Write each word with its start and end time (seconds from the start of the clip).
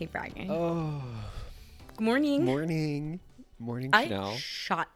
hate 0.00 0.12
bragging. 0.12 0.50
Oh, 0.50 1.02
Good 1.96 2.04
morning. 2.04 2.42
morning, 2.44 3.20
morning, 3.58 3.90
I 3.92 4.06
Shanelle. 4.06 4.36
shot 4.38 4.88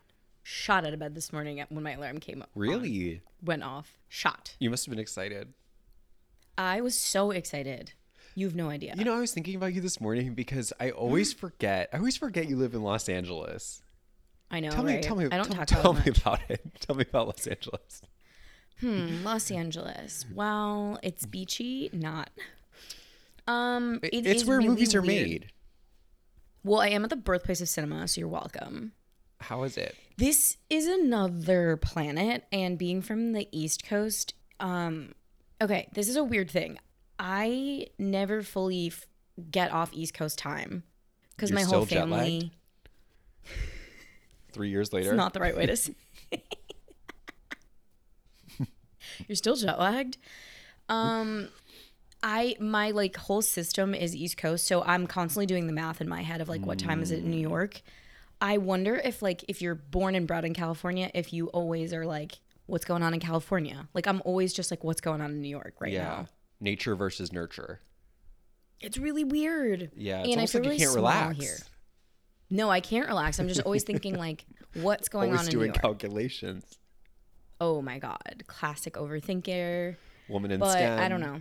shot 0.42 0.86
out 0.86 0.92
of 0.94 0.98
bed 0.98 1.14
this 1.14 1.30
morning 1.32 1.62
when 1.68 1.82
my 1.84 1.92
alarm 1.92 2.20
came 2.20 2.40
up. 2.40 2.48
Really? 2.54 3.20
Went 3.42 3.62
off. 3.62 3.98
Shot. 4.08 4.56
You 4.58 4.70
must 4.70 4.86
have 4.86 4.90
been 4.90 4.98
excited. 4.98 5.52
I 6.56 6.80
was 6.80 6.96
so 6.96 7.30
excited. 7.32 7.92
You 8.34 8.46
have 8.46 8.56
no 8.56 8.70
idea. 8.70 8.94
You 8.96 9.04
know, 9.04 9.14
I 9.14 9.20
was 9.20 9.32
thinking 9.32 9.56
about 9.56 9.74
you 9.74 9.80
this 9.82 10.00
morning 10.00 10.32
because 10.34 10.72
I 10.80 10.90
always 10.90 11.32
forget. 11.42 11.90
I 11.92 11.98
always 11.98 12.16
forget 12.16 12.48
you 12.48 12.56
live 12.56 12.72
in 12.74 12.82
Los 12.82 13.08
Angeles. 13.10 13.82
I 14.50 14.60
know. 14.60 14.70
Tell 14.70 14.84
me, 14.84 15.00
tell 15.00 15.16
me, 15.16 15.26
I 15.30 15.36
don't 15.36 15.46
tell, 15.50 15.56
talk 15.56 15.66
tell 15.66 15.90
about 15.90 15.94
me 16.06 16.10
it 16.12 16.14
much. 16.14 16.20
about 16.22 16.40
it. 16.48 16.60
Tell 16.80 16.96
me 16.96 17.04
about 17.08 17.26
Los 17.26 17.46
Angeles. 17.46 18.02
Hmm, 18.80 19.22
Los 19.24 19.50
Angeles. 19.50 20.24
Well, 20.34 20.98
it's 21.02 21.26
beachy, 21.26 21.90
not. 21.92 22.30
Um, 23.46 24.00
It- 24.02 24.14
it 24.14 24.26
it's 24.26 24.44
where 24.44 24.58
really 24.58 24.68
movies 24.70 24.94
are 24.94 25.02
weird. 25.02 25.28
made. 25.28 25.52
Well, 26.62 26.80
I 26.80 26.88
am 26.88 27.04
at 27.04 27.10
the 27.10 27.16
birthplace 27.16 27.60
of 27.60 27.68
cinema, 27.68 28.08
so 28.08 28.20
you're 28.20 28.28
welcome. 28.28 28.92
How 29.40 29.64
is 29.64 29.76
it? 29.76 29.94
This 30.16 30.56
is 30.70 30.86
another 30.86 31.76
planet, 31.76 32.46
and 32.50 32.78
being 32.78 33.02
from 33.02 33.32
the 33.32 33.46
East 33.52 33.84
Coast, 33.84 34.32
um, 34.60 35.14
okay, 35.60 35.88
this 35.92 36.08
is 36.08 36.16
a 36.16 36.24
weird 36.24 36.50
thing. 36.50 36.78
I 37.18 37.88
never 37.98 38.42
fully 38.42 38.86
f- 38.86 39.06
get 39.50 39.70
off 39.72 39.92
East 39.92 40.14
Coast 40.14 40.38
time 40.38 40.84
because 41.36 41.52
my 41.52 41.62
whole 41.62 41.84
still 41.84 42.06
jet-lagged? 42.06 42.42
family. 42.42 42.52
Three 44.52 44.70
years 44.70 44.92
later. 44.92 45.10
It's 45.10 45.16
not 45.16 45.34
the 45.34 45.40
right 45.40 45.56
way 45.56 45.66
to 45.66 45.76
say. 45.76 45.94
You're 49.28 49.36
still 49.36 49.56
jet 49.56 49.78
lagged. 49.78 50.16
Um, 50.88 51.48
I 52.26 52.56
my 52.58 52.90
like 52.90 53.16
whole 53.16 53.42
system 53.42 53.94
is 53.94 54.16
East 54.16 54.38
Coast, 54.38 54.66
so 54.66 54.82
I'm 54.82 55.06
constantly 55.06 55.44
doing 55.44 55.66
the 55.66 55.74
math 55.74 56.00
in 56.00 56.08
my 56.08 56.22
head 56.22 56.40
of 56.40 56.48
like 56.48 56.64
what 56.64 56.78
time 56.78 57.02
is 57.02 57.10
it 57.10 57.18
in 57.18 57.30
New 57.30 57.36
mm. 57.36 57.50
York. 57.50 57.82
I 58.40 58.56
wonder 58.56 58.96
if 58.96 59.20
like 59.20 59.44
if 59.46 59.60
you're 59.60 59.74
born 59.74 60.14
and 60.14 60.26
bred 60.26 60.46
in 60.46 60.54
California, 60.54 61.10
if 61.12 61.34
you 61.34 61.48
always 61.48 61.92
are 61.92 62.06
like, 62.06 62.40
what's 62.64 62.86
going 62.86 63.02
on 63.02 63.12
in 63.12 63.20
California? 63.20 63.88
Like 63.92 64.06
I'm 64.06 64.22
always 64.24 64.54
just 64.54 64.70
like, 64.70 64.82
what's 64.82 65.02
going 65.02 65.20
on 65.20 65.32
in 65.32 65.42
New 65.42 65.48
York 65.48 65.74
right 65.80 65.92
yeah. 65.92 66.02
now? 66.02 66.26
Nature 66.60 66.96
versus 66.96 67.30
nurture. 67.30 67.80
It's 68.80 68.96
really 68.96 69.24
weird. 69.24 69.90
Yeah. 69.94 70.20
It's 70.20 70.28
and 70.28 70.32
I 70.32 70.36
almost 70.36 70.52
feel 70.52 70.62
like 70.62 70.68
really 70.70 70.80
you 70.80 70.86
can't 70.86 70.96
relax. 70.96 71.38
here. 71.38 71.56
No, 72.48 72.70
I 72.70 72.80
can't 72.80 73.06
relax. 73.06 73.38
I'm 73.38 73.48
just 73.48 73.60
always 73.60 73.82
thinking 73.82 74.16
like, 74.16 74.46
what's 74.72 75.10
going 75.10 75.26
always 75.26 75.40
on 75.40 75.46
in 75.46 75.50
doing 75.50 75.60
New 75.60 75.66
York? 75.66 75.82
Doing 75.82 75.92
calculations. 75.92 76.64
oh 77.60 77.82
my 77.82 77.98
god, 77.98 78.44
classic 78.46 78.94
overthinker. 78.94 79.96
Woman 80.28 80.52
in 80.52 80.60
But 80.60 80.72
STEM. 80.72 80.98
I 81.00 81.08
don't 81.10 81.20
know. 81.20 81.40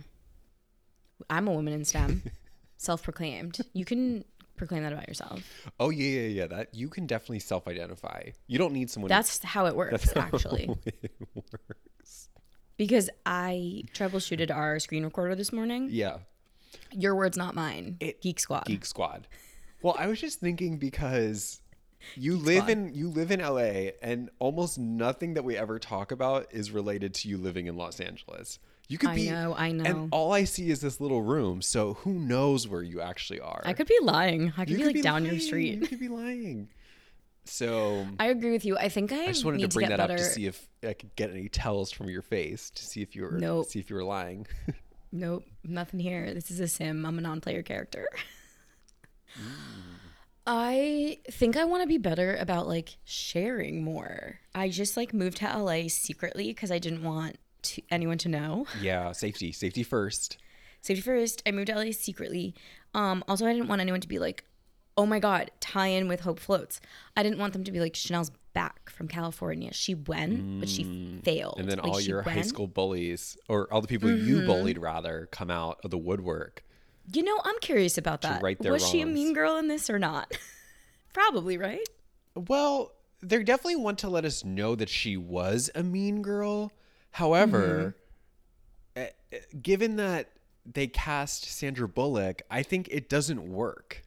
I'm 1.30 1.48
a 1.48 1.52
woman 1.52 1.72
in 1.72 1.84
STEM, 1.84 2.22
self-proclaimed. 2.76 3.58
You 3.72 3.84
can 3.84 4.24
proclaim 4.56 4.82
that 4.82 4.92
about 4.92 5.08
yourself. 5.08 5.42
Oh 5.80 5.90
yeah, 5.90 6.20
yeah, 6.20 6.28
yeah. 6.28 6.46
That 6.46 6.74
you 6.74 6.88
can 6.88 7.06
definitely 7.06 7.40
self-identify. 7.40 8.30
You 8.46 8.58
don't 8.58 8.72
need 8.72 8.90
someone. 8.90 9.08
That's 9.08 9.42
how 9.42 9.66
it 9.66 9.74
works, 9.76 9.90
That's 10.04 10.12
how 10.12 10.20
actually. 10.22 10.70
it 10.86 11.12
works. 11.34 12.28
Because 12.76 13.08
I 13.24 13.84
troubleshooted 13.94 14.50
our 14.50 14.78
screen 14.80 15.04
recorder 15.04 15.34
this 15.34 15.52
morning. 15.52 15.88
Yeah. 15.90 16.18
Your 16.92 17.14
words, 17.14 17.36
not 17.36 17.54
mine. 17.54 17.96
It- 18.00 18.20
Geek 18.20 18.40
Squad. 18.40 18.64
Geek 18.66 18.84
Squad. 18.84 19.26
Well, 19.82 19.94
I 19.98 20.06
was 20.06 20.20
just 20.20 20.40
thinking 20.40 20.78
because 20.78 21.60
you 22.16 22.36
live 22.36 22.64
Squad. 22.64 22.70
in 22.70 22.94
you 22.94 23.08
live 23.10 23.30
in 23.30 23.40
LA 23.40 23.90
and 24.02 24.30
almost 24.38 24.78
nothing 24.78 25.34
that 25.34 25.44
we 25.44 25.56
ever 25.56 25.78
talk 25.78 26.10
about 26.10 26.46
is 26.52 26.70
related 26.70 27.14
to 27.14 27.28
you 27.28 27.38
living 27.38 27.66
in 27.66 27.76
Los 27.76 28.00
Angeles. 28.00 28.58
You 28.88 28.98
could 28.98 29.10
I 29.10 29.14
be 29.14 29.30
know, 29.30 29.54
I 29.56 29.72
know. 29.72 29.84
And 29.84 30.08
all 30.12 30.32
I 30.32 30.44
see 30.44 30.68
is 30.70 30.80
this 30.80 31.00
little 31.00 31.22
room, 31.22 31.62
so 31.62 31.94
who 31.94 32.12
knows 32.12 32.68
where 32.68 32.82
you 32.82 33.00
actually 33.00 33.40
are. 33.40 33.62
I 33.64 33.72
could 33.72 33.86
be 33.88 33.98
lying. 34.02 34.52
I 34.58 34.64
could 34.64 34.70
You 34.70 34.76
be 34.76 34.82
could 34.84 34.94
like 34.96 35.02
down 35.02 35.24
your 35.24 35.38
street. 35.40 35.80
You 35.80 35.86
could 35.86 36.00
be 36.00 36.08
lying. 36.08 36.68
So 37.46 38.06
I 38.20 38.26
agree 38.26 38.52
with 38.52 38.64
you. 38.64 38.76
I 38.76 38.88
think 38.90 39.10
I, 39.12 39.24
I 39.24 39.26
just 39.28 39.44
wanted 39.44 39.60
to 39.60 39.68
bring 39.68 39.88
get 39.88 39.96
that 39.96 40.08
better. 40.08 40.14
up 40.14 40.18
to 40.18 40.24
see 40.24 40.46
if 40.46 40.68
I 40.86 40.92
could 40.92 41.14
get 41.16 41.30
any 41.30 41.48
tells 41.48 41.90
from 41.92 42.08
your 42.10 42.22
face 42.22 42.70
to 42.70 42.84
see 42.84 43.00
if 43.00 43.16
you 43.16 43.22
were 43.22 43.32
Nope. 43.32 43.66
see 43.66 43.78
if 43.78 43.88
you 43.90 43.96
were 43.96 44.04
lying. 44.04 44.46
Nope, 45.16 45.44
nothing 45.62 46.00
here. 46.00 46.34
This 46.34 46.50
is 46.50 46.58
a 46.58 46.66
sim. 46.66 47.06
I'm 47.06 47.18
a 47.18 47.20
non-player 47.20 47.62
character. 47.62 48.08
Mm. 49.38 49.42
I 50.46 51.18
think 51.30 51.56
I 51.56 51.64
want 51.64 51.82
to 51.82 51.86
be 51.86 51.98
better 51.98 52.34
about 52.36 52.66
like 52.66 52.96
sharing 53.04 53.82
more. 53.84 54.40
I 54.54 54.68
just 54.68 54.96
like 54.96 55.14
moved 55.14 55.36
to 55.38 55.46
LA 55.58 55.86
secretly 55.86 56.48
because 56.48 56.70
I 56.72 56.78
didn't 56.80 57.04
want 57.04 57.36
to, 57.64 57.82
anyone 57.90 58.18
to 58.18 58.28
know. 58.28 58.66
yeah, 58.80 59.12
safety, 59.12 59.52
safety 59.52 59.82
first. 59.82 60.38
Safety 60.80 61.02
first. 61.02 61.42
I 61.46 61.50
moved 61.50 61.68
to 61.68 61.74
LA 61.76 61.90
secretly. 61.92 62.54
Um, 62.94 63.24
also, 63.28 63.46
I 63.46 63.52
didn't 63.52 63.68
want 63.68 63.80
anyone 63.80 64.00
to 64.00 64.08
be 64.08 64.18
like, 64.18 64.44
"Oh 64.96 65.06
my 65.06 65.18
God, 65.18 65.50
tie 65.60 65.88
in 65.88 66.08
with 66.08 66.20
Hope 66.20 66.38
Floats." 66.38 66.80
I 67.16 67.22
didn't 67.22 67.38
want 67.38 67.52
them 67.54 67.64
to 67.64 67.72
be 67.72 67.80
like, 67.80 67.94
"Shanelle's 67.94 68.30
back 68.52 68.90
from 68.90 69.08
California. 69.08 69.72
She 69.72 69.94
went, 69.94 70.60
but 70.60 70.68
she 70.68 71.20
failed." 71.24 71.56
Mm. 71.56 71.60
And 71.60 71.70
then 71.70 71.78
Like, 71.78 71.88
all 71.88 72.00
your 72.00 72.22
high 72.22 72.42
school 72.42 72.66
bullies, 72.66 73.36
or 73.48 73.72
all 73.72 73.80
the 73.80 73.88
people 73.88 74.10
you 74.10 74.36
Mm-hmm. 74.36 74.46
bullied, 74.46 74.78
rather, 74.78 75.28
come 75.32 75.50
out 75.50 75.80
of 75.84 75.90
the 75.90 75.98
woodwork. 75.98 76.62
You 77.12 77.22
know, 77.22 77.40
I'm 77.44 77.58
curious 77.60 77.98
about 77.98 78.20
that. 78.22 78.42
right 78.42 78.58
their 78.58 78.72
Was 78.72 78.86
she 78.88 79.00
a 79.00 79.06
mean 79.06 79.32
girl 79.34 79.56
in 79.56 79.68
this 79.68 79.88
or 79.90 79.98
not? 79.98 80.36
Probably, 81.12 81.56
right? 81.58 81.86
Well, 82.34 82.92
they 83.22 83.42
definitely 83.42 83.76
want 83.76 83.98
to 84.00 84.08
let 84.08 84.24
us 84.24 84.44
know 84.44 84.74
that 84.74 84.88
she 84.88 85.16
was 85.16 85.70
a 85.74 85.82
mean 85.82 86.22
girl. 86.22 86.72
However, 87.18 87.94
Mm-hmm. 88.96 89.02
eh, 89.02 89.08
eh, 89.32 89.38
given 89.62 89.96
that 89.96 90.30
they 90.66 90.88
cast 90.88 91.44
Sandra 91.44 91.86
Bullock, 91.88 92.42
I 92.50 92.62
think 92.64 92.88
it 92.90 93.08
doesn't 93.08 93.40
work. 93.48 94.02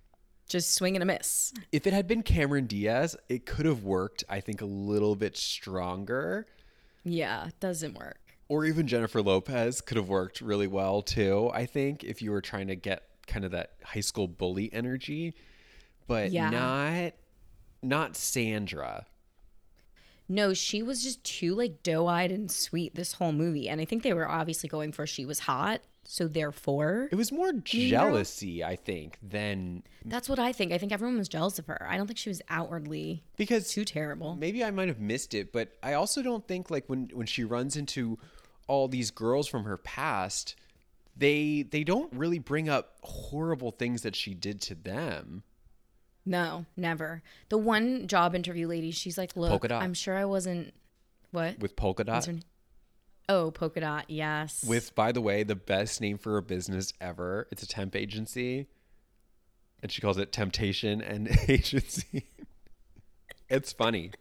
Just 0.50 0.73
swing 0.75 0.95
and 0.95 1.03
a 1.03 1.06
miss. 1.06 1.53
If 1.72 1.88
it 1.88 1.94
had 1.94 2.06
been 2.07 2.22
Cameron 2.22 2.66
Diaz, 2.68 3.16
it 3.29 3.45
could 3.45 3.66
have 3.66 3.84
worked, 3.84 4.23
I 4.29 4.41
think, 4.41 4.62
a 4.62 4.66
little 4.66 5.16
bit 5.16 5.38
stronger. 5.38 6.45
Yeah, 7.06 7.47
it 7.47 7.59
doesn't 7.62 7.97
work. 7.97 8.19
Or 8.50 8.66
even 8.66 8.88
Jennifer 8.88 9.22
Lopez 9.22 9.79
could 9.81 9.95
have 9.97 10.09
worked 10.09 10.41
really 10.41 10.68
well 10.68 11.01
too, 11.01 11.50
I 11.53 11.66
think, 11.66 12.03
if 12.03 12.22
you 12.22 12.31
were 12.31 12.41
trying 12.41 12.68
to 12.68 12.75
get 12.75 13.03
kind 13.25 13.45
of 13.45 13.51
that 13.51 13.72
high 13.84 14.00
school 14.01 14.28
bully 14.28 14.72
energy. 14.74 15.34
But 16.07 16.31
Yeah. 16.31 16.50
not 16.50 17.13
not 17.81 18.16
Sandra. 18.18 19.06
No, 20.29 20.53
she 20.53 20.83
was 20.83 21.03
just 21.03 21.23
too 21.23 21.55
like 21.55 21.83
doe-eyed 21.83 22.31
and 22.31 22.51
sweet 22.51 22.95
this 22.95 23.13
whole 23.13 23.31
movie, 23.31 23.69
and 23.69 23.79
I 23.79 23.85
think 23.85 24.03
they 24.03 24.13
were 24.13 24.27
obviously 24.27 24.67
going 24.69 24.91
for 24.91 25.07
she 25.07 25.25
was 25.25 25.39
hot, 25.39 25.81
so 26.03 26.27
therefore, 26.27 27.09
It 27.11 27.15
was 27.15 27.31
more 27.31 27.51
jealousy, 27.53 28.63
I 28.63 28.75
think, 28.77 29.17
than 29.21 29.83
that's 30.05 30.29
what 30.29 30.39
I 30.39 30.53
think. 30.53 30.71
I 30.71 30.77
think 30.77 30.91
everyone 30.91 31.17
was 31.17 31.27
jealous 31.27 31.59
of 31.59 31.67
her. 31.67 31.85
I 31.88 31.97
don't 31.97 32.07
think 32.07 32.17
she 32.17 32.29
was 32.29 32.41
outwardly 32.49 33.23
because 33.35 33.69
too 33.69 33.83
terrible. 33.85 34.35
maybe 34.35 34.63
I 34.63 34.71
might 34.71 34.88
have 34.88 34.99
missed 34.99 35.33
it, 35.33 35.51
but 35.51 35.73
I 35.83 35.93
also 35.93 36.21
don't 36.21 36.47
think 36.47 36.71
like 36.71 36.85
when 36.88 37.09
when 37.13 37.27
she 37.27 37.44
runs 37.44 37.75
into 37.75 38.17
all 38.67 38.88
these 38.88 39.11
girls 39.11 39.47
from 39.47 39.63
her 39.65 39.77
past, 39.77 40.55
they 41.15 41.63
they 41.63 41.83
don't 41.83 42.11
really 42.13 42.39
bring 42.39 42.69
up 42.69 42.97
horrible 43.01 43.71
things 43.71 44.01
that 44.03 44.15
she 44.15 44.33
did 44.33 44.61
to 44.61 44.75
them. 44.75 45.44
No, 46.27 46.65
never. 46.75 47.23
The 47.49 47.57
one 47.57 48.05
job 48.07 48.35
interview 48.35 48.67
lady, 48.67 48.91
she's 48.91 49.17
like, 49.17 49.35
"Look, 49.38 49.49
Polka 49.49 49.69
dot. 49.69 49.81
I'm 49.81 49.93
sure 49.93 50.15
I 50.17 50.25
wasn't 50.25 50.73
what 51.31 51.57
With 51.59 51.75
polka 51.77 52.03
dot. 52.03 52.27
Oh, 53.29 53.51
polka 53.51 53.79
dot. 53.79 54.05
Yes. 54.09 54.63
With 54.67 54.93
by 54.93 55.11
the 55.13 55.21
way, 55.21 55.43
the 55.43 55.55
best 55.55 56.01
name 56.01 56.17
for 56.17 56.38
a 56.38 56.41
business 56.41 56.91
ever. 56.99 57.47
It's 57.51 57.63
a 57.63 57.67
temp 57.67 57.95
agency. 57.95 58.67
And 59.81 59.91
she 59.91 60.01
calls 60.01 60.17
it 60.17 60.31
Temptation 60.31 61.01
and 61.01 61.29
Agency. 61.47 62.25
it's 63.50 63.71
funny. 63.71 64.12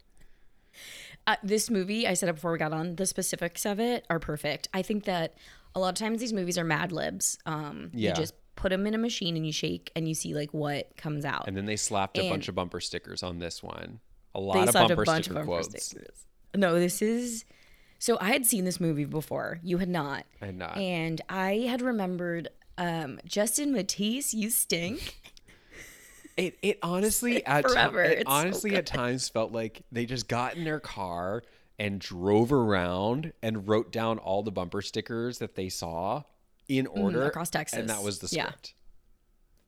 uh, 1.27 1.37
this 1.43 1.71
movie, 1.71 2.07
I 2.07 2.13
said 2.15 2.29
it 2.29 2.35
before 2.35 2.53
we 2.53 2.59
got 2.59 2.73
on, 2.75 2.97
the 2.97 3.07
specifics 3.07 3.65
of 3.65 3.81
it 3.81 4.05
are 4.11 4.19
perfect. 4.21 4.69
I 4.75 4.83
think 4.83 5.05
that 5.05 5.35
a 5.75 5.81
lot 5.81 5.89
of 5.89 5.95
times 5.95 6.21
these 6.21 6.33
movies 6.35 6.59
are 6.59 6.65
mad 6.65 6.93
libs. 6.93 7.39
Um, 7.47 7.91
Yeah. 7.95 8.11
You 8.11 8.17
just 8.17 8.35
put 8.57 8.71
them 8.71 8.87
in 8.87 8.95
a 8.95 8.99
machine 8.99 9.37
and 9.37 9.47
you 9.47 9.53
shake 9.53 9.93
and 9.95 10.09
you 10.09 10.15
see 10.15 10.35
like 10.35 10.53
what 10.53 10.97
comes 10.97 11.25
out. 11.25 11.47
And 11.47 11.57
then 11.57 11.67
they 11.67 11.77
slapped 11.77 12.19
a 12.19 12.23
And- 12.23 12.31
bunch 12.31 12.49
of 12.49 12.55
bumper 12.55 12.81
stickers 12.81 13.23
on 13.23 13.39
this 13.39 13.63
one. 13.63 14.01
A 14.35 14.41
lot 14.41 14.69
of 14.69 14.75
bumper 14.75 15.03
a 15.03 15.07
sticker 15.07 15.31
of 15.31 15.35
bumper 15.35 15.45
quotes. 15.63 15.85
stickers. 15.87 16.27
No, 16.55 16.75
this 16.79 17.01
is. 17.01 17.45
So 17.99 18.19
I 18.21 18.31
had 18.33 18.45
seen 18.45 18.65
this 18.65 18.79
movie 18.81 19.05
before. 19.07 19.61
You 19.63 19.79
had 19.79 19.89
not. 19.89 20.27
I 20.43 20.47
had 20.47 20.59
not. 20.59 20.77
And 20.77 21.21
I 21.31 21.67
had 21.71 21.81
remembered 21.81 22.49
um, 22.77 23.19
Justin 23.25 23.73
Matthews, 23.73 24.35
you 24.35 24.51
stink. 24.51 25.21
It 26.37 26.59
it 26.61 26.79
honestly 26.83 27.43
at 27.47 27.65
forever. 27.67 28.03
it 28.05 28.19
It's 28.19 28.29
so 28.31 28.37
honestly 28.37 28.77
at 28.77 28.85
times 28.85 29.27
felt 29.31 29.53
like 29.53 29.81
they 29.91 30.05
just 30.05 30.29
got 30.29 30.55
in 30.55 30.65
their 30.65 30.81
car 30.81 31.43
and 31.79 31.99
drove 31.99 32.53
around 32.53 33.33
and 33.43 33.67
wrote 33.67 33.91
down 33.91 34.19
all 34.19 34.43
the 34.43 34.51
bumper 34.51 34.83
stickers 34.83 35.39
that 35.39 35.55
they 35.55 35.71
saw 35.71 36.25
in 36.69 36.87
order 36.87 37.19
Mm-hmm, 37.21 37.29
across 37.29 37.51
and 37.73 37.89
that 37.89 38.03
was 38.03 38.19
the 38.19 38.29
Yeah. 38.35 38.47
script. 38.47 38.75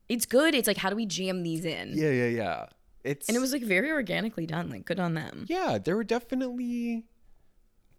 It's 0.09 0.27
good. 0.27 0.55
It's 0.55 0.67
like, 0.67 0.79
how 0.79 0.91
do 0.91 0.97
we 0.97 1.07
jam 1.07 1.43
these 1.43 1.65
in? 1.65 1.93
Yeah, 1.95 2.11
yeah, 2.11 2.27
yeah. 2.29 2.67
It's 3.05 3.29
And 3.29 3.37
it 3.37 3.41
was 3.41 3.53
like 3.53 3.63
very 3.63 3.91
organically 3.93 4.47
done. 4.47 4.71
Like, 4.71 4.85
good 4.85 4.99
on 4.99 5.15
them. 5.15 5.45
yeah, 5.49 5.79
there 5.79 5.97
were 5.97 6.05
definitely. 6.05 7.05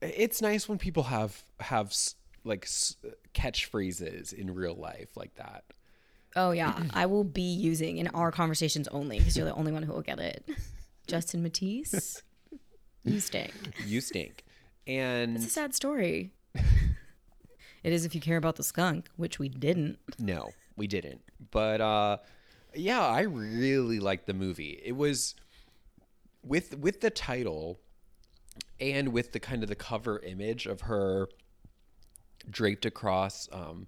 It's 0.02 0.42
nice 0.42 0.68
when 0.70 0.78
people 0.78 1.04
have 1.04 1.44
have 1.60 1.94
like 2.44 2.66
catchphrases 3.34 4.34
in 4.34 4.54
real 4.54 4.76
life 4.76 5.16
like 5.16 5.36
that. 5.36 5.64
Oh 6.36 6.52
yeah, 6.52 6.84
I 6.94 7.06
will 7.06 7.24
be 7.24 7.42
using 7.42 7.98
in 7.98 8.08
our 8.10 8.32
conversations 8.32 8.88
only 8.90 9.20
because 9.20 9.36
you're 9.36 9.46
the 9.48 9.54
only 9.56 9.72
one 9.72 9.84
who 9.84 9.94
will 9.94 10.02
get 10.02 10.20
it. 10.20 10.48
Justin 11.08 11.42
Matthews, 11.44 12.22
you 13.04 13.20
stink. 13.20 13.52
You 13.86 14.00
stink. 14.00 14.44
And 14.88 15.36
It's 15.36 15.46
a 15.46 15.50
sad 15.50 15.74
story. 15.76 16.34
it 17.84 17.94
is 17.94 18.06
if 18.06 18.14
you 18.16 18.22
care 18.22 18.38
about 18.38 18.56
the 18.56 18.64
skunk, 18.64 19.08
which 19.16 19.40
we 19.40 19.50
didn't. 19.50 20.00
No, 20.18 20.50
we 20.76 20.88
didn't. 20.88 21.22
But 21.52 21.82
uh 21.82 22.18
yeah, 22.76 23.06
I 23.06 23.22
really 23.22 24.00
liked 24.00 24.28
the 24.28 24.34
movie. 24.34 24.80
It 24.84 24.96
was 24.96 25.36
with 26.44 26.78
with 26.78 27.02
the 27.02 27.10
title 27.10 27.80
and 28.80 29.10
with 29.10 29.32
the 29.32 29.40
kind 29.40 29.64
of 29.64 29.70
the 29.70 29.76
cover 29.76 30.20
image 30.20 30.66
of 30.66 30.82
her 30.82 31.28
draped 32.50 32.86
across 32.86 33.48
um 33.52 33.88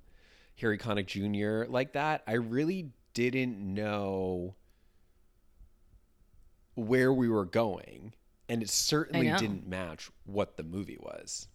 Harry 0.57 0.77
Connick 0.77 1.07
Jr. 1.07 1.71
like 1.71 1.93
that, 1.93 2.23
I 2.27 2.33
really 2.33 2.91
didn't 3.13 3.59
know 3.59 4.55
where 6.75 7.11
we 7.11 7.27
were 7.29 7.45
going. 7.45 8.13
And 8.47 8.61
it 8.61 8.69
certainly 8.69 9.27
didn't 9.39 9.65
match 9.67 10.11
what 10.25 10.57
the 10.57 10.63
movie 10.63 10.97
was. 10.99 11.47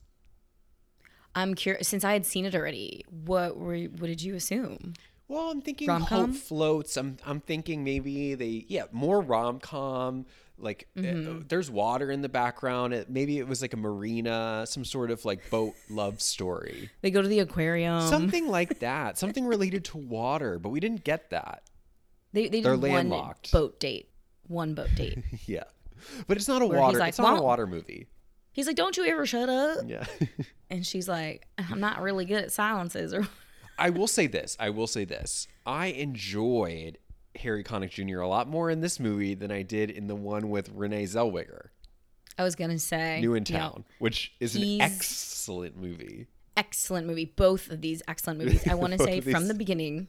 I'm 1.37 1.55
curious 1.55 1.87
since 1.87 2.03
I 2.05 2.13
had 2.15 2.27
seen 2.27 2.45
it 2.47 2.55
already. 2.55 3.05
What 3.25 3.57
were 3.57 3.77
what 3.79 4.07
did 4.09 4.23
you 4.23 4.35
assume? 4.35 4.95
Well, 5.29 5.51
I'm 5.51 5.61
thinking 5.61 5.89
Rom-com? 5.89 6.33
hope 6.33 6.37
floats. 6.41 6.97
I'm 6.97 7.19
I'm 7.27 7.41
thinking 7.41 7.85
maybe 7.85 8.35
they 8.35 8.65
yeah 8.69 8.85
more 8.93 9.21
rom 9.21 9.59
com. 9.61 10.27
Like 10.59 10.89
uh, 10.97 11.01
Mm-hmm. 11.03 11.41
there's 11.49 11.71
water 11.71 12.11
in 12.11 12.23
the 12.23 12.31
background. 12.31 12.95
It, 12.95 13.11
maybe 13.11 13.39
it 13.39 13.47
was 13.47 13.61
like 13.61 13.75
a 13.75 13.77
marina, 13.77 14.65
some 14.67 14.87
sort 14.87 15.11
of 15.11 15.23
like 15.27 15.51
boat 15.51 15.75
love 15.91 16.23
story, 16.23 16.89
They 17.03 17.11
go 17.11 17.21
to 17.21 17.29
the 17.29 17.41
aquarium. 17.41 18.01
something 18.09 18.49
like 18.49 18.79
that, 18.79 19.19
something 19.19 19.45
related 19.47 19.85
to 19.87 19.99
water. 19.99 20.59
But 20.59 20.71
we 20.71 20.81
didn't 20.81 21.05
get 21.05 21.29
that. 21.31 21.65
they 22.33 22.49
they 22.49 22.63
they're 22.63 22.73
did 22.77 22.81
one 22.83 22.91
landlocked. 23.11 23.53
boat 23.53 23.79
date. 23.79 24.09
One 24.47 24.73
boat 24.75 24.89
date. 24.95 25.19
Yeah, 25.47 25.65
but 26.27 26.39
it's 26.39 26.49
not 26.49 26.63
a 26.63 26.67
Where 26.67 26.81
water. 26.81 27.01
like, 27.01 27.11
it's 27.11 27.19
not 27.19 27.39
a 27.39 27.43
water 27.43 27.67
movie. 27.67 28.07
He's 28.57 28.67
like, 28.67 28.75
"Don't 28.77 28.97
you 28.97 29.05
ever 29.05 29.27
shut 29.27 29.49
up?" 29.49 29.85
Yeah. 29.87 30.07
And 30.69 30.85
she's 30.85 31.09
like, 31.09 31.47
"I'm 31.59 31.79
not 31.79 32.03
really 32.03 32.25
good 32.25 32.43
at 32.43 32.51
silences." 32.51 33.15
Or 33.15 33.29
I 33.79 33.91
will 33.91 34.09
say 34.09 34.27
this. 34.27 34.57
I 34.59 34.71
will 34.71 34.89
say 34.89 35.05
this. 35.05 35.47
I 35.65 35.87
enjoyed 35.87 36.99
Harry 37.37 37.63
Connick 37.63 37.91
Jr. 37.91 38.19
a 38.19 38.27
lot 38.27 38.49
more 38.49 38.69
in 38.69 38.81
this 38.81 38.99
movie 38.99 39.35
than 39.35 39.53
I 39.53 39.63
did 39.63 39.91
in 39.91 40.09
the 40.09 40.17
one 40.17 40.51
with 40.51 40.71
Renee 40.71 41.05
Zellweger. 41.05 41.69
I 42.37 42.43
was 42.43 42.57
gonna 42.57 42.81
say, 42.81 43.21
New 43.21 43.35
in 43.35 43.45
you 43.47 43.55
know, 43.55 43.61
Town, 43.61 43.85
which 44.01 44.33
is 44.41 44.57
an 44.57 44.81
excellent 44.81 45.77
movie. 45.77 46.27
excellent 46.57 47.07
movie. 47.07 47.27
Both 47.27 47.71
of 47.71 47.81
these 47.83 48.03
excellent 48.09 48.41
movies. 48.41 48.67
I 48.67 48.75
want 48.83 48.95
to 48.95 48.99
say 48.99 49.21
from 49.21 49.47
the 49.47 49.55
beginning, 49.55 50.09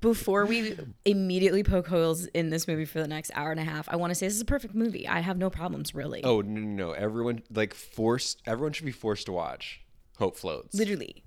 before 0.00 0.46
we 0.46 0.76
immediately 1.04 1.62
poke 1.62 1.88
holes 1.88 2.26
in 2.26 2.50
this 2.50 2.68
movie 2.68 2.84
for 2.84 3.00
the 3.00 3.08
next 3.08 3.30
hour 3.34 3.50
and 3.50 3.60
a 3.60 3.64
half, 3.64 3.88
I 3.88 3.96
want 3.96 4.10
to 4.10 4.14
say 4.14 4.26
this 4.26 4.34
is 4.34 4.40
a 4.40 4.46
perfect 4.46 4.74
movie. 4.74 5.08
I 5.08 5.20
have 5.20 5.38
no 5.38 5.50
problems 5.50 5.94
really. 5.94 6.22
Oh 6.24 6.40
no, 6.40 6.60
no, 6.60 6.86
no! 6.88 6.92
Everyone 6.92 7.42
like 7.52 7.74
forced. 7.74 8.42
Everyone 8.46 8.72
should 8.72 8.86
be 8.86 8.92
forced 8.92 9.26
to 9.26 9.32
watch 9.32 9.80
Hope 10.18 10.36
Floats. 10.36 10.74
Literally 10.74 11.24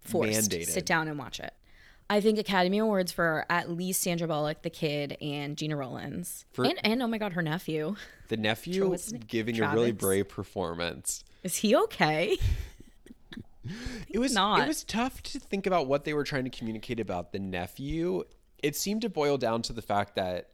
forced. 0.00 0.50
Mandated. 0.50 0.66
Sit 0.66 0.86
down 0.86 1.08
and 1.08 1.18
watch 1.18 1.40
it. 1.40 1.52
I 2.10 2.20
think 2.20 2.38
Academy 2.38 2.78
Awards 2.78 3.12
for 3.12 3.46
at 3.48 3.70
least 3.70 4.02
Sandra 4.02 4.28
Bullock, 4.28 4.60
the 4.62 4.68
kid, 4.70 5.16
and 5.22 5.56
Gena 5.56 5.76
Rowlands, 5.76 6.44
For- 6.52 6.64
and 6.64 6.78
and 6.84 7.02
oh 7.02 7.06
my 7.06 7.18
god, 7.18 7.32
her 7.32 7.42
nephew. 7.42 7.96
The 8.28 8.36
nephew 8.36 8.88
what's 8.88 9.04
his 9.04 9.14
name? 9.14 9.22
giving 9.26 9.60
a 9.60 9.72
really 9.72 9.92
brave 9.92 10.28
performance. 10.28 11.24
Is 11.42 11.56
he 11.56 11.74
okay? 11.76 12.36
It 14.08 14.18
was 14.18 14.34
not. 14.34 14.60
it 14.60 14.68
was 14.68 14.84
tough 14.84 15.22
to 15.24 15.38
think 15.40 15.66
about 15.66 15.86
what 15.86 16.04
they 16.04 16.14
were 16.14 16.24
trying 16.24 16.44
to 16.44 16.50
communicate 16.50 17.00
about 17.00 17.32
the 17.32 17.38
nephew. 17.38 18.24
It 18.62 18.76
seemed 18.76 19.02
to 19.02 19.08
boil 19.08 19.36
down 19.38 19.62
to 19.62 19.72
the 19.72 19.82
fact 19.82 20.16
that 20.16 20.50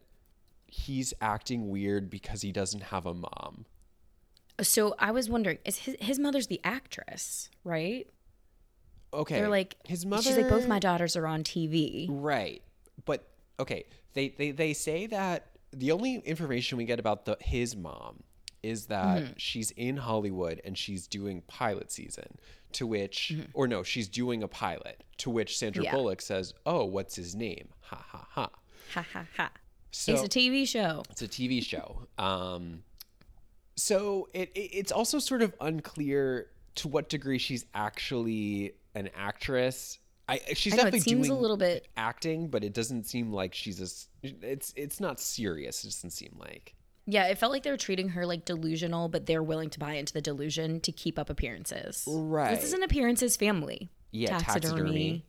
he's 0.67 1.12
acting 1.21 1.69
weird 1.69 2.11
because 2.11 2.43
he 2.43 2.53
doesn't 2.53 2.85
have 2.85 3.07
a 3.07 3.15
mom. 3.15 3.67
So 4.62 4.95
I 4.99 5.11
was 5.11 5.29
wondering, 5.29 5.59
is 5.65 5.79
his 5.79 5.97
his 6.01 6.19
mother's 6.19 6.47
the 6.47 6.61
actress, 6.65 7.51
right? 7.65 8.07
Okay, 9.12 9.37
They're 9.41 9.49
like 9.49 9.77
his 9.85 10.07
mother. 10.07 10.23
She's 10.23 10.37
like 10.37 10.49
both 10.49 10.69
my 10.69 10.79
daughters 10.79 11.17
are 11.17 11.27
on 11.27 11.43
TV. 11.43 12.07
Right. 12.09 12.62
But 13.05 13.27
okay, 13.59 13.85
they 14.15 14.29
they, 14.29 14.51
they 14.53 14.73
say 14.73 15.07
that 15.07 15.47
the 15.73 15.93
only 15.93 16.17
information 16.17 16.79
we 16.79 16.85
get 16.85 17.01
about 17.01 17.25
the 17.25 17.37
his 17.41 17.75
mom 17.77 18.23
is 18.62 18.87
that 18.87 19.23
Mm-hmm. 19.23 19.33
she's 19.37 19.71
in 19.73 19.97
Hollywood 19.97 20.61
and 20.65 20.77
she's 20.77 21.07
doing 21.07 21.43
pilot 21.49 21.91
season 21.93 22.37
to 22.73 22.87
which 22.87 23.33
Mm-hmm. 23.35 23.51
or 23.55 23.67
no, 23.67 23.83
she's 23.83 24.09
doing 24.09 24.43
a 24.43 24.49
pilot 24.49 25.03
to 25.19 25.31
which 25.31 25.57
Sandra 25.59 25.85
Yeah. 25.85 25.93
Bullock 25.95 26.21
says, 26.23 26.55
"Oh, 26.67 26.85
what's 26.85 27.15
his 27.17 27.35
name?" 27.35 27.69
Ha 27.81 27.97
ha 28.09 28.27
ha. 28.31 28.51
Ha 28.95 29.07
ha 29.12 29.27
ha. 29.37 29.51
So 29.93 30.12
it's 30.12 30.23
a 30.23 30.29
TV 30.29 30.67
show. 30.69 31.03
it's 31.11 31.23
a 31.23 31.29
TV 31.29 31.62
show. 31.65 32.07
Um, 32.19 32.83
so 33.77 34.29
it, 34.35 34.51
it 34.55 34.71
it's 34.73 34.93
also 34.93 35.19
sort 35.19 35.43
of 35.43 35.55
unclear 35.61 36.49
to 36.77 36.89
what 36.89 37.09
degree 37.09 37.39
she's 37.39 37.65
actually 37.75 38.75
an 38.95 39.11
actress. 39.17 39.99
I 40.29 40.41
she's 40.55 40.75
I 40.75 40.77
know, 40.77 40.83
it 40.83 40.85
definitely 40.93 41.01
seems 41.01 41.29
a 41.29 41.35
little 41.35 41.57
bit- 41.57 41.89
acting, 41.97 42.49
but 42.49 42.62
it 42.62 42.73
doesn't 42.73 43.05
seem 43.07 43.33
like 43.33 43.55
she's 43.55 43.81
a. 43.81 43.89
It's 44.47 44.73
it's 44.77 45.01
not 45.01 45.19
serious. 45.19 45.83
It 45.85 45.89
doesn't 45.89 46.11
seem 46.11 46.37
like. 46.39 46.75
Yeah, 47.11 47.25
it 47.25 47.39
felt 47.39 47.51
like 47.51 47.65
they 47.65 47.71
were 47.71 47.77
treating 47.77 48.11
her 48.11 48.25
like 48.25 48.45
delusional, 48.45 49.09
but 49.09 49.27
they're 49.27 49.43
willing 49.43 49.69
to 49.71 49.79
buy 49.79 49.95
into 49.95 50.12
the 50.12 50.21
delusion 50.21 50.81
to 50.81 50.93
keep 50.93 51.19
up 51.19 51.29
appearances. 51.29 52.05
Right. 52.07 52.55
This 52.55 52.65
is 52.65 52.73
an 52.73 52.83
appearances 52.83 53.37
family. 53.37 53.91
Yeah, 54.12 54.39
taxidermy. 54.39 55.25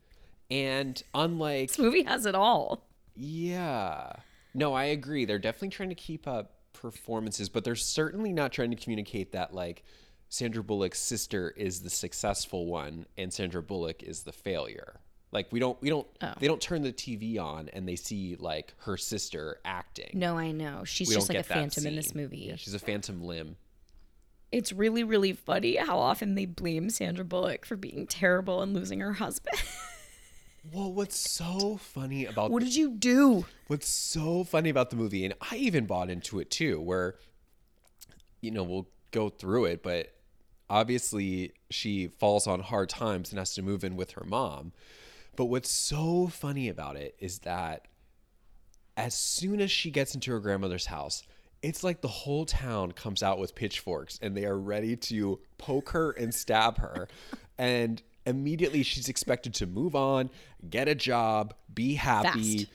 And 0.50 1.02
unlike 1.16 1.70
This 1.70 1.80
movie 1.80 2.04
has 2.04 2.26
it 2.26 2.36
all. 2.36 2.88
Yeah. 3.16 4.14
No, 4.54 4.74
I 4.74 4.86
agree. 4.86 5.26
They're 5.26 5.40
definitely 5.40 5.70
trying 5.70 5.90
to 5.90 5.96
keep 5.96 6.28
up 6.28 6.56
performances, 6.74 7.50
but 7.50 7.64
they're 7.64 7.76
certainly 7.76 8.34
not 8.34 8.52
trying 8.52 8.72
to 8.72 8.76
communicate 8.76 9.32
that 9.32 9.54
like 9.54 9.84
Sandra 10.30 10.64
Bullock's 10.64 11.00
sister 11.00 11.52
is 11.52 11.82
the 11.82 11.90
successful 11.90 12.66
one 12.66 13.06
and 13.18 13.34
Sandra 13.34 13.64
Bullock 13.64 14.04
is 14.04 14.24
the 14.24 14.32
failure. 14.32 15.00
Like 15.32 15.48
we 15.52 15.60
don't 15.60 15.82
we 15.82 15.90
don't 15.90 16.08
Oh. 16.22 16.34
they 16.40 16.48
don't 16.48 16.62
turn 16.62 16.82
the 16.82 16.92
TV 16.92 17.40
on 17.40 17.70
and 17.70 17.88
they 17.88 17.96
see 17.96 18.36
like 18.38 18.74
her 18.80 18.98
sister 18.98 19.60
acting. 19.64 20.12
No, 20.14 20.38
I 20.38 20.52
know. 20.52 20.84
She's 20.84 21.08
we 21.10 21.16
just 21.16 21.30
like 21.30 21.38
a 21.38 21.44
phantom 21.44 21.86
in 21.86 21.96
this 21.96 22.14
movie. 22.14 22.40
Yeah, 22.50 22.56
she's 22.58 22.74
a 22.74 22.80
phantom 22.80 23.24
limb. 23.24 23.56
It's 24.52 24.74
really, 24.74 25.06
really 25.06 25.32
funny 25.32 25.78
how 25.78 25.98
often 25.98 26.36
they 26.36 26.46
blame 26.46 26.90
Sandra 26.90 27.24
Bullock 27.24 27.66
for 27.66 27.78
being 27.78 28.06
terrible 28.06 28.62
and 28.62 28.74
losing 28.74 29.00
her 29.00 29.14
husband. 29.14 29.58
Well, 30.72 30.94
what's 30.94 31.18
so 31.18 31.78
funny 31.78 32.26
about 32.26 32.52
what 32.52 32.62
did 32.62 32.76
you 32.76 32.92
do? 32.92 33.46
What's 33.66 33.88
so 33.90 34.44
funny 34.44 34.70
about 34.70 34.92
the 34.92 34.96
movie, 34.96 35.26
and 35.26 35.34
I 35.50 35.56
even 35.56 35.88
bought 35.88 36.12
into 36.12 36.40
it 36.40 36.52
too, 36.52 36.80
where, 36.80 37.16
you 38.42 38.52
know, 38.52 38.62
we'll 38.62 38.88
go 39.10 39.30
through 39.30 39.66
it, 39.66 39.82
but 39.82 40.14
obviously 40.70 41.54
she 41.72 42.08
falls 42.08 42.46
on 42.46 42.60
hard 42.60 42.90
times 42.90 43.32
and 43.32 43.40
has 43.40 43.56
to 43.56 43.64
move 43.64 43.84
in 43.84 43.96
with 43.96 44.12
her 44.12 44.24
mom. 44.24 44.72
But 45.36 45.46
what's 45.46 45.70
so 45.70 46.28
funny 46.28 46.70
about 46.70 46.98
it 46.98 47.16
is 47.20 47.40
that 47.40 47.88
as 48.98 49.14
soon 49.14 49.62
as 49.62 49.72
she 49.72 49.90
gets 49.92 50.14
into 50.14 50.32
her 50.32 50.40
grandmother's 50.40 50.86
house, 50.86 51.24
it's 51.62 51.84
like 51.84 52.02
the 52.02 52.08
whole 52.08 52.46
town 52.46 52.92
comes 52.92 53.24
out 53.24 53.40
with 53.40 53.56
pitchforks 53.56 54.20
and 54.22 54.36
they 54.36 54.46
are 54.46 54.58
ready 54.58 54.96
to 54.96 55.40
poke 55.58 55.90
her 55.90 56.12
and 56.12 56.34
stab 56.34 56.78
her. 56.78 57.08
and 57.58 58.02
immediately 58.26 58.84
she's 58.84 59.10
expected 59.10 59.54
to 59.56 59.68
move 59.68 59.96
on, 59.96 60.30
get 60.70 60.88
a 60.88 60.96
job, 60.96 61.54
be 61.74 61.94
happy. 61.94 62.60
Fast. 62.60 62.72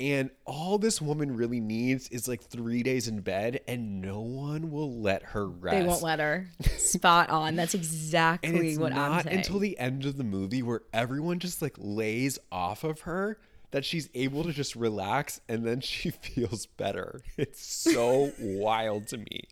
And 0.00 0.30
all 0.44 0.78
this 0.78 1.00
woman 1.02 1.36
really 1.36 1.58
needs 1.60 2.08
is 2.08 2.28
like 2.28 2.42
three 2.42 2.82
days 2.84 3.08
in 3.08 3.20
bed, 3.20 3.60
and 3.66 4.00
no 4.00 4.20
one 4.20 4.70
will 4.70 5.00
let 5.00 5.22
her 5.24 5.48
rest. 5.48 5.76
They 5.76 5.82
won't 5.84 6.02
let 6.02 6.20
her. 6.20 6.46
Spot 6.76 7.28
on. 7.30 7.56
That's 7.56 7.74
And 7.74 7.82
exactly 7.82 8.68
it's 8.70 8.78
what 8.78 8.92
I'm 8.92 8.98
not 8.98 9.24
saying. 9.24 9.38
until 9.38 9.58
the 9.58 9.78
end 9.78 10.04
of 10.04 10.16
the 10.16 10.24
movie 10.24 10.62
where 10.62 10.82
everyone 10.92 11.40
just 11.40 11.60
like 11.62 11.74
lays 11.78 12.38
off 12.52 12.84
of 12.84 13.00
her 13.02 13.38
that 13.70 13.84
she's 13.84 14.08
able 14.14 14.44
to 14.44 14.52
just 14.52 14.76
relax 14.76 15.40
and 15.48 15.66
then 15.66 15.80
she 15.80 16.10
feels 16.22 16.66
better. 16.66 17.20
It's 17.36 17.64
so 17.64 18.32
wild 18.40 19.08
to 19.08 19.18
me. 19.18 19.42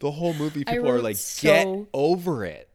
The 0.00 0.10
whole 0.10 0.34
movie, 0.34 0.64
people 0.64 0.88
are 0.88 1.00
like, 1.00 1.16
get 1.40 1.66
over 1.94 2.44
it. 2.44 2.68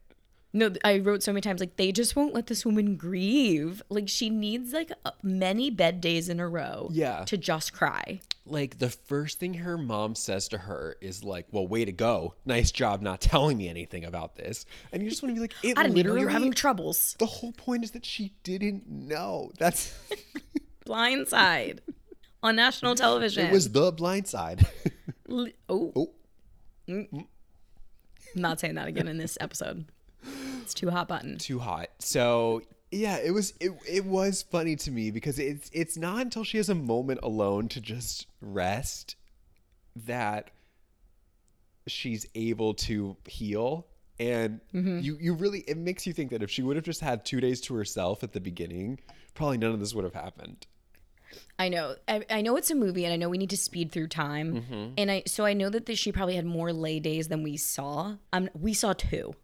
No, 0.56 0.72
I 0.82 1.00
wrote 1.00 1.22
so 1.22 1.34
many 1.34 1.42
times 1.42 1.60
like 1.60 1.76
they 1.76 1.92
just 1.92 2.16
won't 2.16 2.32
let 2.32 2.46
this 2.46 2.64
woman 2.64 2.96
grieve. 2.96 3.82
Like 3.90 4.08
she 4.08 4.30
needs 4.30 4.72
like 4.72 4.90
many 5.22 5.68
bed 5.68 6.00
days 6.00 6.30
in 6.30 6.40
a 6.40 6.48
row. 6.48 6.88
Yeah. 6.90 7.24
To 7.26 7.36
just 7.36 7.74
cry. 7.74 8.22
Like 8.46 8.78
the 8.78 8.88
first 8.88 9.38
thing 9.38 9.52
her 9.52 9.76
mom 9.76 10.14
says 10.14 10.48
to 10.48 10.56
her 10.56 10.96
is 11.02 11.22
like, 11.22 11.46
"Well, 11.50 11.66
way 11.66 11.84
to 11.84 11.92
go, 11.92 12.36
nice 12.46 12.70
job 12.70 13.02
not 13.02 13.20
telling 13.20 13.58
me 13.58 13.68
anything 13.68 14.06
about 14.06 14.36
this." 14.36 14.64
And 14.92 15.02
you 15.02 15.10
just 15.10 15.22
want 15.22 15.34
to 15.34 15.34
be 15.34 15.40
like, 15.42 15.52
"It 15.62 15.76
I 15.76 15.82
didn't 15.82 15.88
know 15.88 15.96
literally." 15.96 16.20
you 16.20 16.26
were 16.26 16.32
having 16.32 16.52
troubles. 16.54 17.16
the 17.18 17.26
whole 17.26 17.52
point 17.52 17.84
is 17.84 17.90
that 17.90 18.06
she 18.06 18.32
didn't 18.42 18.88
know. 18.88 19.52
That's 19.58 19.92
Blindside 20.86 21.80
on 22.42 22.56
national 22.56 22.94
television. 22.94 23.44
it 23.44 23.52
was 23.52 23.72
the 23.72 23.92
blind 23.92 24.26
side. 24.26 24.66
Oh, 25.28 25.50
oh, 25.68 26.10
I'm 26.88 27.26
not 28.34 28.58
saying 28.60 28.76
that 28.76 28.86
again 28.88 29.08
in 29.08 29.18
this 29.18 29.36
episode. 29.40 29.84
It's 30.62 30.74
too 30.74 30.90
hot 30.90 31.08
button. 31.08 31.38
too 31.38 31.58
hot. 31.58 31.88
So 31.98 32.62
yeah, 32.90 33.18
it 33.18 33.30
was 33.32 33.54
it, 33.60 33.72
it 33.88 34.04
was 34.04 34.42
funny 34.42 34.76
to 34.76 34.90
me 34.90 35.10
because 35.10 35.38
it's 35.38 35.70
it's 35.72 35.96
not 35.96 36.20
until 36.22 36.44
she 36.44 36.56
has 36.56 36.68
a 36.68 36.74
moment 36.74 37.20
alone 37.22 37.68
to 37.68 37.80
just 37.80 38.26
rest 38.40 39.16
that 39.94 40.50
she's 41.86 42.26
able 42.34 42.74
to 42.74 43.16
heal 43.26 43.86
and 44.18 44.60
you 44.72 45.16
you 45.20 45.34
really 45.34 45.60
it 45.68 45.76
makes 45.76 46.06
you 46.06 46.12
think 46.12 46.30
that 46.30 46.42
if 46.42 46.50
she 46.50 46.62
would 46.62 46.76
have 46.76 46.84
just 46.84 47.00
had 47.00 47.24
2 47.24 47.40
days 47.40 47.60
to 47.62 47.74
herself 47.74 48.22
at 48.22 48.32
the 48.32 48.40
beginning, 48.40 48.98
probably 49.34 49.58
none 49.58 49.72
of 49.72 49.78
this 49.80 49.94
would 49.94 50.04
have 50.04 50.14
happened. 50.14 50.66
I 51.58 51.68
know. 51.68 51.96
I, 52.08 52.24
I 52.30 52.40
know 52.40 52.56
it's 52.56 52.70
a 52.70 52.74
movie, 52.74 53.04
and 53.04 53.12
I 53.12 53.16
know 53.16 53.28
we 53.28 53.36
need 53.36 53.50
to 53.50 53.56
speed 53.56 53.92
through 53.92 54.08
time. 54.08 54.94
And 54.96 55.10
I 55.10 55.22
so 55.26 55.44
I 55.44 55.52
know 55.52 55.68
that 55.68 55.84
this, 55.86 55.98
she 55.98 56.12
probably 56.12 56.36
had 56.36 56.46
more 56.46 56.72
lay 56.72 56.98
days 56.98 57.28
than 57.28 57.42
we 57.42 57.56
saw. 57.56 58.16
Um, 58.32 58.48
we 58.58 58.72
saw 58.72 58.92
two. 58.94 59.34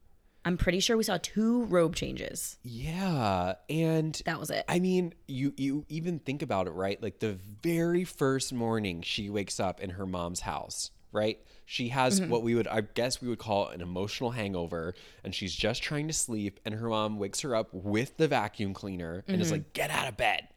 I'm 0.45 0.57
pretty 0.57 0.81
sure 0.81 0.97
we 0.97 1.05
saw 1.05 1.19
two 1.23 1.65
robe 1.65 1.95
changes. 1.95 2.59
Yeah, 2.63 3.55
and 3.71 4.21
That 4.25 4.41
was 4.41 4.51
it. 4.51 4.65
I 4.69 4.81
mean, 4.81 5.15
you 5.29 5.55
you 5.57 5.85
even 5.89 6.19
think 6.19 6.43
about 6.43 6.67
it, 6.67 6.73
right? 6.73 7.01
Like 7.01 7.21
the 7.21 7.39
very 7.63 8.05
first 8.05 8.53
morning 8.53 9.03
she 9.03 9.31
wakes 9.31 9.61
up 9.61 9.81
in 9.81 9.91
her 9.91 10.07
mom's 10.07 10.41
house, 10.41 10.91
right? 11.13 11.39
She 11.65 11.89
has 11.89 12.21
mm-hmm. 12.21 12.31
what 12.31 12.43
we 12.43 12.55
would 12.55 12.67
I 12.67 12.81
guess 12.81 13.23
we 13.23 13.29
would 13.29 13.39
call 13.39 13.69
an 13.69 13.81
emotional 13.81 14.33
hangover 14.33 14.95
and 15.23 15.35
she's 15.35 15.55
just 15.55 15.83
trying 15.83 16.09
to 16.09 16.15
sleep 16.15 16.59
and 16.65 16.75
her 16.75 16.89
mom 16.89 17.19
wakes 17.19 17.41
her 17.43 17.55
up 17.55 17.69
with 17.73 18.17
the 18.17 18.27
vacuum 18.27 18.75
cleaner 18.75 19.25
and 19.29 19.41
is 19.41 19.49
mm-hmm. 19.49 19.55
like, 19.55 19.73
"Get 19.73 19.91
out 19.91 20.09
of 20.09 20.17
bed." 20.17 20.49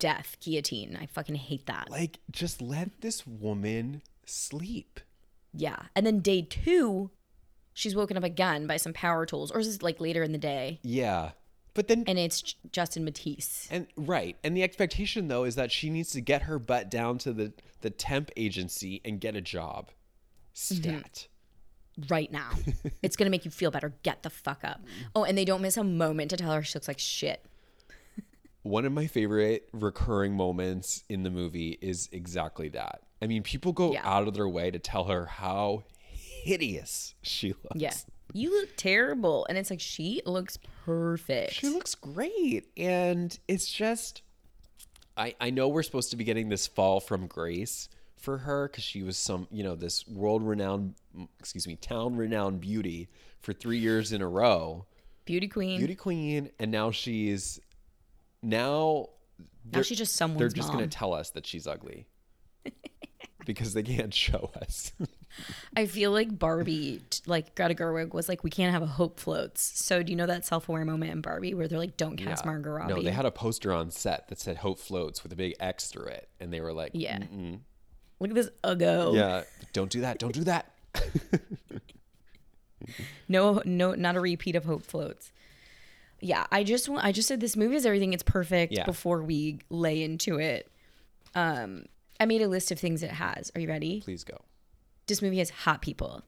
Death, 0.00 0.38
guillotine. 0.40 0.98
I 1.00 1.06
fucking 1.06 1.36
hate 1.36 1.66
that. 1.66 1.88
Like 1.90 2.18
just 2.30 2.60
let 2.60 3.00
this 3.00 3.26
woman 3.26 4.02
sleep. 4.24 4.98
Yeah. 5.52 5.76
And 5.94 6.06
then 6.06 6.20
day 6.20 6.42
two, 6.42 7.10
she's 7.74 7.94
woken 7.94 8.16
up 8.16 8.24
again 8.24 8.66
by 8.66 8.76
some 8.76 8.92
power 8.92 9.26
tools, 9.26 9.50
or 9.50 9.60
is 9.60 9.66
this 9.66 9.82
like 9.82 10.00
later 10.00 10.22
in 10.22 10.32
the 10.32 10.38
day? 10.38 10.80
Yeah. 10.82 11.30
But 11.72 11.86
then 11.88 12.04
And 12.06 12.18
it's 12.18 12.42
J- 12.42 12.56
Justin 12.72 13.04
Matthews. 13.04 13.68
And 13.70 13.86
right. 13.96 14.36
And 14.42 14.56
the 14.56 14.62
expectation 14.64 15.28
though 15.28 15.44
is 15.44 15.54
that 15.54 15.70
she 15.70 15.88
needs 15.88 16.10
to 16.12 16.20
get 16.20 16.42
her 16.42 16.58
butt 16.58 16.90
down 16.90 17.18
to 17.18 17.32
the 17.32 17.52
the 17.80 17.90
temp 17.90 18.30
agency 18.36 19.00
and 19.04 19.20
get 19.20 19.36
a 19.36 19.40
job. 19.40 19.90
Mm-hmm. 20.54 20.82
Stat. 20.82 21.28
right 22.08 22.30
now. 22.32 22.50
it's 23.02 23.16
gonna 23.16 23.30
make 23.30 23.44
you 23.44 23.50
feel 23.52 23.70
better. 23.70 23.94
Get 24.02 24.24
the 24.24 24.30
fuck 24.30 24.64
up. 24.64 24.80
Oh, 25.14 25.22
and 25.24 25.38
they 25.38 25.44
don't 25.44 25.62
miss 25.62 25.76
a 25.76 25.84
moment 25.84 26.30
to 26.30 26.36
tell 26.36 26.52
her 26.52 26.62
she 26.62 26.76
looks 26.76 26.88
like 26.88 26.98
shit. 26.98 27.44
One 28.62 28.84
of 28.84 28.92
my 28.92 29.06
favorite 29.06 29.68
recurring 29.72 30.34
moments 30.36 31.04
in 31.08 31.22
the 31.22 31.30
movie 31.30 31.78
is 31.80 32.08
exactly 32.12 32.68
that. 32.70 33.02
I 33.22 33.26
mean, 33.26 33.42
people 33.42 33.72
go 33.72 33.92
Yeah. 33.92 34.00
out 34.04 34.26
of 34.28 34.34
their 34.34 34.48
way 34.48 34.70
to 34.70 34.78
tell 34.78 35.04
her 35.04 35.24
how 35.26 35.84
hideous 36.42 37.14
she 37.22 37.48
looks. 37.48 37.76
Yeah. 37.76 37.92
You 38.32 38.60
look 38.60 38.76
terrible. 38.76 39.44
And 39.48 39.58
it's 39.58 39.70
like 39.70 39.80
she 39.80 40.22
looks 40.24 40.56
perfect. 40.84 41.54
She 41.54 41.68
looks 41.68 41.94
great. 41.94 42.68
And 42.76 43.36
it's 43.48 43.70
just 43.70 44.22
I 45.16 45.34
I 45.40 45.50
know 45.50 45.68
we're 45.68 45.82
supposed 45.82 46.10
to 46.10 46.16
be 46.16 46.24
getting 46.24 46.48
this 46.48 46.66
fall 46.66 47.00
from 47.00 47.26
grace 47.26 47.88
for 48.16 48.38
her 48.38 48.68
cuz 48.68 48.84
she 48.84 49.02
was 49.02 49.16
some, 49.18 49.48
you 49.50 49.64
know, 49.64 49.74
this 49.74 50.06
world-renowned 50.06 50.94
excuse 51.38 51.66
me, 51.66 51.76
town-renowned 51.76 52.60
beauty 52.60 53.08
for 53.40 53.52
3 53.52 53.78
years 53.78 54.12
in 54.12 54.22
a 54.22 54.28
row. 54.28 54.86
Beauty 55.24 55.48
queen. 55.48 55.78
Beauty 55.78 55.94
queen 55.96 56.50
and 56.58 56.70
now 56.70 56.90
she's 56.90 57.58
now 58.42 59.08
now 59.40 59.48
they're- 59.64 59.84
she's 59.84 59.98
just 59.98 60.16
they're 60.38 60.48
just 60.48 60.72
going 60.72 60.88
to 60.88 60.96
tell 60.96 61.12
us 61.12 61.30
that 61.30 61.46
she's 61.46 61.66
ugly. 61.66 62.06
because 63.44 63.74
they 63.74 63.82
can't 63.82 64.14
show 64.14 64.50
us. 64.60 64.92
I 65.76 65.86
feel 65.86 66.10
like 66.10 66.38
Barbie, 66.38 67.00
like 67.26 67.54
Greta 67.54 67.74
Gerwig, 67.74 68.12
was 68.12 68.28
like, 68.28 68.42
we 68.44 68.50
can't 68.50 68.72
have 68.72 68.82
a 68.82 68.86
hope 68.86 69.20
floats. 69.20 69.62
So 69.84 70.02
do 70.02 70.10
you 70.12 70.16
know 70.16 70.26
that 70.26 70.44
self-aware 70.44 70.84
moment 70.84 71.12
in 71.12 71.20
Barbie 71.20 71.54
where 71.54 71.68
they're 71.68 71.78
like, 71.78 71.96
don't 71.96 72.16
cast 72.16 72.44
Yeah. 72.44 72.50
Margot 72.50 72.70
Robbie? 72.70 72.94
No, 72.94 73.02
they 73.02 73.10
had 73.12 73.24
a 73.26 73.30
poster 73.30 73.72
on 73.72 73.90
set 73.90 74.28
that 74.28 74.38
said 74.40 74.58
"Hope 74.58 74.78
floats" 74.78 75.22
with 75.22 75.32
a 75.32 75.36
big 75.36 75.54
X 75.60 75.86
through 75.88 76.06
it, 76.06 76.28
and 76.40 76.52
they 76.52 76.60
were 76.60 76.72
like, 76.72 76.90
Yeah. 76.94 77.18
"Mm-mm." 77.18 77.60
Look 78.18 78.30
at 78.30 78.34
this 78.34 78.50
uggo. 78.64 79.14
yeah, 79.14 79.42
don't 79.72 79.90
do 79.90 80.00
that, 80.02 80.18
don't 80.18 80.34
do 80.34 80.44
that." 80.44 80.70
No, 83.28 83.60
no, 83.64 83.92
not 83.94 84.16
a 84.16 84.20
repeat 84.20 84.56
of 84.56 84.64
Hope 84.64 84.82
Floats. 84.82 85.30
Yeah, 86.20 86.46
I 86.50 86.64
just 86.64 86.88
want. 86.88 87.04
I 87.04 87.12
just 87.12 87.28
said 87.28 87.40
this 87.40 87.56
movie 87.56 87.76
is 87.76 87.86
everything. 87.86 88.12
It's 88.12 88.22
perfect. 88.22 88.72
Yeah. 88.72 88.84
Before 88.84 89.22
we 89.22 89.60
lay 89.68 90.02
into 90.02 90.38
it, 90.38 90.68
um, 91.34 91.84
I 92.18 92.26
made 92.26 92.42
a 92.42 92.48
list 92.48 92.70
of 92.72 92.78
things 92.80 93.02
it 93.02 93.10
has. 93.12 93.52
Are 93.54 93.60
you 93.60 93.68
ready? 93.68 94.00
Please 94.00 94.24
go. 94.24 94.38
This 95.10 95.20
movie 95.22 95.38
has 95.38 95.50
hot 95.50 95.82
people, 95.82 96.22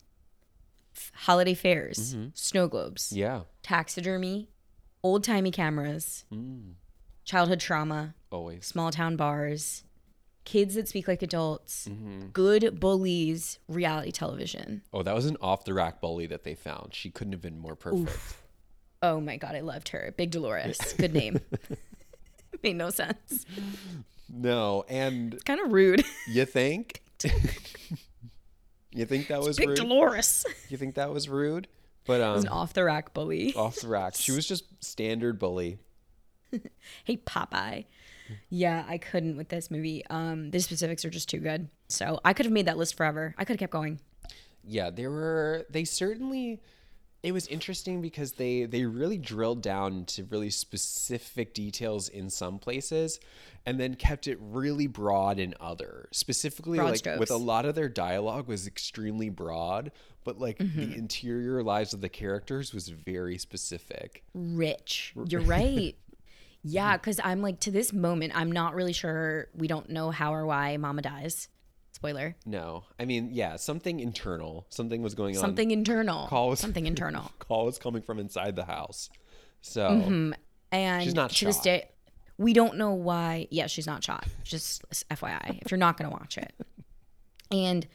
holiday 1.15 1.55
fairs, 1.55 2.17
snow 2.35 2.67
globes, 2.67 3.13
Yeah, 3.13 3.43
taxidermy, 3.63 4.49
old 5.05 5.23
timey 5.23 5.53
cameras, 5.53 6.25
Mm. 6.33 6.73
childhood 7.25 7.61
trauma, 7.61 8.17
always. 8.33 8.67
small 8.67 8.91
town 8.91 9.15
bars, 9.15 9.85
kids 10.45 10.75
that 10.75 10.89
speak 10.89 11.07
like 11.07 11.23
adults, 11.23 11.87
Mm-hmm. 11.89 12.31
good 12.33 12.81
bullies, 12.81 13.61
reality 13.69 14.11
television. 14.11 14.83
Oh, 14.93 15.05
that 15.05 15.15
was 15.15 15.27
an 15.27 15.37
off 15.41 15.65
the 15.65 15.75
rack 15.75 16.01
bully 16.01 16.27
that 16.27 16.43
they 16.43 16.57
found. 16.57 16.93
She 16.93 17.09
couldn't 17.09 17.35
have 17.35 17.41
been 17.41 17.61
more 17.61 17.77
perfect. 17.77 18.19
Oh 19.01 19.21
my 19.21 19.37
god, 19.37 19.55
I 19.55 19.61
loved 19.61 19.91
her. 19.91 20.13
Big 20.17 20.33
Dolores. 20.33 20.79
Good 20.99 21.15
name. 21.15 21.39
Made 22.65 22.75
no 22.75 22.91
sense. 22.91 23.47
No, 24.29 24.85
and 24.89 25.41
Kind 25.45 25.61
of 25.61 25.71
rude. 25.73 26.05
you 26.27 26.45
think? 26.47 27.01
you 28.93 29.05
think 29.07 29.29
that 29.29 29.41
was 29.43 29.59
rude? 29.59 29.77
Dolores. 29.77 30.45
You 30.69 30.77
think 30.77 30.95
that 30.97 31.11
was 31.13 31.29
rude? 31.29 31.69
But 32.05 32.21
An 32.21 32.49
um, 32.49 32.53
off 32.53 32.73
the 32.73 32.83
rack 32.83 33.15
bully. 33.15 33.55
off 33.55 33.77
the 33.77 33.87
rack, 33.87 34.17
she 34.17 34.33
was 34.33 34.45
just 34.45 34.65
standard 34.85 35.39
bully. 35.39 35.79
Hey 37.05 37.17
Popeye. 37.19 37.85
Yeah, 38.49 38.85
I 38.89 38.99
couldn't 38.99 39.37
with 39.37 39.51
this 39.51 39.71
movie. 39.71 40.05
Um, 40.11 40.51
the 40.51 40.59
specifics 40.59 41.05
are 41.05 41.11
just 41.11 41.29
too 41.29 41.39
good. 41.39 41.69
So 41.89 42.19
I 42.25 42.33
could 42.33 42.45
have 42.47 42.53
made 42.53 42.67
that 42.67 42.77
list 42.77 42.97
forever. 42.97 43.35
I 43.39 43.45
could 43.45 43.53
have 43.55 43.61
kept 43.61 43.73
going. 43.73 44.01
yeah 44.65 44.91
there 44.91 45.11
were 45.13 45.65
they 45.71 45.85
certainly 45.85 46.61
it 47.23 47.33
was 47.33 47.47
interesting 47.47 48.01
because 48.03 48.33
they 48.33 48.65
they 48.65 48.85
really 48.85 49.19
drilled 49.19 49.63
down 49.63 50.05
to 50.07 50.25
really 50.25 50.51
specific 50.51 51.55
details 51.55 52.09
in 52.09 52.29
some 52.31 52.59
places 52.59 53.21
and 53.65 53.79
then 53.79 53.95
kept 53.95 54.27
it 54.27 54.39
really 54.41 54.87
broad 54.89 55.39
in 55.39 55.55
other 55.61 56.09
specifically 56.13 56.79
Broad 56.79 56.91
like 56.91 56.97
strokes. 56.99 57.21
with 57.21 57.31
a 57.31 57.37
lot 57.37 57.65
of 57.65 57.75
their 57.75 57.89
dialogue 57.89 58.49
was 58.49 58.67
extremely 58.67 59.29
broad 59.29 59.93
but 60.25 60.39
like 60.39 60.59
Mm-hmm. 60.59 60.81
the 60.81 60.97
interior 60.97 61.63
lives 61.63 61.93
of 61.95 62.01
the 62.01 62.09
characters 62.09 62.73
was 62.75 62.89
very 62.89 63.39
specific 63.39 64.23
Rich. 64.35 65.15
You're 65.29 65.41
right. 65.43 65.97
Yeah, 66.65 66.97
because 66.97 67.19
I'm 67.25 67.43
like 67.43 67.59
to 67.61 67.73
this 67.73 67.93
moment, 67.93 68.35
I'm 68.37 68.53
not 68.53 68.77
really 68.77 68.93
sure. 68.93 69.49
We 69.53 69.67
don't 69.67 69.91
know 69.91 70.13
how 70.13 70.33
or 70.33 70.47
why 70.47 70.77
Mama 70.77 71.03
dies. 71.03 71.49
Spoiler. 72.03 72.37
no 72.45 72.85
i 72.99 73.05
mean 73.05 73.31
yeah 73.33 73.57
something 73.57 74.01
internal 74.01 74.67
something 74.71 75.03
was 75.03 75.15
going 75.15 75.37
on 75.37 75.41
Something 75.41 75.71
internal. 75.71 76.27
Call 76.29 76.49
was- 76.51 76.59
Something 76.61 76.87
internal. 76.93 77.31
call 77.39 77.67
was 77.67 77.79
coming 77.79 78.03
from 78.03 78.19
inside 78.19 78.57
the 78.57 78.65
house 78.65 79.09
so 79.61 79.89
And 80.73 81.05
She's 81.05 81.15
not 81.15 81.31
to 81.31 81.45
this 81.45 81.57
shot. 81.57 81.65
day, 81.65 81.89
we 82.39 82.53
don't 82.55 82.77
know 82.77 82.93
why. 82.95 83.47
Yeah, 83.51 83.67
she's 83.69 83.87
not 83.87 84.03
shot. 84.03 84.27
Just 84.43 84.83
FYI, 85.11 85.61
if 85.63 85.71
you're 85.71 85.79
not 85.79 85.97
going 85.99 86.11
to 86.11 86.17
watch 86.17 86.37
it. 86.39 86.53
And 87.53 87.87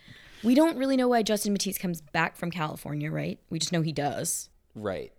we 0.44 0.54
don't 0.56 0.78
really 0.78 0.96
know 0.96 1.08
why 1.10 1.24
Justin 1.24 1.52
Matthews 1.54 1.78
comes 1.78 2.00
back 2.00 2.38
from 2.38 2.52
California, 2.52 3.12
right? 3.12 3.40
We 3.50 3.60
just 3.60 3.74
know 3.74 3.82
he 3.82 3.92
does. 3.92 4.50
right 4.76 5.12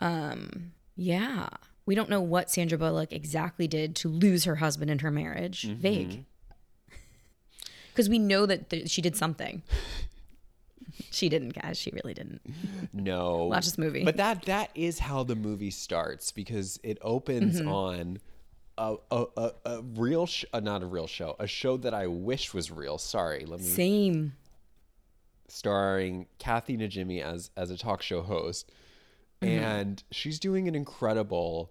Um. 0.00 0.72
Yeah. 0.96 1.48
We 1.86 1.94
don't 1.94 2.10
know 2.10 2.20
what 2.20 2.50
Sandra 2.50 2.76
Bullock 2.78 3.12
exactly 3.12 3.66
did 3.66 3.96
to 3.96 4.08
lose 4.08 4.44
her 4.44 4.56
husband 4.56 4.90
in 4.90 4.98
her 5.00 5.10
marriage. 5.10 5.62
Mm-hmm. 5.62 5.80
Vague. 5.80 6.24
Because 7.92 8.08
we 8.08 8.18
know 8.18 8.46
that 8.46 8.70
th- 8.70 8.88
she 8.88 9.02
did 9.02 9.16
something. 9.16 9.62
she 11.10 11.28
didn't, 11.28 11.50
guys. 11.54 11.76
She 11.78 11.90
really 11.92 12.14
didn't. 12.14 12.40
No. 12.92 13.44
Watch 13.46 13.64
this 13.66 13.78
movie. 13.78 14.04
But 14.04 14.16
that 14.16 14.42
that 14.46 14.70
is 14.74 14.98
how 15.00 15.22
the 15.24 15.36
movie 15.36 15.70
starts 15.70 16.32
because 16.32 16.78
it 16.82 16.98
opens 17.02 17.60
Mm-hmm. 17.60 17.68
on 17.68 18.18
a 18.78 18.96
a, 19.10 19.24
a, 19.36 19.52
a 19.66 19.82
real 19.82 20.26
sh- 20.26 20.44
uh, 20.52 20.60
not 20.60 20.82
a 20.82 20.86
real 20.86 21.06
show, 21.06 21.36
a 21.38 21.46
show 21.46 21.76
that 21.78 21.92
I 21.94 22.06
wish 22.06 22.54
was 22.54 22.70
real. 22.70 22.96
Sorry, 22.98 23.44
let 23.44 23.60
me 23.60 23.66
Same. 23.66 24.32
starring 25.48 26.26
Kathy 26.38 26.76
Najimy 26.76 27.22
as 27.22 27.50
as 27.56 27.70
a 27.70 27.76
talk 27.76 28.02
show 28.02 28.22
host. 28.22 28.70
Mm-hmm. 29.42 29.64
And 29.64 30.02
she's 30.10 30.38
doing 30.38 30.68
an 30.68 30.74
incredible 30.74 31.70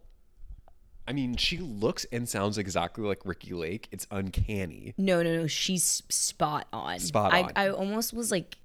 I 1.10 1.12
mean, 1.12 1.38
she 1.38 1.58
looks 1.58 2.06
and 2.12 2.30
sounds 2.30 2.60
exactly 2.60 3.04
like 3.04 3.25
Ricki 3.25 3.56
Lake. 3.56 3.88
It's 3.92 4.06
uncanny. 4.12 4.94
No, 4.96 5.24
no, 5.24 5.38
no. 5.38 5.48
She's 5.48 6.04
spot 6.08 6.68
on. 6.72 7.00
Spot 7.00 7.34
I, 7.34 7.42
on. 7.42 7.51
I 7.56 7.70
almost 7.70 8.13
was 8.13 8.30
like, 8.30 8.60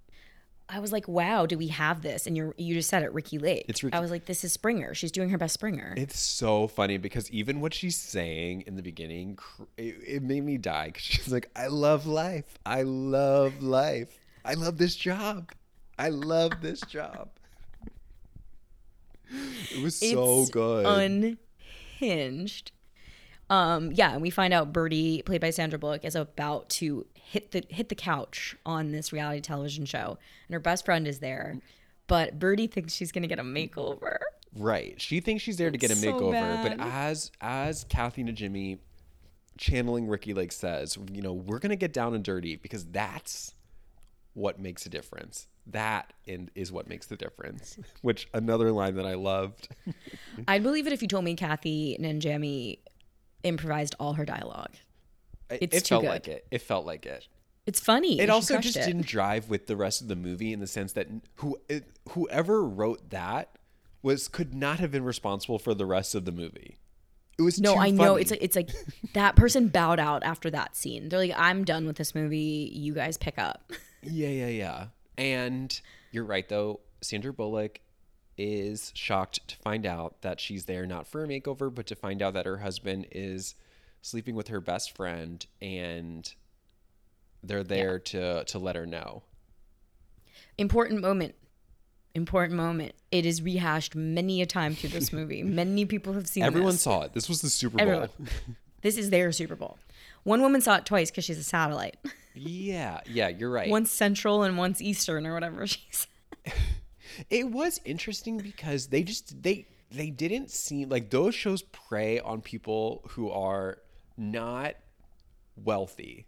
I 0.69 0.79
was 0.79 0.93
like, 0.93 1.09
wow, 1.09 1.47
do 1.47 1.57
we 1.57 1.69
have 1.69 2.03
this? 2.03 2.27
And 2.27 2.37
you 2.37 2.53
you 2.59 2.75
just 2.75 2.91
said 2.91 3.03
it, 3.03 3.15
Ricki 3.15 3.39
Lake. 3.39 3.65
It's 3.67 3.83
Ricky- 3.83 3.97
I 3.97 4.01
was 4.01 4.11
like, 4.11 4.27
this 4.27 4.45
is 4.45 4.53
Springer. 4.53 4.93
She's 4.93 5.11
doing 5.11 5.31
her 5.31 5.39
best 5.39 5.55
Springer. 5.55 5.95
It's 5.97 6.19
so 6.19 6.69
funny 6.69 6.99
because 6.99 7.31
even 7.31 7.63
what 7.63 7.73
she's 7.73 7.97
saying 7.97 8.65
in 8.67 8.77
the 8.77 8.83
beginning, 8.83 9.39
it, 9.79 9.97
it 10.07 10.23
made 10.23 10.45
me 10.45 10.59
die. 10.59 10.89
Because 10.89 11.03
she's 11.03 11.33
like, 11.33 11.49
"I 11.57 11.69
love 11.69 12.07
life. 12.07 12.59
I 12.67 12.83
love 12.83 13.63
life. 13.63 14.21
I 14.45 14.53
love 14.53 14.77
this 14.77 14.97
job. 14.97 15.51
I 15.99 16.11
love 16.11 16.61
this 16.61 16.83
job." 16.83 17.31
It 19.31 19.83
was 19.83 19.97
so 19.97 20.43
It's 20.43 20.51
good. 20.51 21.39
Unhinged. 22.11 22.73
Um, 23.51 23.93
yeah, 23.93 24.13
and 24.13 24.23
we 24.23 24.31
find 24.31 24.55
out 24.55 24.73
Birdie, 24.73 25.23
played 25.23 25.41
by 25.41 25.51
Sandra 25.51 25.79
Bullock, 25.79 26.05
is 26.05 26.17
about 26.17 26.69
to 26.71 27.07
hit 27.15 27.51
the 27.51 27.63
hit 27.69 27.89
the 27.89 27.95
couch 27.95 28.57
on 28.65 28.93
this 28.93 29.13
reality 29.13 29.41
television 29.41 29.85
show, 29.85 30.19
and 30.49 30.55
her 30.55 30.61
best 30.61 30.85
friend 30.85 31.07
is 31.07 31.19
there. 31.19 31.59
But 32.07 32.39
Birdie 32.39 32.67
thinks 32.67 32.95
she's 32.95 33.13
gonna 33.13 33.27
get 33.27 33.39
a 33.39 33.45
makeover. 33.45 34.19
Right. 34.57 35.01
She 35.01 35.21
thinks 35.21 35.43
she's 35.43 35.57
there 35.57 35.71
to 35.71 35.79
get 35.79 35.91
a 35.91 35.97
so 35.97 36.13
makeover, 36.13 36.63
but 36.63 36.81
as 36.81 37.31
as 37.41 37.85
Kathy 37.85 38.25
Najimy 38.25 38.79
channeling 39.59 40.09
Ricki 40.09 40.35
Lake 40.35 40.53
says, 40.53 40.97
you 41.13 41.23
know, 41.23 41.33
we're 41.33 41.59
gonna 41.59 41.77
get 41.77 41.93
down 41.93 42.15
and 42.15 42.25
dirty 42.25 42.57
because 42.57 42.85
that's 42.87 43.55
what 44.33 44.59
makes 44.59 44.87
a 44.87 44.89
difference. 44.89 45.49
That 45.69 46.13
in, 46.27 46.51
is 46.55 46.71
what 46.71 46.89
makes 46.89 47.07
the 47.07 47.17
difference. 47.17 47.79
Which 48.03 48.29
another 48.35 48.71
line 48.71 48.97
that 48.97 49.07
I 49.07 49.15
loved. 49.15 49.69
I'd 50.49 50.63
believe 50.63 50.87
it 50.87 50.93
if 50.93 51.01
you 51.03 51.09
told 51.09 51.25
me 51.25 51.35
Kathy 51.35 51.97
Najimy 52.01 52.79
improvised 53.43 53.95
all 53.99 54.15
her 54.15 54.25
dialogue. 54.25 54.73
It- 55.51 55.63
It's 55.63 55.77
it 55.79 55.85
too 55.85 55.95
felt 55.95 56.03
good. 56.03 56.09
like 56.11 56.29
it. 56.29 56.47
It 56.51 56.63
felt 56.63 56.85
like 56.87 57.07
it. 57.07 57.27
It's 57.67 57.81
funny. 57.81 58.21
It 58.21 58.29
also 58.29 58.59
just 58.59 58.77
it. 58.77 58.85
didn't 58.85 59.07
drive 59.07 59.49
with 59.49 59.67
the 59.67 59.77
rest 59.77 60.03
of 60.03 60.09
the 60.09 60.17
movie 60.17 60.53
in 60.53 60.61
the 60.61 60.67
sense 60.67 60.93
that 60.93 61.09
who 61.37 61.57
it, 61.71 61.87
whoever 62.11 62.63
wrote 62.63 63.09
that 63.11 63.57
was 64.03 64.29
could 64.29 64.53
not 64.55 64.81
have 64.81 64.91
been 64.91 65.05
responsible 65.05 65.59
for 65.59 65.73
the 65.73 65.87
rest 65.87 66.15
of 66.15 66.27
the 66.27 66.33
movie. 66.33 66.77
It 67.39 67.43
was 67.43 67.59
No, 67.59 67.77
I 67.77 67.89
know. 67.91 68.17
It's 68.17 68.31
like 68.31 68.43
it's 68.43 68.55
like 68.55 68.69
that 69.15 69.35
person 69.35 69.69
bowed 69.69 69.99
out 69.99 70.23
after 70.25 70.51
that 70.51 70.77
scene. 70.77 71.09
They're 71.09 71.19
like, 71.19 71.33
I'm 71.35 71.65
done 71.65 71.87
with 71.87 71.97
this 71.97 72.15
movie. 72.15 72.71
You 72.75 72.93
guys 72.95 73.17
pick 73.17 73.39
up. 73.39 73.73
Yeah, 74.07 74.29
yeah, 74.29 74.49
yeah. 74.49 74.85
And 75.17 75.81
you're 76.11 76.25
right 76.25 76.49
though. 76.49 76.81
Sandra 77.01 77.33
Bullock 77.33 77.81
is 78.37 78.91
shocked 78.95 79.47
to 79.49 79.57
find 79.57 79.87
out 79.87 80.23
that 80.23 80.41
she's 80.41 80.65
there 80.65 80.87
not 80.87 81.07
for 81.07 81.23
a 81.25 81.29
makeover, 81.29 81.73
but 81.73 81.87
to 81.87 81.95
find 81.95 82.21
out 82.23 82.35
that 82.35 82.47
her 82.47 82.59
husband 82.59 83.07
is 83.13 83.55
sleeping 84.03 84.35
with 84.35 84.49
her 84.49 84.61
best 84.61 84.97
friend 84.97 85.47
and 85.63 86.35
they're 87.43 87.63
there 87.65 87.99
to 87.99 88.45
to 88.45 88.59
let 88.59 88.77
her 88.77 88.87
know. 88.87 89.23
Important 90.59 91.01
moment. 91.01 91.35
Important 92.15 92.57
moment. 92.57 92.95
It 93.11 93.27
is 93.27 93.43
rehashed 93.43 93.95
many 93.95 94.41
a 94.41 94.47
time 94.47 94.75
through 94.75 94.91
this 94.91 95.13
movie. 95.19 95.43
many 95.43 95.85
people 95.85 96.13
have 96.15 96.29
seen 96.29 96.45
it. 96.45 96.47
Everyone 96.47 96.73
this. 96.73 96.83
saw 96.83 97.03
it. 97.03 97.13
This 97.13 97.29
was 97.29 97.41
the 97.41 97.51
Super 97.51 97.85
Bowl. 97.85 98.09
This 98.83 98.97
is 98.97 99.11
their 99.11 99.33
Super 99.33 99.57
Bowl. 99.57 99.79
One 100.23 100.41
woman 100.41 100.61
saw 100.61 100.77
it 100.77 100.87
twice 100.87 101.11
because 101.11 101.25
she's 101.25 101.39
a 101.39 101.45
satellite. 101.45 101.97
yeah, 102.35 103.01
yeah, 103.07 103.29
you're 103.29 103.51
right. 103.51 103.69
Once 103.71 103.91
Central 103.91 104.43
and 104.43 104.57
once 104.57 104.81
Eastern 104.81 105.27
or 105.27 105.35
whatever 105.35 105.67
she's. 105.67 106.07
It 107.31 107.51
was 107.51 107.81
interesting 107.85 108.39
because 108.39 108.89
they 108.89 109.03
just 109.03 109.43
they 109.43 109.67
they 109.91 110.11
didn't 110.11 110.51
seem 110.51 110.89
like 110.89 111.11
those 111.11 111.35
shows 111.35 111.63
prey 111.63 112.19
on 112.19 112.41
people 112.41 113.03
who 113.11 113.31
are 113.31 113.79
not 114.17 114.75
wealthy 115.57 116.27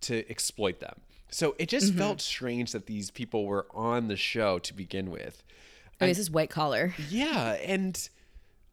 to 0.00 0.28
exploit 0.28 0.80
them. 0.80 1.00
So 1.30 1.54
it 1.58 1.68
just 1.68 1.94
felt 1.94 2.20
strange 2.20 2.72
that 2.72 2.86
these 2.86 3.10
people 3.10 3.44
were 3.44 3.66
on 3.72 4.08
the 4.08 4.16
show 4.16 4.58
to 4.60 4.74
begin 4.74 5.10
with. 5.10 5.42
Oh, 6.00 6.06
this 6.06 6.18
is 6.18 6.30
white 6.30 6.50
collar. 6.50 6.94
Yeah, 7.08 7.52
and 7.64 8.08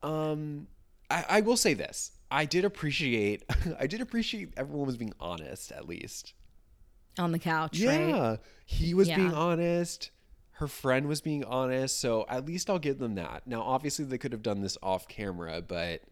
um 0.01 0.67
I, 1.09 1.25
I 1.29 1.41
will 1.41 1.57
say 1.57 1.73
this. 1.73 2.11
I 2.31 2.45
did 2.45 2.63
appreciate 2.65 3.43
I 3.79 3.85
did 3.87 4.01
appreciate 4.01 4.53
everyone 4.57 4.87
was 4.87 4.97
being 4.97 5.13
honest 5.19 5.71
at 5.71 5.87
least. 5.87 6.33
On 7.19 7.31
the 7.33 7.39
couch, 7.39 7.77
Yeah. 7.77 8.21
right? 8.29 8.39
He 8.65 8.93
was 8.93 9.07
being 9.09 9.33
honest. 9.33 10.11
Her 10.53 10.67
friend 10.67 11.07
was 11.07 11.19
being 11.21 11.43
honest. 11.43 11.99
So 11.99 12.25
at 12.29 12.45
least 12.45 12.69
I'll 12.69 12.79
give 12.79 12.99
them 12.99 13.15
that. 13.15 13.45
Now, 13.47 13.61
obviously, 13.63 14.05
they 14.05 14.17
could 14.17 14.31
have 14.31 14.43
done 14.43 14.61
this 14.61 14.77
off 14.81 15.07
camera, 15.09 15.61
but 15.61 16.03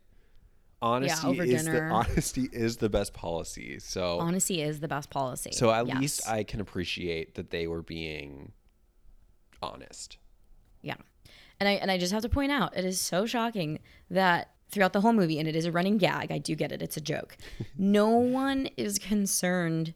honesty 0.81 1.27
over 1.27 1.43
is 1.43 1.63
the 1.65 1.81
honesty 1.91 2.49
is 2.51 2.77
the 2.77 2.89
best 2.89 3.13
policy. 3.13 3.79
So 3.79 4.19
Honesty 4.19 4.61
is 4.61 4.79
the 4.81 4.87
best 4.89 5.09
policy. 5.09 5.51
so 5.53 5.71
at 5.71 5.87
Yes. 5.87 5.99
least 6.01 6.27
I 6.29 6.43
can 6.43 6.59
appreciate 6.61 7.35
that 7.35 7.49
they 7.51 7.65
were 7.67 7.81
being 7.81 8.51
honest. 9.61 10.17
Yeah. 10.81 10.95
And 11.59 11.67
I 11.69 11.73
and 11.73 11.91
I 11.91 11.97
just 11.97 12.11
have 12.13 12.21
to 12.23 12.29
point 12.29 12.51
out, 12.51 12.75
it 12.77 12.85
is 12.85 12.99
so 12.99 13.25
shocking 13.25 13.79
that 14.09 14.51
throughout 14.71 14.93
the 14.93 15.01
whole 15.01 15.13
movie, 15.13 15.39
and 15.39 15.47
it 15.47 15.55
is 15.55 15.65
a 15.65 15.71
running 15.71 15.97
gag, 15.97 16.31
I 16.31 16.37
do 16.37 16.55
get 16.55 16.71
it, 16.71 16.81
it's 16.81 16.97
a 16.97 17.01
joke. 17.01 17.37
no 17.77 18.09
one 18.09 18.67
is 18.77 18.99
concerned 18.99 19.93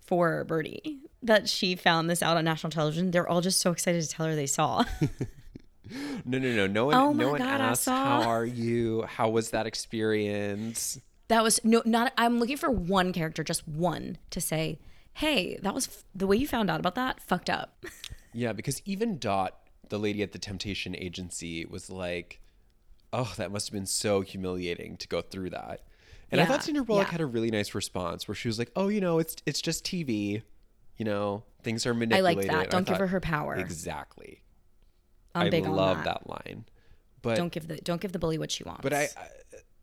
for 0.00 0.44
Birdie 0.44 1.00
that 1.22 1.48
she 1.48 1.76
found 1.76 2.08
this 2.10 2.22
out 2.22 2.36
on 2.36 2.44
national 2.44 2.70
television. 2.70 3.10
They're 3.10 3.28
all 3.28 3.40
just 3.40 3.60
so 3.60 3.70
excited 3.70 4.02
to 4.02 4.08
tell 4.08 4.26
her 4.26 4.34
they 4.34 4.46
saw. 4.46 4.84
No, 6.24 6.38
no, 6.38 6.54
no. 6.54 6.66
No 6.68 6.84
one 6.86 6.94
Oh 6.94 7.12
no 7.12 7.30
one 7.30 7.38
God, 7.40 7.74
saw- 7.74 8.20
how 8.22 8.28
are 8.28 8.44
you? 8.46 9.02
How 9.02 9.28
was 9.28 9.50
that 9.50 9.66
experience? 9.66 11.00
that 11.28 11.42
was 11.42 11.58
no 11.64 11.82
not 11.84 12.12
I'm 12.16 12.38
looking 12.38 12.56
for 12.56 12.70
one 12.70 13.12
character, 13.12 13.42
just 13.42 13.66
one, 13.66 14.18
to 14.30 14.40
say, 14.40 14.78
Hey, 15.14 15.58
that 15.62 15.74
was 15.74 15.88
f- 15.88 16.04
the 16.14 16.28
way 16.28 16.36
you 16.36 16.46
found 16.46 16.70
out 16.70 16.78
about 16.78 16.94
that, 16.94 17.20
fucked 17.20 17.50
up. 17.50 17.84
Yeah, 18.32 18.52
because 18.52 18.80
even 18.84 19.18
Dot, 19.18 19.58
the 19.88 19.98
lady 19.98 20.22
at 20.22 20.30
the 20.30 20.38
temptation 20.38 20.94
agency, 20.94 21.64
was 21.64 21.90
like, 21.90 22.39
"Oh, 23.12 23.32
that 23.36 23.50
must 23.50 23.68
have 23.68 23.72
been 23.72 23.86
so 23.86 24.20
humiliating 24.20 24.96
to 24.98 25.08
go 25.08 25.20
through 25.20 25.50
that." 25.50 25.82
And 26.30 26.40
I 26.40 26.46
thought 26.46 26.62
Sandra 26.62 26.84
Bullock 26.84 27.08
yeah. 27.08 27.12
had 27.12 27.20
a 27.20 27.26
really 27.26 27.50
nice 27.50 27.74
response 27.74 28.28
where 28.28 28.34
she 28.34 28.48
was 28.48 28.58
like, 28.58 28.70
"Oh, 28.76 28.88
you 28.88 29.00
know, 29.00 29.18
it's 29.18 29.36
it's 29.46 29.60
just 29.60 29.84
TV, 29.84 30.42
you 30.96 31.04
know, 31.04 31.44
things 31.62 31.86
are 31.86 31.94
manipulated." 31.94 32.50
I 32.50 32.54
like 32.54 32.64
that. 32.64 32.70
Don't 32.70 32.86
give 32.86 32.94
thought, 32.94 33.00
her 33.00 33.06
her 33.08 33.20
power. 33.20 33.56
Exactly. 33.56 34.42
I'm 35.34 35.46
I 35.46 35.50
big 35.50 35.64
on 35.66 35.72
love 35.74 35.98
that. 35.98 36.24
that. 36.24 36.28
line. 36.28 36.64
But 37.22 37.36
Don't 37.36 37.52
give 37.52 37.68
the 37.68 37.76
don't 37.76 38.00
give 38.00 38.12
the 38.12 38.18
bully 38.18 38.38
what 38.38 38.50
she 38.50 38.64
wants. 38.64 38.82
but 38.82 38.92
I, 38.92 39.08
I 39.16 39.28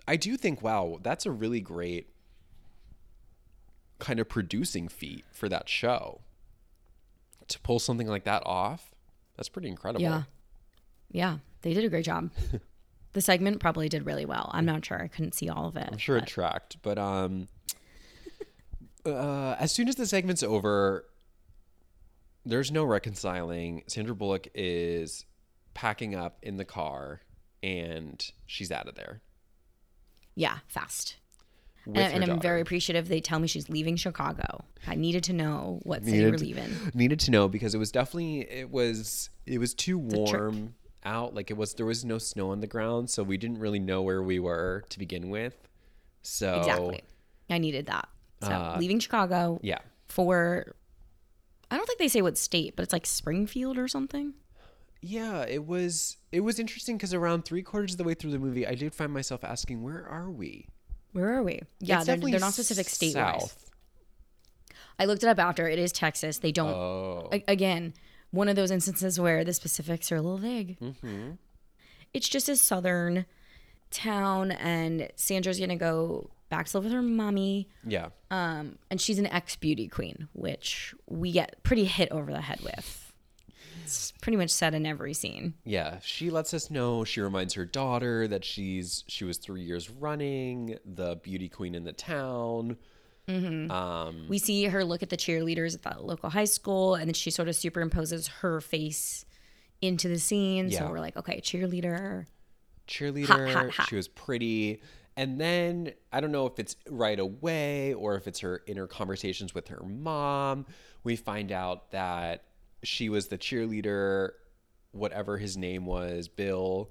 I 0.09 0.15
do 0.15 0.37
think 0.37 0.61
wow, 0.61 0.99
that's 1.01 1.25
a 1.25 1.31
really 1.31 1.59
great 1.59 2.09
kind 3.99 4.19
of 4.19 4.29
producing 4.29 4.87
feat 4.87 5.25
for 5.31 5.49
that 5.49 5.67
show. 5.67 6.21
To 7.49 7.59
pull 7.59 7.79
something 7.79 8.07
like 8.07 8.25
that 8.25 8.43
off, 8.45 8.93
that's 9.35 9.49
pretty 9.49 9.69
incredible. 9.69 10.01
Yeah. 10.01 10.23
Yeah. 11.11 11.37
They 11.61 11.73
did 11.73 11.85
a 11.85 11.89
great 11.89 12.05
job. 12.05 12.31
the 13.13 13.21
segment 13.21 13.59
probably 13.59 13.89
did 13.89 14.05
really 14.05 14.25
well. 14.25 14.49
I'm 14.53 14.65
not 14.65 14.85
sure. 14.85 15.01
I 15.01 15.07
couldn't 15.07 15.33
see 15.33 15.49
all 15.49 15.67
of 15.67 15.75
it. 15.75 15.89
I'm 15.91 15.97
sure 15.97 16.17
it 16.17 16.27
tracked, 16.27 16.77
but 16.81 16.97
um, 16.97 17.47
uh, 19.05 19.55
as 19.59 19.71
soon 19.71 19.87
as 19.87 19.95
the 19.95 20.05
segment's 20.05 20.43
over, 20.43 21.05
there's 22.45 22.71
no 22.71 22.83
reconciling. 22.83 23.83
Sandra 23.87 24.15
Bullock 24.15 24.47
is 24.53 25.25
packing 25.73 26.15
up 26.15 26.37
in 26.41 26.57
the 26.57 26.65
car, 26.65 27.21
and 27.63 28.23
she's 28.45 28.71
out 28.71 28.87
of 28.87 28.95
there. 28.95 29.21
Yeah, 30.35 30.59
fast. 30.67 31.15
With 31.85 31.97
And, 31.97 32.21
and 32.23 32.31
I'm 32.31 32.39
very 32.41 32.59
appreciative. 32.61 33.07
They 33.07 33.21
tell 33.21 33.39
me 33.39 33.47
she's 33.47 33.69
leaving 33.69 33.95
Chicago. 33.95 34.65
I 34.85 34.95
needed 34.95 35.23
to 35.25 35.33
know 35.33 35.79
what 35.83 36.03
city 36.03 36.17
Needed- 36.17 36.31
we're 36.33 36.37
leaving. 36.37 36.69
needed 36.93 37.19
to 37.21 37.31
know 37.31 37.47
because 37.47 37.73
it 37.73 37.77
was 37.77 37.91
definitely 37.91 38.41
it 38.41 38.69
was 38.69 39.29
it 39.45 39.57
was 39.59 39.73
too 39.73 39.97
warm 39.97 40.75
out. 41.07 41.33
Like 41.33 41.49
it 41.49 41.57
was 41.57 41.73
there 41.75 41.85
was 41.85 42.03
no 42.05 42.17
snow 42.17 42.51
on 42.51 42.59
the 42.59 42.67
ground, 42.67 43.09
so 43.09 43.23
we 43.23 43.37
didn't 43.37 43.59
really 43.59 43.79
know 43.79 44.01
where 44.01 44.21
we 44.21 44.37
were 44.39 44.83
to 44.89 44.99
begin 44.99 45.29
with. 45.29 45.55
So 46.21 46.57
Exactly. 46.59 47.01
I 47.49 47.57
needed 47.57 47.85
that. 47.87 48.07
So 48.43 48.51
Uh, 48.51 48.75
leaving 48.79 48.99
Chicago 48.99 49.59
yeah, 49.63 49.79
for 50.07 50.75
I 51.71 51.77
don't 51.77 51.85
think 51.87 51.99
they 51.99 52.07
say 52.07 52.21
what 52.21 52.37
state, 52.37 52.75
but 52.75 52.83
it's 52.83 52.93
like 52.93 53.05
Springfield 53.05 53.77
or 53.77 53.87
something. 53.87 54.33
Yeah, 55.01 55.43
it 55.45 55.65
was 55.65 56.17
it 56.31 56.41
was 56.41 56.59
interesting 56.59 56.97
because 56.97 57.13
around 57.13 57.45
three 57.45 57.61
quarters 57.63 57.93
of 57.93 57.97
the 57.99 58.03
way 58.03 58.13
through 58.13 58.31
the 58.31 58.39
movie, 58.39 58.65
I 58.67 58.75
did 58.75 58.93
find 58.93 59.11
myself 59.13 59.43
asking, 59.43 59.83
"Where 59.83 60.05
are 60.07 60.29
we?" 60.29 60.67
Where 61.13 61.33
are 61.35 61.43
we? 61.43 61.61
Yeah, 61.79 62.03
they're, 62.03 62.17
they're 62.17 62.39
not 62.39 62.53
specific 62.53 62.89
state 62.89 63.13
south. 63.13 63.57
I 64.99 65.05
looked 65.05 65.23
it 65.23 65.27
up 65.29 65.39
after. 65.39 65.67
It 65.67 65.79
is 65.79 65.91
Texas. 65.91 66.39
They 66.39 66.51
don't 66.51 66.73
Oh, 66.73 67.29
a- 67.31 67.43
again, 67.47 67.93
one 68.31 68.49
of 68.49 68.55
those 68.55 68.71
instances 68.71 69.19
where 69.19 69.43
the 69.43 69.53
specifics 69.53 70.11
are 70.11 70.17
a 70.17 70.21
little 70.21 70.37
vague. 70.37 70.79
Mm-hmm. 70.79 71.31
It's 72.13 72.29
just 72.29 72.49
a 72.49 72.55
southern 72.55 73.25
town, 73.91 74.51
and 74.51 75.09
Sandra's 75.15 75.59
gonna 75.59 75.75
go 75.75 76.29
back 76.49 76.67
to 76.67 76.77
live 76.77 76.85
with 76.85 76.93
her 76.93 77.01
mommy, 77.01 77.67
yeah, 77.85 78.09
um, 78.31 78.77
and 78.89 78.99
she's 79.01 79.19
an 79.19 79.27
ex 79.27 79.55
beauty 79.55 79.87
queen, 79.87 80.27
which 80.33 80.93
we 81.07 81.31
get 81.31 81.61
pretty 81.63 81.85
hit 81.85 82.09
over 82.11 82.31
the 82.31 82.41
head 82.41 82.59
with. 82.61 83.03
It's 83.83 84.11
pretty 84.21 84.35
much 84.35 84.49
said 84.49 84.73
in 84.73 84.85
every 84.85 85.13
scene. 85.13 85.53
yeah. 85.63 85.99
She 86.01 86.29
lets 86.29 86.53
us 86.53 86.69
know. 86.69 87.05
She 87.05 87.21
reminds 87.21 87.53
her 87.53 87.63
daughter 87.63 88.27
that 88.27 88.43
she's 88.43 89.05
she 89.07 89.23
was 89.23 89.37
three 89.37 89.61
years 89.61 89.89
running 89.89 90.77
the 90.83 91.15
beauty 91.15 91.47
queen 91.47 91.73
in 91.73 91.85
the 91.85 91.93
town. 91.93 92.75
Mm-hmm. 93.27 93.71
Um, 93.71 94.25
We 94.29 94.37
see 94.39 94.65
her 94.65 94.83
look 94.83 95.03
at 95.03 95.09
the 95.09 95.17
cheerleaders 95.17 95.75
at 95.75 95.83
that 95.83 96.03
local 96.03 96.29
high 96.29 96.45
school, 96.45 96.95
and 96.95 97.07
then 97.07 97.13
she 97.13 97.29
sort 97.29 97.47
of 97.47 97.55
superimposes 97.55 98.29
her 98.39 98.61
face 98.61 99.25
into 99.81 100.07
the 100.07 100.19
scene. 100.19 100.69
Yeah. 100.69 100.79
So 100.79 100.89
we're 100.89 100.99
like, 100.99 101.17
okay, 101.17 101.41
cheerleader. 101.41 102.25
cheerleader. 102.87 103.53
hot, 103.53 103.71
hot. 103.71 103.89
She 103.89 103.95
was 103.95 104.07
pretty. 104.07 104.81
And 105.15 105.41
then 105.41 105.93
I 106.11 106.21
don't 106.21 106.31
know 106.31 106.45
if 106.45 106.59
it's 106.59 106.75
right 106.89 107.19
away 107.19 107.93
or 107.93 108.15
if 108.15 108.27
it's 108.27 108.39
her 108.39 108.61
inner 108.67 108.87
conversations 108.87 109.53
with 109.53 109.67
her 109.69 109.83
mom. 109.83 110.65
We 111.03 111.15
find 111.15 111.51
out 111.51 111.91
that 111.91 112.43
she 112.83 113.09
was 113.09 113.27
the 113.27 113.37
cheerleader 113.37 114.31
whatever 114.91 115.37
his 115.37 115.57
name 115.57 115.85
was, 115.85 116.27
Bill, 116.27 116.89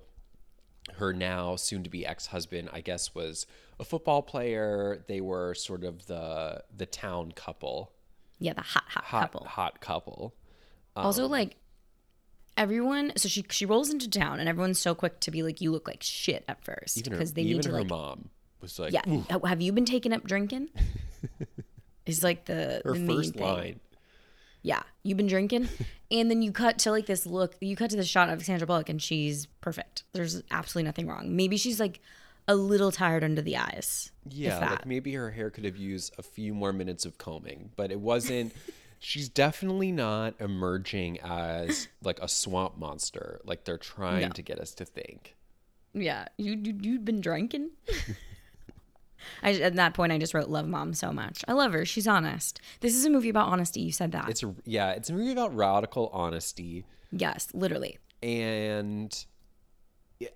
her 0.94 1.12
now 1.12 1.56
soon 1.56 1.82
to 1.82 1.90
be 1.90 2.06
ex 2.06 2.26
husband, 2.26 2.70
I 2.72 2.80
guess, 2.80 3.14
was 3.14 3.46
a 3.78 3.84
football 3.84 4.22
player. 4.22 5.04
They 5.08 5.20
were 5.20 5.54
sort 5.54 5.84
of 5.84 6.06
the 6.06 6.62
the 6.74 6.86
town 6.86 7.32
couple, 7.32 7.92
Yeah, 8.38 8.52
the 8.54 8.62
hot 8.62 8.84
hot, 8.86 9.04
hot 9.04 9.20
couple. 9.32 9.46
hot 9.46 9.80
couple. 9.80 10.34
also, 10.94 11.24
um, 11.26 11.30
like 11.30 11.56
everyone, 12.56 13.12
so 13.16 13.28
she 13.28 13.44
she 13.50 13.66
rolls 13.66 13.90
into 13.90 14.08
town, 14.08 14.40
and 14.40 14.48
everyone's 14.48 14.78
so 14.78 14.94
quick 14.94 15.20
to 15.20 15.30
be 15.30 15.42
like, 15.42 15.60
"You 15.60 15.70
look 15.72 15.86
like 15.88 16.02
shit" 16.02 16.44
at 16.48 16.64
first 16.64 16.98
Even 16.98 17.12
her, 17.12 17.18
because 17.18 17.32
they 17.34 17.42
even 17.42 17.56
need 17.58 17.62
to 17.64 17.70
her 17.70 17.78
like, 17.80 17.88
mom 17.88 18.30
was 18.60 18.78
like, 18.78 18.92
yeah. 18.92 19.02
"Ooh." 19.08 19.24
"Oh, 19.30 19.44
Have 19.46 19.60
you 19.60 19.72
been 19.72 19.84
taking 19.84 20.12
up 20.12 20.24
drinking? 20.24 20.68
Is 22.06 22.22
like 22.22 22.44
the 22.44 22.80
her 22.84 22.92
the 22.92 23.00
main 23.00 23.16
first 23.16 23.34
thing. 23.34 23.42
line. 23.42 23.80
Yeah, 24.66 24.82
you've 25.04 25.16
been 25.16 25.28
drinking, 25.28 25.68
and 26.10 26.28
then 26.28 26.42
you 26.42 26.50
cut 26.50 26.78
to 26.80 26.90
like 26.90 27.06
this 27.06 27.24
look. 27.24 27.54
You 27.60 27.76
cut 27.76 27.90
to 27.90 27.96
the 27.96 28.02
shot 28.04 28.28
of 28.30 28.44
Sandra 28.44 28.66
Bullock, 28.66 28.88
and 28.88 29.00
she's 29.00 29.46
perfect. 29.60 30.02
There's 30.12 30.42
absolutely 30.50 30.88
nothing 30.88 31.06
wrong. 31.06 31.36
Maybe 31.36 31.56
she's 31.56 31.78
like 31.78 32.00
a 32.48 32.56
little 32.56 32.90
tired 32.90 33.22
under 33.22 33.40
the 33.42 33.56
eyes. 33.56 34.10
Yeah, 34.28 34.58
like 34.58 34.84
maybe 34.84 35.14
her 35.14 35.30
hair 35.30 35.50
could 35.50 35.64
have 35.64 35.76
used 35.76 36.14
a 36.18 36.22
few 36.24 36.52
more 36.52 36.72
minutes 36.72 37.04
of 37.06 37.16
combing, 37.16 37.70
but 37.76 37.92
it 37.92 38.00
wasn't. 38.00 38.52
she's 38.98 39.28
definitely 39.28 39.92
not 39.92 40.34
emerging 40.40 41.20
as 41.20 41.86
like 42.02 42.18
a 42.20 42.26
swamp 42.26 42.76
monster, 42.76 43.40
like 43.44 43.64
they're 43.64 43.78
trying 43.78 44.22
No. 44.22 44.28
to 44.30 44.42
get 44.42 44.58
us 44.58 44.74
to 44.74 44.84
think. 44.84 45.36
Yeah, 45.94 46.26
you 46.38 46.54
you 46.60 46.76
you've 46.80 47.04
been 47.04 47.20
drinking. 47.20 47.70
I, 49.42 49.52
at 49.54 49.74
that 49.76 49.94
point, 49.94 50.12
I 50.12 50.18
just 50.18 50.34
wrote 50.34 50.48
"love 50.48 50.66
mom" 50.68 50.94
so 50.94 51.12
much. 51.12 51.44
I 51.48 51.52
love 51.52 51.72
her. 51.72 51.84
She's 51.84 52.06
honest. 52.06 52.60
This 52.80 52.94
is 52.94 53.04
a 53.04 53.10
movie 53.10 53.28
about 53.28 53.48
honesty. 53.48 53.80
You 53.80 53.92
said 53.92 54.12
that. 54.12 54.28
It's 54.28 54.42
a 54.42 54.54
yeah, 54.64 54.90
it's 54.92 55.10
a 55.10 55.12
movie 55.12 55.32
about 55.32 55.54
radical 55.54 56.10
honesty, 56.12 56.84
yes, 57.12 57.48
literally. 57.54 57.98
and 58.22 59.24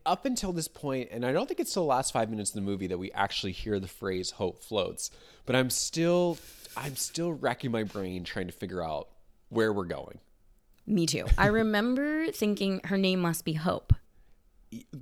up 0.05 0.27
until 0.27 0.53
this 0.53 0.69
point, 0.69 1.09
and 1.11 1.25
I 1.25 1.33
don't 1.33 1.47
think 1.47 1.59
it's 1.61 1.73
the 1.73 1.83
last 1.83 2.13
five 2.13 2.29
minutes 2.29 2.51
of 2.51 2.57
the 2.57 2.61
movie 2.61 2.87
that 2.89 2.99
we 2.99 3.11
actually 3.13 3.53
hear 3.53 3.81
the 3.81 3.89
phrase 3.89 4.33
"hope 4.33 4.63
floats," 4.63 5.11
but 5.47 5.57
I'm 5.57 5.71
still, 5.71 6.37
I'm 6.77 6.97
still 6.97 7.33
racking 7.33 7.71
my 7.71 7.85
brain 7.85 8.25
trying 8.25 8.47
to 8.47 8.53
figure 8.53 8.83
out 8.85 9.09
where 9.49 9.73
we're 9.73 9.85
going. 9.85 10.19
Me 10.87 11.07
too. 11.07 11.27
I 11.39 11.47
remember 11.47 12.31
thinking 12.33 12.81
her 12.85 12.99
name 12.99 13.21
must 13.21 13.45
be 13.45 13.53
Hope. 13.53 13.93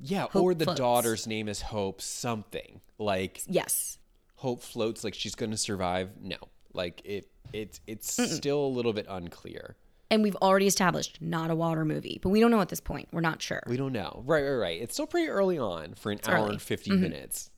Yeah, 0.02 0.26
or 0.34 0.54
the 0.54 0.64
floats. 0.64 0.78
daughter's 0.78 1.26
name 1.26 1.48
is 1.48 1.60
Hope 1.60 2.00
something. 2.00 2.80
Like 2.98 3.42
Yes. 3.46 3.98
Hope 4.36 4.62
floats 4.62 5.04
like 5.04 5.14
she's 5.14 5.34
going 5.34 5.50
to 5.50 5.56
survive. 5.56 6.10
No. 6.20 6.36
Like 6.72 7.02
it 7.04 7.28
it 7.52 7.80
it's 7.86 8.12
still 8.12 8.64
a 8.64 8.68
little 8.68 8.92
bit 8.92 9.06
unclear. 9.08 9.76
And 10.10 10.22
we've 10.22 10.36
already 10.36 10.66
established 10.66 11.18
not 11.20 11.50
a 11.50 11.54
water 11.54 11.84
movie, 11.84 12.18
but 12.22 12.30
we 12.30 12.40
don't 12.40 12.50
know 12.50 12.62
at 12.62 12.70
this 12.70 12.80
point. 12.80 13.08
We're 13.12 13.20
not 13.20 13.42
sure. 13.42 13.62
We 13.66 13.76
don't 13.76 13.92
know. 13.92 14.22
Right, 14.24 14.42
right, 14.42 14.56
right. 14.56 14.80
It's 14.80 14.94
still 14.94 15.06
pretty 15.06 15.28
early 15.28 15.58
on 15.58 15.92
for 15.94 16.10
an 16.10 16.20
hour 16.26 16.36
early. 16.36 16.44
Mm-hmm. 16.44 16.52
and 16.52 16.62
50 16.62 16.90
minutes. 16.92 17.50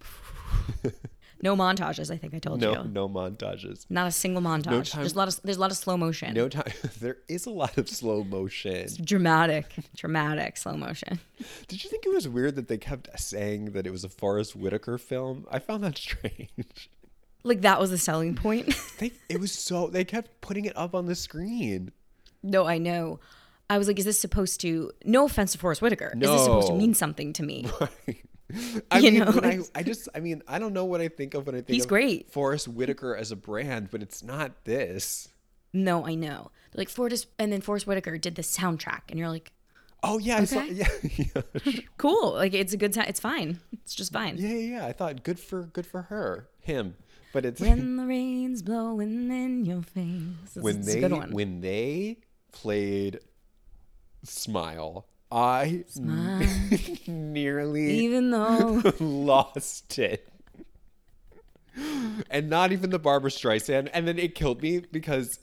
No 1.40 1.54
montages. 1.56 2.10
I 2.10 2.16
think 2.16 2.34
I 2.34 2.38
told 2.40 2.60
No 2.60 2.72
you. 2.82 2.88
no 2.90 3.08
montages. 3.08 3.86
Not 3.88 4.06
a 4.08 4.10
single 4.10 4.42
montage. 4.42 4.66
No 4.70 4.82
time- 4.82 5.02
There's 5.02 5.12
a 5.14 5.18
lot 5.18 5.28
of 5.28 5.40
there's 5.44 5.56
a 5.56 5.60
lot 5.60 5.70
of 5.70 5.76
slow 5.76 5.96
motion. 5.96 6.34
No 6.34 6.48
time. 6.48 6.72
there 7.00 7.18
is 7.28 7.46
a 7.46 7.50
lot 7.50 7.78
of 7.78 7.88
slow 7.88 8.24
motion. 8.24 8.88
Dramatic, 9.04 9.72
dramatic 9.96 10.56
slow 10.56 10.76
motion. 10.76 11.20
Did 11.68 11.84
you 11.84 11.90
think 11.90 12.04
it 12.06 12.12
was 12.12 12.26
weird 12.28 12.56
that 12.56 12.68
they 12.68 12.78
kept 12.78 13.08
saying 13.18 13.66
that 13.72 13.86
it 13.86 13.90
was 13.90 14.02
a 14.04 14.08
Forest 14.08 14.56
Whitaker 14.56 14.98
film? 14.98 15.46
I 15.50 15.58
found 15.60 15.84
that 15.84 15.96
strange. 16.08 16.90
Like 17.44 17.60
that 17.60 17.80
was 17.80 17.90
the 17.90 17.98
selling 17.98 18.34
point. 18.34 18.74
They 18.98 19.12
it 19.28 19.38
was 19.38 19.52
so 19.52 19.86
they 19.86 20.04
kept 20.04 20.40
putting 20.40 20.64
it 20.64 20.76
up 20.76 20.92
on 20.94 21.06
the 21.06 21.14
screen. 21.14 21.92
no, 22.42 22.66
I 22.66 22.78
know. 22.78 23.20
I 23.70 23.76
was 23.78 23.86
like, 23.86 23.98
is 23.98 24.06
this 24.06 24.18
supposed 24.18 24.60
to? 24.62 24.90
No 25.04 25.26
offense 25.26 25.52
to 25.52 25.58
Forest 25.58 25.82
Whitaker. 25.82 26.12
Is 26.14 26.28
this 26.28 26.42
supposed 26.44 26.68
to 26.68 26.74
mean 26.74 26.94
something 26.94 27.32
to 27.34 27.42
me? 27.42 27.66
I 28.90 28.98
You 28.98 29.10
mean, 29.12 29.20
know, 29.20 29.40
I, 29.42 29.60
I 29.74 29.82
just, 29.82 30.08
I 30.14 30.20
mean, 30.20 30.42
I 30.48 30.58
don't 30.58 30.72
know 30.72 30.84
what 30.84 31.00
I 31.00 31.08
think 31.08 31.34
of 31.34 31.46
when 31.46 31.54
I 31.54 31.58
think 31.58 31.68
He's 31.74 31.84
of 31.84 31.88
great. 31.88 32.30
Forest 32.30 32.68
Whitaker 32.68 33.14
as 33.16 33.30
a 33.30 33.36
brand, 33.36 33.90
but 33.90 34.02
it's 34.02 34.22
not 34.22 34.64
this. 34.64 35.28
No, 35.72 36.06
I 36.06 36.14
know. 36.14 36.50
Like 36.74 36.88
Forest, 36.88 37.26
and 37.38 37.52
then 37.52 37.60
Forest 37.60 37.86
Whitaker 37.86 38.16
did 38.18 38.34
the 38.36 38.42
soundtrack, 38.42 39.02
and 39.10 39.18
you're 39.18 39.28
like, 39.28 39.52
Oh 40.02 40.18
yeah, 40.18 40.36
I 40.38 40.44
saw, 40.44 40.62
yeah, 40.62 40.86
yeah, 41.16 41.42
cool. 41.98 42.32
Like 42.34 42.54
it's 42.54 42.72
a 42.72 42.76
good 42.76 42.92
time. 42.92 43.06
It's 43.08 43.18
fine. 43.20 43.58
It's 43.72 43.94
just 43.96 44.12
fine. 44.12 44.36
yeah, 44.38 44.54
yeah. 44.54 44.86
I 44.86 44.92
thought 44.92 45.24
good 45.24 45.40
for 45.40 45.64
good 45.64 45.86
for 45.86 46.02
her, 46.02 46.48
him, 46.60 46.94
but 47.32 47.44
it's 47.44 47.60
When 47.60 47.96
the 47.96 48.06
rain's 48.06 48.62
blowing 48.62 49.30
in 49.32 49.64
your 49.64 49.82
face. 49.82 50.22
It's, 50.44 50.54
when 50.56 50.76
it's 50.78 50.86
they 50.86 50.98
a 50.98 51.08
good 51.08 51.12
one. 51.12 51.32
when 51.32 51.60
they 51.62 52.18
played 52.52 53.18
Smile, 54.22 55.06
I 55.30 55.84
nearly 57.06 57.90
Even 58.00 58.30
though 58.30 58.82
lost 59.00 59.98
it. 59.98 60.28
And 62.30 62.50
not 62.50 62.72
even 62.72 62.90
the 62.90 62.98
Barbra 62.98 63.30
Streisand. 63.30 63.90
And 63.92 64.08
then 64.08 64.18
it 64.18 64.34
killed 64.34 64.62
me 64.62 64.80
because 64.90 65.38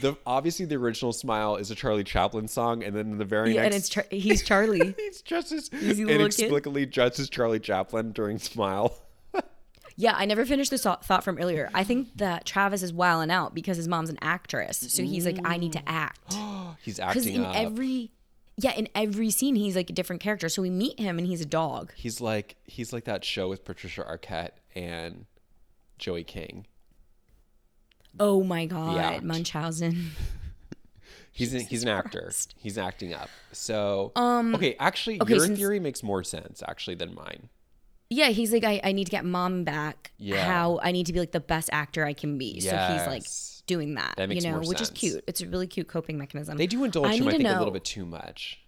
the 0.00 0.16
obviously 0.24 0.64
the 0.64 0.76
original 0.76 1.12
Smile 1.12 1.56
is 1.56 1.70
a 1.70 1.74
Charlie 1.74 2.02
Chaplin 2.04 2.48
song, 2.48 2.82
and 2.82 2.96
then 2.96 3.18
the 3.18 3.24
very 3.24 3.54
yeah, 3.54 3.62
next 3.62 3.66
and 3.66 3.74
it's 3.80 3.88
Char- 3.90 4.06
he's 4.10 4.42
Charlie. 4.42 4.94
he's 4.96 5.20
dressed 5.22 5.52
as 5.52 5.68
He's 5.68 5.82
a 6.00 6.04
little 6.04 6.06
kid. 6.06 6.20
inexplicably 6.20 6.86
dressed 6.86 7.18
as 7.18 7.28
Charlie 7.28 7.60
Chaplin 7.60 8.12
during 8.12 8.38
Smile. 8.38 8.98
yeah, 9.96 10.14
I 10.16 10.24
never 10.24 10.46
finished 10.46 10.70
this 10.70 10.82
thought 10.84 11.22
from 11.24 11.36
earlier. 11.38 11.68
I 11.74 11.84
think 11.84 12.08
that 12.16 12.46
Travis 12.46 12.82
is 12.82 12.92
wilding 12.92 13.30
out 13.30 13.54
because 13.54 13.76
his 13.76 13.86
mom's 13.86 14.08
an 14.10 14.18
actress, 14.22 14.78
so 14.78 15.02
he's 15.02 15.26
like, 15.26 15.38
I 15.44 15.56
need 15.58 15.72
to 15.72 15.82
act. 15.88 16.34
He's 16.82 16.98
acting 17.00 17.22
Because 17.22 17.36
in 17.38 17.44
up. 17.44 17.54
every 17.54 18.10
yeah, 18.56 18.72
in 18.72 18.88
every 18.94 19.30
scene 19.30 19.54
he's 19.54 19.76
like 19.76 19.90
a 19.90 19.92
different 19.92 20.22
character. 20.22 20.48
So 20.48 20.62
we 20.62 20.70
meet 20.70 20.98
him 20.98 21.18
and 21.18 21.26
he's 21.26 21.40
a 21.40 21.46
dog. 21.46 21.92
he's 21.94 22.20
like 22.20 22.56
he's 22.64 22.92
like 22.92 23.04
that 23.04 23.24
show 23.24 23.48
with 23.48 23.64
Patricia 23.64 24.02
Arquette 24.02 24.52
and 24.74 25.26
Joey 25.98 26.24
King. 26.24 26.66
Oh 28.18 28.42
my 28.42 28.66
god, 28.66 29.22
Munchausen. 29.22 30.10
He's 31.32 31.52
an, 31.52 31.60
he's 31.60 31.82
an 31.82 31.90
actor. 31.90 32.32
He's 32.56 32.78
acting 32.78 33.12
up. 33.12 33.28
So 33.52 34.10
um, 34.16 34.54
okay, 34.54 34.74
actually, 34.80 35.20
okay, 35.20 35.34
your 35.34 35.44
since- 35.44 35.58
theory 35.58 35.78
makes 35.78 36.02
more 36.02 36.24
sense 36.24 36.62
actually 36.66 36.94
than 36.94 37.14
mine. 37.14 37.50
Yeah, 38.08 38.28
he's 38.28 38.52
like, 38.54 38.64
I, 38.64 38.80
I 38.82 38.92
need 38.92 39.04
to 39.04 39.10
get 39.10 39.26
mom 39.26 39.62
back. 39.62 40.12
Yeah. 40.16 40.42
How 40.46 40.80
I 40.82 40.92
need 40.92 41.04
to 41.06 41.12
be 41.12 41.18
like 41.20 41.32
the 41.32 41.40
best 41.40 41.68
actor 41.72 42.06
I 42.06 42.14
can 42.14 42.38
be. 42.38 42.60
So 42.60 42.70
he's 42.70 43.06
like 43.06 43.24
Yes. 43.24 43.55
Doing 43.66 43.94
that. 43.94 44.14
That 44.16 44.28
makes 44.28 44.44
you 44.44 44.50
know, 44.50 44.60
which 44.60 44.80
is 44.80 44.90
cute. 44.90 45.22
It's 45.26 45.40
a 45.40 45.46
really 45.46 45.66
cute 45.66 45.88
coping 45.88 46.18
mechanism. 46.18 46.56
They 46.56 46.66
do 46.66 46.84
indulge 46.84 47.08
I 47.08 47.16
him, 47.16 47.28
I 47.28 47.32
think, 47.32 47.44
a 47.44 47.58
little 47.58 47.72
bit 47.72 47.84
too 47.84 48.06
much. 48.06 48.60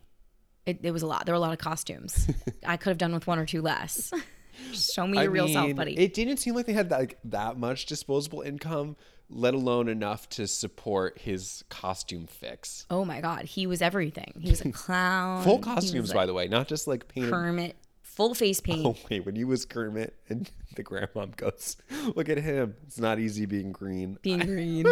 It, 0.67 0.81
it 0.83 0.91
was 0.91 1.03
a 1.03 1.07
lot. 1.07 1.25
There 1.25 1.33
were 1.33 1.39
a 1.39 1.41
lot 1.41 1.53
of 1.53 1.59
costumes. 1.59 2.29
I 2.67 2.77
could 2.77 2.91
have 2.91 2.99
done 2.99 3.15
with 3.15 3.27
one 3.27 3.39
or 3.39 3.47
two 3.47 3.63
less. 3.63 4.13
Show 4.73 5.07
me 5.07 5.19
I 5.19 5.23
your 5.23 5.31
real 5.31 5.49
self, 5.49 5.75
buddy. 5.75 5.97
It 5.97 6.15
didn't 6.15 6.39
seem 6.39 6.55
like 6.55 6.67
they 6.67 6.73
had 6.73 6.91
that, 6.91 6.99
like 6.99 7.19
that 7.25 7.57
much 7.57 7.87
disposable 7.87 8.43
income, 8.43 8.97
let 9.31 9.55
alone 9.55 9.89
enough 9.89 10.29
to 10.31 10.47
support 10.47 11.19
his 11.19 11.65
costume 11.69 12.27
fix. 12.27 12.85
oh 12.91 13.05
my 13.05 13.21
god, 13.21 13.45
he 13.45 13.67
was 13.67 13.81
everything. 13.81 14.35
He 14.41 14.51
was 14.51 14.61
a 14.61 14.73
clown. 14.73 15.45
Full 15.45 15.61
costumes, 15.61 16.13
by 16.13 16.21
like, 16.21 16.27
the 16.27 16.35
way, 16.35 16.49
not 16.49 16.67
just 16.67 16.89
like 16.89 17.09
painted. 17.09 17.31
Kermit, 17.31 17.77
full 18.19 18.35
face 18.35 18.61
paint. 18.61 18.85
Oh 18.85 18.97
wait, 19.09 19.25
when 19.25 19.37
he 19.37 19.45
was 19.45 19.65
Kermit 19.65 20.13
and 20.29 20.51
the 20.75 20.83
grandmom 20.83 21.37
goes, 21.37 21.77
"Look 22.17 22.29
at 22.29 22.39
him. 22.39 22.75
It's 22.85 22.99
not 22.99 23.21
easy 23.21 23.47
being 23.47 23.71
green." 23.71 24.19
being 24.23 24.41
green. 24.47 24.87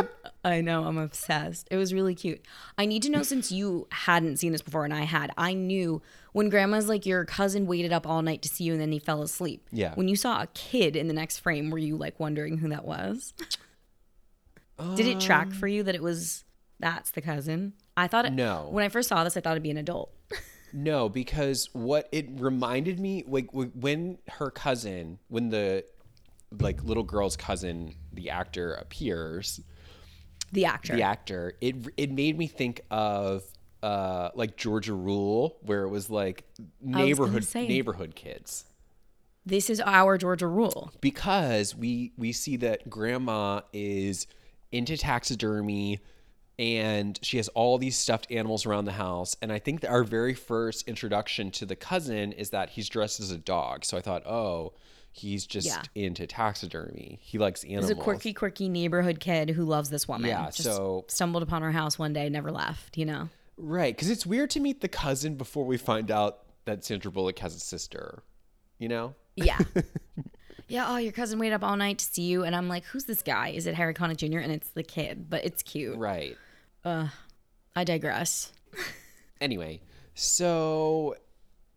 I 0.44 0.60
know, 0.60 0.84
I'm 0.84 0.96
obsessed. 0.96 1.66
It 1.72 1.76
was 1.76 1.92
really 1.92 2.14
cute. 2.14 2.40
I 2.78 2.86
need 2.86 3.02
to 3.02 3.10
know 3.10 3.24
since 3.24 3.50
you 3.50 3.88
hadn't 3.90 4.36
seen 4.36 4.52
this 4.52 4.62
before 4.62 4.84
and 4.84 4.94
I 4.94 5.02
had, 5.02 5.32
I 5.36 5.54
knew 5.54 6.00
when 6.32 6.48
grandma's 6.50 6.88
like 6.88 7.04
your 7.04 7.24
cousin 7.24 7.66
waited 7.66 7.92
up 7.92 8.06
all 8.06 8.22
night 8.22 8.42
to 8.42 8.48
see 8.48 8.62
you 8.62 8.74
and 8.74 8.80
then 8.80 8.92
he 8.92 9.00
fell 9.00 9.22
asleep. 9.22 9.68
Yeah. 9.72 9.94
When 9.96 10.06
you 10.06 10.14
saw 10.14 10.42
a 10.42 10.46
kid 10.46 10.94
in 10.94 11.08
the 11.08 11.14
next 11.14 11.40
frame, 11.40 11.70
were 11.70 11.78
you 11.78 11.96
like 11.96 12.20
wondering 12.20 12.58
who 12.58 12.68
that 12.68 12.84
was? 12.84 13.34
Did 14.94 15.06
it 15.06 15.18
track 15.18 15.52
for 15.52 15.66
um, 15.66 15.72
you 15.72 15.82
that 15.82 15.96
it 15.96 16.02
was 16.02 16.44
that's 16.78 17.10
the 17.10 17.22
cousin? 17.22 17.72
I 17.96 18.06
thought 18.06 18.24
it 18.24 18.34
No. 18.34 18.68
When 18.70 18.84
I 18.84 18.88
first 18.88 19.08
saw 19.08 19.24
this, 19.24 19.36
I 19.36 19.40
thought 19.40 19.52
it'd 19.52 19.64
be 19.64 19.70
an 19.70 19.78
adult. 19.78 20.12
No, 20.76 21.08
because 21.08 21.70
what 21.72 22.06
it 22.12 22.26
reminded 22.32 23.00
me, 23.00 23.24
like 23.26 23.48
when 23.52 24.18
her 24.28 24.50
cousin, 24.50 25.18
when 25.28 25.48
the 25.48 25.84
like 26.60 26.84
little 26.84 27.02
girl's 27.02 27.34
cousin, 27.34 27.94
the 28.12 28.28
actor 28.28 28.74
appears, 28.74 29.58
The 30.52 30.66
actor. 30.66 30.94
the 30.94 31.02
actor, 31.02 31.54
it 31.62 31.76
it 31.96 32.10
made 32.12 32.36
me 32.36 32.46
think 32.46 32.82
of 32.90 33.42
uh 33.82 34.28
like 34.34 34.58
Georgia 34.58 34.92
Rule, 34.92 35.56
where 35.62 35.84
it 35.84 35.88
was 35.88 36.10
like 36.10 36.44
neighborhood 36.82 37.44
say. 37.44 37.66
neighborhood 37.66 38.14
kids. 38.14 38.66
This 39.46 39.70
is 39.70 39.80
our 39.80 40.18
Georgia 40.18 40.46
rule. 40.46 40.92
because 41.00 41.74
we 41.74 42.12
we 42.18 42.32
see 42.32 42.56
that 42.58 42.90
grandma 42.90 43.62
is 43.72 44.26
into 44.72 44.98
taxidermy 44.98 46.00
and 46.58 47.18
she 47.22 47.36
has 47.36 47.48
all 47.48 47.76
these 47.78 47.96
stuffed 47.98 48.26
animals 48.30 48.64
around 48.66 48.84
the 48.86 48.92
house 48.92 49.36
and 49.42 49.52
i 49.52 49.58
think 49.58 49.80
that 49.82 49.90
our 49.90 50.04
very 50.04 50.32
first 50.34 50.88
introduction 50.88 51.50
to 51.50 51.66
the 51.66 51.76
cousin 51.76 52.32
is 52.32 52.50
that 52.50 52.70
he's 52.70 52.88
dressed 52.88 53.20
as 53.20 53.30
a 53.30 53.36
dog 53.38 53.84
so 53.84 53.96
i 53.96 54.00
thought 54.00 54.26
oh 54.26 54.72
he's 55.12 55.46
just 55.46 55.66
Yeah. 55.66 55.82
into 55.94 56.26
taxidermy 56.26 57.18
he 57.22 57.38
likes 57.38 57.64
animals 57.64 57.88
He's 57.90 57.98
a 57.98 58.00
quirky, 58.00 58.32
quirky 58.32 58.68
neighborhood 58.68 59.18
kid 59.20 59.48
who 59.50 59.64
loves 59.64 59.88
this 59.90 60.06
woman. 60.06 60.28
Yeah, 60.28 60.46
Just 60.46 60.64
so- 60.64 61.04
stumbled 61.08 61.42
upon 61.42 61.62
her 61.62 61.72
house 61.72 61.98
one 61.98 62.12
day, 62.12 62.28
never 62.28 62.50
left, 62.52 62.98
you 62.98 63.06
know? 63.06 63.30
Right, 63.56 63.96
because 63.96 64.10
it's 64.10 64.26
weird 64.26 64.50
to 64.50 64.60
meet 64.60 64.82
the 64.82 64.88
cousin 64.88 65.36
before 65.36 65.64
we 65.64 65.78
find 65.78 66.10
out 66.10 66.40
that 66.66 66.84
Sandra 66.84 67.10
Bullock 67.10 67.38
has 67.38 67.54
a 67.54 67.60
sister. 67.60 68.22
You 68.78 68.88
know? 68.90 69.14
Yeah. 69.36 69.58
yeah. 70.68 70.84
Oh, 70.88 70.98
your 70.98 71.12
cousin 71.12 71.38
waited 71.38 71.54
up 71.54 71.64
all 71.64 71.76
night 71.76 71.98
to 72.00 72.04
see 72.04 72.24
you, 72.24 72.44
and 72.44 72.54
I'm 72.54 72.68
like, 72.68 72.84
who's 72.84 73.04
this 73.04 73.22
guy? 73.22 73.48
Is 73.48 73.66
it 73.66 73.74
Harry 73.74 73.94
Connick 73.94 74.18
Jr. 74.18 74.40
And 74.40 74.52
it's 74.52 74.68
the 74.70 74.82
kid, 74.82 75.30
but 75.30 75.44
it's 75.46 75.62
cute. 75.62 75.96
Right. 75.96 76.36
I 77.74 77.84
digress. 77.84 78.52
Anyway, 79.40 79.80
so 80.14 81.16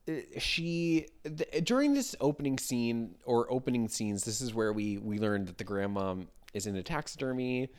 uh, 0.07 0.13
she 0.37 1.07
th- 1.25 1.63
during 1.65 1.93
this 1.93 2.15
opening 2.21 2.57
scene 2.57 3.15
or 3.25 3.51
opening 3.51 3.87
scenes, 3.89 4.23
this 4.23 4.39
is 4.39 4.53
where 4.53 4.71
we 4.71 4.97
we 4.97 5.19
learned 5.19 5.47
that 5.47 5.57
the 5.57 5.63
grandma 5.63 6.15
is 6.53 6.67
in 6.67 6.75
a 6.75 6.83
taxidermy, 6.83 7.69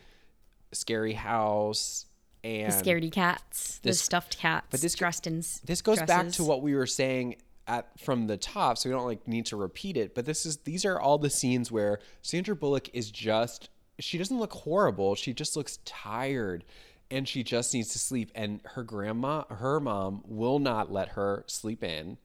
scary 0.71 1.13
house, 1.13 2.05
and 2.43 2.71
The 2.71 2.75
scaredy 2.83 3.11
cats, 3.11 3.79
the 3.79 3.93
stuffed 3.93 4.37
cats, 4.37 4.67
but 4.69 4.81
this- 4.81 4.95
dressed 4.95 5.25
in 5.25 5.37
this 5.65 5.81
goes 5.81 6.01
back 6.03 6.29
to 6.33 6.43
what 6.43 6.61
we 6.61 6.75
were 6.75 6.87
saying 6.87 7.37
at 7.67 7.99
from 7.99 8.25
the 8.27 8.37
top 8.37 8.77
so 8.77 8.89
we 8.89 8.93
don't 8.95 9.05
like 9.05 9.27
need 9.27 9.45
to 9.45 9.55
repeat 9.55 9.95
it 9.95 10.15
but 10.15 10.25
this 10.25 10.47
is 10.47 10.57
these 10.57 10.83
are 10.83 10.99
all 10.99 11.19
the 11.19 11.29
scenes 11.29 11.71
where 11.71 11.99
Sandra 12.23 12.55
Bullock 12.55 12.89
is 12.91 13.11
just 13.11 13.69
she 13.99 14.17
doesn't 14.17 14.39
look 14.39 14.51
horrible 14.51 15.13
she 15.13 15.31
just 15.31 15.55
looks 15.55 15.77
tired 15.85 16.65
and 17.11 17.27
she 17.27 17.43
just 17.43 17.73
needs 17.73 17.89
to 17.89 17.99
sleep 17.99 18.31
and 18.33 18.61
her 18.63 18.83
grandma 18.83 19.43
her 19.49 19.79
mom 19.79 20.23
will 20.25 20.59
not 20.59 20.91
let 20.91 21.09
her 21.09 21.43
sleep 21.47 21.83
in 21.83 22.17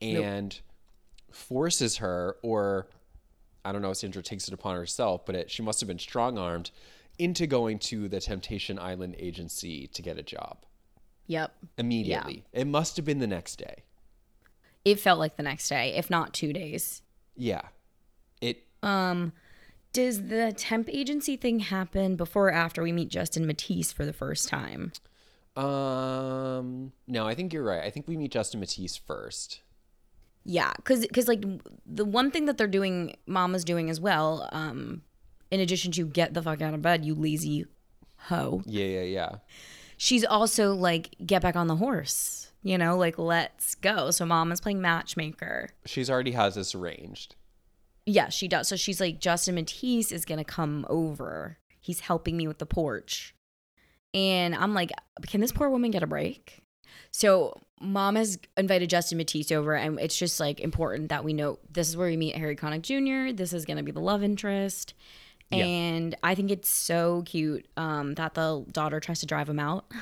and 0.00 0.60
forces 1.32 1.96
her 1.96 2.36
or 2.42 2.86
I 3.64 3.72
don't 3.72 3.82
know 3.82 3.90
if 3.90 3.96
Sandra 3.96 4.22
takes 4.22 4.46
it 4.46 4.54
upon 4.54 4.76
herself 4.76 5.26
but 5.26 5.34
it, 5.34 5.50
she 5.50 5.62
must 5.62 5.80
have 5.80 5.88
been 5.88 5.98
strong-armed 5.98 6.70
into 7.18 7.46
going 7.46 7.80
to 7.80 8.08
the 8.08 8.20
Temptation 8.20 8.78
Island 8.78 9.16
agency 9.18 9.88
to 9.88 10.02
get 10.02 10.18
a 10.18 10.22
job 10.22 10.58
Yep. 11.26 11.52
immediately. 11.76 12.44
It 12.52 12.66
must 12.66 12.96
have 12.96 13.04
been 13.04 13.18
the 13.18 13.26
next 13.26 13.56
day. 13.56 13.82
It 14.84 14.98
felt 14.98 15.18
like 15.18 15.36
the 15.36 15.42
next 15.42 15.68
day, 15.68 15.94
if 15.96 16.08
not 16.08 16.32
two 16.32 16.52
days. 16.54 17.02
Yeah. 17.36 17.62
It 18.40 18.64
um, 18.82 19.32
Does 19.92 20.28
the 20.28 20.52
temp 20.52 20.88
agency 20.90 21.36
thing 21.36 21.60
happen 21.60 22.16
before 22.16 22.48
or 22.48 22.52
after 22.52 22.82
we 22.82 22.92
meet 22.92 23.08
Justin 23.08 23.46
Matthews 23.46 23.92
for 23.92 24.04
the 24.04 24.12
first 24.12 24.48
time? 24.48 24.92
um 25.56 26.92
no, 27.08 27.26
I 27.26 27.34
think 27.34 27.52
you're 27.52 27.64
right. 27.64 27.82
I 27.82 27.90
think 27.90 28.06
we 28.06 28.16
meet 28.16 28.30
Justin 28.30 28.60
Matthews 28.60 28.96
first. 28.96 29.62
Yeah, 30.44 30.72
because 30.76 31.00
because 31.00 31.26
like 31.26 31.44
the 31.84 32.04
one 32.04 32.30
thing 32.30 32.44
that 32.46 32.56
they're 32.58 32.68
doing, 32.68 33.16
Mama's 33.26 33.64
doing 33.64 33.90
as 33.90 34.00
well. 34.00 34.48
Um, 34.52 35.02
in 35.50 35.60
addition 35.60 35.90
to 35.92 36.06
get 36.06 36.32
the 36.32 36.42
fuck 36.42 36.62
out 36.62 36.74
of 36.74 36.82
bed, 36.82 37.04
you 37.04 37.14
lazy 37.14 37.66
hoe. 38.16 38.62
Yeah, 38.66 38.84
yeah, 38.84 39.02
yeah. 39.02 39.30
She's 39.96 40.24
also 40.24 40.74
like 40.74 41.14
get 41.26 41.42
back 41.42 41.56
on 41.56 41.66
the 41.66 41.76
horse. 41.76 42.52
You 42.62 42.78
know, 42.78 42.96
like 42.96 43.18
let's 43.18 43.74
go. 43.74 44.10
So 44.10 44.24
Mama's 44.24 44.60
playing 44.60 44.80
matchmaker. 44.80 45.70
She's 45.86 46.08
already 46.08 46.32
has 46.32 46.54
this 46.54 46.74
arranged. 46.74 47.34
Yeah, 48.08 48.30
she 48.30 48.48
does. 48.48 48.68
So 48.68 48.76
she's 48.76 49.02
like, 49.02 49.20
Justin 49.20 49.56
Matthews 49.56 50.12
is 50.12 50.24
gonna 50.24 50.42
come 50.42 50.86
over. 50.88 51.58
He's 51.78 52.00
helping 52.00 52.38
me 52.38 52.48
with 52.48 52.58
the 52.58 52.64
porch. 52.64 53.34
And 54.14 54.54
I'm 54.54 54.72
like, 54.72 54.90
can 55.26 55.42
this 55.42 55.52
poor 55.52 55.68
woman 55.68 55.90
get 55.90 56.02
a 56.02 56.06
break? 56.06 56.62
So 57.10 57.60
mom 57.82 58.16
has 58.16 58.38
invited 58.56 58.88
Justin 58.88 59.18
Matthews 59.18 59.52
over, 59.52 59.74
and 59.74 60.00
it's 60.00 60.16
just 60.16 60.40
like 60.40 60.58
important 60.58 61.10
that 61.10 61.22
we 61.22 61.34
know 61.34 61.58
this 61.70 61.86
is 61.86 61.98
where 61.98 62.08
we 62.08 62.16
meet 62.16 62.34
Harry 62.34 62.56
Connick 62.56 62.80
Jr. 62.80 63.36
This 63.36 63.52
is 63.52 63.66
gonna 63.66 63.82
be 63.82 63.92
the 63.92 64.00
love 64.00 64.22
interest. 64.22 64.94
Yeah. 65.50 65.64
And 65.64 66.16
I 66.22 66.34
think 66.34 66.50
it's 66.50 66.68
so 66.70 67.24
cute 67.26 67.66
um, 67.76 68.14
that 68.14 68.32
the 68.34 68.64
daughter 68.72 69.00
tries 69.00 69.20
to 69.20 69.26
drive 69.26 69.48
him 69.48 69.60
out. 69.60 69.84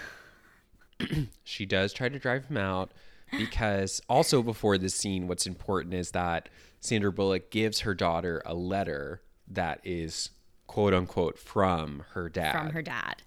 She 1.45 1.67
does 1.67 1.93
try 1.93 2.09
to 2.09 2.19
drive 2.19 2.47
him 2.47 2.57
out 2.57 2.91
because 3.37 4.01
also 4.09 4.43
before 4.43 4.79
this 4.79 4.95
scene, 4.95 5.29
what's 5.29 5.47
important 5.47 5.93
is 5.93 6.13
that 6.13 6.49
Sandra 6.81 7.13
Bullock 7.13 7.51
gives 7.51 7.81
her 7.81 7.95
daughter 7.95 8.43
a 8.47 8.55
letter 8.55 9.23
that 9.49 9.81
is 9.85 10.31
quote 10.67 10.95
unquote 10.95 11.39
from 11.39 12.05
her 12.13 12.29
dad. 12.29 12.53
From 12.53 12.71
her 12.71 12.83
dad. 12.83 13.23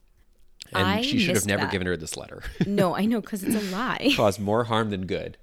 and 0.73 0.88
I 0.88 1.01
she 1.01 1.19
should 1.19 1.35
have 1.35 1.45
never 1.45 1.63
that. 1.63 1.71
given 1.71 1.88
her 1.88 1.97
this 1.97 2.15
letter. 2.17 2.43
No, 2.67 2.95
I 2.95 3.05
know 3.05 3.21
because 3.21 3.43
it's 3.43 3.55
a 3.55 3.71
lie. 3.75 4.12
Caused 4.15 4.39
more 4.39 4.65
harm 4.65 4.89
than 4.89 5.05
good. 5.05 5.38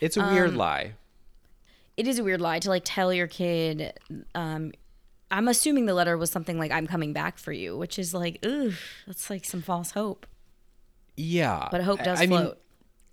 It's 0.00 0.16
a 0.16 0.20
weird 0.26 0.50
Um, 0.50 0.56
lie. 0.56 0.92
it 1.96 2.06
is 2.06 2.18
a 2.18 2.24
weird 2.24 2.40
lie 2.40 2.58
to 2.58 2.68
like 2.68 2.82
tell 2.84 3.12
your 3.14 3.26
kid 3.26 3.98
um 4.34 4.72
i'm 5.30 5.48
assuming 5.48 5.86
the 5.86 5.94
letter 5.94 6.16
was 6.18 6.30
something 6.30 6.58
like 6.58 6.70
i'm 6.70 6.86
coming 6.86 7.14
back 7.14 7.38
for 7.38 7.50
you 7.52 7.74
which 7.78 7.98
is 7.98 8.12
like 8.12 8.38
ugh 8.44 8.74
that's 9.06 9.30
like 9.30 9.44
some 9.46 9.62
false 9.62 9.92
hope 9.92 10.26
Yeah. 11.16 11.68
but 11.70 11.82
hope 11.82 12.02
does 12.04 12.20
I 12.20 12.26
mean, 12.26 12.38
float 12.40 12.58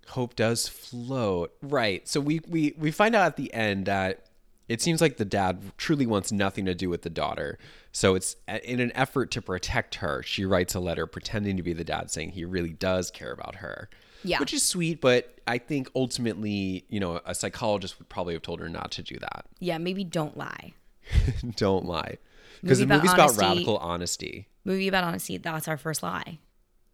hope 0.08 0.36
does 0.36 0.68
float. 0.68 1.52
Right. 1.62 2.06
So 2.08 2.20
we 2.20 2.40
we 2.48 2.74
we 2.78 2.90
find 2.90 3.14
out 3.14 3.26
at 3.26 3.36
the 3.36 3.52
end 3.54 3.86
that 3.86 4.26
it 4.68 4.80
seems 4.80 5.00
like 5.00 5.18
the 5.18 5.24
dad 5.26 5.60
truly 5.76 6.06
wants 6.06 6.32
nothing 6.32 6.64
to 6.64 6.74
do 6.74 6.88
with 6.88 7.02
the 7.02 7.10
daughter. 7.10 7.58
So 7.92 8.14
it's 8.14 8.36
in 8.64 8.80
an 8.80 8.92
effort 8.94 9.30
to 9.32 9.42
protect 9.42 9.96
her 9.96 10.22
she 10.22 10.44
writes 10.44 10.74
a 10.74 10.80
letter 10.80 11.06
pretending 11.06 11.56
to 11.56 11.62
be 11.62 11.72
the 11.72 11.84
dad 11.84 12.10
saying 12.10 12.30
he 12.30 12.44
really 12.44 12.72
does 12.72 13.10
care 13.10 13.32
about 13.32 13.56
her. 13.56 13.88
Yeah. 14.26 14.40
which 14.40 14.54
is 14.54 14.62
sweet 14.62 15.02
but 15.02 15.38
i 15.46 15.58
think 15.58 15.90
ultimately 15.94 16.86
you 16.88 16.98
know 16.98 17.20
a 17.26 17.34
psychologist 17.34 17.98
would 17.98 18.08
probably 18.08 18.32
have 18.32 18.40
told 18.42 18.58
her 18.60 18.70
not 18.70 18.90
to 18.92 19.02
do 19.02 19.18
that. 19.18 19.44
Yeah 19.60 19.76
maybe 19.76 20.02
don't 20.02 20.34
lie. 20.36 20.72
Don't 21.56 21.84
lie. 21.84 22.16
Because 22.62 22.78
the 22.78 22.86
Movie 22.86 22.94
about 23.00 23.02
movie's 23.02 23.12
about 23.12 23.28
honesty. 23.28 23.44
radical 23.44 23.76
honesty. 23.76 24.48
Movie 24.64 24.88
about 24.88 25.04
honesty 25.04 25.36
that's 25.36 25.68
our 25.68 25.76
first 25.76 26.02
lie 26.02 26.38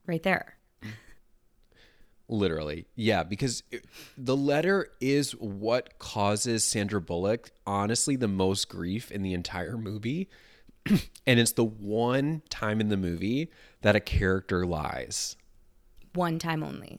right 0.06 0.24
there 0.24 0.56
Literally. 2.30 2.86
Yeah, 2.94 3.24
because 3.24 3.64
it- 3.72 3.84
the 4.16 4.36
letter 4.36 4.92
is 5.00 5.32
what 5.32 5.98
causes 5.98 6.64
Sandra 6.64 7.00
Bullock, 7.00 7.50
honestly, 7.66 8.14
the 8.14 8.28
most 8.28 8.68
grief 8.68 9.10
in 9.10 9.22
the 9.22 9.34
entire 9.34 9.76
movie. 9.76 10.28
and 11.26 11.40
it's 11.40 11.52
the 11.52 11.64
one 11.64 12.42
time 12.48 12.80
in 12.80 12.88
the 12.88 12.96
movie 12.96 13.50
that 13.82 13.96
a 13.96 14.00
character 14.00 14.64
lies. 14.64 15.36
one 16.14 16.38
time 16.38 16.62
only 16.62 16.98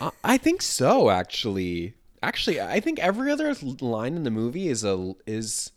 I- 0.00 0.10
I 0.24 0.36
think 0.36 0.62
so, 0.62 1.10
actually. 1.10 1.94
Actually, 2.22 2.60
I 2.60 2.80
think 2.80 2.98
every 2.98 3.30
other 3.32 3.54
line 3.80 4.14
in 4.16 4.24
the 4.24 4.30
movie 4.30 4.68
is 4.68 4.84
a 4.84 5.14
is 5.26 5.70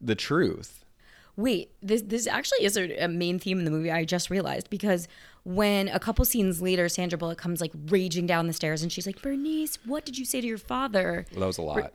the 0.00 0.14
truth. 0.14 0.81
Wait, 1.36 1.70
this 1.82 2.02
this 2.02 2.26
actually 2.26 2.64
is 2.64 2.76
a, 2.76 3.04
a 3.04 3.08
main 3.08 3.38
theme 3.38 3.58
in 3.58 3.64
the 3.64 3.70
movie. 3.70 3.90
I 3.90 4.04
just 4.04 4.28
realized 4.28 4.68
because 4.68 5.08
when 5.44 5.88
a 5.88 5.98
couple 5.98 6.24
scenes 6.24 6.60
later, 6.60 6.88
Sandra 6.88 7.18
Bullock 7.18 7.38
comes 7.38 7.60
like 7.60 7.72
raging 7.86 8.26
down 8.26 8.46
the 8.46 8.52
stairs, 8.52 8.82
and 8.82 8.92
she's 8.92 9.06
like, 9.06 9.22
"Bernice, 9.22 9.78
what 9.86 10.04
did 10.04 10.18
you 10.18 10.24
say 10.24 10.40
to 10.40 10.46
your 10.46 10.58
father?" 10.58 11.26
Well, 11.32 11.40
that 11.40 11.46
was 11.46 11.58
a 11.58 11.62
lot. 11.62 11.92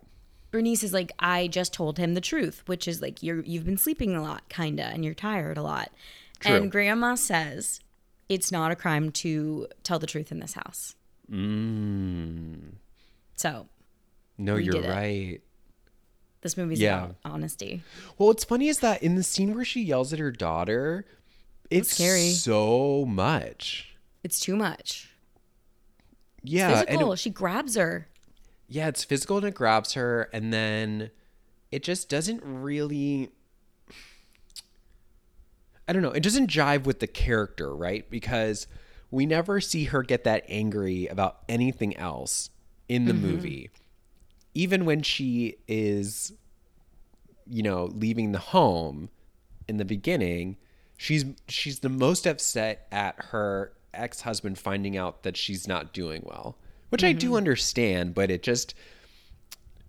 Bernice 0.50 0.82
is 0.82 0.92
like, 0.94 1.12
"I 1.20 1.48
just 1.48 1.72
told 1.72 1.98
him 1.98 2.16
the 2.16 2.22
truth, 2.22 2.64
which 2.66 2.88
is 2.88 3.02
like 3.02 3.22
you're 3.22 3.42
you've 3.42 3.66
been 3.66 3.78
sleeping 3.78 4.16
a 4.16 4.22
lot, 4.22 4.50
kinda, 4.50 4.84
and 4.84 5.06
you're 5.06 5.14
tired 5.14 5.58
a 5.58 5.64
lot." 5.64 5.92
True. 6.40 6.56
And 6.56 6.72
Grandma 6.72 7.16
says, 7.16 7.80
"It's 8.30 8.52
not 8.52 8.72
a 8.72 8.76
crime 8.76 9.12
to 9.12 9.68
tell 9.84 10.00
the 10.00 10.08
truth 10.08 10.32
in 10.32 10.40
this 10.40 10.54
house." 10.54 10.96
Mm. 11.32 12.76
So 13.36 13.68
No, 14.38 14.56
you're 14.56 14.82
right. 14.82 15.42
This 16.48 16.58
movie's 16.58 16.80
Yeah. 16.80 17.06
about 17.06 17.16
honesty. 17.26 17.84
Well, 18.18 18.28
what's 18.28 18.46
funny 18.46 18.70
is 18.70 18.80
that 18.80 19.04
in 19.04 19.16
the 19.16 19.24
scene 19.24 19.54
where 19.54 19.66
she 19.66 19.82
yells 19.82 20.14
at 20.14 20.20
her 20.20 20.32
daughter, 20.32 21.06
it's 21.70 21.94
scary. 21.94 22.32
so 22.32 23.06
much. 23.06 23.96
It's 24.24 24.40
too 24.40 24.56
much. 24.56 25.10
Yeah, 26.44 26.70
and 26.70 26.82
it- 26.82 26.88
Physical. 26.92 27.16
she 27.18 27.30
grabs 27.30 27.76
her. 27.76 28.08
yeah, 28.70 28.88
it's 28.88 29.04
physical 29.04 29.38
and 29.38 29.46
it 29.46 29.56
grabs 29.56 29.94
her, 29.94 30.30
and 30.34 30.54
then 30.54 31.12
it 31.72 31.84
just 31.84 32.10
doesn't 32.10 32.42
really. 32.44 33.30
I 35.88 35.94
don't 35.94 36.02
know. 36.02 36.12
It 36.12 36.24
doesn't 36.24 36.50
jive 36.50 36.84
with 36.84 37.00
the 37.00 37.08
character, 37.08 37.74
right? 37.74 38.10
Because 38.10 38.68
we 39.10 39.26
never 39.26 39.62
see 39.62 39.86
her 39.86 40.04
get 40.04 40.26
that 40.26 40.44
angry 40.50 41.08
about 41.08 41.44
anything 41.48 41.96
else 41.96 42.50
in 42.90 43.06
the 43.06 43.14
mm-hmm. 43.14 43.26
movie. 43.26 43.70
Even 44.54 44.86
when 44.86 45.02
she 45.02 45.58
is, 45.68 46.34
you 47.46 47.62
know, 47.64 47.86
leaving 47.86 48.32
the 48.32 48.40
home 48.40 49.10
in 49.68 49.78
the 49.78 49.86
beginning, 49.86 50.58
she's 50.98 51.26
she's 51.48 51.80
the 51.80 51.90
most 51.90 52.26
upset 52.26 52.88
at 52.92 53.16
her 53.26 53.74
ex-husband 53.94 54.58
finding 54.58 54.98
out 54.98 55.24
that 55.24 55.38
she's 55.38 55.68
not 55.68 55.94
doing 55.94 56.24
well, 56.26 56.58
which 56.90 57.04
I 57.04 57.14
do 57.14 57.28
mm-hmm. 57.28 57.36
understand, 57.36 58.14
but 58.14 58.32
it 58.32 58.44
just 58.44 58.74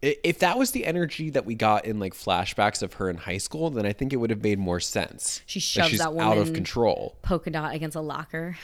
if 0.01 0.39
that 0.39 0.59
was 0.59 0.71
the 0.71 0.87
energy 0.87 1.31
that 1.31 1.45
we 1.45 1.55
got 1.55 1.85
in 1.85 1.99
like 1.99 2.15
flashbacks 2.15 2.83
of 2.83 2.95
her 2.95 3.11
in 3.11 3.17
high 3.17 3.39
school, 3.39 3.71
then 3.71 3.85
I 3.85 3.93
think 3.93 4.13
it 4.13 4.17
would 4.17 4.31
have 4.31 4.43
made 4.43 4.59
more 4.59 4.81
sense. 4.81 5.43
She 5.47 5.59
that 5.59 5.63
shoves 5.63 5.89
she's 5.89 5.99
that 5.99 6.17
out 6.17 6.39
of 6.39 6.53
control. 6.53 7.17
Polka 7.23 7.51
dot 7.51 7.75
against 7.75 7.97
a 7.97 8.01
locker. 8.01 8.57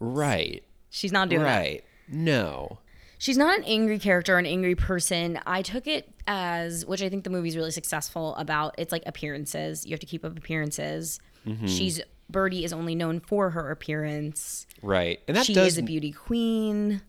Right. 0.00 0.64
She's 0.90 1.12
not 1.12 1.28
doing 1.28 1.42
that. 1.42 1.56
Right. 1.56 1.84
No. 2.08 2.78
She's 3.18 3.38
not 3.38 3.58
an 3.58 3.64
angry 3.64 3.98
character, 3.98 4.36
an 4.36 4.46
angry 4.46 4.74
person. 4.74 5.40
I 5.46 5.62
took 5.62 5.86
it 5.86 6.12
as, 6.26 6.84
which 6.84 7.02
I 7.02 7.08
think 7.08 7.24
the 7.24 7.30
movie's 7.30 7.56
really 7.56 7.70
successful 7.70 8.34
about. 8.36 8.74
It's 8.78 8.92
like 8.92 9.02
appearances. 9.06 9.86
You 9.86 9.92
have 9.92 10.00
to 10.00 10.06
keep 10.06 10.24
up 10.24 10.36
appearances. 10.36 11.18
Mm-hmm. 11.46 11.66
She's 11.66 12.00
Birdie 12.28 12.64
is 12.64 12.72
only 12.72 12.94
known 12.94 13.20
for 13.20 13.50
her 13.50 13.70
appearance. 13.70 14.66
Right. 14.82 15.20
And 15.28 15.36
that 15.36 15.46
she 15.46 15.54
does 15.54 15.74
is 15.74 15.78
a 15.78 15.82
beauty 15.82 16.12
queen. 16.12 17.02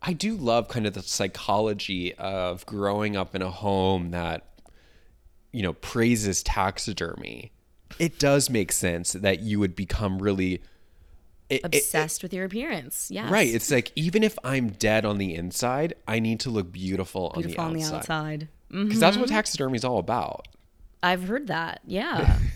I 0.00 0.14
do 0.14 0.34
love 0.34 0.68
kind 0.68 0.86
of 0.86 0.94
the 0.94 1.02
psychology 1.02 2.14
of 2.14 2.66
growing 2.66 3.16
up 3.16 3.34
in 3.34 3.42
a 3.42 3.50
home 3.50 4.10
that, 4.10 4.46
you 5.52 5.62
know, 5.62 5.74
praises 5.74 6.42
taxidermy. 6.42 7.52
It 7.98 8.18
does 8.18 8.48
make 8.50 8.72
sense 8.72 9.12
that 9.12 9.40
you 9.40 9.60
would 9.60 9.76
become 9.76 10.18
really 10.20 10.62
it- 11.52 11.60
it- 11.64 11.64
Obsessed 11.78 12.22
with 12.22 12.32
your 12.32 12.44
appearance. 12.44 13.08
Yeah. 13.10 13.30
right. 13.30 13.52
It's 13.52 13.70
like 13.70 13.92
even 13.96 14.22
if 14.22 14.38
I'm 14.44 14.70
dead 14.70 15.04
on 15.04 15.18
the 15.18 15.34
inside, 15.34 15.94
I 16.08 16.18
need 16.18 16.40
to 16.40 16.50
look 16.50 16.72
beautiful, 16.72 17.32
beautiful 17.34 17.60
on 17.64 17.66
on 17.68 17.72
the 17.74 17.80
the 17.80 17.84
outside. 17.86 17.98
outside. 17.98 18.48
Because 18.70 19.00
that's 19.00 19.16
what 19.16 19.28
taxidermy 19.28 19.76
is 19.76 19.84
all 19.84 19.98
about. 19.98 20.48
I've 21.02 21.24
heard 21.24 21.46
that. 21.48 21.80
Yeah. 21.86 22.38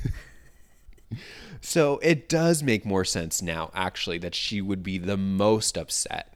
So 1.61 1.99
it 1.99 2.29
does 2.29 2.63
make 2.63 2.85
more 2.85 3.05
sense 3.05 3.43
now, 3.43 3.71
actually, 3.75 4.19
that 4.19 4.35
she 4.35 4.61
would 4.61 4.83
be 4.83 4.99
the 4.99 5.17
most 5.17 5.77
upset 5.77 6.33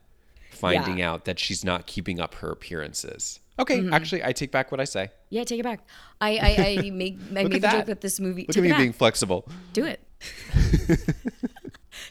finding 0.50 0.98
Yeah. 0.98 1.12
out 1.12 1.24
that 1.26 1.38
she's 1.38 1.64
not 1.64 1.86
keeping 1.86 2.18
up 2.20 2.34
her 2.36 2.50
appearances. 2.50 3.38
Okay, 3.58 3.78
Mm-hmm. 3.78 3.92
actually, 3.94 4.24
I 4.24 4.32
take 4.32 4.50
back 4.50 4.70
what 4.72 4.80
I 4.80 4.84
say. 4.84 5.10
yeah, 5.28 5.44
take 5.44 5.60
it 5.60 5.62
back. 5.62 5.80
I 6.20 6.30
I, 6.38 6.78
I 6.86 6.90
make 6.92 7.18
I 7.30 7.32
made 7.44 7.52
the 7.52 7.58
that. 7.60 7.72
joke 7.72 7.86
that 7.86 8.00
this 8.00 8.18
movie 8.18 8.46
Look 8.48 8.56
at 8.56 8.62
me 8.62 8.70
it 8.72 8.76
being 8.76 8.92
flexible. 8.92 9.46
Do 9.72 9.84
it. 9.84 10.00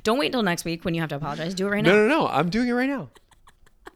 Don't 0.03 0.17
wait 0.19 0.27
until 0.27 0.43
next 0.43 0.65
week 0.65 0.85
when 0.85 0.93
you 0.93 1.01
have 1.01 1.09
to 1.09 1.15
apologize. 1.15 1.53
Do 1.53 1.67
it 1.67 1.69
right 1.71 1.83
now. 1.83 1.91
no, 1.91 2.07
no. 2.07 2.19
No. 2.21 2.27
I'm 2.27 2.49
doing 2.49 2.67
it 2.67 2.73
right 2.73 2.89
now. 2.89 3.09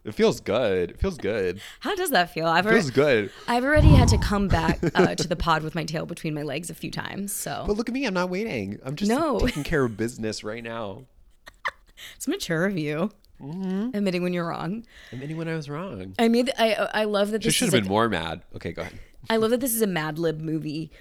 It 0.03 0.13
feels 0.13 0.41
good. 0.41 0.91
It 0.91 0.99
feels 0.99 1.17
good. 1.17 1.61
How 1.79 1.95
does 1.95 2.09
that 2.09 2.33
feel? 2.33 2.45
I've 2.47 2.65
It 2.65 2.71
feels 2.71 2.97
already, 2.97 3.21
good. 3.27 3.31
I've 3.47 3.63
already 3.63 3.87
had 3.87 4.09
to 4.09 4.17
come 4.17 4.49
back 4.49 4.79
uh, 4.95 5.15
to 5.15 5.27
the 5.29 5.37
pod 5.37 5.63
with 5.63 5.75
my 5.75 5.85
tail 5.85 6.05
between 6.05 6.33
my 6.33 6.41
legs 6.43 6.69
a 6.69 6.73
few 6.73 6.91
times. 6.91 7.31
So 7.31 7.63
But 7.65 7.77
look 7.77 7.87
at 7.87 7.93
me. 7.95 8.05
I'm 8.05 8.13
not 8.13 8.29
waiting. 8.29 8.79
I'm 8.83 8.97
just 8.97 9.09
No. 9.09 9.39
taking 9.45 9.63
care 9.63 9.85
of 9.85 9.95
business 9.95 10.43
right 10.43 10.61
now. 10.63 11.03
it's 12.17 12.27
mature 12.27 12.65
of 12.65 12.77
you, 12.77 13.11
Mm-hmm. 13.41 13.95
admitting 13.95 14.23
when 14.23 14.31
you're 14.33 14.47
wrong. 14.47 14.85
Admitting 15.11 15.37
when 15.37 15.47
I 15.47 15.55
was 15.55 15.69
wrong. 15.69 16.13
I 16.19 16.27
mean, 16.29 16.49
I 16.57 16.75
I 16.75 17.03
love 17.05 17.31
that 17.31 17.41
this 17.41 17.53
should 17.53 17.67
is 17.67 17.73
have 17.73 17.79
like, 17.79 17.83
been 17.83 17.89
more 17.91 18.07
mad. 18.07 18.41
Okay, 18.55 18.71
go 18.73 18.83
ahead. 18.83 18.97
I 19.29 19.37
love 19.37 19.51
that 19.51 19.59
this 19.59 19.73
is 19.73 19.81
a 19.81 19.87
Mad 19.87 20.17
Lib 20.19 20.39
movie, 20.39 20.91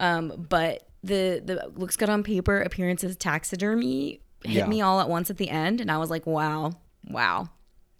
um, 0.00 0.46
but 0.48 0.88
the 1.04 1.42
the 1.44 1.70
looks 1.76 1.96
good 1.96 2.08
on 2.08 2.22
paper 2.24 2.60
appearances 2.60 3.14
taxidermy 3.16 4.20
hit 4.44 4.52
Yeah. 4.58 4.66
me 4.66 4.80
all 4.80 5.00
at 5.00 5.08
once 5.08 5.30
at 5.30 5.36
the 5.38 5.48
end, 5.50 5.80
and 5.80 5.90
I 5.90 5.98
was 5.98 6.10
like, 6.10 6.26
wow, 6.26 6.72
wow, 7.08 7.48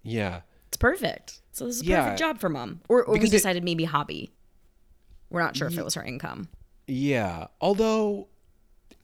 Yeah. 0.03 0.41
it's 0.67 0.77
perfect. 0.77 1.41
So 1.51 1.65
this 1.65 1.77
is 1.77 1.81
a 1.81 1.85
Yeah. 1.85 2.01
perfect 2.03 2.19
job 2.19 2.39
for 2.39 2.49
mom. 2.49 2.81
Or, 2.89 3.03
or 3.03 3.13
we 3.13 3.19
Because 3.19 3.31
it- 3.31 3.37
decided 3.37 3.63
maybe 3.63 3.83
hobby. 3.85 4.31
We're 5.29 5.41
not 5.41 5.55
sure 5.55 5.67
if 5.67 5.77
it 5.77 5.83
was 5.85 5.95
her 5.95 6.03
income. 6.03 6.49
Yeah. 6.87 7.47
Although 7.61 8.27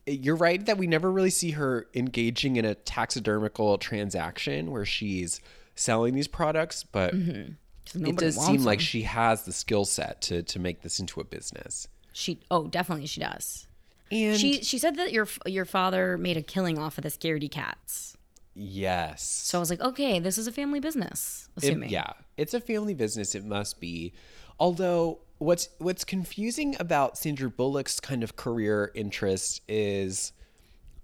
you're 0.06 0.36
right 0.36 0.65
that 0.65 0.78
we 0.78 0.88
never 0.88 1.12
really 1.12 1.30
see 1.30 1.52
her 1.52 1.88
engaging 1.93 2.56
in 2.56 2.65
a 2.65 2.75
taxidermical 2.75 3.80
transaction 3.80 4.71
where 4.71 4.86
she's 4.86 5.39
selling 5.75 6.13
these 6.15 6.28
products, 6.28 6.84
but 6.84 7.13
Mm-hmm. 7.15 8.06
it 8.06 8.15
does 8.17 8.36
seem 8.45 8.63
like 8.63 8.80
she 8.80 9.04
has 9.04 9.43
the 9.43 9.52
skill 9.54 9.86
set 9.86 10.21
to 10.23 10.43
to 10.43 10.60
make 10.60 10.82
this 10.82 10.99
into 10.99 11.19
a 11.19 11.23
business. 11.23 11.88
she. 12.12 12.39
Oh, 12.52 12.67
definitely 12.67 13.06
she 13.06 13.21
does. 13.21 13.67
And 14.12 14.39
She 14.39 14.63
she 14.63 14.78
said 14.78 14.95
that 14.95 15.12
your 15.12 15.28
your 15.45 15.65
father 15.65 16.17
made 16.17 16.38
a 16.38 16.41
killing 16.41 16.78
off 16.78 16.98
of 16.98 17.04
the 17.04 17.10
scaredy 17.10 17.50
cats. 17.50 18.17
yes. 18.56 19.24
So 19.24 19.58
I 19.58 19.62
was 19.62 19.69
like, 19.69 19.82
okay, 19.82 20.19
this 20.19 20.38
is 20.38 20.48
a 20.48 20.52
family 20.52 20.80
business. 20.80 21.50
It- 21.58 21.65
Assuming. 21.65 21.89
yeah, 21.89 22.13
it's 22.38 22.54
a 22.54 22.60
family 22.60 22.93
business. 22.93 23.36
It 23.36 23.45
must 23.45 23.80
be. 23.80 24.13
Although 24.60 25.19
what's 25.38 25.69
what's 25.78 26.04
confusing 26.04 26.76
about 26.80 27.17
Sandra 27.17 27.50
Bullock's 27.50 28.00
kind 28.00 28.24
of 28.24 28.36
career 28.36 28.91
interest 28.93 29.62
is 29.67 30.34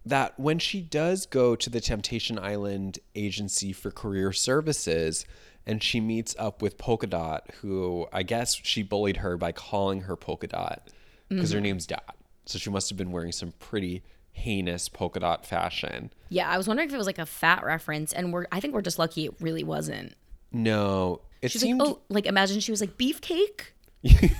that 0.05 0.39
when 0.39 0.59
she 0.59 0.81
does 0.81 1.25
go 1.25 1.55
to 1.55 1.69
the 1.69 1.81
Temptation 1.81 2.37
Island 2.37 2.99
Agency 3.15 3.73
for 3.73 3.89
Career 3.89 4.31
Services 4.31 5.25
and 5.65 5.81
she 5.81 5.99
meets 5.99 6.35
up 6.37 6.61
with 6.61 6.77
Polka 6.77 7.07
Dot, 7.07 7.49
who 7.61 8.07
I 8.13 8.21
guess 8.23 8.53
she 8.61 8.83
bullied 8.83 9.17
her 9.17 9.35
by 9.37 9.51
calling 9.51 10.01
her 10.01 10.15
Polka 10.15 10.47
Dot 10.47 10.89
because 11.29 11.51
her 11.51 11.57
mm-hmm. 11.57 11.63
name's 11.63 11.87
Dot. 11.87 12.15
So 12.45 12.59
she 12.59 12.69
must 12.69 12.89
have 12.89 12.97
been 12.97 13.11
wearing 13.11 13.31
some 13.31 13.53
pretty 13.59 14.03
heinous 14.31 14.89
polka 14.89 15.19
dot 15.19 15.45
fashion. 15.45 16.11
Yeah, 16.29 16.49
I 16.49 16.57
was 16.57 16.67
wondering 16.67 16.89
if 16.89 16.93
it 16.93 16.97
was 16.97 17.07
like 17.07 17.19
a 17.19 17.25
fat 17.25 17.63
reference, 17.63 18.13
and 18.13 18.31
we're 18.33 18.45
I 18.51 18.59
think 18.59 18.73
we're 18.73 18.81
just 18.81 18.99
lucky 18.99 19.25
it 19.25 19.33
really 19.39 19.63
wasn't. 19.63 20.13
No, 20.51 21.21
it 21.41 21.51
She's 21.51 21.61
seemed 21.61 21.79
like, 21.79 21.89
oh, 21.89 21.99
like 22.09 22.25
imagine 22.25 22.59
she 22.59 22.71
was 22.71 22.81
like 22.81 22.97
beefcake. 22.97 23.61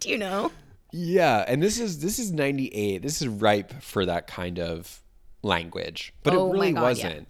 Do 0.00 0.08
you 0.08 0.18
know? 0.18 0.52
Yeah, 0.92 1.44
and 1.46 1.62
this 1.62 1.80
is 1.80 2.00
this 2.00 2.18
is 2.18 2.32
98. 2.32 3.02
This 3.02 3.20
is 3.20 3.28
ripe 3.28 3.82
for 3.82 4.06
that 4.06 4.26
kind 4.26 4.58
of 4.58 5.02
language. 5.42 6.14
But 6.22 6.34
Oh 6.34 6.48
it 6.48 6.52
really 6.52 6.72
God, 6.72 6.82
wasn't. 6.82 7.28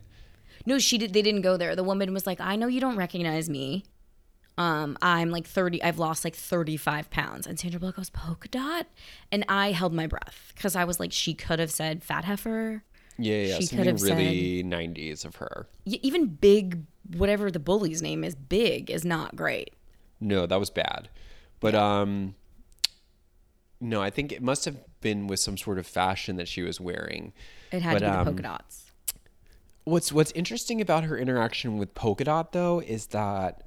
No, 0.66 0.78
she 0.78 0.98
did. 0.98 1.12
They 1.12 1.22
didn't 1.22 1.42
go 1.42 1.56
there. 1.56 1.76
The 1.76 1.85
woman 1.85 2.12
was 2.12 2.26
like, 2.26 2.40
"I 2.40 2.56
know 2.56 2.66
you 2.66 2.80
don't 2.80 2.96
recognize 2.96 3.48
me. 3.48 3.85
Um, 4.59 4.97
I'm 5.03 5.31
like 5.31 5.47
30. 5.47 5.83
I've 5.83 5.99
lost 5.99 6.25
like 6.25 6.35
35 6.35 7.11
pounds." 7.11 7.47
And 7.47 7.59
Sandra 7.59 7.79
Bullock 7.81 7.97
goes, 7.97 8.11
"Polka 8.11 8.49
dot," 8.49 8.87
and 9.31 9.45
I 9.49 9.73
held 9.73 9.92
my 9.92 10.07
breath 10.07 10.53
because 10.55 10.75
I 10.77 10.85
was 10.85 10.99
like, 10.99 11.12
she 11.12 11.35
could 11.35 11.59
have 11.59 11.71
said 11.71 12.03
fat 12.03 12.25
heifer. 12.25 12.83
Yeah, 13.19 13.37
yeah, 13.42 13.55
She 13.55 13.61
could 13.61 13.69
something 13.69 13.87
have 13.87 14.01
said- 14.01 14.16
really 14.19 14.62
90s 14.62 15.25
of 15.25 15.37
her. 15.37 15.66
Even 15.87 16.27
big, 16.27 16.85
whatever 17.16 17.51
the 17.51 17.59
bully's 17.59 18.03
name 18.03 18.23
is, 18.25 18.35
big 18.35 18.90
is 18.90 19.05
not 19.05 19.35
great. 19.37 19.75
No, 20.21 20.47
that 20.47 20.59
was 20.61 20.71
bad. 20.71 21.09
But 21.61 21.75
um 21.75 22.35
no, 23.81 24.01
I 24.03 24.11
think 24.11 24.33
it 24.33 24.42
must 24.42 24.64
have 24.64 24.77
been 25.01 25.27
with 25.27 25.38
some 25.40 25.57
sort 25.59 25.79
of 25.79 25.87
fashion 25.87 26.37
that 26.37 26.49
she 26.49 26.62
was 26.62 26.81
wearing. 26.81 27.33
It 27.71 27.83
had 27.83 27.95
But, 27.95 27.99
to 28.01 28.05
be 28.07 28.11
the 28.12 28.19
um, 28.19 28.25
polka 28.27 28.42
dots. 28.42 28.90
What's 29.85 30.12
what's 30.12 30.33
interesting 30.33 30.81
about 30.81 31.05
her 31.05 31.16
interaction 31.16 31.79
with 31.79 31.95
Polka 31.95 32.25
Dot 32.25 32.53
though 32.53 32.81
is 32.81 33.07
that 33.09 33.62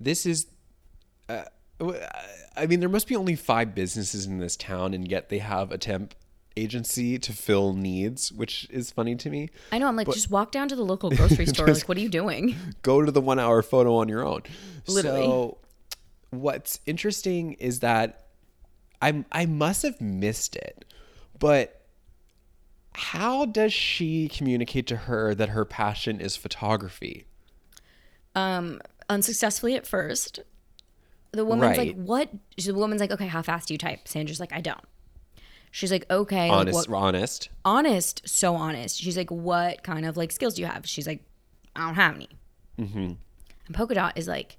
this 0.00 0.26
is 0.26 0.46
uh, 1.28 1.44
I 2.56 2.66
mean 2.66 2.80
there 2.80 2.88
must 2.88 3.06
be 3.06 3.16
only 3.16 3.36
5 3.36 3.74
businesses 3.74 4.26
in 4.26 4.38
this 4.38 4.56
town 4.56 4.94
and 4.94 5.08
yet 5.08 5.28
they 5.28 5.38
have 5.38 5.70
a 5.70 5.78
temp 5.78 6.14
agency 6.56 7.18
to 7.20 7.32
fill 7.32 7.72
needs, 7.72 8.32
which 8.32 8.66
is 8.70 8.90
funny 8.90 9.14
to 9.14 9.30
me. 9.30 9.48
I 9.70 9.78
know. 9.78 9.86
I'm 9.86 9.94
like, 9.96 10.08
just 10.08 10.30
walk 10.30 10.50
down 10.50 10.68
to 10.68 10.76
the 10.76 10.82
local 10.84 11.10
grocery 11.10 11.46
store. 11.54 11.68
like, 11.68 11.88
what 11.88 11.96
are 11.96 12.00
you 12.00 12.08
doing? 12.08 12.56
go 12.82 13.04
to 13.04 13.12
the 13.12 13.20
one 13.20 13.38
hour 13.38 13.62
photo 13.62 13.96
on 13.96 14.08
your 14.08 14.26
own. 14.26 14.42
Literally. 14.86 15.22
So 15.22 15.58
what's 16.30 16.80
interesting 16.84 17.52
is 17.54 17.80
that 17.80 18.26
I'm 19.00 19.24
I 19.30 19.46
must 19.46 19.82
have 19.82 20.00
missed 20.00 20.56
it, 20.56 20.84
but 21.38 21.82
how 22.94 23.44
does 23.46 23.72
she 23.72 24.28
communicate 24.28 24.88
to 24.88 24.96
her 24.96 25.34
that 25.34 25.50
her 25.50 25.64
passion 25.64 26.20
is 26.20 26.36
photography? 26.36 27.24
um 28.34 28.80
unsuccessfully 29.08 29.74
at 29.74 29.86
first. 29.86 30.40
The 31.32 31.44
woman's 31.44 31.76
like, 31.76 31.88
Right. 31.88 31.96
"What?" 31.96 32.30
The 32.56 32.72
woman's 32.74 33.00
like, 33.00 33.10
"Okay, 33.10 33.26
how 33.26 33.42
fast 33.42 33.68
do 33.68 33.74
you 33.74 33.78
type?" 33.78 34.08
Sandra's 34.08 34.40
like, 34.40 34.52
"I 34.52 34.60
don't." 34.60 34.80
She's 35.70 35.92
like, 35.92 36.06
"Okay, 36.10 36.48
like, 36.48 36.58
Honest, 36.60 36.88
what- 36.88 36.98
honest. 36.98 37.48
honest, 37.64 38.22
so 38.26 38.54
honest." 38.54 38.98
She's 39.00 39.16
like, 39.16 39.30
"What 39.30 39.82
kind 39.82 40.06
of 40.06 40.16
like 40.16 40.32
skills 40.32 40.54
do 40.54 40.62
you 40.62 40.68
have?" 40.68 40.86
She's 40.88 41.06
like, 41.06 41.22
"I 41.76 41.84
don't 41.86 41.94
have 41.96 42.14
any." 42.14 42.28
Mm-hmm. 42.78 42.98
And 43.66 43.74
Polka 43.74 43.94
Dot 43.94 44.16
is 44.16 44.26
like, 44.26 44.56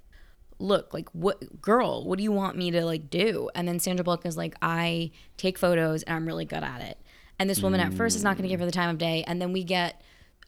"Look, 0.60 0.94
like, 0.94 1.08
what, 1.10 1.60
girl? 1.60 2.04
What 2.04 2.18
do 2.18 2.22
you 2.22 2.30
want 2.32 2.56
me 2.56 2.70
to 2.70 2.84
like 2.84 3.10
do?" 3.10 3.50
And 3.56 3.66
then 3.66 3.80
Sandra 3.80 4.04
Bullock 4.04 4.24
is 4.24 4.36
like, 4.36 4.54
"I 4.62 5.10
take 5.36 5.58
photos 5.58 6.04
and 6.04 6.14
I'm 6.14 6.26
really 6.26 6.44
good 6.44 6.62
at 6.62 6.80
it." 6.80 6.98
And 7.40 7.50
this 7.50 7.60
woman 7.62 7.80
at 7.80 7.92
first 7.94 8.14
is 8.16 8.22
not 8.22 8.36
going 8.36 8.42
to 8.44 8.48
give 8.48 8.60
her 8.60 8.66
the 8.66 8.70
time 8.72 8.90
of 8.90 8.98
day, 8.98 9.24
and 9.26 9.40
then 9.42 9.52
we 9.52 9.64
get 9.64 10.00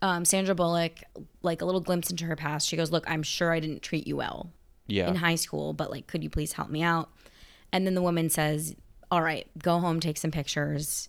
um, 0.03 0.27
Sandra 0.27 0.55
Bullock 0.55 0.99
like 1.43 1.63
a 1.63 1.65
little 1.65 1.81
glimpse 1.81 2.11
into 2.11 2.27
her 2.27 2.37
past. 2.37 2.69
She 2.69 2.77
goes, 2.77 2.93
"Look, 2.93 3.09
I'm 3.09 3.23
sure 3.23 3.53
I 3.53 3.61
didn't 3.61 3.83
treat 3.83 4.07
you 4.07 4.17
well." 4.17 4.53
Yeah. 4.89 5.09
in 5.09 5.15
high 5.17 5.37
school, 5.37 5.73
but 5.73 5.91
like, 5.91 6.07
could 6.07 6.23
you 6.23 6.29
please 6.29 6.53
help 6.53 6.69
me 6.69 6.83
out? 6.83 7.09
And 7.73 7.87
then 7.87 7.95
the 7.95 8.03
woman 8.03 8.29
says, 8.29 8.77
All 9.11 9.23
right, 9.23 9.47
go 9.63 9.79
home, 9.79 10.01
take 10.01 10.19
some 10.19 10.31
pictures, 10.31 11.09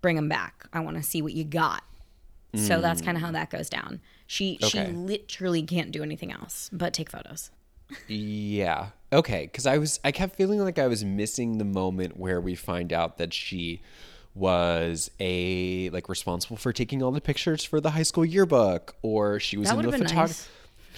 bring 0.00 0.16
them 0.16 0.28
back. 0.28 0.66
I 0.72 0.80
want 0.80 0.96
to 0.96 1.02
see 1.02 1.22
what 1.22 1.32
you 1.32 1.44
got. 1.44 1.84
So 2.56 2.80
that's 2.80 3.00
kind 3.02 3.16
of 3.16 3.22
how 3.22 3.32
that 3.32 3.50
goes 3.50 3.68
down. 3.68 4.00
She 4.28 4.58
she 4.62 4.80
literally 4.84 5.62
can't 5.64 5.90
do 5.90 6.04
anything 6.04 6.30
else 6.30 6.70
but 6.72 6.94
take 6.94 7.10
photos. 7.10 7.50
Yeah. 8.06 8.90
Okay. 9.12 9.46
Because 9.46 9.66
I 9.66 9.78
was, 9.78 9.98
I 10.04 10.12
kept 10.12 10.36
feeling 10.36 10.60
like 10.60 10.78
I 10.78 10.86
was 10.86 11.04
missing 11.04 11.58
the 11.58 11.64
moment 11.64 12.16
where 12.16 12.40
we 12.40 12.54
find 12.54 12.92
out 12.92 13.18
that 13.18 13.34
she 13.34 13.82
was 14.34 15.10
a 15.20 15.88
like 15.90 16.08
responsible 16.08 16.56
for 16.56 16.72
taking 16.72 17.02
all 17.02 17.12
the 17.12 17.20
pictures 17.20 17.62
for 17.64 17.80
the 17.80 17.90
high 17.90 18.02
school 18.02 18.24
yearbook, 18.24 18.96
or 19.02 19.38
she 19.38 19.56
was 19.56 19.68
That 19.68 19.76
in 19.76 19.82
the 19.82 19.86
would've 19.88 20.00
been 20.00 20.08
photography. 20.08 20.32
nice. 20.32 20.48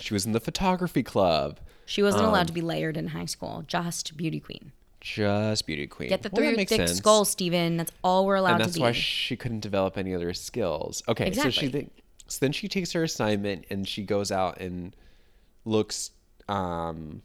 She 0.02 0.14
was 0.14 0.26
in 0.26 0.32
the 0.32 0.40
photography 0.40 1.02
club. 1.02 1.58
She 1.84 2.02
wasn't 2.02 2.24
Um, 2.24 2.30
allowed 2.30 2.46
to 2.48 2.52
be 2.52 2.60
layered 2.60 2.96
in 2.96 3.08
high 3.08 3.26
school, 3.26 3.64
just 3.66 4.16
beauty 4.16 4.40
queen. 4.40 4.72
Just 5.00 5.66
beauty 5.66 5.86
queen. 5.86 6.08
Get 6.08 6.22
the 6.22 6.30
Well, 6.32 6.42
that 6.42 6.48
three 6.48 6.56
makes 6.56 6.70
thick 6.70 6.88
sense. 6.88 6.98
skull, 6.98 7.24
Steven. 7.24 7.76
That's 7.76 7.92
all 8.02 8.26
we're 8.26 8.34
allowed 8.36 8.52
and 8.54 8.60
that's 8.62 8.72
to 8.72 8.78
be. 8.78 8.82
why 8.82 8.92
she 8.92 9.36
couldn't 9.36 9.60
develop 9.60 9.96
any 9.96 10.14
other 10.14 10.32
skills. 10.34 11.02
Okay, 11.06 11.32
so 11.32 11.48
she 11.50 11.66
Exactly. 11.66 11.90
so 12.26 12.38
then 12.40 12.52
she 12.52 12.66
takes 12.68 12.92
her 12.92 13.02
assignment 13.04 13.66
and 13.70 13.86
she 13.86 14.02
goes 14.02 14.32
out 14.32 14.58
and 14.60 14.96
looks 15.64 16.10
um 16.48 17.22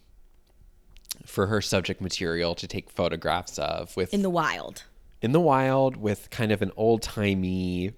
for 1.26 1.48
her 1.48 1.62
subject 1.62 2.02
material 2.02 2.54
to 2.56 2.68
take 2.68 2.90
photographs 2.90 3.58
of 3.60 3.96
with 3.98 4.14
in 4.14 4.22
the 4.22 4.30
wild. 4.30 4.84
In 5.22 5.32
the 5.32 5.40
wild 5.40 5.98
with 5.98 6.30
kind 6.30 6.52
of 6.52 6.62
an 6.62 6.72
old 6.76 7.02
timey 7.02 7.94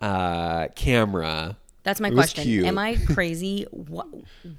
uh, 0.00 0.68
camera. 0.74 1.56
That's 1.84 2.00
my 2.00 2.08
It 2.08 2.14
question. 2.14 2.64
Am 2.66 2.76
I 2.78 2.96
crazy? 3.14 3.64
what 3.70 4.06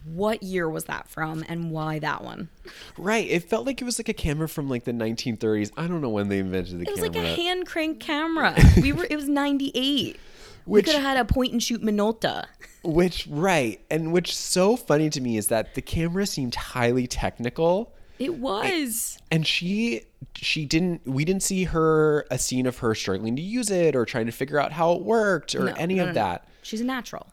what 0.05 0.41
year 0.41 0.67
was 0.69 0.85
that 0.85 1.07
from 1.07 1.43
and 1.47 1.69
why 1.71 1.99
that 1.99 2.23
one? 2.23 2.49
Right. 2.97 3.27
It 3.29 3.43
felt 3.43 3.65
like 3.65 3.81
it 3.81 3.85
was 3.85 3.99
like 3.99 4.09
a 4.09 4.13
camera 4.13 4.49
from 4.49 4.67
like 4.69 4.83
the 4.85 4.93
1930s. 4.93 5.71
I 5.77 5.87
don't 5.87 6.01
know 6.01 6.09
when 6.09 6.29
they 6.29 6.39
invented 6.39 6.79
the 6.79 6.85
camera. 6.85 6.97
It 6.97 7.01
was 7.01 7.09
camera. 7.11 7.29
like 7.29 7.37
a 7.39 7.41
hand 7.41 7.67
crank 7.67 7.99
camera. 7.99 8.55
We 8.81 8.93
were 8.93 9.05
it 9.09 9.15
was 9.15 9.27
98. 9.29 10.17
we 10.65 10.81
could 10.81 10.93
have 10.93 11.03
had 11.03 11.17
a 11.17 11.25
point 11.25 11.51
and 11.51 11.61
shoot 11.61 11.81
Minolta. 11.83 12.45
Which 12.83 13.27
right, 13.29 13.81
and 13.91 14.13
which 14.13 14.35
so 14.35 14.77
funny 14.77 15.09
to 15.09 15.19
me 15.21 15.35
is 15.37 15.49
that 15.49 15.75
the 15.75 15.81
camera 15.81 16.25
seemed 16.25 16.55
highly 16.55 17.07
technical, 17.07 17.93
It 18.19 18.35
was. 18.35 19.17
and 19.31 19.47
she 19.47 20.03
she 20.35 20.65
didn't 20.65 21.01
we 21.07 21.25
didn't 21.25 21.43
see 21.43 21.63
her 21.65 22.25
a 22.29 22.37
scene 22.37 22.65
of 22.65 22.77
her 22.79 22.93
struggling 22.93 23.35
to 23.37 23.41
use 23.41 23.69
it 23.71 23.95
or 23.95 24.05
trying 24.05 24.25
to 24.27 24.31
figure 24.31 24.59
out 24.59 24.71
how 24.73 24.91
it 24.93 25.01
worked 25.01 25.55
or 25.55 25.65
No, 25.65 25.73
any 25.77 25.95
no, 25.95 26.03
of 26.03 26.07
no, 26.09 26.13
that. 26.13 26.47
She's 26.61 26.81
a 26.81 26.85
natural. 26.85 27.27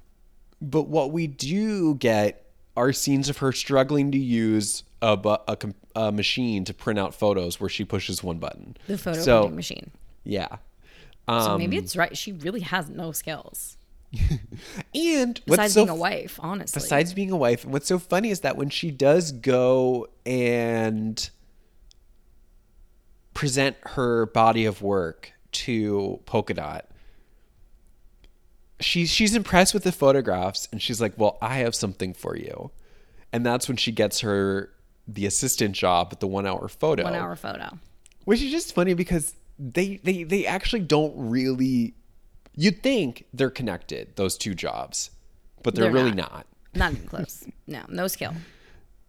But 0.63 0.85
what 0.89 1.11
we 1.13 1.27
do 1.27 1.95
get 1.97 2.47
are 2.77 2.93
scenes 2.93 3.29
of 3.29 3.39
her 3.39 3.53
struggling 3.53 4.11
to 4.13 4.19
use 4.19 4.85
a, 5.03 5.19
a, 5.49 5.57
a 5.95 6.13
machine 6.13 6.65
to 6.65 6.73
print 6.75 6.99
out 6.99 7.15
photos 7.15 7.61
where 7.61 7.69
she 7.69 7.85
pushes 7.85 8.23
one 8.23 8.39
button. 8.39 8.77
The 8.87 8.97
photo 8.99 9.21
So 9.21 9.41
printing 9.41 9.57
machine. 9.57 9.91
yeah. 10.25 10.49
So 11.29 11.35
Um, 11.35 11.59
maybe 11.59 11.77
it's 11.77 11.97
right. 11.97 12.17
She 12.17 12.33
really 12.33 12.61
has 12.61 12.89
no 12.89 13.13
skills. 13.13 13.77
and 14.95 15.41
what's 15.47 15.59
Besides 15.59 15.75
so 15.75 15.81
being 15.85 15.89
a 15.91 15.95
wife, 15.95 16.39
honestly. 16.43 16.81
besides 16.81 17.15
being 17.15 17.31
a 17.31 17.37
wife, 17.37 17.65
and 17.65 17.73
what's 17.73 17.87
so 17.89 17.99
funny 17.99 18.31
is 18.31 18.41
that 18.41 18.57
when 18.57 18.71
she 18.71 18.91
does 18.91 19.33
go 19.33 20.09
and 20.25 21.29
present 23.35 23.77
her 23.83 24.27
body 24.27 24.65
of 24.65 24.81
work 24.83 25.33
to 25.53 26.21
Polka 26.27 26.55
Dot, 26.55 26.87
she's 28.81 29.11
she's 29.11 29.35
impressed 29.35 29.75
with 29.75 29.85
the 29.85 29.93
photographs, 29.93 30.69
and 30.73 30.81
she's 30.81 31.01
like, 31.01 31.15
"Well, 31.17 31.39
I 31.43 31.57
have 31.57 31.75
something 31.75 32.15
for 32.15 32.37
you," 32.37 32.71
and 33.33 33.45
that's 33.45 33.69
when 33.69 33.77
she 33.77 33.93
gets 33.93 34.21
her 34.21 34.71
the 35.09 35.27
assistant 35.27 35.75
job 35.75 36.09
at 36.13 36.21
the 36.21 36.27
one 36.27 36.47
hour 36.47 36.69
photo, 36.69 37.05
one 37.05 37.15
hour 37.15 37.37
photo. 37.37 37.79
which 38.25 38.43
is 38.43 38.51
just 38.51 38.75
funny 38.75 38.95
because 38.95 39.35
they 39.59 39.97
they 40.03 40.23
they 40.25 40.47
actually 40.47 40.81
don't 40.81 41.13
really. 41.17 41.95
You'd 42.57 42.83
think 42.83 43.27
they're 43.35 43.51
connected, 43.51 44.17
those 44.17 44.39
two 44.39 44.55
jobs, 44.55 45.11
but 45.63 45.75
they're, 45.75 45.85
They're 45.85 45.93
really 45.93 46.13
not. 46.13 46.33
not. 46.33 46.47
Not 46.75 46.93
even 46.93 47.07
close. 47.07 47.47
No, 47.67 47.85
no 47.89 48.07
skill. 48.07 48.35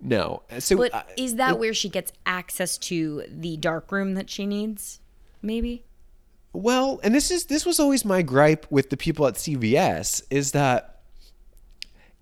No. 0.01 0.43
So 0.59 0.77
But 0.77 0.93
uh, 0.93 1.03
is 1.17 1.35
that 1.35 1.57
where 1.59 1.73
she 1.73 1.89
gets 1.89 2.11
access 2.25 2.77
to 2.79 3.23
the 3.29 3.55
dark 3.57 3.91
room 3.91 4.15
that 4.15 4.29
she 4.29 4.45
needs? 4.45 4.99
Maybe. 5.41 5.83
well, 6.53 6.99
and 7.03 7.13
this 7.15 7.29
is 7.31 7.45
this 7.45 7.65
was 7.65 7.79
always 7.79 8.03
my 8.03 8.21
gripe 8.23 8.65
with 8.71 8.89
the 8.89 8.97
people 8.97 9.27
at 9.27 9.35
CVS 9.35 10.23
is 10.29 10.51
that 10.53 11.01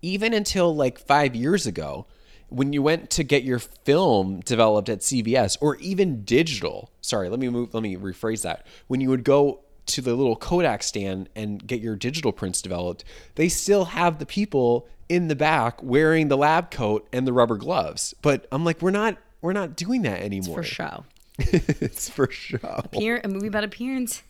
even 0.01 0.33
until 0.33 0.75
like 0.75 0.99
5 0.99 1.35
years 1.35 1.65
ago, 1.65 2.05
when 2.49 2.73
you 2.73 2.81
went 2.83 3.09
to 3.11 3.23
get 3.23 3.43
your 3.43 3.59
film 3.59 4.39
developed 4.41 4.89
at 4.89 4.99
CVS 4.99 5.57
or 5.61 5.77
even 5.77 6.23
digital. 6.23 6.91
Sorry, 7.01 7.27
let 7.29 7.39
me 7.39 7.49
move 7.49 7.73
let 7.73 7.81
me 7.83 7.95
rephrase 7.95 8.43
that. 8.43 8.67
When 8.87 9.01
you 9.01 9.09
would 9.09 9.23
go 9.23 9.61
to 9.87 10.01
the 10.01 10.15
little 10.15 10.35
Kodak 10.35 10.83
stand 10.83 11.29
and 11.35 11.65
get 11.65 11.81
your 11.81 11.95
digital 11.95 12.31
prints 12.31 12.61
developed, 12.61 13.03
they 13.35 13.49
still 13.49 13.85
have 13.85 14.19
the 14.19 14.25
people 14.25 14.87
in 15.07 15.27
the 15.27 15.35
back 15.35 15.81
wearing 15.83 16.27
the 16.27 16.37
lab 16.37 16.71
coat 16.71 17.07
and 17.13 17.27
the 17.27 17.33
rubber 17.33 17.57
gloves. 17.57 18.13
But 18.21 18.47
I'm 18.51 18.63
like 18.65 18.81
we're 18.81 18.91
not 18.91 19.17
we're 19.41 19.53
not 19.53 19.75
doing 19.75 20.01
that 20.03 20.21
anymore. 20.21 20.61
It's 20.61 20.69
for 20.69 20.75
show. 20.75 21.05
it's 21.37 22.09
for 22.09 22.29
show. 22.31 22.57
Appear 22.63 23.21
a 23.23 23.27
movie 23.27 23.47
about 23.47 23.63
appearance. 23.63 24.23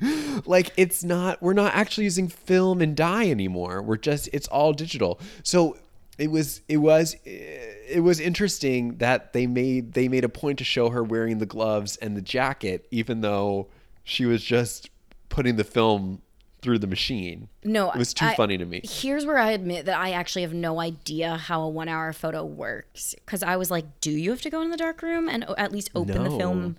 like 0.46 0.72
it's 0.76 1.04
not 1.04 1.40
we're 1.42 1.52
not 1.52 1.74
actually 1.74 2.04
using 2.04 2.28
film 2.28 2.80
and 2.80 2.96
dye 2.96 3.28
anymore 3.28 3.80
we're 3.80 3.96
just 3.96 4.28
it's 4.32 4.48
all 4.48 4.72
digital 4.72 5.20
so 5.44 5.76
it 6.18 6.30
was 6.30 6.60
it 6.68 6.78
was 6.78 7.16
it 7.24 8.02
was 8.02 8.18
interesting 8.20 8.96
that 8.96 9.32
they 9.32 9.46
made 9.46 9.92
they 9.94 10.08
made 10.08 10.24
a 10.24 10.28
point 10.28 10.58
to 10.58 10.64
show 10.64 10.90
her 10.90 11.02
wearing 11.02 11.38
the 11.38 11.46
gloves 11.46 11.96
and 11.96 12.16
the 12.16 12.20
jacket 12.20 12.86
even 12.90 13.20
though 13.20 13.68
she 14.04 14.26
was 14.26 14.42
just 14.42 14.90
putting 15.28 15.56
the 15.56 15.64
film 15.64 16.22
through 16.60 16.78
the 16.78 16.86
machine 16.86 17.48
No, 17.64 17.90
it 17.90 17.96
was 17.98 18.14
too 18.14 18.24
I- 18.26 18.34
funny 18.36 18.56
to 18.58 18.64
me 18.64 18.82
Here's 18.84 19.26
where 19.26 19.38
I 19.38 19.50
admit 19.50 19.86
that 19.86 19.98
I 19.98 20.12
actually 20.12 20.42
have 20.42 20.54
no 20.54 20.80
idea 20.80 21.36
how 21.36 21.62
a 21.62 21.68
one 21.68 21.88
hour 21.88 22.12
photo 22.12 22.44
works. 22.44 23.14
Because 23.24 23.42
I 23.42 23.56
was 23.56 23.68
like, 23.70 23.84
do 24.00 24.12
you 24.12 24.30
have 24.30 24.42
to 24.42 24.50
go 24.50 24.60
in 24.62 24.70
the 24.70 24.76
dark 24.76 25.02
room 25.02 25.28
and 25.28 25.44
at 25.58 25.72
least 25.72 25.90
open 25.94 26.22
the 26.22 26.30
film 26.30 26.76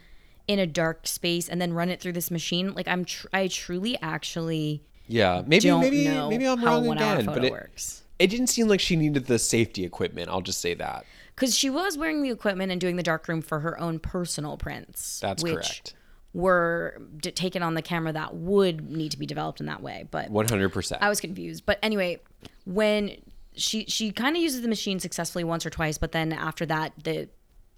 in 0.48 0.60
a 0.60 0.68
dark 0.68 1.06
space 1.06 1.50
and 1.50 1.60
then 1.62 1.74
run 1.74 1.90
it 1.90 2.00
through 2.00 2.14
this 2.14 2.32
machine? 2.32 2.74
Like, 2.74 2.88
I'm 2.88 3.04
tr- 3.04 3.28
I 3.34 3.48
truly 3.48 3.98
actually 4.02 4.84
yeah 5.10 5.44
maybe 5.46 5.70
maybe 5.70 6.08
maybe 6.08 6.48
i'm 6.48 6.64
wrong 6.64 6.88
again 6.90 7.26
but 7.26 7.44
it, 7.44 7.52
works. 7.52 8.04
it 8.20 8.28
didn't 8.28 8.48
seem 8.48 8.70
like 8.70 8.80
she 8.80 8.96
needed 8.96 9.26
the 9.26 9.38
safety 9.38 9.84
equipment 9.84 10.30
i'll 10.30 10.40
just 10.40 10.62
say 10.62 10.74
that 10.74 11.06
Because 11.36 11.54
she 11.58 11.70
was 11.70 11.98
wearing 11.98 12.22
the 12.24 12.30
equipment 12.30 12.72
and 12.72 12.80
doing 12.80 12.96
the 12.96 13.04
dark 13.04 13.28
room 13.28 13.42
for 13.42 13.60
her 13.60 13.78
own 13.82 14.00
personal 14.00 14.56
prints. 14.56 15.20
that's 15.20 15.44
which 15.44 15.54
correct 15.56 15.94
Were 16.34 17.00
d- 17.18 17.30
taken 17.32 17.62
on 17.62 17.76
the 17.76 17.84
camera 17.84 18.12
that 18.12 18.34
would 18.36 18.90
need 18.90 19.12
to 19.12 19.20
be 19.20 19.28
developed 19.28 19.60
in 19.60 19.68
that 19.68 19.82
way, 19.84 20.08
but 20.10 20.32
100% 20.32 20.98
I 21.00 21.08
was 21.08 21.22
confused. 21.22 21.64
But 21.66 21.78
anyway, 21.84 22.22
when 22.66 23.18
she 23.56 23.86
she 23.86 24.12
kind 24.12 24.36
of 24.36 24.42
uses 24.42 24.64
the 24.64 24.68
machine 24.68 25.00
successfully 25.00 25.44
once 25.44 25.64
or 25.64 25.70
twice, 25.70 26.00
but 26.00 26.12
then 26.12 26.34
after 26.34 26.66
that 26.66 26.94
the 27.04 27.30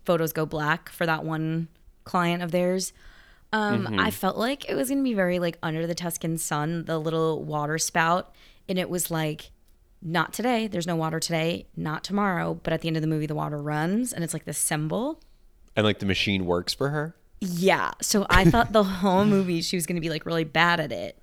photos 0.06 0.32
go 0.32 0.46
black 0.46 0.88
for 0.90 1.06
that 1.06 1.26
one 1.26 1.68
client 2.06 2.42
of 2.44 2.52
theirs. 2.52 2.94
Um, 3.52 3.84
Mm-hmm. 3.88 4.00
I 4.00 4.10
felt 4.12 4.38
like 4.38 4.70
it 4.70 4.76
was 4.76 4.88
gonna 4.90 5.04
be 5.04 5.14
very 5.14 5.38
like 5.40 5.58
under 5.62 5.86
the 5.86 5.96
Tuscan 5.96 6.38
sun, 6.38 6.86
the 6.86 6.98
little 6.98 7.44
water 7.44 7.78
spout, 7.78 8.34
and 8.70 8.80
it 8.80 8.90
was 8.90 9.12
like, 9.12 9.52
not 10.02 10.32
today. 10.32 10.68
There's 10.68 10.88
no 10.88 10.96
water 10.96 11.20
today. 11.20 11.66
Not 11.76 12.04
tomorrow. 12.06 12.58
But 12.64 12.72
at 12.72 12.82
the 12.82 12.88
end 12.88 12.96
of 12.96 13.02
the 13.02 13.08
movie, 13.08 13.26
the 13.26 13.36
water 13.36 13.62
runs, 13.62 14.14
and 14.14 14.24
it's 14.24 14.34
like 14.34 14.46
the 14.46 14.54
symbol. 14.54 15.20
and 15.76 15.86
like 15.86 16.00
the 16.00 16.06
machine 16.06 16.46
works 16.46 16.74
for 16.74 16.90
her 16.90 17.16
Yeah. 17.46 17.92
So 18.02 18.26
I 18.30 18.46
thought 18.46 18.72
the 18.74 18.84
whole 18.84 19.26
movie 19.26 19.62
she 19.62 19.76
was 19.78 19.86
gonna 19.86 20.02
be 20.02 20.10
like 20.10 20.26
really 20.26 20.44
bad 20.44 20.80
at 20.80 20.92
it, 20.92 21.18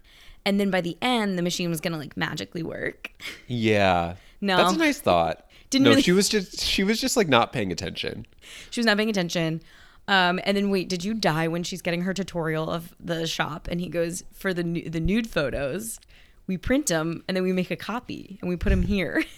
and 0.45 0.59
then 0.61 0.71
by 0.71 0.81
the 0.81 0.97
end, 1.03 1.39
the 1.39 1.43
machine 1.43 1.71
was 1.71 1.81
gonna 1.81 1.99
like 1.99 2.17
magically 2.17 2.63
work. 2.63 3.11
Yeah. 3.47 4.17
No. 4.41 4.57
That's 4.57 4.75
a 4.75 4.79
nice 4.79 4.99
thought. 5.01 5.47
Didn't 5.71 5.85
no, 5.85 5.91
really- 5.91 6.03
she 6.03 6.13
was 6.13 6.29
just 6.29 6.61
she 6.61 6.83
was 6.85 7.01
just 7.01 7.17
like 7.17 7.29
not 7.29 7.53
paying 7.53 7.73
attention. 7.73 8.27
She 8.71 8.81
was 8.81 8.87
not 8.87 8.97
paying 8.97 9.11
attention. 9.11 9.63
Um, 10.09 10.41
and 10.45 10.57
then 10.57 10.69
wait, 10.71 10.89
did 10.89 11.05
you 11.05 11.15
die 11.15 11.47
when 11.47 11.63
she's 11.63 11.81
getting 11.81 12.03
her 12.03 12.13
tutorial 12.13 12.69
of 12.69 12.93
the 12.99 13.27
shop? 13.27 13.69
And 13.71 13.81
he 13.81 13.89
goes 13.89 14.25
for 14.33 14.53
the 14.53 14.65
nu- 14.65 14.89
the 14.91 14.99
nude 15.01 15.31
photos, 15.31 16.01
we 16.49 16.57
print 16.59 16.89
them 16.89 17.23
and 17.29 17.37
then 17.37 17.45
we 17.45 17.53
make 17.53 17.71
a 17.71 17.77
copy 17.77 18.39
and 18.41 18.49
we 18.49 18.57
put 18.57 18.71
them 18.71 18.83
here. 18.83 19.23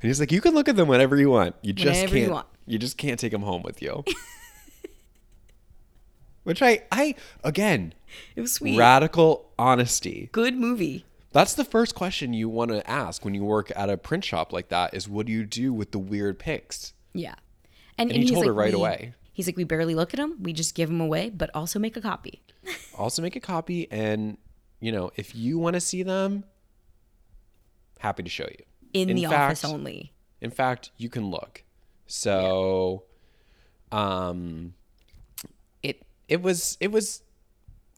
And 0.00 0.08
he's 0.08 0.20
like, 0.20 0.30
"You 0.30 0.40
can 0.40 0.54
look 0.54 0.68
at 0.68 0.76
them 0.76 0.86
whenever 0.86 1.16
you 1.16 1.30
want. 1.30 1.56
You 1.62 1.72
just 1.72 2.00
Whenever 2.00 2.14
can't. 2.16 2.32
want." 2.32 2.46
You 2.64 2.78
just 2.78 2.96
can't 2.96 3.18
take 3.18 3.32
them 3.32 3.42
home 3.42 3.62
with 3.62 3.82
you." 3.82 4.04
Which 6.44 6.62
I 6.62 6.82
I 6.92 7.14
again, 7.42 7.94
It 8.36 8.40
was 8.42 8.52
sweet. 8.52 8.78
radical 8.78 9.50
honesty. 9.58 10.28
Good 10.32 10.54
movie. 10.56 11.04
That's 11.32 11.54
the 11.54 11.64
first 11.64 11.94
question 11.96 12.32
you 12.32 12.48
want 12.48 12.70
to 12.70 12.88
ask 12.88 13.24
when 13.24 13.34
you 13.34 13.42
work 13.44 13.72
at 13.74 13.90
a 13.90 13.96
print 13.96 14.24
shop 14.24 14.52
like 14.52 14.68
that 14.68 14.94
is 14.94 15.08
what 15.08 15.26
do 15.26 15.32
you 15.32 15.44
do 15.44 15.72
with 15.72 15.90
the 15.90 15.98
weird 15.98 16.38
pics? 16.38 16.92
Yeah. 17.12 17.34
And, 17.98 18.10
And 18.10 18.18
he 18.18 18.26
he's 18.26 18.32
told 18.32 18.46
her 18.46 18.52
like, 18.52 18.58
right 18.66 18.74
we- 18.74 18.80
away. 18.80 19.14
He's 19.32 19.48
like, 19.48 19.56
we 19.56 19.64
barely 19.64 19.96
look 19.96 20.14
at 20.14 20.18
them. 20.18 20.36
We 20.40 20.52
just 20.52 20.76
give 20.76 20.88
them 20.88 21.00
away, 21.00 21.30
but 21.30 21.50
also 21.54 21.80
make 21.80 21.96
a 21.96 22.00
copy. 22.00 22.40
Also 22.96 23.20
make 23.20 23.34
a 23.34 23.40
copy 23.40 23.90
and 23.90 24.38
you 24.80 24.92
know, 24.92 25.10
if 25.16 25.34
you 25.34 25.58
want 25.58 25.74
to 25.74 25.80
see 25.80 26.02
them, 26.04 26.44
happy 27.98 28.22
to 28.22 28.30
show 28.30 28.44
you. 28.44 28.64
In, 28.92 29.10
In 29.10 29.16
the 29.16 29.26
office 29.26 29.64
only. 29.64 30.12
In 30.40 30.50
fact, 30.50 30.90
you 30.98 31.08
can 31.08 31.30
look. 31.30 31.64
So, 32.06 33.04
um, 33.90 34.74
it 36.28 36.42
was 36.42 36.76
it 36.80 36.90
was 36.90 37.22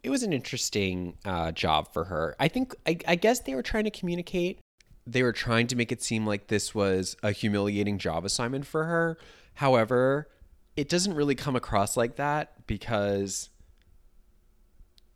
it 0.03 0.11
was 0.11 0.23
an 0.23 0.33
interesting 0.33 1.17
uh, 1.25 1.53
job 1.53 1.93
for 1.93 2.05
her. 2.05 2.37
I 2.39 2.49
think 2.49 2.75
I, 2.87 2.99
I 3.09 3.15
guess 3.17 3.41
they 3.41 3.55
were 3.55 3.63
trying 3.63 3.85
to 3.85 3.91
communicate. 3.91 4.61
They 5.07 5.23
were 5.23 5.33
trying 5.33 5.67
to 5.69 5.77
make 5.77 5.93
it 5.93 6.03
seem 6.03 6.27
like 6.27 6.49
this 6.49 6.75
was 6.75 7.17
a 7.23 7.33
humiliating 7.33 7.99
job 7.99 8.25
assignment 8.25 8.67
for 8.67 8.85
her. 8.85 9.19
However, 9.55 10.29
it 10.77 10.89
doesn't 10.89 11.15
really 11.15 11.35
come 11.35 11.57
across 11.57 11.97
like 11.97 12.17
that 12.17 12.67
because 12.67 13.51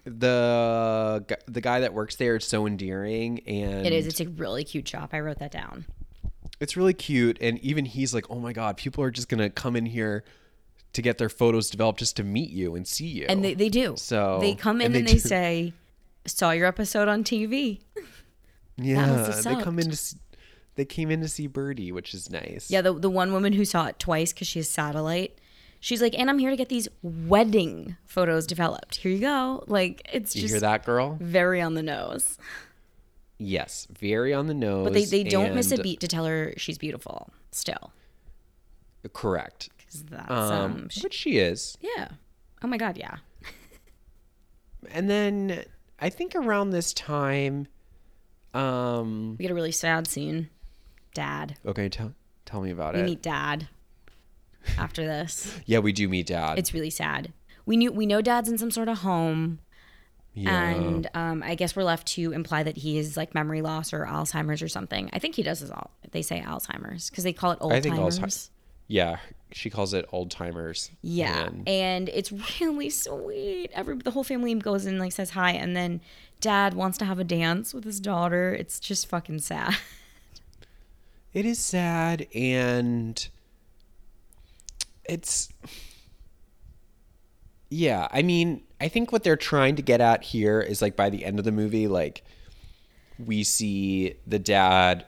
the 0.05 1.25
the 1.47 1.61
guy 1.61 1.81
that 1.81 1.93
works 1.93 2.17
there 2.17 2.37
is 2.37 2.45
so 2.45 2.67
endearing 2.67 3.41
and 3.47 3.87
It 3.87 3.93
is. 3.93 4.07
It's 4.07 4.21
a 4.21 4.29
really 4.29 4.65
cute 4.65 4.89
shop. 4.89 5.11
I 5.13 5.21
wrote 5.21 5.39
that 5.41 5.53
down. 5.53 5.85
it's 6.59 6.77
really 6.77 6.95
cute 6.95 7.39
and 7.41 7.59
even 7.61 7.85
he's 7.85 8.13
like 8.15 8.27
oh 8.31 8.39
my 8.39 8.53
god 8.53 8.77
people 8.77 9.03
are 9.05 9.11
just 9.11 9.29
gonna 9.29 9.49
come 9.51 9.77
in 9.77 9.87
here 9.87 10.25
to 10.93 11.03
get 11.03 11.19
their 11.19 11.29
photos 11.29 11.71
developed 11.71 11.99
just 12.01 12.17
to 12.17 12.25
meet 12.25 12.51
you 12.51 12.75
and 12.75 12.87
see 12.87 13.07
you 13.07 13.27
And 13.29 13.45
they, 13.45 13.55
they 13.55 13.69
do. 13.69 13.95
So- 13.97 14.39
they 14.41 14.55
come 14.55 14.81
in 14.81 14.87
and 14.87 14.97
and 14.97 15.07
they 15.09 15.13
they, 15.15 15.19
say, 15.19 15.73
saw 16.27 16.51
your 16.51 16.67
episode 16.67 17.09
on 17.09 17.25
TV. 17.25 17.81
yeah 18.77 19.31
they 19.45 19.57
come 19.57 19.79
in 19.79 19.91
to 19.91 19.97
see, 19.97 20.17
they 20.75 20.87
came 20.87 21.11
in 21.11 21.21
to 21.21 21.29
see 21.29 21.47
birdie 21.47 21.93
which 21.93 22.15
is 22.15 22.31
nice 22.31 22.71
Yeah, 22.71 22.81
the 22.81 22.95
the 22.95 23.11
one 23.11 23.31
woman 23.33 23.53
who 23.53 23.67
saw 23.67 23.87
it 23.87 23.99
twice 23.99 24.33
because 24.33 24.49
she 24.49 24.59
has 24.59 24.71
satellite, 24.71 25.39
She's 25.83 26.03
like, 26.03 26.17
and 26.19 26.29
I'm 26.29 26.39
here 26.39 26.51
to 26.51 26.57
get 26.57 26.69
these 26.69 26.89
wedding 27.03 27.97
photos 28.05 28.47
developed. 28.47 28.97
Here 28.97 29.11
you 29.11 29.21
go. 29.21 29.65
Like 29.67 30.07
it's 30.13 30.37
You 30.37 30.43
just 30.43 30.53
hear 30.53 30.61
that, 30.61 30.85
girl? 30.85 31.17
very 31.21 31.61
on 31.63 31.73
the 31.73 31.83
nose. 31.83 32.37
Yes, 33.39 33.89
very 33.99 34.35
on 34.35 34.47
the 34.47 34.53
nose. 34.53 34.85
But 34.85 34.93
they, 34.93 35.07
they 35.07 35.25
don't 35.25 35.55
miss 35.55 35.73
a 35.73 35.79
beat 35.79 36.01
to 36.01 36.09
tell 36.09 36.27
her 36.27 36.53
she's 36.59 36.77
beautiful 36.77 37.31
still. 37.51 37.93
Correct. 39.15 39.71
That's 40.09 40.31
Um, 40.31 40.73
um, 40.73 40.89
sh- 40.89 41.03
but 41.03 41.13
she 41.15 41.39
is. 41.39 41.77
yeah. 41.81 42.09
Oh 42.63 42.67
my 42.69 42.77
god, 42.77 42.97
yeah. 42.97 43.17
And 44.93 45.11
then 45.11 45.65
I 45.99 46.09
think 46.11 46.35
around 46.35 46.71
this 46.71 46.93
time, 46.95 47.69
um, 48.55 49.37
We 49.39 49.43
get 49.45 49.51
a 49.51 49.55
really 49.55 49.73
sad 49.73 50.07
scene. 50.07 50.49
Dad. 51.15 51.57
okay, 51.67 51.89
tell 51.89 52.15
tell 52.47 52.61
me 52.61 52.71
about 52.71 52.95
We 52.95 53.01
it. 53.01 53.03
We 53.05 53.11
meet 53.11 53.23
dad 53.23 53.69
after 54.79 55.05
this. 55.05 55.55
yeah, 55.67 55.81
we 55.81 55.93
do 55.93 56.09
meet 56.09 56.27
dad. 56.27 56.59
It's 56.59 56.73
really 56.73 56.91
sad. 56.91 57.33
We 57.67 57.77
knew 57.77 57.93
we 57.93 58.07
know 58.07 58.23
dad's 58.23 58.49
in 58.49 58.59
some 58.59 58.71
sort 58.71 58.89
of 58.89 58.99
home. 58.99 59.59
yeah. 60.35 60.71
And 60.71 61.09
um, 61.15 61.43
I 61.43 61.55
guess 61.57 61.75
we're 61.77 61.83
left 61.85 62.07
to 62.09 62.33
imply 62.33 62.63
that 62.63 62.77
he 62.79 62.97
is 62.99 63.17
like 63.17 63.35
memory 63.35 63.61
loss 63.63 63.93
or 63.93 64.07
Alzheimer's 64.07 64.63
or 64.63 64.69
something. 64.69 65.11
I 65.13 65.19
think 65.19 65.35
he 65.35 65.43
does 65.43 65.63
as 65.63 65.71
all. 65.71 65.91
They 66.13 66.23
say 66.23 66.41
Alzheimer's 66.41 67.11
because 67.11 67.25
they 67.25 67.33
call 67.33 67.51
it 67.53 67.59
I 67.63 67.81
think 67.81 67.97
Alzheimer's. 67.97 68.19
Alzheimer's. 68.21 68.51
yeah, 68.89 69.19
she 69.53 69.71
calls 69.71 69.93
it 69.95 70.07
old 70.13 70.31
timers. 70.31 70.91
Yeah, 71.03 71.47
And- 71.47 71.69
and 71.69 72.09
it's 72.11 72.33
really 72.61 72.91
sweet. 72.91 73.71
Every 73.75 73.97
the 73.97 74.11
whole 74.13 74.25
family 74.25 74.55
goes 74.55 74.87
in 74.87 74.95
and 74.95 75.01
like 75.01 75.13
says 75.13 75.31
hi, 75.31 75.53
and 75.53 75.77
then 75.77 76.01
dad 76.41 76.75
wants 76.75 76.97
to 76.99 77.05
have 77.05 77.19
a 77.19 77.25
dance 77.25 77.75
with 77.75 77.85
his 77.85 78.01
daughter. 78.01 78.53
It's 78.55 78.79
just 78.81 79.07
fucking 79.09 79.41
sad. 79.41 79.77
it 81.33 81.45
is 81.47 81.59
sad 81.61 82.27
and 82.35 83.29
it's 85.05 85.49
yeah 87.69 88.09
i 88.13 88.21
mean 88.23 88.63
i 88.81 88.89
think 88.89 89.13
what 89.13 89.23
they're 89.23 89.37
trying 89.37 89.77
to 89.77 89.83
get 89.83 90.01
at 90.01 90.23
here 90.25 90.61
is 90.61 90.83
like 90.83 90.97
by 90.97 91.09
the 91.11 91.25
end 91.25 91.39
of 91.39 91.45
the 91.45 91.53
movie 91.53 91.87
like 91.87 92.25
we 93.25 93.45
see 93.45 94.15
the 94.27 94.39
dad 94.39 95.05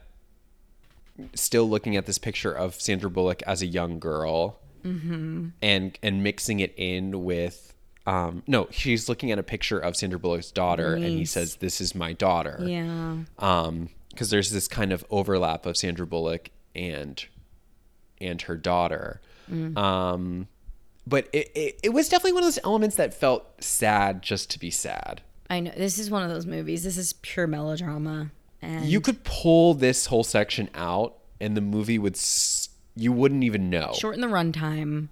still 1.34 1.68
looking 1.68 1.96
at 1.96 2.06
this 2.06 2.18
picture 2.18 2.52
of 2.52 2.74
sandra 2.80 3.10
bullock 3.10 3.42
as 3.42 3.62
a 3.62 3.66
young 3.66 3.98
girl 3.98 4.58
and 4.84 5.98
and 6.02 6.22
mixing 6.24 6.58
it 6.60 6.74
in 6.76 7.24
with 7.24 7.72
um 8.06 8.42
no 8.48 8.66
she's 8.72 9.08
looking 9.08 9.30
at 9.30 9.38
a 9.38 9.42
picture 9.42 9.78
of 9.78 9.94
sandra 9.94 10.18
bullock's 10.18 10.50
daughter 10.50 10.94
and 10.94 11.04
he 11.04 11.24
says 11.24 11.56
this 11.56 11.80
is 11.80 11.94
my 11.94 12.12
daughter. 12.12 12.58
Yeah, 12.60 13.18
um 13.38 13.88
because 14.10 14.30
there's 14.30 14.50
this 14.50 14.68
kind 14.68 14.92
of 14.92 15.04
overlap 15.08 15.64
of 15.66 15.76
Sandra 15.76 16.06
Bullock 16.06 16.50
and 16.74 17.24
and 18.20 18.42
her 18.42 18.56
daughter. 18.56 19.20
Um 19.50 20.48
but 21.06 21.28
it, 21.32 21.50
it, 21.54 21.80
it 21.84 21.88
was 21.90 22.08
definitely 22.08 22.32
one 22.34 22.42
of 22.42 22.46
those 22.46 22.58
elements 22.64 22.96
that 22.96 23.14
felt 23.14 23.62
sad 23.62 24.22
just 24.22 24.50
to 24.50 24.58
be 24.58 24.70
sad. 24.70 25.20
I 25.50 25.60
know. 25.60 25.72
This 25.76 25.98
is 25.98 26.10
one 26.10 26.22
of 26.22 26.30
those 26.30 26.46
movies. 26.46 26.84
This 26.84 26.96
is 26.96 27.12
pure 27.14 27.46
melodrama, 27.46 28.30
and 28.62 28.84
you 28.86 29.00
could 29.00 29.24
pull 29.24 29.74
this 29.74 30.06
whole 30.06 30.24
section 30.24 30.70
out 30.74 31.16
and 31.40 31.56
the 31.56 31.60
movie 31.60 31.98
would 31.98 32.14
s- 32.14 32.68
you 32.94 33.12
wouldn't 33.12 33.42
even 33.44 33.68
know 33.70 33.92
shorten 33.98 34.20
the 34.20 34.26
runtime. 34.28 35.08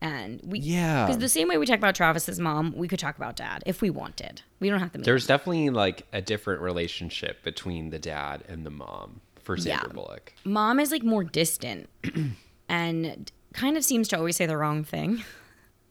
And 0.00 0.40
we 0.44 0.58
Yeah. 0.60 1.06
because 1.06 1.18
the 1.20 1.28
same 1.28 1.48
way 1.48 1.56
we 1.56 1.64
talk 1.66 1.78
about 1.78 1.94
Travis's 1.94 2.38
mom, 2.38 2.74
we 2.76 2.86
could 2.86 2.98
talk 2.98 3.16
about 3.16 3.34
dad 3.34 3.62
if 3.66 3.80
we 3.80 3.88
wanted. 3.90 4.42
We 4.60 4.68
don't 4.68 4.78
have 4.80 4.92
to. 4.92 4.98
Make 4.98 5.06
there's 5.06 5.26
definitely 5.26 5.70
like 5.70 6.06
a 6.12 6.20
different 6.20 6.60
relationship 6.60 7.42
between 7.42 7.88
the 7.90 7.98
dad 7.98 8.44
and 8.46 8.64
the 8.66 8.70
mom 8.70 9.20
for 9.42 9.56
Sandra 9.56 9.88
Yeah. 9.88 9.92
Bullock 9.94 10.34
mom 10.44 10.78
is 10.80 10.90
like 10.92 11.02
more 11.02 11.24
distant, 11.24 11.88
and 12.68 13.30
kind 13.54 13.76
of 13.76 13.84
seems 13.84 14.08
to 14.08 14.18
always 14.18 14.36
say 14.36 14.44
the 14.46 14.56
wrong 14.56 14.84
thing. 14.84 15.24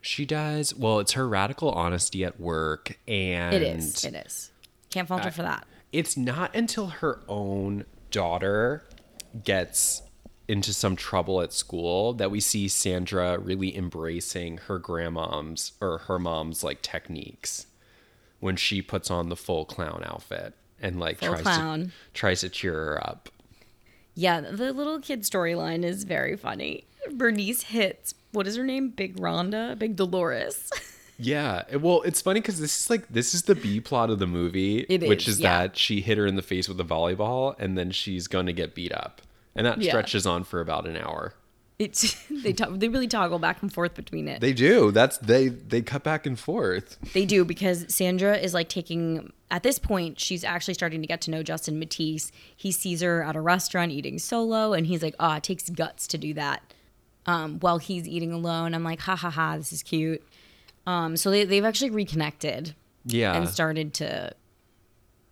she 0.02 0.24
does 0.26 0.76
well 0.76 1.00
it's 1.00 1.14
her 1.14 1.28
radical 1.28 1.72
honesty 1.72 2.24
at 2.24 2.40
work 2.40 3.00
and 3.08 3.56
It 3.56 3.64
is. 3.64 4.06
It 4.06 4.14
is. 4.14 4.52
Can't 4.92 5.08
fault 5.08 5.26
her 5.26 5.32
for 5.32 5.42
that. 5.42 5.66
It's 5.96 6.18
not 6.18 6.54
until 6.54 6.88
her 6.88 7.22
own 7.30 7.86
daughter 8.12 8.84
gets 9.44 10.02
into 10.48 10.74
some 10.74 10.96
trouble 10.96 11.42
at 11.42 11.54
school 11.54 12.14
that 12.14 12.30
we 12.30 12.40
see 12.40 12.68
Sandra 12.68 13.40
really 13.40 13.76
embracing 13.76 14.58
her 14.58 14.78
grandmom's 14.78 15.72
or 15.80 16.00
her 16.00 16.20
mom's 16.20 16.64
like 16.64 16.82
techniques 16.82 17.68
when 18.42 18.58
she 18.58 18.82
puts 18.82 19.10
on 19.10 19.30
the 19.30 19.36
full 19.38 19.64
clown 19.64 20.04
outfit 20.06 20.54
and 20.82 21.00
like 21.00 21.20
Full 21.20 21.30
tries 21.30 21.42
clown. 21.42 21.86
to 21.86 21.92
tries 22.14 22.42
to 22.42 22.50
cheer 22.50 22.74
her 22.74 23.08
up. 23.08 23.30
Yeah, 24.14 24.42
the 24.42 24.74
little 24.74 25.00
kid 25.00 25.22
storyline 25.24 25.84
is 25.84 26.04
very 26.04 26.36
funny. 26.36 26.84
Bernice 27.12 27.64
hits 27.64 28.14
what 28.32 28.48
is 28.48 28.58
her 28.58 28.66
name? 28.66 28.90
Big 28.90 29.16
Rhonda, 29.16 29.80
Big 29.80 29.96
Dolores. 29.96 30.70
Yeah, 31.18 31.64
well, 31.78 32.02
it's 32.02 32.22
funny 32.22 32.42
because 32.42 32.60
this 32.60 32.78
is 32.80 32.90
like 32.90 33.08
this 33.10 33.34
is 33.34 33.44
the 33.44 33.56
B 33.56 33.80
plot 33.80 34.10
of 34.10 34.20
the 34.20 34.28
movie, 34.28 34.80
It 34.90 35.08
which 35.08 35.28
is, 35.28 35.40
yeah. 35.40 35.62
that 35.62 35.78
she 35.78 36.02
hit 36.02 36.18
her 36.18 36.26
in 36.26 36.36
the 36.36 36.42
face 36.42 36.68
with 36.68 36.80
a 36.80 36.84
volleyball, 36.84 37.56
and 37.60 37.78
then 37.78 37.92
she's 37.92 38.28
going 38.28 38.48
to 38.48 38.54
get 38.54 38.76
beat 38.76 38.92
up, 38.94 39.22
and 39.56 39.66
that 39.66 39.82
Yeah. 39.82 39.92
stretches 39.92 40.26
on 40.28 40.44
for 40.44 40.60
about 40.60 40.86
an 40.88 40.98
hour. 40.98 41.34
It's 41.80 42.16
they 42.30 42.54
to- 42.54 42.72
they 42.76 42.88
really 42.90 43.08
toggle 43.08 43.40
back 43.40 43.62
and 43.62 43.72
forth 43.72 43.96
between 43.96 44.28
it. 44.28 44.42
They 44.42 44.54
do. 44.54 44.92
That's 44.92 45.18
they 45.20 45.48
they 45.50 45.82
cut 45.82 46.04
back 46.04 46.26
and 46.26 46.38
forth. 46.40 46.98
They 47.14 47.26
do 47.26 47.44
because 47.46 47.86
Sandra 47.94 48.38
is 48.38 48.54
like 48.54 48.70
taking 48.70 49.32
at 49.52 49.62
this 49.64 49.78
point 49.80 50.20
she's 50.20 50.44
actually 50.44 50.74
starting 50.74 51.02
to 51.02 51.08
get 51.08 51.22
to 51.22 51.32
know 51.32 51.44
Justin 51.44 51.78
Matthews. 51.80 52.32
He 52.56 52.72
sees 52.72 53.02
her 53.02 53.24
at 53.24 53.36
a 53.36 53.42
restaurant 53.42 53.92
eating 53.92 54.20
solo 54.20 54.72
and 54.74 54.88
he's 54.88 55.04
like, 55.04 55.16
"Ah, 55.20 55.38
it 55.38 55.44
takes 55.44 55.70
guts 55.70 56.08
to 56.08 56.18
do 56.18 56.34
that." 56.34 56.62
Um, 57.26 57.60
while 57.60 57.80
he's 57.80 58.08
eating 58.08 58.32
alone, 58.32 58.74
I'm 58.74 58.84
like, 58.84 59.00
"Ha 59.02 59.16
ha 59.18 59.30
ha, 59.30 59.58
this 59.58 59.74
is 59.74 59.84
cute." 59.84 60.24
Um, 60.88 61.18
so 61.18 61.32
they 61.32 61.44
they've 61.46 61.66
actually 61.66 61.90
reconnected 61.92 62.76
Yeah, 63.06 63.36
and 63.36 63.50
started 63.50 63.94
to. 63.96 64.34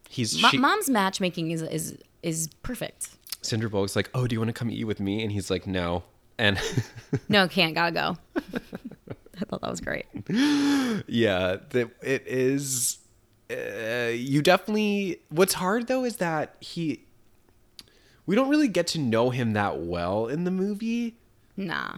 he's 0.09 0.37
she, 0.37 0.57
Mom's 0.57 0.89
matchmaking 0.89 1.51
is 1.51 1.61
is 1.61 1.97
is 2.21 2.49
perfect. 2.63 3.09
Sandra 3.41 3.69
Bullock's 3.69 3.95
like, 3.95 4.09
"Oh, 4.13 4.25
do 4.27 4.33
you 4.33 4.39
want 4.39 4.49
to 4.49 4.53
come 4.53 4.69
eat 4.71 4.85
with 4.85 4.99
me?" 4.99 5.21
And 5.23 5.31
he's 5.31 5.49
like, 5.51 5.67
"No." 5.67 6.03
And 6.37 6.59
No, 7.29 7.47
can't 7.47 7.75
gotta 7.75 7.91
go. 7.91 8.17
I 8.35 9.45
thought 9.45 9.61
that 9.61 9.69
was 9.69 9.81
great. 9.81 10.05
yeah, 11.07 11.57
the, 11.69 11.91
it 12.01 12.23
is. 12.25 12.97
Uh, 13.51 14.09
you 14.13 14.41
definitely. 14.41 15.19
What's 15.29 15.53
hard 15.53 15.87
though 15.87 16.03
is 16.05 16.17
that 16.17 16.55
he. 16.59 17.03
We 18.25 18.35
don't 18.35 18.49
really 18.49 18.69
get 18.69 18.87
to 18.87 18.99
know 18.99 19.29
him 19.31 19.53
that 19.53 19.79
well 19.81 20.27
in 20.27 20.45
the 20.45 20.51
movie. 20.51 21.17
Nah. 21.57 21.97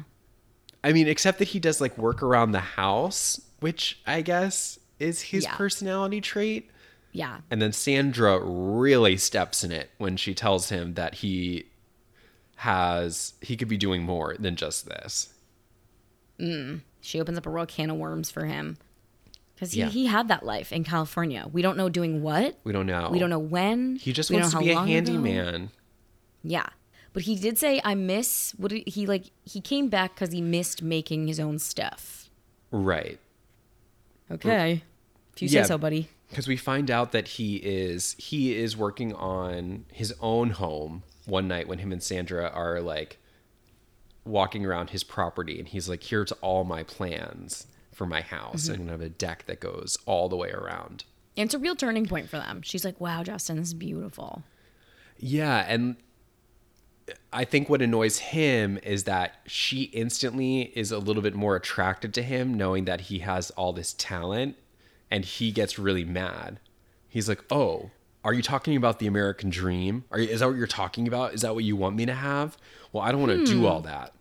I 0.83 0.91
mean, 0.91 1.07
except 1.07 1.39
that 1.39 1.49
he 1.49 1.59
does 1.59 1.79
like 1.79 1.97
work 1.97 2.23
around 2.23 2.51
the 2.51 2.59
house, 2.59 3.39
which 3.59 3.99
I 4.05 4.21
guess 4.21 4.79
is 4.99 5.21
his 5.21 5.43
Yeah. 5.43 5.55
personality 5.55 6.21
trait. 6.21 6.69
Yeah. 7.11 7.39
And 7.49 7.61
then 7.61 7.71
Sandra 7.71 8.39
really 8.39 9.17
steps 9.17 9.63
in 9.63 9.71
it 9.71 9.89
when 9.97 10.17
she 10.17 10.33
tells 10.33 10.69
him 10.69 10.95
that 10.95 11.15
he 11.15 11.65
has 12.57 13.33
he 13.41 13.57
could 13.57 13.67
be 13.67 13.77
doing 13.77 14.03
more 14.03 14.35
than 14.39 14.55
just 14.55 14.85
this. 14.87 15.33
Mm. 16.39 16.81
She 17.01 17.19
opens 17.21 17.37
up 17.37 17.45
a 17.45 17.49
real 17.49 17.65
can 17.65 17.89
of 17.89 17.97
worms 17.97 18.31
for 18.31 18.45
him. 18.45 18.77
Because 19.53 19.71
he, 19.71 19.79
Yeah. 19.79 19.87
he 19.89 20.07
had 20.07 20.27
that 20.27 20.45
life 20.45 20.73
in 20.73 20.83
California. 20.83 21.47
We 21.51 21.61
don't 21.61 21.77
know 21.77 21.87
doing 21.87 22.21
what. 22.21 22.57
We 22.65 22.73
don't 22.73 22.85
know. 22.85 23.09
We 23.09 23.19
don't 23.19 23.29
know 23.29 23.39
when. 23.39 23.95
He 23.95 24.11
just 24.11 24.29
we 24.29 24.35
wants 24.35 24.51
to 24.51 24.59
be 24.59 24.71
a 24.71 24.75
long 24.75 24.83
ago. 24.85 24.93
handyman. 24.93 25.69
Yeah. 26.43 26.67
But 27.13 27.23
he 27.23 27.35
did 27.37 27.57
say, 27.57 27.79
I 27.85 27.95
miss, 27.95 28.53
what 28.57 28.71
did 28.71 28.89
he 28.89 29.05
like? 29.05 29.31
He 29.45 29.61
came 29.61 29.87
back 29.87 30.15
because 30.15 30.33
he 30.33 30.41
missed 30.41 30.81
making 30.81 31.27
his 31.27 31.39
own 31.39 31.59
stuff. 31.59 32.29
Right. 32.71 33.17
Okay. 34.31 34.83
If 35.35 35.41
you 35.41 35.47
Yeah. 35.49 35.63
say 35.63 35.67
so, 35.69 35.77
buddy. 35.77 36.09
Because 36.29 36.47
we 36.47 36.57
find 36.57 36.89
out 36.89 37.11
that 37.11 37.27
he 37.27 37.57
is 37.57 38.15
he 38.17 38.55
is 38.55 38.75
working 38.75 39.13
on 39.13 39.85
his 39.91 40.13
own 40.21 40.51
home 40.51 41.03
one 41.25 41.47
night 41.47 41.67
when 41.67 41.79
him 41.79 41.91
and 41.91 42.01
Sandra 42.01 42.47
are 42.49 42.81
like 42.81 43.17
walking 44.23 44.65
around 44.65 44.89
his 44.89 45.03
property 45.03 45.59
and 45.59 45.67
he's 45.67 45.87
like, 45.87 46.03
Here's 46.03 46.31
all 46.33 46.63
my 46.63 46.83
plans 46.83 47.67
for 47.93 48.05
my 48.05 48.21
house. 48.21 48.63
Mm-hmm. 48.63 48.71
I'm 48.73 48.79
gonna 48.79 48.91
have 48.91 49.01
a 49.01 49.09
deck 49.09 49.45
that 49.45 49.59
goes 49.59 49.97
all 50.05 50.27
the 50.29 50.35
way 50.35 50.49
around. 50.51 51.03
And 51.37 51.47
it's 51.47 51.53
a 51.53 51.59
real 51.59 51.75
turning 51.75 52.05
point 52.07 52.29
for 52.29 52.37
them. 52.37 52.61
She's 52.61 52.85
like, 52.85 52.99
wow, 53.01 53.21
Justin, 53.23 53.57
this 53.57 53.67
is 53.67 53.73
beautiful. 53.73 54.43
Yeah, 55.17 55.65
and 55.67 55.97
I 57.31 57.45
think 57.45 57.69
what 57.69 57.81
annoys 57.81 58.17
him 58.17 58.79
is 58.83 59.03
that 59.03 59.35
she 59.45 59.83
instantly 59.83 60.73
is 60.75 60.91
a 60.91 60.97
little 60.97 61.21
bit 61.21 61.35
more 61.35 61.55
attracted 61.55 62.13
to 62.15 62.23
him, 62.23 62.53
knowing 62.53 62.85
that 62.85 63.01
he 63.01 63.19
has 63.19 63.51
all 63.51 63.73
this 63.73 63.93
talent, 63.93 64.55
and 65.11 65.23
he 65.23 65.51
gets 65.51 65.77
really 65.77 66.05
mad. 66.05 66.59
He's 67.07 67.29
like, 67.29 67.43
"Oh, 67.51 67.91
are 68.23 68.33
you 68.33 68.41
talking 68.41 68.75
about 68.75 68.99
the 68.99 69.07
American 69.07 69.49
dream? 69.49 70.05
Are 70.11 70.19
you, 70.19 70.29
is 70.29 70.39
that 70.39 70.47
what 70.47 70.57
you're 70.57 70.67
talking 70.67 71.07
about? 71.07 71.33
Is 71.33 71.41
that 71.41 71.53
what 71.53 71.63
you 71.63 71.75
want 71.75 71.95
me 71.95 72.05
to 72.07 72.13
have? 72.13 72.57
Well, 72.91 73.03
I 73.03 73.11
don't 73.11 73.21
want 73.21 73.33
to 73.33 73.45
do 73.45 73.59
hmm. 73.59 73.65
all 73.65 73.81
that." 73.81 74.13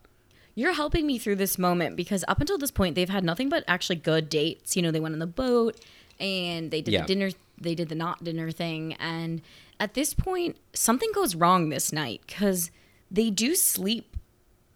You're 0.55 0.75
helping 0.75 1.07
me 1.07 1.19
through 1.19 1.37
this 1.37 1.59
moment 1.59 1.97
because 1.97 2.25
up 2.29 2.41
until 2.41 2.59
this 2.59 2.71
point, 2.71 2.95
they've 2.95 3.09
had 3.09 3.25
nothing 3.25 3.49
but 3.49 3.65
actually 3.67 3.97
good 3.97 4.29
dates. 4.29 4.77
You 4.77 4.83
know, 4.83 4.91
they 4.91 5.01
went 5.01 5.15
on 5.15 5.19
the 5.19 5.27
boat 5.27 5.81
and 6.21 6.71
they 6.71 6.81
did 6.81 6.93
Yeah. 6.93 7.03
the 7.03 7.09
dinner, 7.09 7.31
they 7.61 7.75
did 7.75 7.89
the 7.89 7.95
not 7.95 8.25
dinner 8.25 8.51
thing. 8.51 8.95
And 8.95 9.43
at 9.81 9.95
this 9.95 10.15
point, 10.15 10.57
something 10.73 11.11
goes 11.15 11.35
wrong 11.35 11.69
this 11.69 11.93
night 11.93 12.23
because 12.27 12.71
they 13.11 13.31
do 13.31 13.55
sleep 13.55 14.17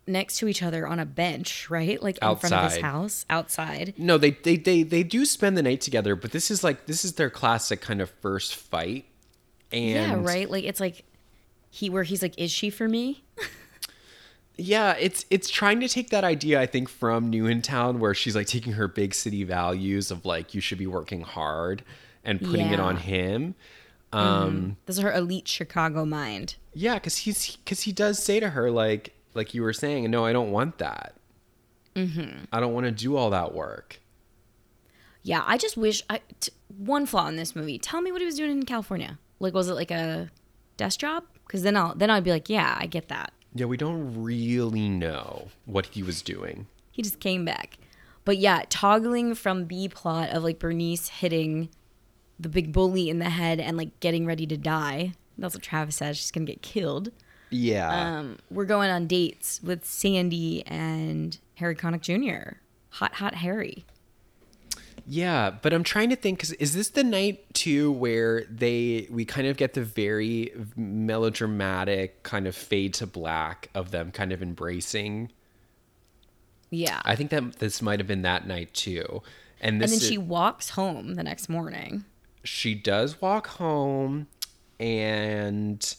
next 0.06 0.38
to 0.38 0.48
each 0.48 0.62
other 0.62 0.86
on 0.86 0.98
a 0.98 1.06
bench, 1.06 1.68
right? 1.68 2.02
Like 2.02 2.16
in 2.16 2.36
front 2.36 2.44
of 2.44 2.52
Outside. 2.52 2.70
his 2.72 2.82
house, 2.82 3.26
outside. 3.28 3.94
No, 3.98 4.18
they, 4.18 4.30
they 4.30 4.56
they 4.56 4.82
they 4.82 5.02
do 5.02 5.24
spend 5.24 5.56
the 5.56 5.62
night 5.62 5.80
together, 5.80 6.16
but 6.16 6.32
this 6.32 6.50
is 6.50 6.64
like 6.64 6.86
this 6.86 7.04
is 7.04 7.14
their 7.14 7.30
classic 7.30 7.80
kind 7.80 8.00
of 8.00 8.10
first 8.10 8.54
fight. 8.54 9.04
And 9.70 10.24
yeah, 10.24 10.32
right. 10.32 10.50
Like 10.50 10.64
it's 10.64 10.80
like 10.80 11.04
he 11.70 11.90
where 11.90 12.04
he's 12.04 12.22
like, 12.22 12.38
"Is 12.38 12.50
she 12.50 12.70
for 12.70 12.88
me?" 12.88 13.24
Yeah, 14.60 14.96
it's 14.98 15.24
it's 15.30 15.48
trying 15.48 15.78
to 15.80 15.88
take 15.88 16.10
that 16.10 16.24
idea 16.24 16.60
I 16.60 16.66
think 16.66 16.88
from 16.88 17.30
New 17.30 17.46
in 17.46 17.62
Town 17.62 18.00
where 18.00 18.12
she's 18.12 18.34
like 18.34 18.48
taking 18.48 18.72
her 18.72 18.88
big 18.88 19.14
city 19.14 19.44
values 19.44 20.10
of 20.10 20.26
like 20.26 20.52
you 20.52 20.60
should 20.60 20.78
be 20.78 20.86
working 20.88 21.20
hard 21.20 21.84
and 22.28 22.40
putting 22.40 22.68
it 22.68 22.80
on 22.80 22.96
him. 22.96 23.54
Um 24.12 24.76
This 24.86 24.96
is 24.98 25.02
her 25.02 25.12
elite 25.12 25.48
Chicago 25.48 26.04
mind. 26.04 26.56
yeah, 26.72 26.98
cuz 26.98 27.16
he's 27.18 27.58
cuz 27.66 27.82
he 27.82 27.92
does 27.92 28.22
say 28.22 28.40
to 28.40 28.50
her 28.50 28.70
like 28.70 29.14
like 29.34 29.54
you 29.54 29.62
were 29.62 29.72
saying, 29.72 30.10
no, 30.10 30.24
I 30.24 30.32
don't 30.32 30.50
want 30.50 30.78
that. 30.78 31.14
Mhm. 31.94 32.46
I 32.52 32.60
don't 32.60 32.72
want 32.74 32.86
to 32.86 32.92
do 32.92 33.16
all 33.16 33.30
that 33.30 33.54
work. 33.54 34.00
Yeah, 35.22 35.42
I 35.46 35.58
just 35.58 35.76
wish 35.76 36.02
I 36.08 36.20
t- 36.40 36.52
one 36.76 37.04
flaw 37.06 37.26
in 37.28 37.36
this 37.36 37.54
movie. 37.54 37.78
Tell 37.78 38.00
me 38.00 38.10
what 38.12 38.20
he 38.20 38.24
was 38.26 38.36
doing 38.36 38.50
in 38.52 38.64
California. 38.64 39.18
Like, 39.40 39.52
was 39.54 39.68
it 39.68 39.74
like 39.74 39.90
a 39.90 40.30
desk 40.76 41.00
job? 41.00 41.24
Because 41.46 41.62
then 41.62 41.76
I'll 41.76 41.94
then 41.94 42.10
I'd 42.10 42.24
be 42.24 42.30
like, 42.30 42.48
yeah, 42.48 42.76
I 42.80 42.86
get 42.86 43.08
that. 43.08 43.32
Yeah, 43.54 43.66
we 43.66 43.76
don't 43.76 44.22
really 44.22 44.88
know 44.88 45.48
what 45.66 45.86
he 45.86 46.02
was 46.02 46.22
doing. 46.22 46.66
He 46.92 47.02
just 47.02 47.20
came 47.20 47.44
back. 47.44 47.78
But 48.24 48.38
yeah, 48.38 48.62
toggling 48.68 49.34
from 49.34 49.64
B 49.64 49.88
plot 49.88 50.30
of 50.30 50.42
like 50.44 50.58
Bernice 50.58 51.08
hitting 51.08 51.68
the 52.38 52.48
big 52.48 52.72
bully 52.72 53.08
in 53.10 53.18
the 53.18 53.30
head 53.30 53.60
and 53.60 53.76
like 53.76 53.98
getting 54.00 54.26
ready 54.26 54.46
to 54.46 54.56
die. 54.56 55.12
That's 55.36 55.54
what 55.54 55.62
Travis 55.62 55.96
says. 55.96 56.16
She's 56.16 56.30
gonna 56.30 56.46
get 56.46 56.62
killed. 56.62 57.10
Yeah. 57.50 58.18
Um, 58.18 58.38
we're 58.50 58.64
going 58.66 58.90
on 58.90 59.06
dates 59.06 59.60
with 59.62 59.84
Sandy 59.84 60.64
and 60.66 61.38
Harry 61.54 61.74
Connick 61.74 62.00
Jr. 62.02 62.56
Hot, 62.90 63.14
hot 63.14 63.36
Harry. 63.36 63.84
Yeah, 65.10 65.50
but 65.62 65.72
I'm 65.72 65.84
trying 65.84 66.10
to 66.10 66.16
think 66.16 66.40
cuz 66.40 66.52
is 66.52 66.74
this 66.74 66.90
the 66.90 67.02
night 67.04 67.54
too 67.54 67.90
where 67.90 68.44
they 68.44 69.06
we 69.10 69.24
kind 69.24 69.46
of 69.46 69.56
get 69.56 69.72
the 69.72 69.82
very 69.82 70.52
melodramatic 70.76 72.22
kind 72.22 72.46
of 72.46 72.54
fade 72.54 72.92
to 72.94 73.06
black 73.06 73.70
of 73.74 73.90
them 73.90 74.10
kind 74.10 74.32
of 74.32 74.42
embracing. 74.42 75.30
Yeah. 76.70 77.00
I 77.04 77.16
think 77.16 77.30
that 77.30 77.58
this 77.58 77.80
might 77.80 78.00
have 78.00 78.06
been 78.06 78.22
that 78.22 78.46
night 78.46 78.74
too. 78.74 79.22
And 79.60 79.74
and 79.74 79.90
then 79.90 79.96
is- 79.96 80.06
she 80.06 80.18
walks 80.18 80.70
home 80.70 81.14
the 81.14 81.22
next 81.22 81.48
morning. 81.48 82.04
She 82.44 82.74
does 82.74 83.20
walk 83.20 83.46
home 83.48 84.26
and 84.80 85.96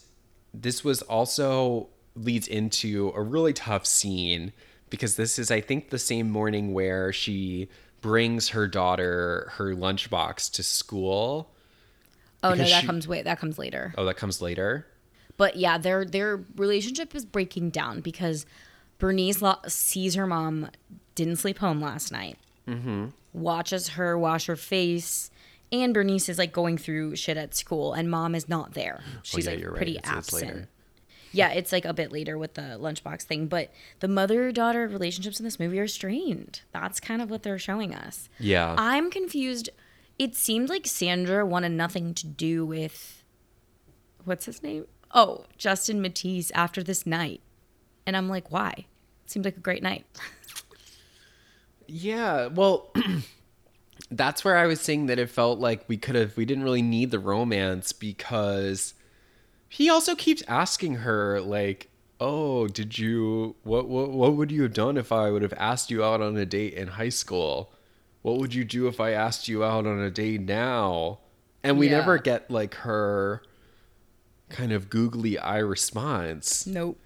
this 0.54 0.84
was 0.84 1.02
also 1.04 1.90
leads 2.16 2.48
into 2.48 3.12
a 3.16 3.22
really 3.22 3.54
tough 3.54 3.86
scene 3.86 4.52
because 4.90 5.16
this 5.16 5.38
is 5.38 5.52
I 5.52 5.62
think 5.62 5.90
the 5.90 6.00
same 6.00 6.30
morning 6.30 6.74
where 6.74 7.14
she 7.14 7.70
brings 8.02 8.50
her 8.50 8.68
daughter 8.68 9.52
her 9.56 9.76
lunchbox 9.76 10.52
to 10.54 10.64
school. 10.64 11.52
Oh 12.42 12.52
no, 12.52 12.56
that 12.56 12.68
she- 12.82 12.86
comes 12.88 13.08
wait, 13.08 13.26
that 13.26 13.40
comes 13.40 13.60
later. 13.60 13.94
Oh, 13.98 14.06
that 14.06 14.18
comes 14.18 14.42
later. 14.42 14.88
But 15.38 15.56
yeah, 15.58 15.78
their 15.78 16.06
their 16.06 16.44
relationship 16.56 17.14
is 17.16 17.26
breaking 17.26 17.70
down 17.70 18.02
because 18.02 18.46
Bernice 18.98 19.42
lo- 19.42 19.60
sees 19.68 20.16
her 20.16 20.28
mom 20.28 20.70
didn't 21.16 21.38
sleep 21.38 21.60
home 21.60 21.82
last 21.82 22.12
night. 22.12 22.38
Mm-hmm. 22.68 23.08
Watches 23.34 23.90
her 23.90 24.18
wash 24.18 24.48
her 24.48 24.56
face, 24.56 25.30
and 25.72 25.94
Bernice 25.94 26.30
is 26.30 26.38
like 26.38 26.52
going 26.52 26.78
through 26.78 27.16
shit 27.16 27.38
at 27.38 27.54
school, 27.56 27.94
and 27.94 28.10
mom 28.10 28.36
is 28.36 28.48
not 28.50 28.74
there. 28.74 29.02
Oh, 29.06 29.20
She's 29.24 29.46
yeah, 29.46 29.52
like 29.54 29.66
right. 29.66 29.76
pretty 29.76 29.98
It's- 29.98 30.08
it's 30.18 30.18
absent. 30.34 30.48
later. 30.56 30.70
Yeah, 31.32 31.50
it's 31.52 31.72
like 31.72 31.86
a 31.86 31.94
bit 31.94 32.12
later 32.12 32.40
with 32.40 32.56
the 32.56 32.62
lunchbox 32.80 33.22
thing, 33.22 33.46
but 33.46 33.72
the 34.00 34.08
mother 34.08 34.52
daughter 34.52 34.88
relationships 34.88 35.40
in 35.40 35.44
this 35.44 35.60
movie 35.60 35.78
are 35.80 35.88
strained. 35.88 36.62
That's 36.74 37.00
kind 37.00 37.22
of 37.22 37.30
what 37.30 37.44
they're 37.44 37.60
showing 37.60 37.94
us. 37.94 38.30
Yeah. 38.40 38.74
I'm 38.80 39.12
confused. 39.12 39.70
It 40.18 40.36
seemed 40.36 40.70
like 40.70 40.88
Sandra 40.88 41.46
wanted 41.46 41.74
nothing 41.74 42.16
to 42.16 42.26
do 42.26 42.66
with 42.66 43.24
what's 44.26 44.46
his 44.46 44.64
name? 44.64 44.86
Oh, 45.14 45.46
Justin 45.56 46.02
Matthews 46.02 46.50
after 46.56 46.82
this 46.82 47.06
night. 47.06 47.42
And 48.08 48.18
I'm 48.18 48.28
like, 48.28 48.52
why? 48.52 48.74
It 49.24 49.30
Seemed 49.32 49.46
like 49.46 49.58
a 49.58 49.62
great 49.62 49.84
night. 49.84 50.06
Yeah, 51.92 52.48
well, 52.48 52.92
that's 54.12 54.44
where 54.44 54.58
I 54.58 54.66
was 54.66 54.82
saying 54.82 55.06
that 55.08 55.20
it 55.20 55.30
felt 55.30 55.60
like 55.60 55.84
we 55.88 55.98
could 55.98 56.16
have, 56.16 56.36
we 56.38 56.46
didn't 56.46 56.64
really 56.64 56.82
need 56.82 57.12
the 57.12 57.20
romance 57.20 57.92
because 57.92 58.94
he 59.68 59.90
also 59.90 60.16
keeps 60.16 60.42
asking 60.48 60.96
her, 60.96 61.40
like, 61.42 61.90
oh, 62.20 62.68
did 62.68 62.98
you, 62.98 63.56
what, 63.64 63.88
what, 63.88 64.10
what 64.12 64.34
would 64.36 64.52
you 64.52 64.64
have 64.64 64.74
done 64.74 64.98
if 64.98 65.12
I 65.12 65.30
would 65.32 65.42
have 65.42 65.54
asked 65.58 65.92
you 65.92 66.04
out 66.04 66.22
on 66.22 66.36
a 66.38 66.46
date 66.46 66.74
in 66.74 66.88
high 66.90 67.10
school? 67.10 67.72
What 68.22 68.38
would 68.38 68.54
you 68.54 68.66
do 68.66 68.88
if 68.88 69.00
I 69.00 69.12
asked 69.12 69.48
you 69.48 69.64
out 69.64 69.86
on 69.86 70.00
a 70.00 70.12
date 70.12 70.42
now? 70.42 71.20
And 71.64 71.78
we 71.78 71.88
Yeah. 71.90 72.00
never 72.00 72.18
get 72.18 72.50
like 72.50 72.74
her 72.76 73.42
kind 74.50 74.72
of 74.72 74.90
googly 74.90 75.38
eye 75.38 75.60
response. 75.60 76.66
Nope. 76.66 76.98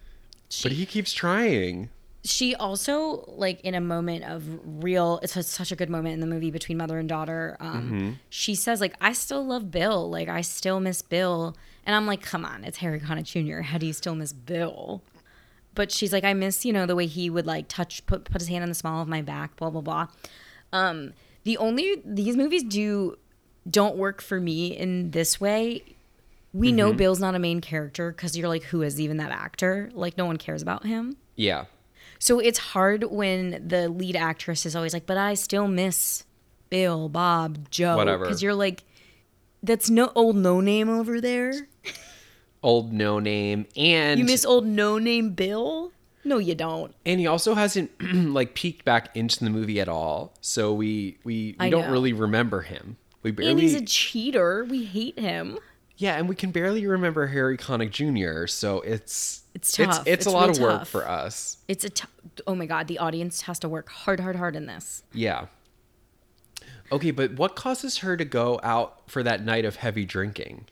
But 0.61 0.71
he 0.73 0.85
keeps 0.85 1.13
trying. 1.13 1.89
She 2.25 2.55
also, 2.55 3.25
like, 3.27 3.59
in 3.61 3.75
a 3.75 3.81
moment 3.81 4.23
of 4.23 4.43
real, 4.81 5.19
it's 5.21 5.33
such 5.45 5.71
a 5.73 5.75
good 5.75 5.89
moment 5.89 6.13
in 6.13 6.19
the 6.21 6.25
movie 6.27 6.51
between 6.51 6.77
mother 6.77 6.97
and 6.97 7.09
daughter. 7.09 7.57
Um, 7.59 8.19
She 8.29 8.55
says, 8.55 8.79
like, 8.79 8.95
I 9.01 9.11
still 9.11 9.45
love 9.45 9.69
Bill. 9.71 10.09
Like, 10.09 10.29
I 10.29 10.39
still 10.41 10.79
miss 10.79 11.01
Bill. 11.01 11.57
And 11.85 11.95
I'm 11.95 12.07
like, 12.07 12.21
come 12.21 12.45
on, 12.45 12.63
it's 12.63 12.77
Harry 12.77 13.01
Connick 13.01 13.25
Jr. 13.25 13.61
How 13.63 13.77
do 13.77 13.85
you 13.85 13.91
still 13.91 14.15
miss 14.15 14.31
Bill? 14.31 15.01
But 15.75 15.91
she's 15.91 16.13
like, 16.13 16.23
I 16.23 16.33
miss, 16.33 16.63
you 16.63 16.71
know, 16.71 16.85
the 16.85 16.95
way 16.95 17.07
he 17.07 17.29
would 17.29 17.45
like 17.45 17.67
touch, 17.67 18.05
put, 18.05 18.23
put 18.25 18.39
his 18.39 18.47
hand 18.47 18.63
on 18.63 18.69
the 18.69 18.75
small 18.75 19.01
of 19.01 19.07
my 19.09 19.21
back, 19.21 19.57
blah, 19.57 19.69
blah, 19.69 19.81
blah. 19.81 20.07
Um, 20.71 21.13
the 21.43 21.57
only, 21.57 22.01
these 22.05 22.37
movies 22.37 22.63
do, 22.63 23.17
don't 23.69 23.97
work 23.97 24.21
for 24.21 24.39
me 24.39 24.67
in 24.67 25.11
this 25.11 25.41
way. 25.41 25.83
We 26.53 26.71
know 26.71 26.93
Bill's 26.93 27.19
not 27.19 27.35
a 27.35 27.39
main 27.39 27.59
character 27.59 28.11
because 28.11 28.37
you're 28.37 28.47
like, 28.47 28.63
who 28.63 28.81
is 28.83 29.01
even 29.01 29.17
that 29.17 29.31
actor? 29.31 29.89
Like, 29.93 30.17
no 30.17 30.25
one 30.25 30.37
cares 30.37 30.61
about 30.61 30.85
him. 30.85 31.17
Yeah. 31.35 31.65
So 32.23 32.39
it's 32.39 32.57
hard 32.57 33.03
when 33.11 33.67
the 33.67 33.89
lead 33.89 34.15
actress 34.15 34.65
is 34.65 34.77
always 34.77 34.93
like, 34.93 35.05
but 35.05 35.17
I 35.17 35.33
still 35.33 35.67
miss 35.67 36.23
Bill, 36.69 37.09
Bob, 37.09 37.69
Joe. 37.69 37.97
Whatever. 37.97 38.23
Because 38.23 38.41
you're 38.41 38.53
like, 38.53 38.85
that's 39.61 39.89
no 39.89 40.09
old 40.15 40.37
no 40.37 40.61
name 40.61 40.87
over 40.87 41.19
there. 41.19 41.67
Old 42.63 42.93
no 42.93 43.19
name. 43.19 43.65
And 43.75 44.21
You 44.21 44.25
miss 44.25 44.45
old 44.45 44.65
no 44.65 44.97
name 44.97 45.31
Bill? 45.31 45.91
No, 46.23 46.37
you 46.37 46.55
don't. 46.55 46.95
and 47.05 47.19
he 47.19 47.27
also 47.27 47.55
hasn't 47.55 47.91
like 48.01 48.53
peeked 48.53 48.85
back 48.85 49.13
into 49.17 49.43
the 49.43 49.49
movie 49.49 49.81
at 49.81 49.89
all 49.89 50.33
so 50.39 50.73
we 50.73 51.17
we, 51.25 51.57
we 51.59 51.69
don't 51.69 51.87
know. 51.87 51.91
really 51.91 52.13
remember 52.13 52.61
him 52.61 52.95
we 53.21 53.31
barely 53.31 53.51
And 53.51 53.59
he's 53.59 53.73
a 53.73 53.83
cheater. 53.83 54.63
We 54.69 54.85
hate 54.85 55.19
him. 55.19 55.59
yeah 55.97 56.15
and 56.15 56.29
we 56.29 56.35
can 56.35 56.51
barely 56.51 56.87
remember 56.87 57.27
harry 57.27 57.57
connick 57.57 57.91
jr 57.91 58.47
so 58.47 58.79
it's 58.79 59.42
It's 59.55 59.77
it's, 59.79 59.97
tough. 59.97 60.07
it's, 60.07 60.07
It's 60.07 60.25
a 60.25 60.31
lot 60.31 60.49
of 60.49 60.59
work 60.59 60.79
tough. 60.79 60.89
for 60.89 61.07
us 61.07 61.57
It's 61.67 61.83
a 61.85 61.89
t- 61.89 62.05
oh 62.47 62.55
my 62.55 62.65
god, 62.65 62.87
the 62.87 62.97
audience 62.99 63.41
has 63.41 63.59
to 63.59 63.69
work 63.69 63.89
hard, 63.89 64.19
hard, 64.19 64.35
hard 64.35 64.55
in 64.55 64.65
this. 64.65 65.03
yeah 65.13 65.45
okay 66.91 67.11
but 67.11 67.33
what 67.33 67.55
causes 67.55 67.99
her 67.99 68.15
to 68.17 68.25
go 68.25 68.59
out 68.63 69.09
for 69.09 69.23
that 69.23 69.43
night 69.43 69.65
of 69.65 69.77
heavy 69.77 70.05
drinking 70.05 70.65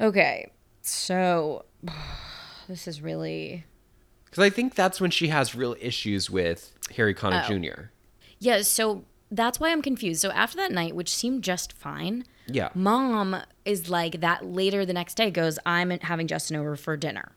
Okay, 0.00 0.50
so 0.82 1.64
this 2.68 2.88
is 2.88 3.00
really 3.00 3.64
because 4.24 4.42
i 4.44 4.50
think 4.50 4.74
that's 4.74 5.00
when 5.00 5.10
she 5.10 5.28
has 5.28 5.54
real 5.54 5.76
issues 5.80 6.28
with 6.30 6.72
harry 6.96 7.14
connick 7.14 7.44
Oh. 7.50 7.58
jr 7.58 7.82
yeah. 8.40 8.60
So 8.62 9.04
that's 9.30 9.58
why 9.58 9.70
I'm 9.72 9.80
confused. 9.80 10.20
So 10.20 10.30
after 10.30 10.58
that 10.58 10.70
night, 10.70 10.94
which 10.94 11.08
seemed 11.14 11.42
just 11.44 11.72
fine, 11.72 12.24
yeah 12.46 12.68
mom 12.74 13.36
is 13.64 13.88
like 13.88 14.20
that 14.20 14.44
later 14.44 14.84
the 14.84 14.92
next 14.92 15.14
day 15.14 15.30
goes 15.30 15.58
i'm 15.66 15.90
having 15.90 16.26
justin 16.26 16.56
over 16.56 16.76
for 16.76 16.96
dinner. 16.96 17.32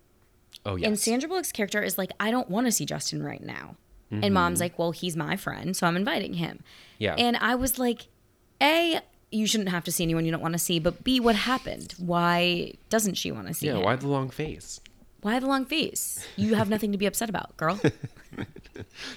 Oh 0.65 0.75
yes. 0.75 0.87
And 0.87 0.99
sandra 0.99 1.29
bullock's 1.29 1.51
character 1.51 1.81
is 1.81 1.97
like 1.97 2.11
i 2.19 2.31
don't 2.31 2.49
want 2.49 2.67
to 2.67 2.71
see 2.71 2.85
justin 2.85 3.23
right 3.23 3.43
now. 3.43 3.75
And 4.09 4.23
mm-hmm. 4.23 4.33
mom's 4.33 4.59
like 4.59 4.77
well 4.79 4.91
he's 4.91 5.15
my 5.15 5.35
friend 5.35 5.75
so 5.75 5.87
i'm 5.87 5.95
inviting 5.95 6.33
him. 6.33 6.63
Yeah. 6.97 7.15
and 7.17 7.37
i 7.37 7.55
was 7.55 7.77
like 7.77 8.07
a 8.61 9.01
you 9.29 9.45
shouldn't 9.45 9.69
have 9.69 9.83
to 9.83 9.91
see 9.91 10.03
anyone 10.03 10.25
you 10.25 10.31
don't 10.31 10.41
want 10.41 10.53
to 10.53 10.59
see 10.59 10.79
but 10.79 11.03
b 11.03 11.19
what 11.19 11.35
happened? 11.35 11.93
Why 11.97 12.73
doesn't 12.89 13.15
she 13.15 13.31
want 13.31 13.47
to 13.47 13.53
see 13.53 13.67
yeah 13.67 13.75
him? 13.75 13.83
why 13.83 13.95
the 13.95 14.07
long 14.07 14.29
face? 14.29 14.79
Why 15.21 15.39
the 15.39 15.47
long 15.47 15.65
face? 15.65 16.25
You 16.35 16.55
have 16.55 16.69
nothing 16.69 16.91
to 16.91 16.97
be 16.97 17.05
upset 17.05 17.29
about 17.29 17.57
girl. 17.57 17.79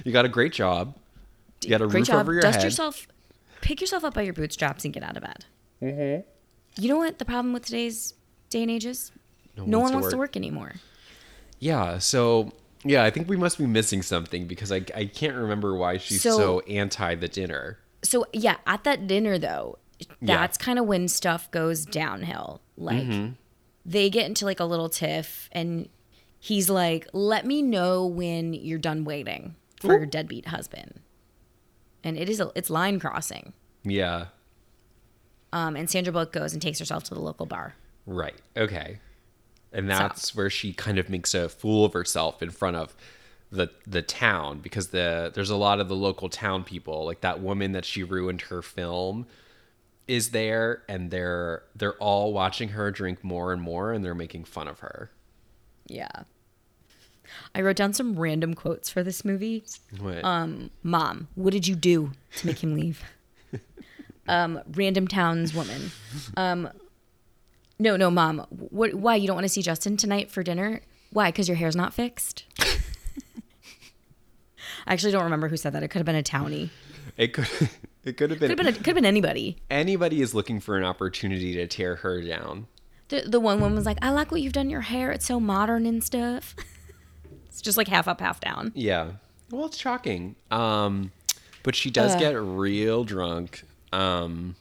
You 0.04 0.12
got 0.12 0.24
a 0.24 0.28
great 0.28 0.52
job. 0.52 0.96
You 1.62 1.70
got 1.70 1.82
a 1.82 1.86
great 1.86 2.00
roof 2.00 2.06
job. 2.06 2.20
over 2.20 2.32
your 2.32 2.42
dust 2.42 2.56
head. 2.56 2.64
yourself 2.64 3.06
pick 3.60 3.80
yourself 3.80 4.04
up 4.04 4.14
by 4.14 4.22
your 4.22 4.32
bootstraps 4.32 4.84
and 4.84 4.94
get 4.94 5.02
out 5.02 5.16
of 5.16 5.22
bed 5.22 5.44
mm-hmm. 5.82 6.26
You 6.78 6.88
know 6.88 6.96
what 6.98 7.18
the 7.18 7.24
problem 7.24 7.52
with 7.52 7.64
today's 7.64 8.14
day 8.50 8.62
and 8.62 8.70
age 8.70 8.86
is 8.86 9.12
no, 9.56 9.80
one 9.80 9.92
wants 9.92 10.08
to 10.10 10.16
work 10.16 10.36
anymore 10.36 10.74
Yeah, 11.58 11.98
so 11.98 12.52
yeah, 12.84 13.04
I 13.04 13.10
think 13.10 13.28
we 13.28 13.36
must 13.36 13.58
be 13.58 13.66
missing 13.66 14.00
something 14.02 14.46
because 14.46 14.72
I, 14.72 14.82
I 14.94 15.04
can't 15.04 15.34
remember 15.36 15.74
why 15.76 15.98
she's 15.98 16.22
so, 16.22 16.36
So- 16.38 16.60
anti 16.60 17.14
the 17.14 17.28
dinner. 17.28 17.78
so 18.02 18.26
yeah, 18.32 18.56
at 18.66 18.84
that 18.84 19.06
dinner 19.06 19.36
though, 19.38 19.78
that's 20.22 20.56
kind 20.56 20.78
of 20.78 20.86
when 20.86 21.08
stuff 21.08 21.50
goes 21.50 21.84
downhill. 21.84 22.62
Like 22.78 23.02
Mm-hmm. 23.04 23.32
they 23.84 24.08
get 24.08 24.24
into 24.26 24.46
like 24.46 24.60
a 24.60 24.64
little 24.64 24.88
tiff 24.88 25.50
and 25.52 25.90
he's 26.38 26.70
like, 26.70 27.06
"Let 27.12 27.44
me 27.44 27.60
know 27.60 28.06
when 28.06 28.54
you're 28.54 28.78
done 28.78 29.04
waiting 29.04 29.56
for 29.78 29.88
your 29.98 30.06
deadbeat 30.06 30.46
husband." 30.46 31.00
And 32.02 32.16
it 32.16 32.30
is 32.30 32.40
a, 32.40 32.50
it's 32.54 32.70
line 32.70 32.98
crossing. 32.98 33.52
Yeah. 33.84 34.26
Um, 35.52 35.76
and 35.76 35.90
Sandra 35.90 36.12
Bullock 36.12 36.32
goes 36.32 36.52
and 36.52 36.62
takes 36.62 36.78
herself 36.78 37.04
to 37.04 37.14
the 37.14 37.20
local 37.20 37.46
bar. 37.46 37.74
Right. 38.06 38.36
Okay. 38.56 38.98
And 39.72 39.88
that's 39.88 40.34
where 40.34 40.50
she 40.50 40.72
kind 40.72 40.98
of 40.98 41.08
makes 41.08 41.32
a 41.32 41.48
fool 41.48 41.84
of 41.84 41.92
herself 41.92 42.42
in 42.42 42.50
front 42.50 42.76
of 42.76 42.94
the 43.52 43.68
the 43.86 44.02
town 44.02 44.60
because 44.60 44.88
the 44.88 45.30
there's 45.34 45.50
a 45.50 45.56
lot 45.56 45.80
of 45.80 45.88
the 45.88 45.96
local 45.96 46.28
town 46.28 46.62
people 46.62 47.04
like 47.04 47.20
that 47.20 47.40
woman 47.40 47.72
that 47.72 47.84
she 47.84 48.04
ruined 48.04 48.42
her 48.42 48.62
film 48.62 49.26
is 50.06 50.30
there 50.30 50.82
and 50.88 51.10
they're 51.10 51.62
they're 51.74 51.94
all 51.94 52.32
watching 52.32 52.70
her 52.70 52.90
drink 52.90 53.22
more 53.22 53.52
and 53.52 53.62
more 53.62 53.92
and 53.92 54.04
they're 54.04 54.14
making 54.14 54.44
fun 54.44 54.66
of 54.68 54.80
her. 54.80 55.10
Yeah. 55.86 56.08
I 57.54 57.60
wrote 57.62 57.76
down 57.76 57.92
some 57.92 58.18
random 58.18 58.54
quotes 58.54 58.88
for 58.90 59.04
this 59.04 59.24
movie. 59.24 59.64
What? 60.00 60.24
Um, 60.24 60.70
Mom, 60.82 61.28
what 61.36 61.52
did 61.52 61.68
you 61.68 61.76
do 61.76 62.12
to 62.36 62.46
make 62.46 62.62
him 62.62 62.74
leave? 62.74 63.04
um, 64.30 64.60
random 64.72 65.08
towns 65.08 65.52
woman. 65.54 65.90
Um, 66.36 66.68
no, 67.78 67.96
no, 67.96 68.10
Mom. 68.10 68.46
What? 68.50 68.94
Why 68.94 69.16
you 69.16 69.26
don't 69.26 69.36
want 69.36 69.44
to 69.44 69.48
see 69.48 69.62
Justin 69.62 69.96
tonight 69.96 70.30
for 70.30 70.42
dinner? 70.42 70.80
Why? 71.12 71.30
Because 71.30 71.48
your 71.48 71.56
hair's 71.56 71.74
not 71.76 71.92
fixed. 71.92 72.44
I 74.86 74.92
actually 74.92 75.12
don't 75.12 75.24
remember 75.24 75.48
who 75.48 75.56
said 75.56 75.72
that. 75.72 75.82
It 75.82 75.88
could 75.88 75.98
have 75.98 76.06
been 76.06 76.14
a 76.16 76.22
townie. 76.22 76.70
it 77.16 77.32
could 77.32 77.48
it 78.04 78.16
could 78.16 78.30
have 78.30 78.38
been, 78.40 78.50
Could 78.50 78.58
have 78.58 78.66
been. 78.66 78.66
A, 78.68 78.72
could 78.72 78.86
have 78.86 78.94
been 78.94 79.04
anybody. 79.04 79.56
anybody 79.70 80.22
is 80.22 80.34
looking 80.34 80.60
for 80.60 80.78
an 80.78 80.84
opportunity 80.84 81.54
to 81.54 81.66
tear 81.66 81.96
her 81.96 82.22
down. 82.22 82.66
The, 83.08 83.22
the 83.26 83.40
one 83.40 83.60
woman 83.60 83.74
was 83.76 83.86
like, 83.86 83.98
"I 84.02 84.10
like 84.10 84.30
what 84.30 84.40
you've 84.40 84.52
done 84.52 84.70
your 84.70 84.82
hair. 84.82 85.10
It's 85.10 85.26
so 85.26 85.40
modern 85.40 85.86
and 85.86 86.02
stuff." 86.04 86.54
it's 87.46 87.60
just 87.60 87.76
like 87.76 87.88
half 87.88 88.06
up, 88.06 88.20
half 88.20 88.40
down. 88.40 88.70
Yeah. 88.74 89.12
Well, 89.50 89.66
it's 89.66 89.76
shocking. 89.78 90.36
Um, 90.52 91.10
but 91.64 91.74
she 91.74 91.90
does 91.90 92.14
get 92.16 92.40
real 92.40 93.02
drunk. 93.04 93.64
Um, 93.92 94.56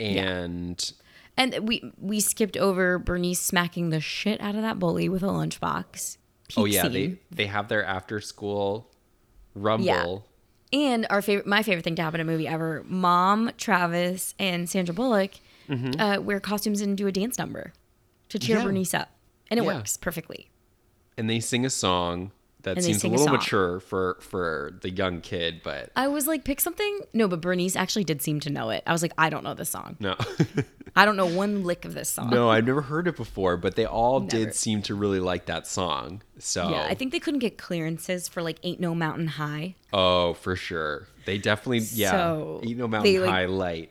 and 0.00 0.92
And 1.36 1.68
we 1.68 1.92
we 2.00 2.20
skipped 2.20 2.56
over 2.56 2.98
Bernice 2.98 3.40
smacking 3.40 3.90
the 3.90 4.00
shit 4.00 4.40
out 4.40 4.54
of 4.54 4.62
that 4.62 4.78
bully 4.78 5.08
with 5.08 5.22
a 5.22 5.26
lunchbox. 5.26 6.16
oh 6.56 6.64
yeah, 6.64 6.82
scene. 6.82 6.92
they 6.92 7.18
they 7.30 7.46
have 7.46 7.68
their 7.68 7.84
after 7.84 8.20
school 8.20 8.90
rumble. 9.54 9.86
Yeah. 9.86 10.16
And 10.70 11.06
our 11.08 11.22
favorite, 11.22 11.46
my 11.46 11.62
favorite 11.62 11.82
thing 11.82 11.94
to 11.96 12.02
happen 12.02 12.20
in 12.20 12.28
a 12.28 12.30
movie 12.30 12.46
ever: 12.46 12.84
Mom, 12.86 13.50
Travis, 13.56 14.34
and 14.38 14.68
Sandra 14.68 14.94
Bullock 14.94 15.32
uh, 15.70 16.18
wear 16.20 16.40
costumes 16.40 16.80
and 16.80 16.96
do 16.96 17.06
a 17.06 17.12
dance 17.12 17.38
number 17.38 17.72
to 18.30 18.38
cheer 18.38 18.56
Mm-hmm. 18.56 18.66
Yeah. 18.66 18.70
Bernice 18.72 18.94
up, 18.94 19.08
and 19.50 19.58
it 19.58 19.62
Yeah. 19.64 19.74
works 19.76 19.96
perfectly. 19.96 20.50
And 21.16 21.28
they 21.28 21.40
sing 21.40 21.64
a 21.66 21.70
song 21.70 22.32
that 22.62 22.82
seems 22.82 22.96
a 22.96 23.00
sing 23.00 23.14
a 23.14 23.16
little 23.18 23.32
mature 23.36 23.80
for 23.80 24.18
for 24.20 24.76
the 24.82 24.90
young 24.90 25.20
kid, 25.20 25.60
but 25.62 25.90
I 25.94 26.08
was 26.08 26.26
like, 26.26 26.44
pick 26.44 26.60
something. 26.60 27.00
No, 27.12 27.28
but 27.28 27.40
Bernice 27.40 27.76
actually 27.76 28.04
did 28.04 28.20
seem 28.20 28.40
to 28.40 28.50
know 28.50 28.70
it. 28.70 28.82
I 28.86 28.92
was 28.92 29.00
like, 29.02 29.12
I 29.16 29.30
don't 29.30 29.44
know 29.44 29.54
this 29.54 29.70
song. 29.70 29.96
no. 30.00 30.16
I 30.96 31.04
don't 31.04 31.16
know 31.16 31.26
one 31.26 31.62
lick 31.64 31.84
of 31.84 31.94
this 31.94 32.08
song. 32.08 32.30
no, 32.30 32.48
I've 32.50 32.66
never 32.66 32.80
heard 32.80 33.06
it 33.06 33.14
before, 33.16 33.56
but 33.56 33.76
they 33.76 33.84
all 33.86 34.20
Never. 34.20 34.30
did 34.30 34.54
seem 34.54 34.82
to 34.82 34.94
really 34.96 35.20
like 35.20 35.46
that 35.46 35.66
song. 35.66 36.22
So 36.38 36.70
Yeah, 36.70 36.86
I 36.88 36.94
think 36.94 37.12
they 37.12 37.20
couldn't 37.20 37.38
get 37.40 37.56
clearances 37.58 38.26
for 38.26 38.42
like 38.42 38.58
"Ain't 38.64 38.80
No 38.80 38.94
Mountain 38.94 39.28
High." 39.28 39.76
Oh, 39.92 40.34
for 40.34 40.56
sure. 40.56 41.06
They 41.26 41.38
definitely 41.38 41.80
yeah. 41.92 42.10
So, 42.10 42.60
Eat 42.64 42.76
no 42.76 42.88
mountain 42.88 43.20
like- 43.20 43.30
high 43.30 43.46
light. 43.46 43.90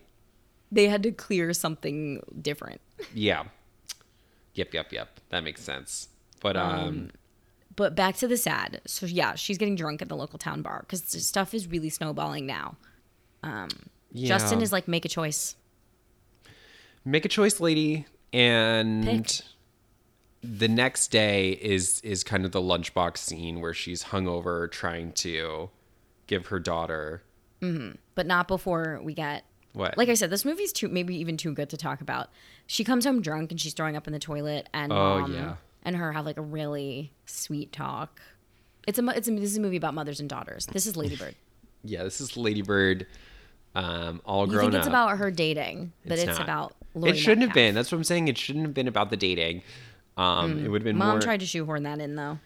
They 0.69 0.87
had 0.89 1.03
to 1.03 1.11
clear 1.13 1.53
something 1.53 2.21
different. 2.41 2.81
Yeah. 3.13 3.43
Yep, 4.55 4.73
yep, 4.73 4.91
yep. 4.91 5.19
That 5.29 5.43
makes 5.45 5.61
sense. 5.61 6.09
But 6.41 6.57
um, 6.57 7.11
But 7.77 7.95
back 7.95 8.17
to 8.17 8.27
the 8.27 8.35
sad. 8.35 8.81
So 8.85 9.05
yeah, 9.05 9.35
she's 9.35 9.57
getting 9.57 9.75
drunk 9.75 10.01
at 10.01 10.09
the 10.09 10.17
local 10.17 10.37
town 10.37 10.61
bar 10.61 10.81
because 10.81 11.03
stuff 11.25 11.53
is 11.53 11.67
really 11.67 11.89
snowballing 11.89 12.45
now. 12.45 12.75
Um, 13.43 13.69
Justin 14.13 14.59
yeah. 14.59 14.63
is 14.63 14.71
like, 14.73 14.87
make 14.87 15.05
a 15.05 15.09
choice. 15.09 15.55
make 17.05 17.23
a 17.23 17.29
choice, 17.29 17.59
lady, 17.59 18.05
and 18.33 19.05
Pick. 19.05 19.27
the 20.43 20.67
next 20.67 21.09
day 21.09 21.51
is 21.51 22.01
is 22.01 22.23
kind 22.23 22.43
of 22.45 22.51
the 22.51 22.61
lunchbox 22.61 23.17
scene 23.17 23.61
where 23.61 23.73
she's 23.73 24.05
hungover 24.05 24.69
trying 24.71 25.11
to 25.13 25.69
give 26.25 26.47
her 26.47 26.59
daughter 26.59 27.23
mm-hmm. 27.61 27.91
but 28.15 28.25
not 28.25 28.47
before 28.47 28.99
we 29.01 29.13
get 29.13 29.45
what? 29.73 29.97
like 29.97 30.09
I 30.09 30.15
said, 30.15 30.31
this 30.31 30.43
movie's 30.43 30.73
too 30.73 30.87
maybe 30.87 31.15
even 31.17 31.37
too 31.37 31.53
good 31.53 31.69
to 31.69 31.77
talk 31.77 32.01
about. 32.01 32.29
She 32.65 32.83
comes 32.83 33.05
home 33.05 33.21
drunk 33.21 33.51
and 33.51 33.61
she's 33.61 33.73
throwing 33.73 33.95
up 33.95 34.07
in 34.07 34.13
the 34.13 34.19
toilet, 34.19 34.67
and 34.73 34.91
Oh, 34.91 35.19
mom 35.19 35.33
yeah. 35.33 35.55
And 35.87 35.95
her 35.95 36.11
have 36.11 36.25
like 36.25 36.37
a 36.37 36.41
really 36.41 37.13
sweet 37.25 37.71
talk. 37.71 38.21
It's 38.85 38.99
a 38.99 39.07
it's 39.07 39.27
a, 39.27 39.31
this 39.31 39.51
is 39.51 39.57
a 39.57 39.61
movie 39.61 39.77
about 39.77 39.93
mothers 39.93 40.19
and 40.19 40.29
daughters. 40.29 40.65
This 40.67 40.85
is 40.85 40.97
Ladybird. 40.97 41.33
yeah, 41.83 42.03
this 42.03 42.19
is 42.19 42.35
Ladybird, 42.35 43.07
um, 43.73 44.21
all 44.25 44.45
grown 44.45 44.65
You 44.65 44.71
think 44.71 44.73
it's 44.79 44.87
up. 44.87 44.91
about 44.91 45.17
her 45.17 45.31
dating, 45.31 45.93
but 46.05 46.19
it's, 46.19 46.27
not. 46.27 46.41
about 46.41 46.75
Lori 46.93 47.11
It 47.11 47.15
shouldn't 47.15 47.47
have 47.47 47.53
been. 47.53 47.73
That's 47.73 47.89
what 47.89 47.97
I'm 47.97 48.03
saying. 48.03 48.27
It 48.27 48.37
shouldn't 48.37 48.65
have 48.65 48.73
been 48.73 48.89
about 48.89 49.09
the 49.11 49.17
dating. 49.17 49.63
Um, 50.17 50.63
It 50.65 50.69
would 50.69 50.81
have 50.81 50.85
been 50.85 50.97
Mom 50.97 51.11
more. 51.11 51.21
tried 51.21 51.39
to 51.39 51.45
shoehorn 51.45 51.83
that 51.83 51.99
in 51.99 52.15
though. 52.15 52.39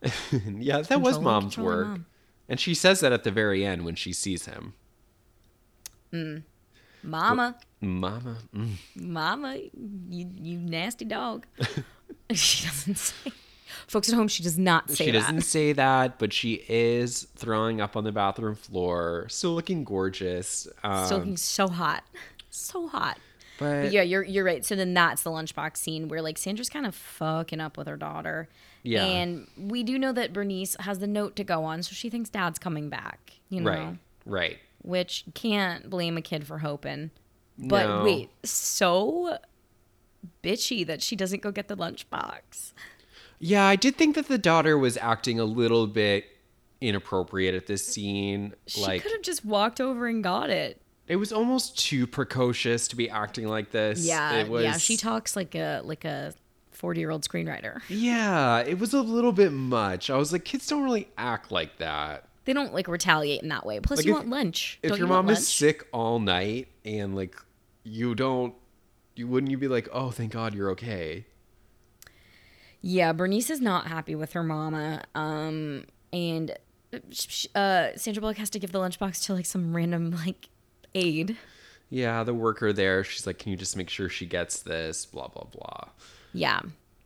yeah, 0.58 0.80
that 0.82 1.00
was 1.00 1.20
mom's 1.20 1.56
work, 1.56 1.86
mom. 1.86 2.06
and 2.48 2.58
she 2.58 2.74
says 2.74 3.00
that 3.00 3.12
at 3.12 3.22
the 3.22 3.30
very 3.30 3.64
end 3.64 3.84
when 3.84 3.94
she 3.94 4.12
sees 4.12 4.46
him. 4.46 4.74
Mama, 7.02 7.56
Mama, 7.80 8.38
mm. 8.54 8.70
Mama, 8.96 9.56
you 10.08 10.30
you 10.36 10.58
nasty 10.58 11.04
dog. 11.04 11.46
she 12.34 12.66
doesn't 12.66 12.98
say. 12.98 13.32
Folks 13.86 14.08
at 14.10 14.14
home, 14.14 14.28
she 14.28 14.42
does 14.42 14.58
not 14.58 14.90
say 14.90 15.06
she 15.06 15.10
that. 15.12 15.20
doesn't 15.20 15.40
say 15.42 15.72
that, 15.72 16.18
but 16.18 16.32
she 16.32 16.62
is 16.68 17.22
throwing 17.36 17.80
up 17.80 17.96
on 17.96 18.04
the 18.04 18.12
bathroom 18.12 18.54
floor, 18.54 19.26
still 19.30 19.52
looking 19.54 19.82
gorgeous. 19.82 20.68
Um, 20.84 21.06
Still 21.06 21.18
looking 21.18 21.36
so 21.38 21.68
hot, 21.68 22.04
so 22.50 22.86
hot. 22.88 23.18
but 23.58 23.84
But 23.84 23.92
yeah, 23.92 24.02
you're 24.02 24.22
you're 24.24 24.44
right. 24.44 24.62
So 24.62 24.76
then 24.76 24.92
that's 24.92 25.22
the 25.22 25.30
lunchbox 25.30 25.78
scene 25.78 26.08
where 26.08 26.20
like 26.20 26.36
Sandra's 26.36 26.68
kind 26.68 26.84
of 26.84 26.94
fucking 26.94 27.60
up 27.60 27.78
with 27.78 27.86
her 27.86 27.96
daughter. 27.96 28.48
Yeah. 28.82 29.04
And 29.04 29.46
we 29.56 29.82
do 29.82 29.98
know 29.98 30.12
that 30.12 30.34
Bernice 30.34 30.76
has 30.80 30.98
the 30.98 31.06
note 31.06 31.34
to 31.36 31.44
go 31.44 31.64
on, 31.64 31.82
so 31.82 31.94
she 31.94 32.10
thinks 32.10 32.28
dad's 32.28 32.58
coming 32.58 32.90
back. 32.90 33.32
You 33.48 33.62
know, 33.62 33.70
right, 33.70 33.96
right. 34.26 34.58
which 34.82 35.24
can't 35.34 35.88
blame 35.88 36.18
a 36.18 36.22
kid 36.22 36.46
for 36.46 36.58
hoping. 36.58 37.10
But 37.56 37.86
No. 37.86 38.04
wait, 38.04 38.30
so 38.44 39.38
bitchy 40.42 40.86
that 40.86 41.02
she 41.02 41.16
doesn't 41.16 41.42
go 41.42 41.50
get 41.50 41.68
the 41.68 41.76
lunchbox. 41.76 42.72
Yeah, 43.38 43.64
I 43.64 43.76
did 43.76 43.96
think 43.96 44.14
that 44.16 44.28
the 44.28 44.38
daughter 44.38 44.76
was 44.76 44.96
acting 44.96 45.38
a 45.38 45.44
little 45.44 45.86
bit 45.86 46.24
inappropriate 46.80 47.54
at 47.54 47.66
this 47.66 47.84
scene. 47.86 48.54
She 48.66 48.80
like 48.80 49.02
could 49.02 49.12
have 49.12 49.22
just 49.22 49.44
walked 49.44 49.80
over 49.80 50.06
and 50.06 50.22
got 50.22 50.50
it. 50.50 50.80
it 51.06 51.16
was 51.16 51.32
almost 51.32 51.78
too 51.78 52.06
precocious 52.06 52.88
to 52.88 52.96
be 52.96 53.08
acting 53.10 53.46
like 53.48 53.70
this. 53.70 54.04
Yeah, 54.04 54.34
it 54.34 54.48
was, 54.48 54.64
yeah. 54.64 54.76
She 54.76 54.96
talks 54.96 55.36
like 55.36 55.54
a 55.54 55.80
like 55.84 56.04
a 56.04 56.32
forty 56.72 57.00
year 57.00 57.10
old 57.10 57.22
screenwriter. 57.28 57.80
Yeah, 57.88 58.60
it 58.60 58.78
was 58.78 58.92
a 58.94 59.02
little 59.02 59.32
bit 59.32 59.52
much. 59.52 60.10
I 60.10 60.16
was 60.16 60.32
like, 60.32 60.44
kids 60.44 60.66
don't 60.66 60.82
really 60.84 61.08
act 61.18 61.50
like 61.52 61.78
that. 61.78 62.24
They 62.44 62.52
don't 62.54 62.72
like 62.72 62.88
retaliate 62.88 63.42
in 63.42 63.48
that 63.50 63.66
way. 63.66 63.78
Plus, 63.80 63.98
Like, 63.98 64.06
you 64.06 64.12
if- 64.12 64.18
want 64.18 64.30
lunch. 64.30 64.78
If 64.82 64.88
Don't 64.90 64.98
your 64.98 65.06
you 65.06 65.12
mom 65.12 65.28
is 65.28 65.46
sick 65.46 65.86
all 65.92 66.18
night 66.18 66.68
and 66.84 67.14
like 67.14 67.36
you 67.84 68.14
don't, 68.14 68.54
you 69.18 69.26
wouldn't 69.26 69.50
you 69.50 69.58
be 69.58 69.68
like, 69.68 69.88
oh, 69.92 70.10
thank 70.10 70.32
God 70.32 70.54
you're 70.54 70.70
okay. 70.70 71.24
Yeah, 72.80 73.12
Bernice 73.12 73.50
is 73.50 73.60
not 73.60 73.88
happy 73.88 74.14
with 74.14 74.32
her 74.34 74.42
mama. 74.44 75.02
Um, 75.14 75.84
and 76.12 76.56
uh, 77.54 77.88
Sandra 77.96 78.20
Bullock 78.20 78.38
has 78.38 78.50
to 78.50 78.58
give 78.58 78.72
the 78.72 78.78
lunchbox 78.78 79.24
to 79.26 79.34
like 79.34 79.46
some 79.46 79.74
random 79.74 80.12
like 80.24 80.48
aide. 80.94 81.36
Yeah, 81.90 82.22
the 82.22 82.34
worker 82.34 82.72
there, 82.72 83.02
she's 83.02 83.26
like, 83.26 83.38
can 83.38 83.50
you 83.50 83.56
just 83.56 83.76
make 83.76 83.88
sure 83.90 84.08
she 84.08 84.26
gets 84.26 84.60
this? 84.62 85.06
Blah 85.06 85.28
blah 85.28 85.44
blah. 85.44 85.88
Yeah, 86.32 86.60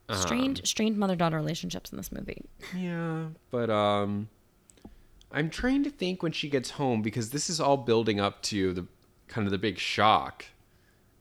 Um, 0.08 0.16
strained 0.16 0.60
strained 0.64 0.98
mother 0.98 1.16
daughter 1.16 1.36
relationships 1.36 1.90
in 1.90 1.96
this 1.96 2.12
movie. 2.12 2.44
Yeah, 2.76 3.26
but 3.50 3.70
um, 3.70 4.28
I'm 5.30 5.48
trying 5.50 5.84
to 5.84 5.90
think 5.90 6.22
when 6.22 6.32
she 6.32 6.48
gets 6.48 6.70
home 6.72 7.00
because 7.00 7.30
this 7.30 7.48
is 7.48 7.60
all 7.60 7.76
building 7.76 8.20
up 8.20 8.42
to 8.44 8.72
the 8.74 8.86
kind 9.28 9.46
of 9.46 9.52
the 9.52 9.58
big 9.58 9.78
shock 9.78 10.44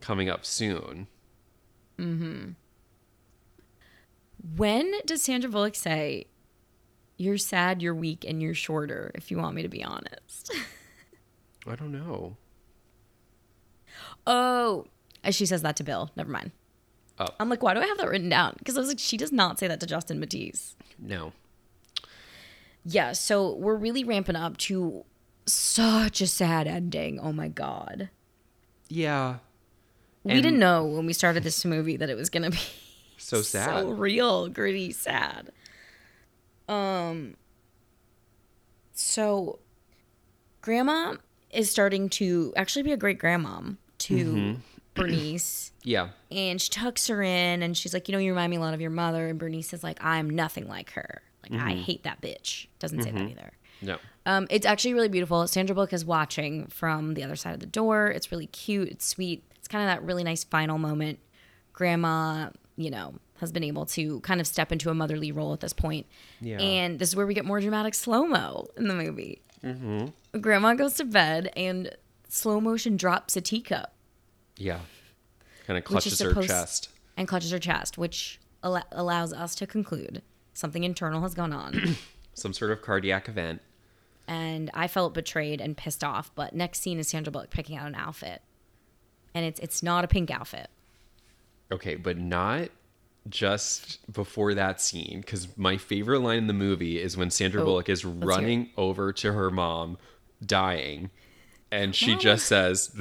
coming 0.01 0.29
up 0.29 0.45
soon. 0.45 1.07
When 4.55 4.91
does 5.05 5.21
Sandra 5.21 5.49
Bullock 5.49 5.75
say, 5.75 6.25
"You're 7.17 7.37
sad, 7.37 7.81
you're 7.81 7.93
weak, 7.95 8.25
and 8.27 8.41
you're 8.41 8.55
shorter"? 8.55 9.11
If 9.13 9.29
you 9.29 9.37
want 9.37 9.55
me 9.55 9.61
to 9.61 9.69
be 9.69 9.83
honest. 9.83 10.51
I 11.67 11.75
don't 11.75 11.91
know. 11.91 12.37
oh, 14.25 14.85
uh, 15.23 15.31
she 15.31 15.45
says 15.45 15.61
that 15.61 15.75
to 15.77 15.83
Bill. 15.83 16.09
Never 16.15 16.31
mind. 16.31 16.51
Oh. 17.19 17.27
I'm 17.39 17.49
like, 17.49 17.61
why 17.61 17.75
do 17.75 17.81
I 17.81 17.85
have 17.85 17.97
that 17.99 18.09
written 18.09 18.29
down? 18.29 18.55
Because 18.57 18.75
I 18.77 18.79
was 18.79 18.87
like, 18.89 18.97
she 18.97 19.15
does 19.15 19.31
not 19.31 19.59
say 19.59 19.67
that 19.67 19.79
to 19.81 19.85
Justin 19.85 20.19
Matthews. 20.19 20.75
No. 20.97 21.33
Yeah, 22.83 23.11
so 23.11 23.53
we're 23.53 23.75
really 23.75 24.03
ramping 24.03 24.35
up 24.35 24.57
to 24.57 25.05
such 25.45 26.19
a 26.21 26.25
sad 26.27 26.67
ending. 26.67 27.19
Oh 27.19 27.31
my 27.31 27.47
god. 27.47 28.09
Yeah. 28.89 29.37
We 30.23 30.33
And- 30.33 30.43
didn't 30.43 30.59
know 30.59 30.85
when 30.85 31.05
we 31.05 31.13
started 31.13 31.43
this 31.43 31.63
movie 31.65 31.97
that 31.97 32.09
it 32.09 32.15
was 32.15 32.29
going 32.29 32.43
to 32.43 32.51
be 32.51 32.59
So 33.17 33.41
sad. 33.41 33.65
So 33.83 33.89
real, 33.91 34.49
gritty, 34.49 34.91
sad. 34.91 35.51
Um. 36.67 37.35
So, 38.93 39.59
grandma 40.61 41.15
is 41.49 41.69
starting 41.71 42.09
to 42.09 42.53
actually 42.55 42.83
be 42.83 42.91
a 42.91 42.97
great 42.97 43.19
grandmom 43.19 43.77
to 43.99 44.15
Mm-hmm. 44.15 44.59
Bernice, 44.93 45.71
yeah. 45.83 46.09
and 46.29 46.61
she 46.61 46.69
tucks 46.69 47.07
her 47.07 47.23
in, 47.23 47.63
and 47.63 47.77
she's 47.77 47.93
like, 47.93 48.09
"You 48.09 48.11
know, 48.11 48.19
you 48.19 48.31
remind 48.31 48.49
me 48.51 48.57
a 48.57 48.59
lot 48.59 48.73
of 48.73 48.81
your 48.81 48.89
mother." 48.89 49.29
And 49.29 49.39
Bernice 49.39 49.71
is 49.73 49.83
like, 49.85 50.03
"I'm 50.03 50.29
nothing 50.29 50.67
like 50.67 50.91
her. 50.91 51.21
Like, 51.43 51.53
I 51.61 51.71
Mm-hmm. 51.71 51.81
hate 51.83 52.03
that 52.03 52.19
bitch." 52.21 52.67
Doesn't 52.79 53.01
say 53.01 53.11
that 53.11 53.21
either. 53.29 53.53
No. 53.81 53.97
Um, 54.25 54.47
it's 54.49 54.65
actually 54.65 54.93
really 54.93 55.07
beautiful. 55.07 55.47
Sandra 55.47 55.73
Bullock 55.73 55.93
is 55.93 56.03
watching 56.03 56.67
from 56.67 57.13
the 57.13 57.23
other 57.23 57.37
side 57.37 57.53
of 57.53 57.61
the 57.61 57.65
door. 57.67 58.07
It's 58.07 58.31
really 58.33 58.47
cute. 58.47 58.89
It's 58.89 59.05
sweet. 59.05 59.43
Kind 59.71 59.89
of 59.89 59.95
that 59.95 60.03
really 60.05 60.23
nice 60.23 60.43
final 60.43 60.77
moment. 60.77 61.19
Grandma, 61.73 62.49
you 62.75 62.89
know, 62.91 63.13
has 63.39 63.51
been 63.51 63.63
able 63.63 63.85
to 63.87 64.19
kind 64.19 64.39
of 64.41 64.47
step 64.47 64.71
into 64.71 64.89
a 64.89 64.93
motherly 64.93 65.31
role 65.31 65.53
at 65.53 65.61
this 65.61 65.73
point. 65.73 66.05
Yeah. 66.41 66.59
And 66.59 66.99
this 66.99 67.09
is 67.09 67.15
where 67.15 67.25
we 67.25 67.33
get 67.33 67.45
more 67.45 67.59
dramatic 67.59 67.93
slow 67.93 68.25
mo 68.25 68.67
in 68.77 68.87
the 68.87 68.93
movie. 68.93 69.41
Mm-hmm. 69.63 70.39
Grandma 70.39 70.73
goes 70.73 70.95
to 70.95 71.05
bed 71.05 71.51
and 71.55 71.95
slow 72.27 72.59
motion 72.61 72.97
drops 72.97 73.35
a 73.37 73.41
teacup 73.41 73.93
Yeah. 74.57 74.79
Kind 75.67 75.77
of 75.77 75.83
clutches 75.85 76.19
her 76.19 76.29
supposed- 76.29 76.47
chest. 76.49 76.89
and 77.17 77.27
clutches 77.27 77.51
her 77.51 77.59
chest, 77.59 77.97
which 77.97 78.39
al- 78.63 78.83
allows 78.91 79.31
us 79.33 79.55
to 79.55 79.67
conclude 79.67 80.21
something 80.53 80.83
internal 80.83 81.21
has 81.21 81.33
gone 81.33 81.53
on. 81.53 81.95
Some 82.33 82.53
sort 82.53 82.71
of 82.71 82.81
cardiac 82.81 83.27
event. 83.29 83.61
and 84.27 84.69
I 84.73 84.87
felt 84.87 85.13
betrayed 85.13 85.61
and 85.61 85.75
pissed 85.77 86.03
off. 86.03 86.31
But 86.35 86.53
next 86.53 86.81
scene 86.81 86.99
is 86.99 87.07
Sandra 87.07 87.31
Bullock 87.31 87.49
picking 87.49 87.75
out 87.77 87.87
an 87.87 87.95
outfit, 87.95 88.41
and 89.33 89.45
it's 89.45 89.59
it's 89.59 89.81
not 89.83 90.03
a 90.03 90.07
pink 90.07 90.31
outfit. 90.31 90.69
Okay, 91.71 91.95
but 91.95 92.17
not 92.17 92.69
just 93.29 93.99
before 94.11 94.53
that 94.55 94.81
scene 94.81 95.21
because 95.21 95.55
my 95.57 95.77
favorite 95.77 96.19
line 96.19 96.39
in 96.39 96.47
the 96.47 96.53
movie 96.53 96.99
is 96.99 97.15
when 97.15 97.29
Sandra 97.29 97.61
Oh, 97.61 97.65
Bullock 97.65 97.87
is 97.89 98.03
running 98.03 98.69
over 98.77 99.13
to 99.13 99.31
her 99.33 99.51
mom, 99.51 99.97
dying, 100.43 101.11
and 101.71 101.95
she 101.95 102.15
just 102.15 102.45
says, 102.47 102.91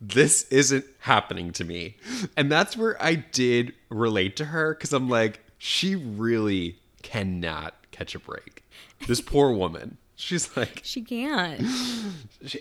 "This 0.00 0.42
isn't 0.50 0.84
happening 1.00 1.52
to 1.52 1.64
me," 1.64 1.96
and 2.36 2.50
that's 2.50 2.76
where 2.76 3.00
I 3.02 3.14
did 3.14 3.74
relate 3.88 4.36
to 4.36 4.46
her 4.46 4.74
because 4.74 4.92
I'm 4.92 5.08
like, 5.08 5.40
she 5.56 5.94
really 5.94 6.78
cannot 7.02 7.74
catch 7.90 8.14
a 8.14 8.18
break. 8.18 8.64
This 9.06 9.20
poor 9.20 9.52
woman. 9.52 9.98
She's 10.20 10.54
like, 10.56 10.82
She 10.84 11.00
can't. 11.02 11.62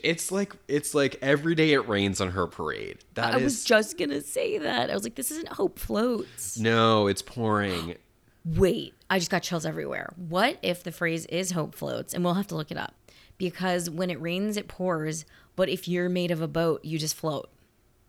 it's 0.03 0.31
like 0.31 0.53
it's 0.67 0.93
like 0.95 1.17
every 1.21 1.55
day 1.55 1.73
it 1.73 1.87
rains 1.87 2.21
on 2.21 2.31
her 2.31 2.47
parade. 2.47 2.99
That 3.15 3.33
I 3.33 3.37
is 3.37 3.43
was 3.43 3.63
just 3.65 3.97
gonna 3.97 4.21
say 4.21 4.57
that. 4.59 4.89
I 4.89 4.93
was 4.93 5.03
like, 5.03 5.15
this 5.15 5.29
isn't 5.31 5.49
Hope 5.49 5.77
Floats. 5.77 6.57
no, 6.57 7.07
it's 7.07 7.21
pouring. 7.21 7.95
Wait, 8.45 8.93
I 9.09 9.19
just 9.19 9.29
got 9.29 9.43
chills 9.43 9.65
everywhere. 9.65 10.13
What 10.15 10.57
if 10.61 10.83
the 10.83 10.91
phrase 10.93 11.25
is 11.25 11.51
Hope 11.51 11.75
Floats? 11.75 12.13
And 12.13 12.23
we'll 12.23 12.35
have 12.35 12.47
to 12.47 12.55
look 12.55 12.71
it 12.71 12.77
up 12.77 12.93
because 13.37 13.89
when 13.89 14.09
it 14.09 14.21
rains, 14.21 14.55
it 14.55 14.67
pours. 14.69 15.25
But 15.57 15.67
if 15.67 15.87
you're 15.87 16.07
made 16.09 16.31
of 16.31 16.41
a 16.41 16.47
boat, 16.47 16.85
you 16.85 16.97
just 16.97 17.15
float. 17.15 17.49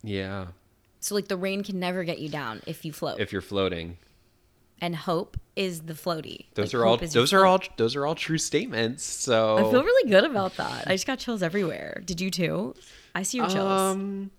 Yeah. 0.05 0.47
So 1.01 1.17
like 1.17 1.27
the 1.29 1.37
rain 1.37 1.65
can 1.65 1.81
never 1.81 2.05
get 2.05 2.21
you 2.21 2.29
down 2.29 2.63
if 2.67 2.85
you 2.85 2.93
float. 2.93 3.19
if 3.21 3.33
you're 3.33 3.43
floating. 3.43 3.99
And 4.81 4.97
hope 4.97 5.37
is 5.57 5.83
the 5.83 5.93
floaty. 5.95 6.47
Those 6.55 6.73
Like, 6.75 6.81
are 6.81 6.87
all 6.87 6.93
hope 6.95 7.03
is 7.03 7.15
your 7.15 7.23
those 7.23 7.33
are 7.33 7.39
float. 7.41 7.49
all 7.69 7.75
those 7.77 7.97
are 7.97 8.07
all 8.07 8.15
true 8.15 8.39
statements. 8.39 9.05
So 9.05 9.59
I 9.59 9.71
feel 9.71 9.85
really 9.85 10.11
good 10.11 10.25
about 10.25 10.57
that. 10.57 10.85
I 10.87 10.93
just 10.93 11.07
got 11.07 11.19
chills 11.19 11.43
everywhere. 11.43 12.03
Did 12.05 12.21
you 12.21 12.31
too? 12.31 12.75
I 13.15 13.23
see 13.23 13.39
your 13.39 13.49
chills. 13.49 13.69
um 13.81 14.31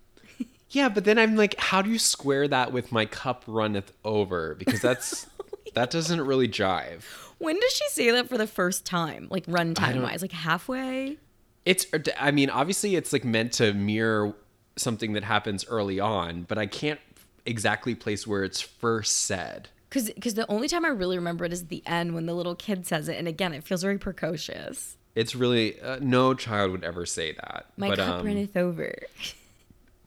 yeah, 0.70 0.88
but 0.88 1.04
then 1.04 1.18
I'm 1.18 1.36
like, 1.36 1.54
how 1.58 1.82
do 1.82 1.90
you 1.90 1.98
square 1.98 2.48
that 2.48 2.72
with 2.72 2.90
my 2.92 3.04
cup 3.04 3.44
runneth 3.46 3.92
over? 4.04 4.54
Because 4.54 4.80
that's 4.88 5.26
that 5.74 5.90
doesn't 5.90 6.20
really 6.22 6.48
jive. 6.48 7.02
when 7.38 7.58
does 7.60 7.72
she 7.72 7.88
say 7.90 8.10
that 8.10 8.28
for 8.28 8.38
the 8.38 8.46
first 8.46 8.84
time? 8.84 9.28
Like 9.30 9.46
runtime 9.46 9.94
don't- 9.94 10.02
wise, 10.02 10.22
like 10.22 10.32
halfway? 10.32 11.18
It's 11.64 11.86
I 12.18 12.30
mean, 12.32 12.50
obviously 12.50 12.96
it's 12.96 13.12
like 13.12 13.24
meant 13.24 13.52
to 13.54 13.72
mirror 13.74 14.34
something 14.76 15.12
that 15.12 15.22
happens 15.24 15.64
early 15.68 16.00
on, 16.00 16.42
but 16.42 16.58
I 16.58 16.66
can't 16.66 16.98
exactly 17.46 17.94
place 17.94 18.26
where 18.26 18.42
it's 18.42 18.60
first 18.60 19.18
said. 19.26 19.68
Because 19.92 20.10
because 20.10 20.32
the 20.34 20.50
only 20.50 20.68
time 20.68 20.86
I 20.86 20.88
really 20.88 21.18
remember 21.18 21.44
it 21.44 21.52
is 21.52 21.66
the 21.66 21.82
end 21.84 22.14
when 22.14 22.24
the 22.24 22.32
little 22.32 22.54
kid 22.54 22.86
says 22.86 23.08
it, 23.08 23.18
and 23.18 23.28
again, 23.28 23.52
it 23.52 23.62
feels 23.62 23.82
very 23.82 23.98
precocious. 23.98 24.96
It's 25.14 25.34
really 25.34 25.78
uh, 25.82 25.98
no 26.00 26.32
child 26.32 26.70
would 26.70 26.82
ever 26.82 27.04
say 27.04 27.32
that. 27.32 27.66
My 27.76 27.90
but 27.90 27.98
cup 27.98 28.20
um, 28.20 28.26
runneth 28.26 28.56
over. 28.56 28.94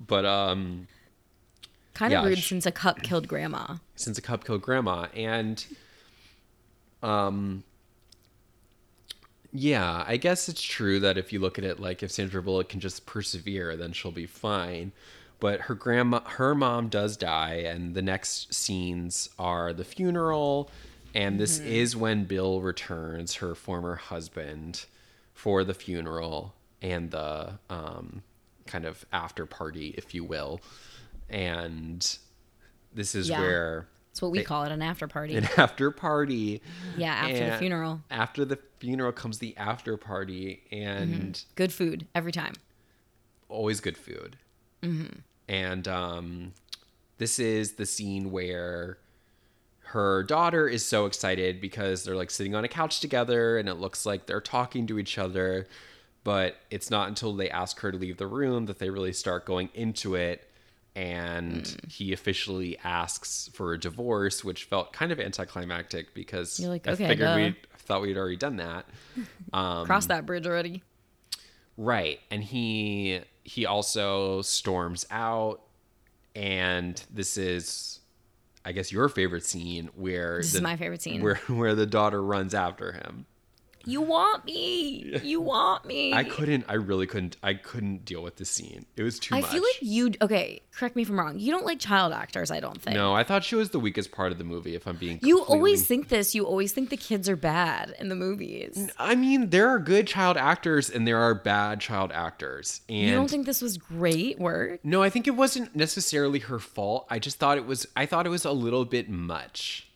but 0.08 0.26
um 0.26 0.88
Kind 1.94 2.12
yeah, 2.14 2.22
of 2.22 2.26
rude 2.26 2.40
sh- 2.40 2.50
since 2.50 2.66
a 2.66 2.72
cup 2.72 3.04
killed 3.04 3.28
grandma. 3.28 3.76
since 3.96 4.18
a 4.18 4.22
cup 4.24 4.44
killed 4.44 4.64
grandma 4.64 5.06
and 5.16 5.64
um 7.04 7.64
yeah 9.54 10.04
i 10.08 10.18
guess 10.18 10.50
it's 10.50 10.62
true 10.62 11.00
that 11.00 11.18
if 11.18 11.32
you 11.32 11.40
look 11.40 11.58
at 11.58 11.64
it 11.64 11.80
like 11.80 12.04
if 12.04 12.12
sandra 12.12 12.42
bullock 12.42 12.68
can 12.70 12.80
just 12.80 13.06
persevere 13.06 13.78
then 13.78 13.94
she'll 13.94 14.12
be 14.12 14.26
fine 14.26 14.92
but 15.40 15.62
her 15.62 15.76
grandma 15.76 16.20
her 16.22 16.56
mom 16.56 16.88
does 16.88 17.18
die 17.18 17.56
and 17.66 17.94
the 17.96 18.02
next 18.02 18.54
scenes 18.54 19.30
are 19.38 19.74
the 19.74 19.84
funeral 19.84 20.70
and 21.14 21.40
this 21.40 21.60
is 21.60 21.96
when 21.96 22.26
bill 22.26 22.62
returns 22.62 23.36
her 23.36 23.56
former 23.56 23.96
husband 23.96 24.86
for 25.34 25.64
the 25.64 25.74
funeral 25.74 26.54
and 26.82 27.12
the 27.12 27.52
um, 27.70 28.22
kind 28.68 28.86
of 28.86 29.06
after 29.12 29.46
party 29.46 29.94
if 29.98 30.14
you 30.14 30.24
will 30.24 30.60
and 31.30 32.18
this 32.94 33.16
is 33.16 33.30
Yeah. 33.30 33.40
where 33.42 33.88
That's 34.10 34.22
what 34.22 34.32
we 34.32 34.44
call 34.44 34.64
it, 34.64 34.72
an 34.72 34.82
after 34.82 35.08
party. 35.08 35.36
an 35.38 35.48
after 35.58 35.92
party. 35.92 36.62
Yeah, 36.96 37.14
after 37.14 37.50
the 37.52 37.58
funeral. 37.58 38.02
After 38.10 38.46
the 38.46 38.58
funeral 38.80 39.12
comes 39.12 39.40
the 39.40 39.56
after 39.58 39.98
party, 39.98 40.64
and 40.72 41.44
Good 41.56 41.74
food 41.74 42.08
every 42.16 42.32
time. 42.32 42.54
always 43.50 43.82
good 43.82 43.98
food. 43.98 44.38
Mm-hmm. 44.82 45.20
And 45.48 45.88
um, 45.88 46.54
this 47.18 47.40
is 47.40 47.74
the 47.74 47.86
scene 47.86 48.32
where 48.32 48.98
her 49.90 50.24
daughter 50.24 50.68
is 50.68 50.86
so 50.86 51.06
excited 51.06 51.62
because 51.62 52.04
they're 52.04 52.16
like 52.16 52.32
sitting 52.32 52.56
on 52.56 52.64
a 52.66 52.68
couch 52.68 53.00
together, 53.00 53.58
and 53.58 53.70
it 53.70 53.76
looks 53.76 54.06
like 54.06 54.26
they're 54.26 54.42
talking 54.42 54.88
to 54.88 55.00
each 55.00 55.18
other. 55.18 55.68
But 56.24 56.56
it's 56.72 56.90
not 56.90 57.08
until 57.08 57.34
they 57.34 57.50
ask 57.52 57.80
her 57.82 57.92
to 57.92 57.98
leave 57.98 58.18
the 58.18 58.26
room 58.28 58.66
that 58.66 58.80
they 58.80 58.90
really 58.90 59.14
start 59.14 59.46
going 59.46 59.70
into 59.76 60.16
it. 60.16 60.50
And 60.96 61.64
Mm. 61.66 61.92
he 61.92 62.14
officially 62.14 62.78
asks 62.84 63.50
for 63.54 63.74
a 63.74 63.80
divorce, 63.80 64.44
which 64.44 64.64
felt 64.64 64.92
kind 64.94 65.12
of 65.12 65.20
anticlimactic 65.20 66.14
because 66.16 66.60
like, 66.62 66.88
I 66.88 66.92
okay, 66.94 67.08
figured 67.10 67.36
we 67.36 67.56
thought 67.80 68.02
we'd 68.02 68.18
already 68.18 68.38
done 68.38 68.56
that. 68.58 68.86
Um, 69.54 69.86
Cross 69.86 70.08
that 70.08 70.26
bridge 70.26 70.48
already. 70.48 70.82
Right. 71.78 72.20
And 72.32 72.44
he 72.44 73.22
he 73.46 73.66
also 73.66 74.42
storms 74.42 75.06
out 75.10 75.62
and 76.36 77.02
this 77.14 77.38
is 77.38 78.02
I 78.66 78.72
guess 78.72 78.92
your 78.92 79.08
favorite 79.08 79.46
scene 79.46 79.90
where 79.96 80.38
This 80.38 80.56
is 80.56 80.62
my 80.62 80.76
favorite 80.76 81.02
scene. 81.02 81.22
Where 81.22 81.36
where 81.48 81.76
the 81.76 81.86
daughter 81.86 82.22
runs 82.22 82.54
after 82.54 82.92
him. 82.92 83.28
You 83.86 84.02
want 84.02 84.46
me. 84.46 85.20
You 85.24 85.42
want 85.42 85.86
me. 85.86 86.14
I 86.14 86.24
couldn't 86.24 86.66
I 86.68 86.74
really 86.74 87.08
couldn't 87.08 87.38
I 87.44 87.54
couldn't 87.54 88.06
deal 88.06 88.22
with 88.24 88.38
the 88.38 88.46
scene. 88.46 88.86
It 88.96 89.04
was 89.04 89.20
too 89.20 89.36
much. 89.36 89.40
I 89.40 89.42
much. 89.44 89.52
feel 89.54 89.62
like 89.62 89.78
you 89.82 90.12
okay, 90.22 90.62
correct 90.74 90.96
me 90.96 91.02
if 91.04 91.10
I'm 91.10 91.20
wrong. 91.20 91.40
You 91.40 91.52
don't 91.52 91.66
like 91.66 91.80
child 91.80 92.14
actors, 92.14 92.52
I 92.52 92.60
don't 92.60 92.82
think. 92.82 92.96
No, 92.96 93.14
I 93.14 93.24
thought 93.24 93.44
she 93.44 93.56
was 93.56 93.70
the 93.70 93.80
weakest 93.80 94.12
part 94.12 94.32
of 94.32 94.38
the 94.38 94.44
movie 94.44 94.76
if 94.76 94.88
I'm 94.88 94.98
being 94.98 95.20
You 95.22 95.38
completely- 95.38 95.56
always 95.56 95.86
think 95.86 96.10
this. 96.10 96.34
You 96.36 96.46
always 96.46 96.72
think 96.72 96.90
the 96.90 96.98
kids 96.98 97.30
are 97.30 97.36
bad 97.36 97.94
in 98.00 98.10
the 98.10 98.16
movies. 98.16 98.90
I 98.98 99.16
mean, 99.16 99.50
there 99.50 99.68
are 99.70 99.80
good 99.80 100.08
child 100.08 100.38
actors 100.38 100.90
and 100.90 101.08
there 101.08 101.18
are 101.20 101.34
bad 101.36 101.80
child 101.82 102.12
actors. 102.12 102.82
And 102.90 102.98
You 103.10 103.14
don't 103.16 103.30
think 103.30 103.46
this 103.46 103.62
was 103.62 103.78
great 103.78 104.40
work? 104.40 104.80
No, 104.84 105.02
I 105.04 105.10
think 105.10 105.28
it 105.28 105.36
wasn't 105.36 105.76
necessarily 105.76 106.40
her 106.40 106.60
fault. 106.60 107.06
I 107.10 107.20
just 107.20 107.38
thought 107.38 107.58
it 107.58 107.66
was 107.66 107.86
I 107.96 108.06
thought 108.06 108.26
it 108.26 108.30
was 108.30 108.46
a 108.46 108.52
little 108.52 108.86
bit 108.86 109.10
much. 109.10 109.88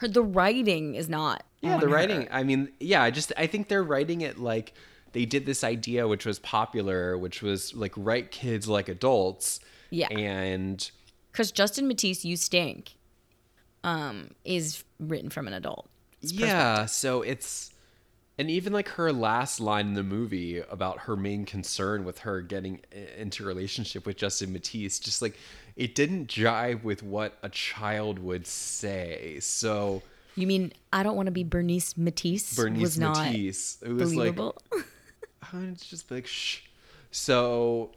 Her 0.00 0.08
the 0.08 0.22
writing 0.22 0.94
is 0.94 1.10
not. 1.10 1.44
Yeah, 1.60 1.76
the 1.76 1.86
her. 1.86 1.92
writing. 1.92 2.26
I 2.30 2.42
mean, 2.42 2.72
yeah, 2.80 3.02
I 3.02 3.10
just 3.10 3.32
I 3.36 3.46
think 3.46 3.68
they're 3.68 3.84
writing 3.84 4.22
it 4.22 4.38
like 4.38 4.72
they 5.12 5.26
did 5.26 5.44
this 5.44 5.62
idea 5.62 6.08
which 6.08 6.24
was 6.24 6.38
popular, 6.38 7.18
which 7.18 7.42
was 7.42 7.74
like 7.74 7.92
write 7.96 8.30
kids 8.30 8.66
like 8.66 8.88
adults. 8.88 9.60
Yeah. 9.90 10.08
And 10.08 10.90
Because 11.32 11.52
Justin 11.52 11.86
Matthews, 11.86 12.24
you 12.24 12.36
stink, 12.36 12.96
um, 13.84 14.30
is 14.42 14.84
written 14.98 15.28
from 15.28 15.46
an 15.46 15.52
adult. 15.52 15.90
yeah, 16.22 16.86
so 16.86 17.20
it's 17.20 17.70
and 18.38 18.50
even 18.50 18.72
like 18.72 18.88
her 18.88 19.12
last 19.12 19.60
line 19.60 19.88
in 19.88 19.94
the 19.94 20.02
movie 20.02 20.60
about 20.70 21.00
her 21.00 21.14
main 21.14 21.44
concern 21.44 22.06
with 22.06 22.20
her 22.20 22.40
getting 22.40 22.80
into 23.18 23.44
a 23.44 23.46
relationship 23.46 24.06
with 24.06 24.16
Justin 24.16 24.54
Matthews, 24.54 24.98
just 24.98 25.20
like 25.20 25.36
it 25.80 25.94
didn't 25.94 26.28
jive 26.28 26.84
with 26.84 27.02
what 27.02 27.38
a 27.42 27.48
child 27.48 28.18
would 28.18 28.46
say. 28.46 29.38
So 29.40 30.02
You 30.36 30.46
mean 30.46 30.74
I 30.92 31.02
don't 31.02 31.16
want 31.16 31.26
to 31.26 31.32
be 31.32 31.42
Bernice 31.42 31.96
Matthews? 31.96 32.54
Bernice 32.54 32.82
was 32.82 32.98
not 32.98 33.16
Matisse, 33.16 33.78
it 33.82 33.88
was 33.88 34.14
like 34.14 34.36
believable. 34.36 34.62
I 35.52 35.56
would 35.56 35.80
just 35.80 36.10
like, 36.10 36.26
shh. 36.26 36.60
So 37.10 37.92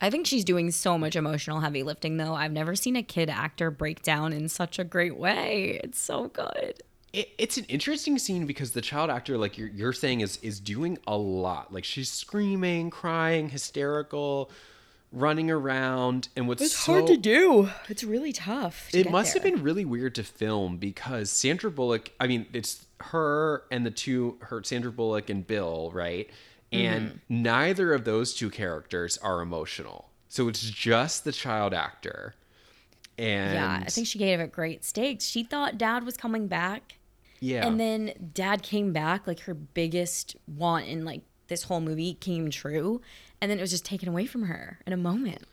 I 0.00 0.08
think 0.08 0.26
she's 0.26 0.44
doing 0.44 0.70
so 0.70 0.96
much 0.96 1.14
emotional 1.14 1.60
heavy 1.60 1.82
lifting 1.82 2.16
though. 2.16 2.34
I've 2.34 2.52
never 2.52 2.74
seen 2.74 2.96
a 2.96 3.02
kid 3.02 3.28
actor 3.28 3.70
break 3.70 4.02
down 4.02 4.32
in 4.32 4.48
such 4.48 4.78
a 4.78 4.84
great 4.84 5.18
way. 5.18 5.78
It's 5.84 5.98
so 5.98 6.28
good. 6.28 6.80
It, 7.12 7.28
it's 7.36 7.58
an 7.58 7.64
interesting 7.64 8.18
scene 8.18 8.46
because 8.46 8.70
the 8.70 8.80
child 8.80 9.10
actor, 9.10 9.36
like 9.36 9.58
you're, 9.58 9.68
you're 9.68 9.92
saying, 9.92 10.20
is 10.20 10.38
is 10.38 10.58
doing 10.58 10.96
a 11.06 11.18
lot. 11.18 11.70
Like 11.70 11.84
she's 11.84 12.10
screaming, 12.10 12.88
crying, 12.88 13.50
hysterical, 13.50 14.50
running 15.12 15.50
around, 15.50 16.28
and 16.36 16.46
what's 16.48 16.60
so 16.60 16.64
It's 16.66 16.86
hard 16.86 17.06
to 17.08 17.16
do. 17.16 17.70
It's 17.88 18.04
really 18.04 18.32
tough. 18.32 18.90
to 18.90 18.98
it 18.98 19.10
must 19.10 19.34
have 19.34 19.42
been 19.42 19.62
really 19.62 19.84
weird 19.84 20.14
to 20.16 20.22
film 20.24 20.76
because 20.78 21.30
Sandra 21.30 21.70
Bullock. 21.70 22.10
I 22.20 22.26
mean, 22.26 22.46
it's 22.52 22.86
her 23.00 23.64
and 23.70 23.84
the 23.86 23.90
two 23.90 24.38
her 24.42 24.62
Sandra 24.62 24.90
Bullock 24.92 25.30
and 25.30 25.46
Bill, 25.46 25.90
right? 25.94 26.28
And 26.72 27.10
Mm-hmm. 27.10 27.42
neither 27.42 27.92
of 27.94 28.04
those 28.04 28.34
two 28.34 28.50
characters 28.50 29.16
are 29.18 29.40
emotional. 29.40 30.10
So 30.28 30.48
it's 30.48 30.60
just 30.68 31.24
the 31.24 31.32
child 31.32 31.72
actor. 31.72 32.34
And 33.18 33.54
Yeah, 33.54 33.82
I 33.86 33.88
think 33.88 34.06
she 34.06 34.18
gave 34.18 34.40
it 34.40 34.52
great 34.52 34.84
stakes. 34.84 35.24
She 35.24 35.42
thought 35.44 35.78
dad 35.78 36.04
was 36.04 36.16
coming 36.16 36.48
back. 36.48 36.98
yeah, 37.40 37.66
And 37.66 37.78
then 37.80 38.30
dad 38.34 38.62
came 38.62 38.92
back, 38.92 39.26
like 39.26 39.40
her 39.40 39.54
biggest 39.54 40.36
want 40.46 40.86
in 40.86 41.04
like 41.04 41.22
this 41.48 41.62
whole 41.64 41.80
movie 41.80 42.14
came 42.14 42.50
true. 42.50 43.00
And 43.40 43.50
then 43.50 43.58
it 43.58 43.60
was 43.60 43.70
just 43.70 43.84
taken 43.84 44.08
away 44.08 44.26
from 44.26 44.44
her 44.44 44.78
in 44.86 44.92
a 44.92 44.96
moment. 44.96 45.44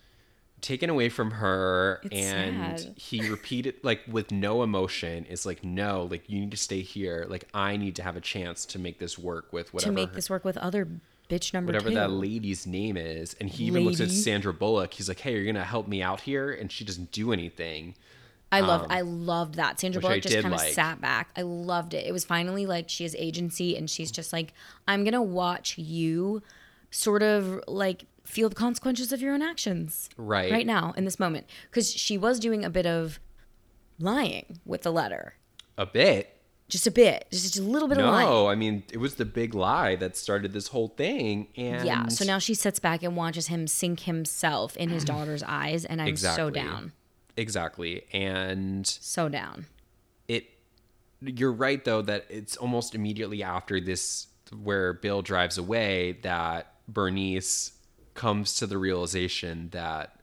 taken 0.62 0.90
away 0.90 1.10
from 1.10 1.32
her 1.32 2.00
It's 2.04 2.16
and 2.16 2.80
sad. 2.80 2.94
he 2.96 3.30
repeated 3.30 3.76
like 3.84 4.00
with 4.08 4.32
no 4.32 4.64
emotion 4.64 5.26
is 5.26 5.46
like 5.46 5.62
no 5.64 6.08
like 6.10 6.30
you 6.30 6.40
need 6.40 6.52
to 6.52 6.58
stay 6.58 6.80
here 6.80 7.26
like 7.28 7.44
i 7.54 7.76
need 7.76 7.98
to 7.98 8.04
have 8.04 8.16
a 8.16 8.22
chance 8.22 8.66
to 8.68 8.80
make 8.80 8.98
this 8.98 9.20
work 9.20 9.52
with 9.52 9.74
whatever 9.74 9.92
to 9.92 9.96
make 9.96 10.10
her- 10.10 10.16
this 10.16 10.30
work 10.30 10.46
with 10.46 10.56
other 10.58 10.88
bitch 11.30 11.54
number 11.54 11.68
whatever 11.74 11.90
two. 11.90 11.96
that 11.96 12.12
lady's 12.12 12.66
name 12.66 12.96
is 12.96 13.36
and 13.42 13.50
he 13.50 13.66
even 13.66 13.84
looks 13.84 14.00
at 14.00 14.10
sandra 14.10 14.54
bullock 14.54 14.94
he's 14.94 15.10
like 15.10 15.20
hey 15.20 15.34
you're 15.34 15.46
gonna 15.46 15.66
help 15.66 15.86
me 15.90 16.02
out 16.02 16.22
here 16.22 16.50
and 16.54 16.72
she 16.72 16.86
doesn't 16.86 17.12
do 17.12 17.34
anything 17.34 17.94
I 18.54 18.60
love 18.60 18.86
I 18.92 19.02
loved 19.02 19.56
that. 19.56 19.80
Sandra 19.80 20.00
um, 20.00 20.06
I 20.06 20.10
Bullock 20.10 20.24
just 20.24 20.36
kind 20.36 20.54
of 20.54 20.60
like. 20.60 20.74
sat 20.74 21.02
back. 21.02 21.30
I 21.36 21.42
loved 21.42 21.96
it. 21.96 22.06
It 22.06 22.12
was 22.12 22.24
finally 22.24 22.68
like 22.68 22.88
she 22.88 23.04
has 23.04 23.16
agency 23.16 23.76
and 23.76 23.90
she's 23.90 24.12
just 24.12 24.32
like, 24.32 24.54
I'm 24.88 25.04
gonna 25.04 25.24
watch 25.24 25.76
you 25.80 26.44
sort 26.94 27.24
of 27.24 27.62
like 27.68 28.06
feel 28.24 28.48
the 28.50 28.56
consequences 28.56 29.12
of 29.12 29.22
your 29.22 29.34
own 29.34 29.42
actions. 29.42 30.10
Right. 30.16 30.52
Right 30.52 30.66
now, 30.66 30.94
in 30.96 31.04
this 31.06 31.20
moment. 31.20 31.46
Because 31.70 31.92
she 31.92 32.18
was 32.18 32.40
doing 32.40 32.64
a 32.64 32.70
bit 32.70 32.86
of 32.86 33.20
lying 34.00 34.60
with 34.66 34.84
the 34.84 34.92
letter. 34.92 35.36
a 35.78 35.86
bit 35.86 36.40
Just 36.70 36.88
a 36.88 36.92
bit. 36.92 37.28
Just 37.32 37.58
a 37.58 37.62
little 37.62 37.88
bit 37.88 37.98
of 37.98 38.06
lying. 38.06 38.28
no 38.30 38.48
i 38.48 38.56
mean 38.56 38.84
it 38.92 38.98
was 38.98 39.16
the 39.16 39.26
big 39.26 39.54
lie 39.54 39.96
that 39.98 40.16
started 40.18 40.54
this 40.54 40.68
whole 40.68 40.88
thing 40.88 41.48
and 41.58 41.86
Yeah. 41.86 42.08
So 42.08 42.24
now 42.26 42.40
she 42.40 42.54
sits 42.54 42.80
back 42.80 43.04
and 43.04 43.16
watches 43.16 43.48
him 43.48 43.68
sink 43.68 44.02
himself 44.02 44.76
in 44.78 44.90
his 44.90 45.04
daughter's 45.04 45.44
eyes, 45.62 45.84
and 45.86 46.02
I'm 46.02 46.08
exactly 46.08 46.44
so 46.44 46.50
down. 46.50 46.92
exactly 47.38 48.04
and 48.14 48.86
So 48.88 49.30
down. 49.30 49.66
it 50.28 50.46
you're 51.22 51.52
right 51.54 51.84
though 51.84 52.02
that 52.02 52.26
it's 52.30 52.56
almost 52.58 52.96
immediately 52.96 53.44
after 53.44 53.80
this 53.80 54.28
where 54.62 54.94
bill 54.94 55.22
drives 55.22 55.58
away 55.58 56.20
that 56.24 56.73
bernice 56.88 57.72
comes 58.14 58.56
to 58.56 58.68
the 58.68 58.78
realization 58.78 59.70
that 59.72 60.20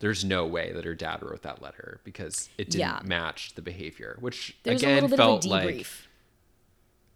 there's 0.00 0.24
no 0.24 0.44
way 0.46 0.72
that 0.72 0.84
her 0.84 0.94
dad 0.94 1.22
wrote 1.22 1.42
that 1.42 1.62
letter 1.62 2.00
because 2.04 2.48
it 2.58 2.64
didn't 2.70 2.80
Yeah. 2.80 3.00
match 3.04 3.54
the 3.54 3.62
behavior 3.62 4.16
which 4.20 4.56
There's 4.64 4.82
again 4.82 5.08
felt 5.08 5.44
like 5.46 5.86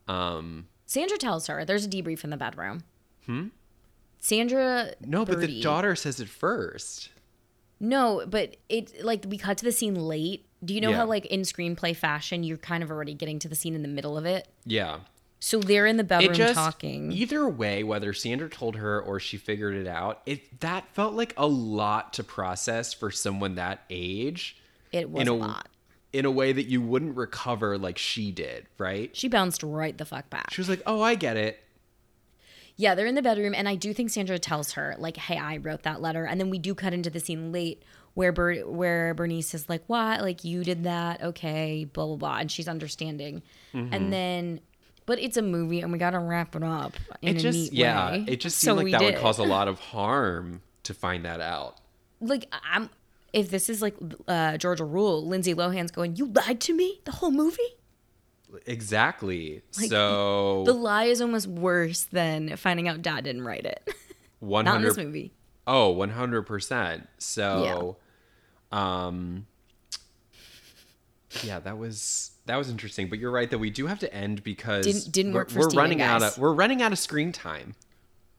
um 0.06 0.68
Sandra 0.86 1.18
tells 1.18 1.46
her 1.48 1.64
there's 1.64 1.84
a 1.84 1.88
debrief 1.88 2.24
in 2.24 2.30
the 2.30 2.36
bedroom. 2.36 2.82
Hmm. 3.26 3.48
Sandra. 4.20 4.92
no 5.04 5.24
but 5.24 5.40
the 5.40 5.60
daughter 5.60 5.94
says 5.94 6.18
it 6.20 6.28
first 6.28 7.10
No, 7.80 8.24
but 8.26 8.56
it 8.68 9.04
like 9.04 9.24
we 9.28 9.38
cut 9.38 9.58
to 9.58 9.64
the 9.64 9.72
scene 9.72 9.94
late. 9.94 10.46
Do 10.64 10.74
you 10.74 10.80
know 10.80 10.90
Yeah. 10.90 10.96
how 10.96 11.06
like 11.06 11.26
in 11.26 11.42
screenplay 11.42 11.94
fashion 11.94 12.42
you're 12.42 12.56
kind 12.58 12.82
of 12.82 12.90
already 12.90 13.14
getting 13.14 13.38
to 13.40 13.48
the 13.48 13.54
scene 13.54 13.74
in 13.74 13.82
the 13.82 13.88
middle 13.88 14.16
of 14.18 14.24
it? 14.26 14.48
yeah 14.64 15.00
So 15.40 15.60
they're 15.60 15.86
in 15.86 15.96
the 15.96 16.04
bedroom 16.04 16.34
just 16.34 16.54
talking. 16.54 17.12
either 17.12 17.48
way 17.48 17.84
whether 17.84 18.12
sandra 18.12 18.48
told 18.50 18.74
her 18.76 19.00
or 19.00 19.20
she 19.20 19.36
figured 19.36 19.74
it 19.76 19.86
out 19.86 20.20
it 20.26 20.60
that 20.60 20.88
felt 20.94 21.14
like 21.14 21.32
a 21.36 21.46
lot 21.46 22.12
to 22.14 22.24
process 22.24 22.92
for 22.92 23.10
someone 23.12 23.54
that 23.54 23.82
age 23.88 24.56
it 24.90 25.08
was 25.08 25.22
in 25.22 25.28
a 25.28 25.32
a- 25.32 25.34
lot. 25.34 25.68
in 26.12 26.24
a 26.24 26.30
way 26.30 26.52
that 26.52 26.64
you 26.66 26.80
wouldn't 26.82 27.16
recover 27.16 27.78
like 27.78 27.98
she 27.98 28.32
did, 28.32 28.66
right? 28.78 29.14
She 29.16 29.28
bounced 29.28 29.62
right 29.62 29.96
the 29.96 30.04
fuck 30.04 30.28
back. 30.30 30.50
She 30.50 30.60
was 30.60 30.68
like, 30.68 30.82
"Oh, 30.86 31.02
I 31.02 31.14
get 31.14 31.36
it." 31.36 31.60
Yeah, 32.76 32.94
they're 32.94 33.06
in 33.06 33.14
the 33.16 33.22
bedroom, 33.22 33.54
and 33.54 33.68
I 33.68 33.74
do 33.74 33.92
think 33.92 34.10
Sandra 34.10 34.38
tells 34.38 34.72
her 34.72 34.94
like, 34.98 35.16
"Hey, 35.16 35.36
I 35.36 35.56
wrote 35.58 35.82
that 35.82 36.00
letter," 36.00 36.24
and 36.24 36.40
then 36.40 36.48
we 36.48 36.58
do 36.58 36.74
cut 36.74 36.92
into 36.94 37.10
the 37.10 37.20
scene 37.20 37.50
late 37.52 37.82
where 38.14 38.32
Ber- 38.32 38.66
where 38.66 39.12
Bernice 39.14 39.52
is 39.52 39.68
like, 39.68 39.82
"What? 39.88 40.20
Like 40.22 40.44
you 40.44 40.64
did 40.64 40.84
that? 40.84 41.22
Okay, 41.22 41.84
blah 41.84 42.06
blah 42.06 42.16
blah," 42.16 42.38
and 42.38 42.50
she's 42.50 42.68
understanding, 42.68 43.42
Mm-hmm. 43.74 43.92
and 43.94 44.12
then. 44.12 44.60
But 45.08 45.18
it's 45.18 45.36
a 45.38 45.42
movie, 45.42 45.80
and 45.80 45.90
we 45.90 45.96
gotta 45.98 46.18
wrap 46.18 46.54
it 46.54 46.62
up 46.62 46.92
in 47.22 47.34
It 47.34 47.38
a 47.38 47.40
just 47.40 47.72
yeah, 47.72 48.10
way. 48.12 48.24
it 48.28 48.40
just 48.40 48.58
seemed 48.58 48.76
we 48.82 48.92
like 48.92 49.00
that 49.00 49.04
would 49.14 49.16
cause 49.22 49.38
a 49.38 49.42
lot 49.42 49.66
of 49.72 49.80
harm 49.80 50.60
to 50.84 50.92
find 50.94 51.24
that 51.24 51.40
out. 51.40 51.78
like 52.20 52.46
I'm 52.70 52.90
if 53.32 53.50
this 53.50 53.68
is 53.70 53.80
like 53.82 53.96
uh, 54.28 54.56
Georgia 54.58 54.84
Rule, 54.84 55.26
Lindsay 55.26 55.54
Lohan's 55.54 55.90
going, 55.90 56.16
"You 56.16 56.26
lied 56.26 56.60
to 56.60 56.74
me 56.74 57.00
the 57.06 57.12
whole 57.12 57.30
movie." 57.30 57.62
Exactly. 58.66 59.62
so 59.72 60.62
The 60.66 60.72
lie 60.74 61.04
is 61.04 61.20
almost 61.20 61.46
worse 61.46 62.04
than 62.04 62.56
finding 62.56 62.86
out 62.88 63.02
Dad 63.02 63.24
didn't 63.24 63.42
write 63.44 63.64
it. 63.66 63.88
one 64.40 64.64
Not 64.66 64.76
in 64.76 64.82
this 64.82 64.94
hundred. 64.96 65.06
movie. 65.08 65.32
Oh, 65.66 65.90
one 65.90 66.10
hundred 66.10 66.42
percent. 66.42 67.08
So, 67.18 67.96
um, 68.72 69.46
yeah, 71.42 71.60
that 71.60 71.76
was 71.78 72.30
that 72.48 72.56
was 72.56 72.68
interesting. 72.68 73.08
But 73.08 73.18
you're 73.20 73.30
right 73.30 73.48
that 73.50 73.58
we 73.58 73.70
do 73.70 73.86
have 73.86 74.00
to 74.00 74.12
end 74.12 74.42
because 74.42 74.84
Didn't- 74.84 75.12
didn't 75.12 75.32
work 75.34 75.48
we're, 75.54 75.62
for 75.70 75.76
we're 75.76 75.80
running 75.82 76.02
out 76.02 76.22
of 76.22 76.36
we're 76.36 76.52
running 76.52 76.82
out 76.82 76.92
of 76.92 76.98
screen 76.98 77.30
time. 77.32 77.74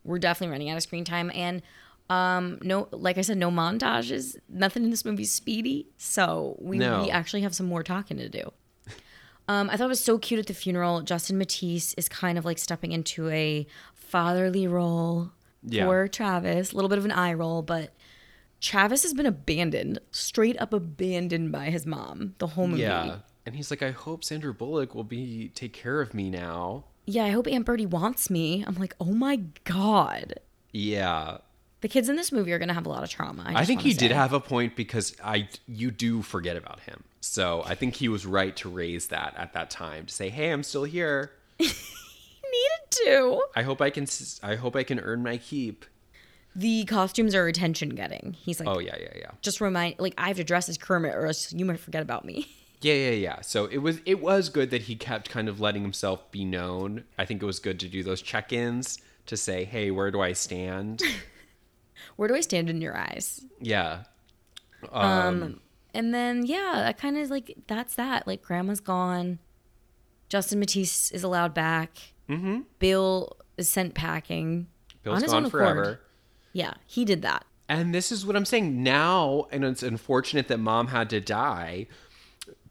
We're 0.03 0.19
definitely 0.19 0.51
running 0.51 0.69
out 0.69 0.77
of 0.77 0.83
screen 0.83 1.05
time, 1.05 1.31
and 1.33 1.61
um, 2.09 2.57
no, 2.61 2.87
like 2.91 3.17
I 3.17 3.21
said, 3.21 3.37
no 3.37 3.49
montages. 3.51 4.35
Nothing 4.49 4.83
in 4.83 4.89
this 4.89 5.05
movie's 5.05 5.31
speedy, 5.31 5.87
so 5.97 6.57
we 6.59 6.77
No. 6.77 7.03
we 7.03 7.09
actually 7.11 7.41
have 7.41 7.53
some 7.55 7.65
more 7.67 7.83
talking 7.83 8.17
to 8.17 8.29
do. 8.29 8.51
Um, 9.47 9.67
I 9.71 9.77
thought 9.77 9.85
it 9.85 9.87
was 9.87 10.03
so 10.03 10.19
cute 10.19 10.39
at 10.39 10.45
the 10.45 10.53
funeral. 10.53 11.01
Justin 11.01 11.39
Matthews 11.39 11.95
is 11.97 12.07
kind 12.07 12.37
of 12.37 12.45
like 12.45 12.59
stepping 12.59 12.91
into 12.91 13.29
a 13.29 13.65
fatherly 13.95 14.67
role 14.67 15.31
Yeah. 15.63 15.85
for 15.85 16.07
Travis. 16.07 16.71
A 16.71 16.75
little 16.75 16.87
bit 16.87 16.99
of 16.99 17.05
an 17.05 17.11
eye 17.11 17.33
roll, 17.33 17.63
but 17.63 17.91
Travis 18.61 19.01
has 19.01 19.15
been 19.15 19.25
abandoned, 19.25 19.97
straight 20.11 20.55
up 20.61 20.71
abandoned 20.71 21.51
by 21.51 21.71
his 21.71 21.87
mom 21.87 22.35
the 22.37 22.45
whole 22.45 22.67
movie. 22.67 22.83
Yeah, 22.83 23.17
and 23.49 23.55
he's 23.55 23.71
like, 23.71 23.81
"I 23.81 23.89
hope 23.89 24.23
Sandra 24.23 24.53
Bullock 24.53 24.93
will 24.93 25.03
be 25.03 25.49
take 25.55 25.73
care 25.73 26.01
of 26.01 26.13
me 26.13 26.29
now." 26.29 26.83
Yeah, 27.07 27.25
I 27.25 27.31
hope 27.31 27.47
Aunt 27.47 27.65
Birdee 27.65 27.87
wants 27.87 28.29
me. 28.29 28.63
I'm 28.67 28.75
like, 28.75 28.95
oh 28.99 29.05
my 29.13 29.37
god. 29.63 30.35
Yeah, 30.71 31.39
The 31.81 31.87
kids 31.87 32.09
in 32.09 32.15
this 32.15 32.31
movie 32.31 32.51
are 32.53 32.59
gonna 32.59 32.75
have 32.75 32.85
a 32.85 32.89
lot 32.89 33.01
of 33.01 33.09
trauma. 33.09 33.41
I, 33.47 33.61
I 33.61 33.65
think 33.65 33.81
he 33.81 33.93
did 33.93 34.11
have 34.11 34.33
a 34.33 34.39
point 34.39 34.75
because 34.75 35.15
I 35.23 35.49
you 35.67 35.89
do 35.89 36.21
forget 36.21 36.57
about 36.57 36.81
him. 36.81 37.03
So 37.21 37.63
I 37.65 37.73
think 37.73 37.95
he 37.95 38.07
was 38.07 38.27
right 38.27 38.55
to 38.57 38.69
raise 38.69 39.07
that 39.07 39.33
at 39.35 39.53
that 39.53 39.71
time 39.71 40.05
to 40.05 40.13
say, 40.13 40.29
"Hey, 40.29 40.51
I'm 40.51 40.61
still 40.61 40.83
here. 40.83 41.31
needed 41.59 41.71
to. 42.91 43.43
I 43.55 43.63
hope 43.63 43.81
I 43.81 43.89
can 43.89 44.05
I 44.43 44.53
hope 44.53 44.75
I 44.75 44.83
can 44.83 44.99
earn 44.99 45.23
my 45.23 45.37
keep." 45.37 45.85
The 46.55 46.85
costumes 46.85 47.33
are 47.33 47.47
attention 47.47 47.89
getting. 47.89 48.35
He's 48.39 48.59
like, 48.59 48.69
Oh 48.69 48.79
yeah, 48.79 48.95
yeah, 48.99 49.13
yeah. 49.15 49.31
just 49.41 49.61
remind, 49.61 49.95
like, 49.99 50.13
I 50.17 50.27
have 50.27 50.37
to 50.37 50.43
dress 50.43 50.67
as 50.67 50.77
Kermit 50.77 51.15
or 51.15 51.27
else 51.27 51.53
you 51.53 51.63
might 51.63 51.79
forget 51.79 52.01
about 52.01 52.25
me. 52.25 52.47
Yeah, 52.81 52.93
yeah, 52.93 53.09
yeah. 53.11 53.41
So 53.41 53.65
it 53.65 53.79
was 53.79 53.99
it 54.05 54.21
was 54.21 54.49
good 54.49 54.69
that 54.71 54.83
he 54.83 54.95
kept 54.95 55.29
kind 55.29 55.49
of 55.49 55.59
letting 55.59 55.81
himself 55.81 56.31
be 56.31 56.45
known. 56.45 57.03
I 57.17 57.25
think 57.25 57.41
it 57.41 57.45
was 57.45 57.59
good 57.59 57.79
to 57.81 57.87
do 57.89 58.03
those 58.03 58.21
check-ins 58.21 58.99
to 59.25 59.35
say, 59.35 59.65
"Hey, 59.65 59.91
where 59.91 60.11
do 60.11 60.21
I 60.21 60.33
stand?" 60.33 61.01
Where 62.15 62.27
do 62.27 62.35
I 62.35 62.41
stand 62.41 62.69
in 62.69 62.81
your 62.81 62.97
eyes? 62.97 63.45
yeah. 63.61 64.03
Um, 64.91 65.59
and 65.93 66.13
then 66.13 66.45
yeah, 66.45 66.85
I 66.87 66.93
kind 66.93 67.17
of 67.17 67.29
like 67.29 67.55
that's 67.67 67.95
that. 67.95 68.27
Like, 68.27 68.41
grandma's 68.41 68.79
gone. 68.79 69.39
Justin 70.29 70.59
Matthews 70.59 71.11
is 71.11 71.23
allowed 71.23 71.53
back. 71.53 71.97
Mm-hmm. 72.29 72.61
Bill 72.79 73.37
is 73.57 73.67
sent 73.69 73.93
packing. 73.95 74.67
Bill's 75.03 75.17
on 75.17 75.23
his 75.23 75.31
gone 75.31 75.45
own 75.45 75.49
forever. 75.49 75.81
accord. 75.81 75.99
Yeah, 76.53 76.73
he 76.85 77.05
did 77.05 77.21
that. 77.23 77.45
And 77.67 77.93
this 77.93 78.11
is 78.11 78.25
what 78.25 78.35
I'm 78.35 78.45
saying 78.45 78.81
now, 78.83 79.47
and 79.51 79.63
it's 79.63 79.83
unfortunate 79.83 80.47
that 80.47 80.59
mom 80.59 80.87
had 80.87 81.09
to 81.11 81.19
die, 81.19 81.87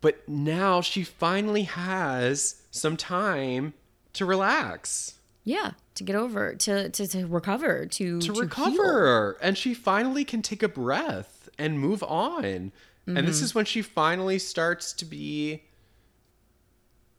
but 0.00 0.28
now 0.28 0.80
she 0.80 1.02
finally 1.04 1.62
has 1.64 2.62
some 2.70 2.96
time 2.96 3.74
to 4.14 4.24
relax, 4.24 5.14
Yeah, 5.44 5.72
to 5.94 6.04
get 6.04 6.16
over, 6.16 6.54
to 6.54 6.88
to, 6.90 7.06
to 7.08 7.26
recover, 7.26 7.86
to 7.86 8.20
to 8.20 8.32
heal. 8.32 8.42
recover, 8.42 9.36
and 9.42 9.56
she 9.58 9.74
finally 9.74 10.24
can 10.24 10.42
take 10.42 10.62
a 10.62 10.68
breath 10.68 11.48
and 11.58 11.78
move 11.80 12.02
on. 12.02 12.44
And 12.44 12.72
Mm-hmm. 13.06 13.26
this 13.26 13.40
is 13.40 13.54
when 13.54 13.64
she 13.64 13.80
finally 13.80 14.38
starts 14.38 14.92
to 14.92 15.04
be. 15.06 15.62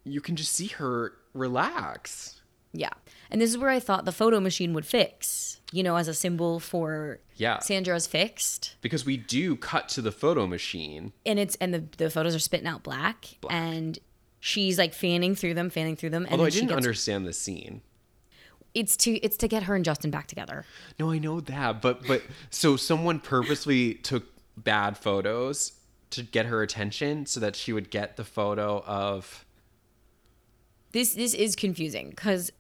You 0.03 0.21
can 0.21 0.35
just 0.35 0.51
see 0.53 0.67
her 0.67 1.13
relax. 1.33 2.41
Yeah. 2.73 2.89
And 3.31 3.39
this 3.39 3.49
is 3.51 3.57
where 3.57 3.69
I 3.69 3.79
thought 3.79 4.05
the 4.05 4.11
photo 4.11 4.39
machine 4.39 4.73
would 4.73 4.85
fix, 4.85 5.59
you 5.71 5.83
know, 5.83 5.95
as 5.97 6.07
a 6.07 6.13
symbol 6.13 6.59
for 6.59 7.19
Yeah. 7.35 7.59
Sandra's 7.59 8.07
fixed. 8.07 8.75
Because 8.81 9.05
we 9.05 9.17
do 9.17 9.55
cut 9.55 9.87
to 9.89 10.01
the 10.01 10.11
photo 10.11 10.47
machine. 10.47 11.13
And 11.25 11.37
it's 11.39 11.55
and 11.57 11.73
the, 11.73 11.83
the 11.97 12.09
photos 12.09 12.33
are 12.35 12.39
spitting 12.39 12.67
out 12.67 12.81
black, 12.83 13.25
and 13.49 13.99
she's 14.39 14.77
like 14.79 14.93
fanning 14.93 15.35
through 15.35 15.53
them, 15.53 15.69
fanning 15.69 15.95
through 15.95 16.09
them. 16.09 16.23
And 16.23 16.31
Although 16.33 16.45
I 16.45 16.49
didn't 16.49 16.69
gets, 16.69 16.77
understand 16.77 17.27
the 17.27 17.33
scene. 17.33 17.81
it's 18.73 18.97
to 18.97 19.11
it's 19.17 19.37
to 19.37 19.47
get 19.47 19.63
her 19.63 19.75
and 19.75 19.85
Justin 19.85 20.09
back 20.11 20.25
together. 20.27 20.65
No, 20.97 21.11
I 21.11 21.19
know 21.19 21.39
that, 21.41 21.81
but 21.83 22.07
but 22.07 22.23
so 22.49 22.77
someone 22.77 23.19
purposely 23.19 23.93
took 23.95 24.25
bad 24.57 24.97
photos 24.97 25.73
to 26.09 26.23
get 26.23 26.47
her 26.47 26.63
attention 26.63 27.27
so 27.27 27.39
that 27.39 27.55
she 27.55 27.71
would 27.73 27.91
get 27.91 28.17
the 28.17 28.23
photo 28.23 28.83
of 28.87 29.45
This 30.91 31.13
this 31.13 31.35
is 31.35 31.55
confusing 31.55 32.09
because 32.09 32.51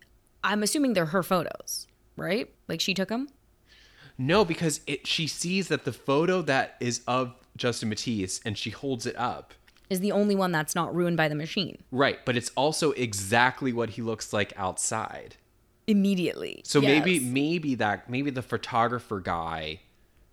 I'm 0.43 0.63
assuming 0.63 0.93
they're 0.93 1.07
her 1.07 1.23
photos, 1.23 1.87
right? 2.17 2.49
Like 2.67 2.81
she 2.81 2.93
took 2.93 3.09
them. 3.09 3.29
No, 4.17 4.43
because 4.43 4.81
it 4.87 5.07
she 5.07 5.27
sees 5.27 5.67
that 5.69 5.85
the 5.85 5.93
photo 5.93 6.41
that 6.43 6.75
is 6.79 7.01
of 7.07 7.35
Justin 7.55 7.89
Matthews 7.89 8.41
and 8.45 8.57
she 8.57 8.69
holds 8.69 9.05
it 9.05 9.15
up. 9.17 9.53
Is 9.89 10.01
the 10.01 10.11
only 10.11 10.35
one 10.35 10.51
that's 10.51 10.75
not 10.75 10.93
ruined 10.93 11.17
by 11.17 11.27
the 11.27 11.33
machine 11.35 11.79
Right, 11.91 12.23
but 12.23 12.37
it's 12.37 12.51
also 12.55 12.91
exactly 12.91 13.73
what 13.73 13.91
he 13.91 14.01
looks 14.03 14.31
like 14.33 14.53
outside. 14.55 15.35
immediately. 15.87 16.61
So 16.63 16.79
maybe 16.81 17.13
Yes. 17.13 17.23
maybe 17.23 17.75
that 17.75 18.09
maybe 18.09 18.29
the 18.29 18.43
photographer 18.43 19.19
guy, 19.19 19.79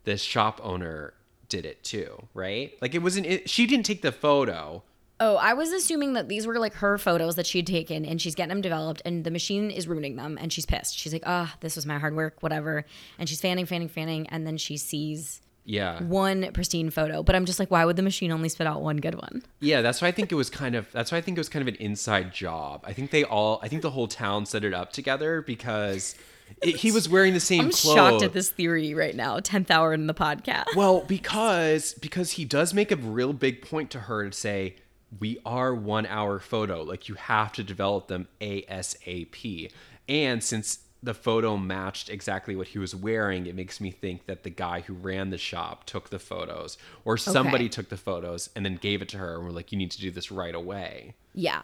this 0.04 0.20
shop 0.22 0.60
owner 0.62 1.14
did 1.48 1.64
it 1.64 1.82
too, 1.84 2.28
right? 2.34 2.72
Like 2.82 2.94
it 2.94 2.98
wasn't 3.02 3.26
it, 3.26 3.48
she 3.48 3.66
didn't 3.66 3.86
take 3.86 4.02
the 4.02 4.12
photo. 4.12 4.82
Oh, 5.18 5.36
I 5.36 5.54
was 5.54 5.72
assuming 5.72 6.12
that 6.12 6.28
these 6.28 6.46
were 6.46 6.58
like 6.58 6.74
her 6.74 6.98
photos 6.98 7.36
that 7.36 7.46
she 7.46 7.58
had 7.58 7.66
taken 7.66 8.04
and 8.04 8.20
she's 8.20 8.34
getting 8.34 8.50
them 8.50 8.60
developed 8.60 9.00
and 9.06 9.24
the 9.24 9.30
machine 9.30 9.70
is 9.70 9.88
ruining 9.88 10.16
them 10.16 10.36
and 10.40 10.52
she's 10.52 10.66
pissed. 10.66 10.98
She's 10.98 11.12
like, 11.12 11.22
ah, 11.24 11.54
this 11.60 11.74
was 11.76 11.86
my 11.86 11.98
hard 11.98 12.14
work, 12.14 12.42
whatever. 12.42 12.84
And 13.18 13.28
she's 13.28 13.40
fanning, 13.40 13.64
fanning, 13.66 13.88
fanning. 13.88 14.26
And 14.28 14.46
then 14.46 14.58
she 14.58 14.76
sees 14.76 15.40
Yeah. 15.64 16.02
one 16.02 16.50
pristine 16.52 16.90
photo. 16.90 17.22
But 17.22 17.34
I'm 17.34 17.46
just 17.46 17.58
like, 17.58 17.70
why 17.70 17.84
would 17.86 17.96
the 17.96 18.02
machine 18.02 18.30
only 18.30 18.50
spit 18.50 18.66
out 18.66 18.82
one 18.82 18.98
good 18.98 19.14
one? 19.14 19.42
Yeah, 19.60 19.80
that's 19.80 20.02
why 20.02 20.08
I 20.08 20.12
think 20.12 20.32
it 20.32 20.34
was 20.34 20.50
kind 20.50 20.74
of 20.74 20.86
that's 20.92 21.10
why 21.10 21.16
I 21.18 21.22
think 21.22 21.38
it 21.38 21.40
was 21.40 21.48
kind 21.48 21.66
of 21.66 21.68
an 21.74 21.80
inside 21.80 22.32
job. 22.34 22.84
I 22.86 22.92
think 22.92 23.10
they 23.10 23.24
all 23.24 23.58
I 23.62 23.68
think 23.68 23.80
the 23.80 23.90
whole 23.90 24.08
town 24.08 24.44
set 24.44 24.64
it 24.64 24.74
up 24.74 24.92
together 24.92 25.40
because 25.40 26.14
it, 26.62 26.76
he 26.76 26.92
was 26.92 27.08
wearing 27.08 27.32
the 27.32 27.40
same 27.40 27.62
I'm 27.62 27.70
clothes. 27.70 27.94
shocked 27.94 28.22
at 28.22 28.32
this 28.34 28.50
theory 28.50 28.92
right 28.94 29.16
now, 29.16 29.40
10th 29.40 29.70
hour 29.70 29.92
in 29.94 30.06
the 30.06 30.14
podcast. 30.14 30.66
Well, 30.76 31.00
because 31.08 31.94
because 31.94 32.32
he 32.32 32.44
does 32.44 32.74
make 32.74 32.92
a 32.92 32.96
real 32.96 33.32
big 33.32 33.62
point 33.62 33.90
to 33.92 34.00
her 34.00 34.28
to 34.28 34.36
say 34.36 34.76
we 35.20 35.38
are 35.44 35.74
one 35.74 36.06
hour 36.06 36.38
photo. 36.38 36.82
Like 36.82 37.08
you 37.08 37.14
have 37.14 37.52
to 37.52 37.62
develop 37.64 38.08
them 38.08 38.28
ASAP. 38.40 39.70
And 40.08 40.42
since 40.42 40.80
the 41.02 41.14
photo 41.14 41.56
matched 41.56 42.08
exactly 42.08 42.56
what 42.56 42.68
he 42.68 42.78
was 42.78 42.94
wearing, 42.94 43.46
it 43.46 43.54
makes 43.54 43.80
me 43.80 43.90
think 43.90 44.26
that 44.26 44.42
the 44.42 44.50
guy 44.50 44.80
who 44.80 44.94
ran 44.94 45.30
the 45.30 45.38
shop 45.38 45.84
took 45.84 46.10
the 46.10 46.18
photos 46.18 46.78
or 47.04 47.16
somebody 47.16 47.64
Okay. 47.66 47.68
took 47.70 47.88
the 47.88 47.96
photos 47.96 48.50
and 48.56 48.64
then 48.64 48.76
gave 48.76 49.02
it 49.02 49.08
to 49.10 49.18
her 49.18 49.36
and 49.36 49.44
were 49.44 49.52
like, 49.52 49.70
you 49.72 49.78
need 49.78 49.90
to 49.92 50.00
do 50.00 50.10
this 50.10 50.30
right 50.32 50.54
away. 50.54 51.14
Yeah. 51.34 51.62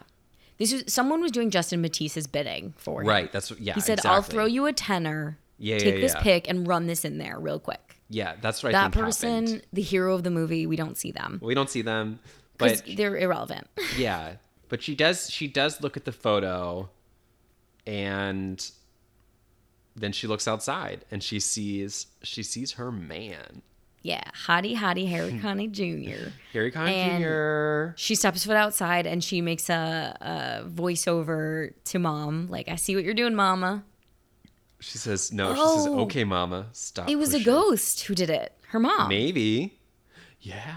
This 0.58 0.72
was 0.72 0.84
someone 0.86 1.20
was 1.20 1.32
doing 1.32 1.50
Justin 1.50 1.80
Matthews's 1.80 2.26
bidding 2.26 2.74
for 2.76 3.02
him. 3.02 3.08
Right. 3.08 3.32
That's 3.32 3.50
what, 3.50 3.60
yeah. 3.60 3.74
He 3.74 3.80
said, 3.80 4.04
I'll 4.06 4.22
throw 4.22 4.44
you 4.44 4.66
a 4.66 4.72
tenner. 4.72 5.38
Yeah, 5.58 5.78
Take 5.78 5.94
yeah, 5.94 6.00
this 6.00 6.14
yeah. 6.14 6.22
pic 6.22 6.48
and 6.48 6.66
run 6.66 6.86
this 6.86 7.04
in 7.04 7.18
there 7.18 7.38
real 7.38 7.58
quick. 7.60 7.96
Yeah, 8.08 8.34
that's 8.40 8.62
right. 8.64 8.72
That 8.72 8.92
person, 8.92 9.46
happened. 9.46 9.66
the 9.72 9.82
hero 9.82 10.14
of 10.14 10.22
the 10.24 10.30
movie, 10.30 10.66
we 10.66 10.76
don't 10.76 10.98
see 10.98 11.12
them 11.12 11.38
We 11.42 11.54
don't 11.54 11.70
see 11.70 11.82
them, 11.82 12.18
but 12.62 12.96
they're 12.96 13.16
irrelevant. 13.16 13.68
yeah, 13.96 14.34
but 14.68 14.82
she 14.82 14.94
does. 14.94 15.30
She 15.30 15.48
does 15.48 15.80
look 15.80 15.96
at 15.96 16.04
the 16.04 16.12
photo, 16.12 16.88
and 17.86 18.70
then 19.94 20.12
she 20.12 20.26
looks 20.26 20.48
outside 20.48 21.04
and 21.10 21.22
she 21.22 21.38
sees 21.38 22.06
she 22.22 22.42
sees 22.42 22.72
her 22.72 22.90
man, 22.90 23.62
yeah, 24.02 24.22
hottie 24.46 24.76
hottie 24.76 25.08
Harry 25.08 25.32
Connick 25.42 25.70
Jr. 25.70 26.30
Harry 26.52 26.72
Connick 26.72 27.18
Jr. 27.92 27.96
She 27.96 28.14
steps 28.14 28.44
foot 28.44 28.56
outside 28.56 29.06
and 29.06 29.22
she 29.22 29.40
makes 29.40 29.70
a, 29.70 30.16
a 30.20 30.68
voiceover 30.68 31.72
to 31.84 31.98
mom, 31.98 32.48
like, 32.48 32.68
"I 32.68 32.76
see 32.76 32.94
what 32.94 33.04
you're 33.04 33.14
doing, 33.14 33.34
Mama." 33.34 33.84
She 34.80 34.98
says 34.98 35.32
no. 35.32 35.54
She 35.54 35.60
says, 35.60 35.86
Oh. 35.86 36.00
"Okay, 36.00 36.24
Mama, 36.24 36.66
stop." 36.72 37.08
It 37.08 37.16
was 37.16 37.32
a 37.34 37.40
ghost 37.40 38.02
who 38.02 38.14
did 38.14 38.30
it. 38.30 38.52
Her 38.68 38.80
mom. 38.80 39.08
Maybe. 39.08 39.78
Yeah. 40.40 40.76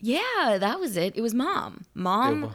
Yeah, 0.00 0.56
that 0.58 0.80
was 0.80 0.96
it. 0.96 1.14
It 1.16 1.20
was 1.20 1.34
mom. 1.34 1.84
Mom 1.94 2.42
wa- 2.42 2.52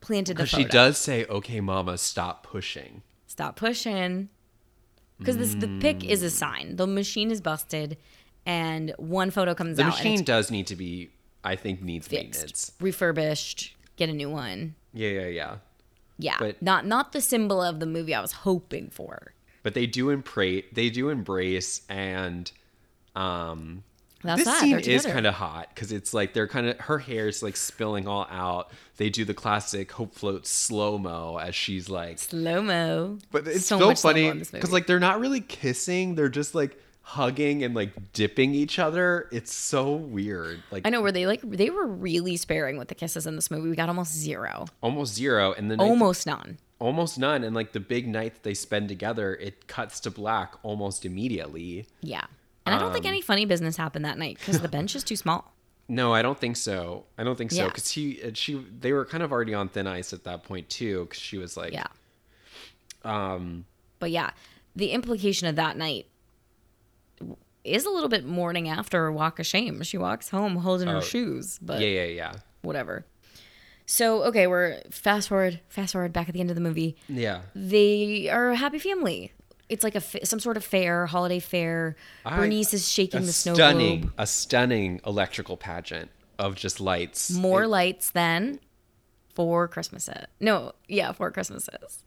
planted 0.00 0.36
the 0.36 0.46
photo. 0.46 0.62
she 0.62 0.68
does 0.68 0.98
say, 0.98 1.24
"Okay, 1.26 1.60
Mama, 1.60 1.96
stop 1.98 2.42
pushing." 2.46 3.02
Stop 3.26 3.56
pushing. 3.56 4.28
Because 5.18 5.36
this 5.38 5.54
the 5.54 5.78
pick 5.80 6.04
is 6.04 6.22
a 6.22 6.30
sign. 6.30 6.76
The 6.76 6.86
machine 6.86 7.30
is 7.30 7.40
busted, 7.40 7.96
and 8.44 8.92
one 8.98 9.30
photo 9.30 9.54
comes 9.54 9.76
The 9.76 9.84
out 9.84 9.96
The 9.96 10.04
machine 10.04 10.24
does 10.24 10.50
need 10.50 10.66
to 10.68 10.76
be. 10.76 11.10
I 11.44 11.56
think 11.56 11.82
needs 11.82 12.08
fixed, 12.08 12.24
maintenance. 12.40 12.72
refurbished, 12.80 13.76
get 13.96 14.08
a 14.08 14.12
new 14.12 14.30
one. 14.30 14.74
Yeah, 14.94 15.10
yeah, 15.10 15.26
yeah. 15.26 15.56
Yeah, 16.18 16.36
But- 16.38 16.62
not 16.62 16.86
not 16.86 17.12
the 17.12 17.20
symbol 17.20 17.60
of 17.62 17.80
the 17.80 17.86
movie 17.86 18.14
I 18.14 18.20
was 18.20 18.32
hoping 18.32 18.88
for. 18.90 19.34
but 19.62 19.74
they 19.74 19.86
do 19.86 20.10
embrace 20.10 20.64
they 20.72 20.90
do 20.90 21.08
embrace 21.10 21.82
and 21.88 22.50
um 23.16 23.82
That's 24.24 24.38
this 24.42 24.46
that. 24.46 24.60
scene 24.60 24.80
is 24.80 25.04
kind 25.04 25.26
of 25.26 25.34
hot 25.34 25.68
because 25.74 25.92
it's 25.92 26.14
like 26.14 26.32
they're 26.32 26.48
kind 26.48 26.68
of 26.68 26.80
her 26.80 26.98
hair's 26.98 27.42
like 27.42 27.56
spilling 27.56 28.08
all 28.08 28.26
out. 28.30 28.72
They 28.96 29.10
do 29.10 29.24
the 29.24 29.34
classic 29.34 29.92
hope 29.92 30.14
float 30.14 30.46
slow 30.46 30.96
mo 30.98 31.36
as 31.36 31.54
she's 31.54 31.88
like 31.90 32.18
slow 32.18 32.62
mo. 32.62 33.18
but 33.30 33.46
it's 33.46 33.66
so 33.66 33.78
so, 33.78 33.94
funny 33.94 34.32
because 34.32 34.72
like 34.72 34.86
they're 34.86 34.98
not 34.98 35.20
really 35.20 35.40
kissing. 35.40 36.14
They're 36.14 36.28
just 36.28 36.54
like 36.54 36.80
hugging 37.02 37.62
and 37.62 37.74
like 37.74 38.12
dipping 38.14 38.54
each 38.54 38.78
other. 38.78 39.28
It's 39.30 39.52
so 39.52 39.92
weird. 39.92 40.62
Like 40.70 40.86
I 40.86 40.90
know 40.90 41.02
where 41.02 41.12
they 41.12 41.26
like 41.26 41.42
they 41.42 41.70
were 41.70 41.86
really 41.86 42.36
sparing 42.36 42.78
with 42.78 42.88
the 42.88 42.94
kisses 42.94 43.26
in 43.26 43.36
this 43.36 43.50
movie. 43.50 43.68
We 43.68 43.76
got 43.76 43.88
almost 43.88 44.14
zero, 44.14 44.66
almost 44.80 45.14
zero. 45.14 45.52
And 45.52 45.70
then 45.70 45.80
almost 45.80 46.26
none. 46.26 46.58
almost 46.78 47.18
none. 47.18 47.44
And 47.44 47.54
like 47.54 47.72
the 47.72 47.80
big 47.80 48.08
night 48.08 48.34
that 48.34 48.42
they 48.42 48.54
spend 48.54 48.88
together 48.88 49.34
it 49.36 49.66
cuts 49.68 50.00
to 50.00 50.10
black 50.10 50.54
almost 50.62 51.04
immediately. 51.04 51.86
Yeah, 52.00 52.24
and 52.66 52.74
I 52.74 52.78
don't 52.78 52.88
Um, 52.88 52.92
think 52.94 53.06
any 53.06 53.20
funny 53.20 53.44
business 53.44 53.76
happened 53.76 54.04
that 54.04 54.18
night 54.18 54.38
because 54.38 54.60
the 54.60 54.68
bench 54.68 54.94
is 54.96 55.04
too 55.04 55.16
small. 55.16 55.50
No, 55.86 56.14
I 56.14 56.22
don't 56.22 56.38
think 56.40 56.56
so. 56.56 57.04
I 57.18 57.24
don't 57.24 57.36
think 57.36 57.50
so 57.50 57.58
Yeah. 57.58 57.66
because 57.66 57.90
he, 57.90 58.18
she, 58.32 58.64
they 58.80 58.94
were 58.94 59.04
kind 59.04 59.22
of 59.22 59.30
already 59.32 59.52
on 59.52 59.68
thin 59.68 59.86
ice 59.86 60.14
at 60.14 60.24
that 60.24 60.42
point 60.42 60.70
too. 60.70 61.04
Because 61.04 61.20
she 61.20 61.36
was 61.36 61.58
like, 61.58 61.74
Yeah. 61.74 61.88
um, 63.04 63.66
But 63.98 64.10
yeah, 64.10 64.30
the 64.74 64.92
implication 64.92 65.46
of 65.46 65.56
that 65.56 65.76
night 65.76 66.06
is 67.64 67.84
a 67.84 67.90
little 67.90 68.08
bit 68.08 68.24
morning 68.24 68.68
after 68.68 69.06
a 69.06 69.12
walk 69.12 69.38
of 69.38 69.44
shame. 69.46 69.82
She 69.82 69.98
walks 69.98 70.30
home 70.30 70.56
holding 70.56 70.88
her 70.88 70.96
Oh, 70.96 71.00
shoes, 71.02 71.58
but 71.60 71.80
yeah, 71.82 71.88
yeah, 71.88 72.04
yeah, 72.04 72.32
whatever. 72.62 73.04
So 73.86 74.22
okay, 74.24 74.46
we're 74.46 74.80
fast 74.90 75.28
forward, 75.28 75.60
fast 75.68 75.92
forward 75.92 76.12
back 76.14 76.28
at 76.28 76.32
the 76.34 76.40
end 76.40 76.50
of 76.50 76.56
the 76.56 76.62
movie. 76.62 76.96
yeah. 77.08 77.42
They 77.54 78.28
are 78.30 78.50
a 78.50 78.56
happy 78.56 78.78
family. 78.78 79.32
It's 79.68 79.82
like 79.82 79.94
a 79.94 80.00
some 80.26 80.40
sort 80.40 80.56
of 80.56 80.64
fair, 80.64 81.06
holiday 81.06 81.40
fair. 81.40 81.96
I- 82.24 82.36
Bernice 82.36 82.74
is 82.74 82.90
shaking 82.90 83.22
the 83.26 83.32
snow 83.32 83.54
stunning, 83.54 84.00
globe. 84.02 84.12
a 84.18 84.26
stunning 84.26 85.00
electrical 85.06 85.56
pageant 85.56 86.10
of 86.38 86.54
just 86.54 86.80
lights. 86.80 87.30
More 87.30 87.62
It- 87.64 87.68
lights 87.68 88.10
than 88.10 88.60
four 89.34 89.66
Christmases. 89.68 90.26
No, 90.40 90.72
yeah, 90.88 91.12
four 91.12 91.30
Christmases. 91.30 92.02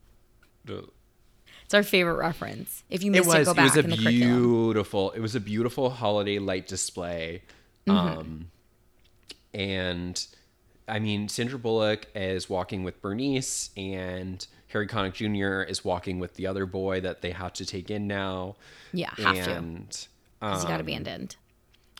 It's 0.67 1.73
our 1.73 1.83
favorite 1.83 2.15
reference. 2.15 2.83
If 2.89 3.03
you 3.03 3.11
missed 3.11 3.25
it, 3.25 3.37
was. 3.39 3.45
go 3.47 3.51
It 3.51 3.55
back 3.55 3.63
was 3.75 3.77
a 3.77 3.81
the 3.87 3.95
curriculum. 3.97 4.11
beautiful. 4.19 5.11
It 5.11 5.19
was 5.19 5.35
a 5.35 5.39
beautiful 5.39 5.89
holiday 5.89 6.39
light 6.39 6.67
display. 6.67 7.41
Mm-hmm. 7.87 8.19
Um, 8.19 8.51
and 9.53 10.25
I 10.87 10.99
mean, 10.99 11.27
Sandra 11.27 11.59
Bullock 11.59 12.07
is 12.15 12.49
walking 12.49 12.83
with 12.83 13.01
Bernice, 13.01 13.71
and 13.75 14.45
Harry 14.69 14.87
Connick 14.87 15.13
Jr. 15.13 15.61
is 15.69 15.83
walking 15.85 16.19
with 16.19 16.35
the 16.35 16.47
other 16.47 16.65
boy 16.65 17.01
that 17.01 17.21
they 17.21 17.31
have 17.31 17.53
to 17.53 17.65
take 17.65 17.89
in 17.89 18.07
now. 18.07 18.55
Yeah, 18.93 19.11
have 19.17 19.45
to. 19.45 19.51
and 19.53 19.87
He's 20.41 20.63
got 20.63 20.73
um, 20.75 20.81
abandoned. 20.81 21.35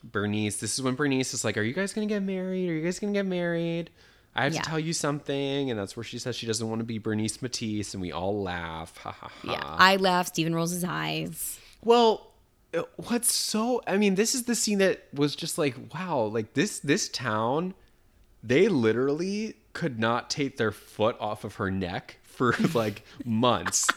Bernice, 0.03 0.57
this 0.59 0.73
is 0.77 0.81
when 0.81 0.95
Bernice 0.95 1.33
is 1.33 1.43
like, 1.43 1.57
Are 1.57 1.61
you 1.61 1.73
guys 1.73 1.93
gonna 1.93 2.07
get 2.07 2.21
married? 2.23 2.69
Are 2.69 2.73
you 2.73 2.83
guys 2.83 2.99
gonna 2.99 3.13
get 3.13 3.25
married? 3.25 3.89
I 4.35 4.43
have 4.43 4.53
Yeah. 4.53 4.61
to 4.61 4.69
tell 4.69 4.79
you 4.79 4.93
something. 4.93 5.71
And 5.71 5.79
that's 5.79 5.97
where 5.97 6.03
she 6.03 6.19
says 6.19 6.35
she 6.35 6.45
doesn't 6.45 6.67
want 6.69 6.79
to 6.79 6.85
be 6.85 6.99
Bernice 6.99 7.41
Matthews, 7.41 7.93
and 7.93 8.01
we 8.01 8.11
all 8.11 8.41
laugh. 8.43 8.95
Ha 8.97 9.11
ha 9.11 9.29
ha. 9.31 9.51
Yeah, 9.51 9.59
I 9.63 9.95
laugh. 9.95 10.27
Steven 10.27 10.53
rolls 10.53 10.71
his 10.71 10.83
eyes. 10.83 11.59
Well, 11.83 12.31
uh, 12.73 12.83
what's 12.97 13.31
so 13.31 13.81
I 13.87 13.97
mean, 13.97 14.15
this 14.15 14.35
is 14.35 14.43
the 14.43 14.55
scene 14.55 14.77
that 14.79 15.05
was 15.13 15.35
just 15.35 15.57
like, 15.57 15.75
wow, 15.93 16.23
like 16.25 16.53
this 16.53 16.79
this 16.79 17.09
town, 17.09 17.73
they 18.43 18.67
literally 18.67 19.55
could 19.73 19.99
not 19.99 20.29
take 20.29 20.57
their 20.57 20.71
foot 20.71 21.15
off 21.19 21.43
of 21.43 21.55
her 21.55 21.71
neck 21.71 22.17
for 22.37 22.55
like 22.73 23.03
months. 23.25 23.87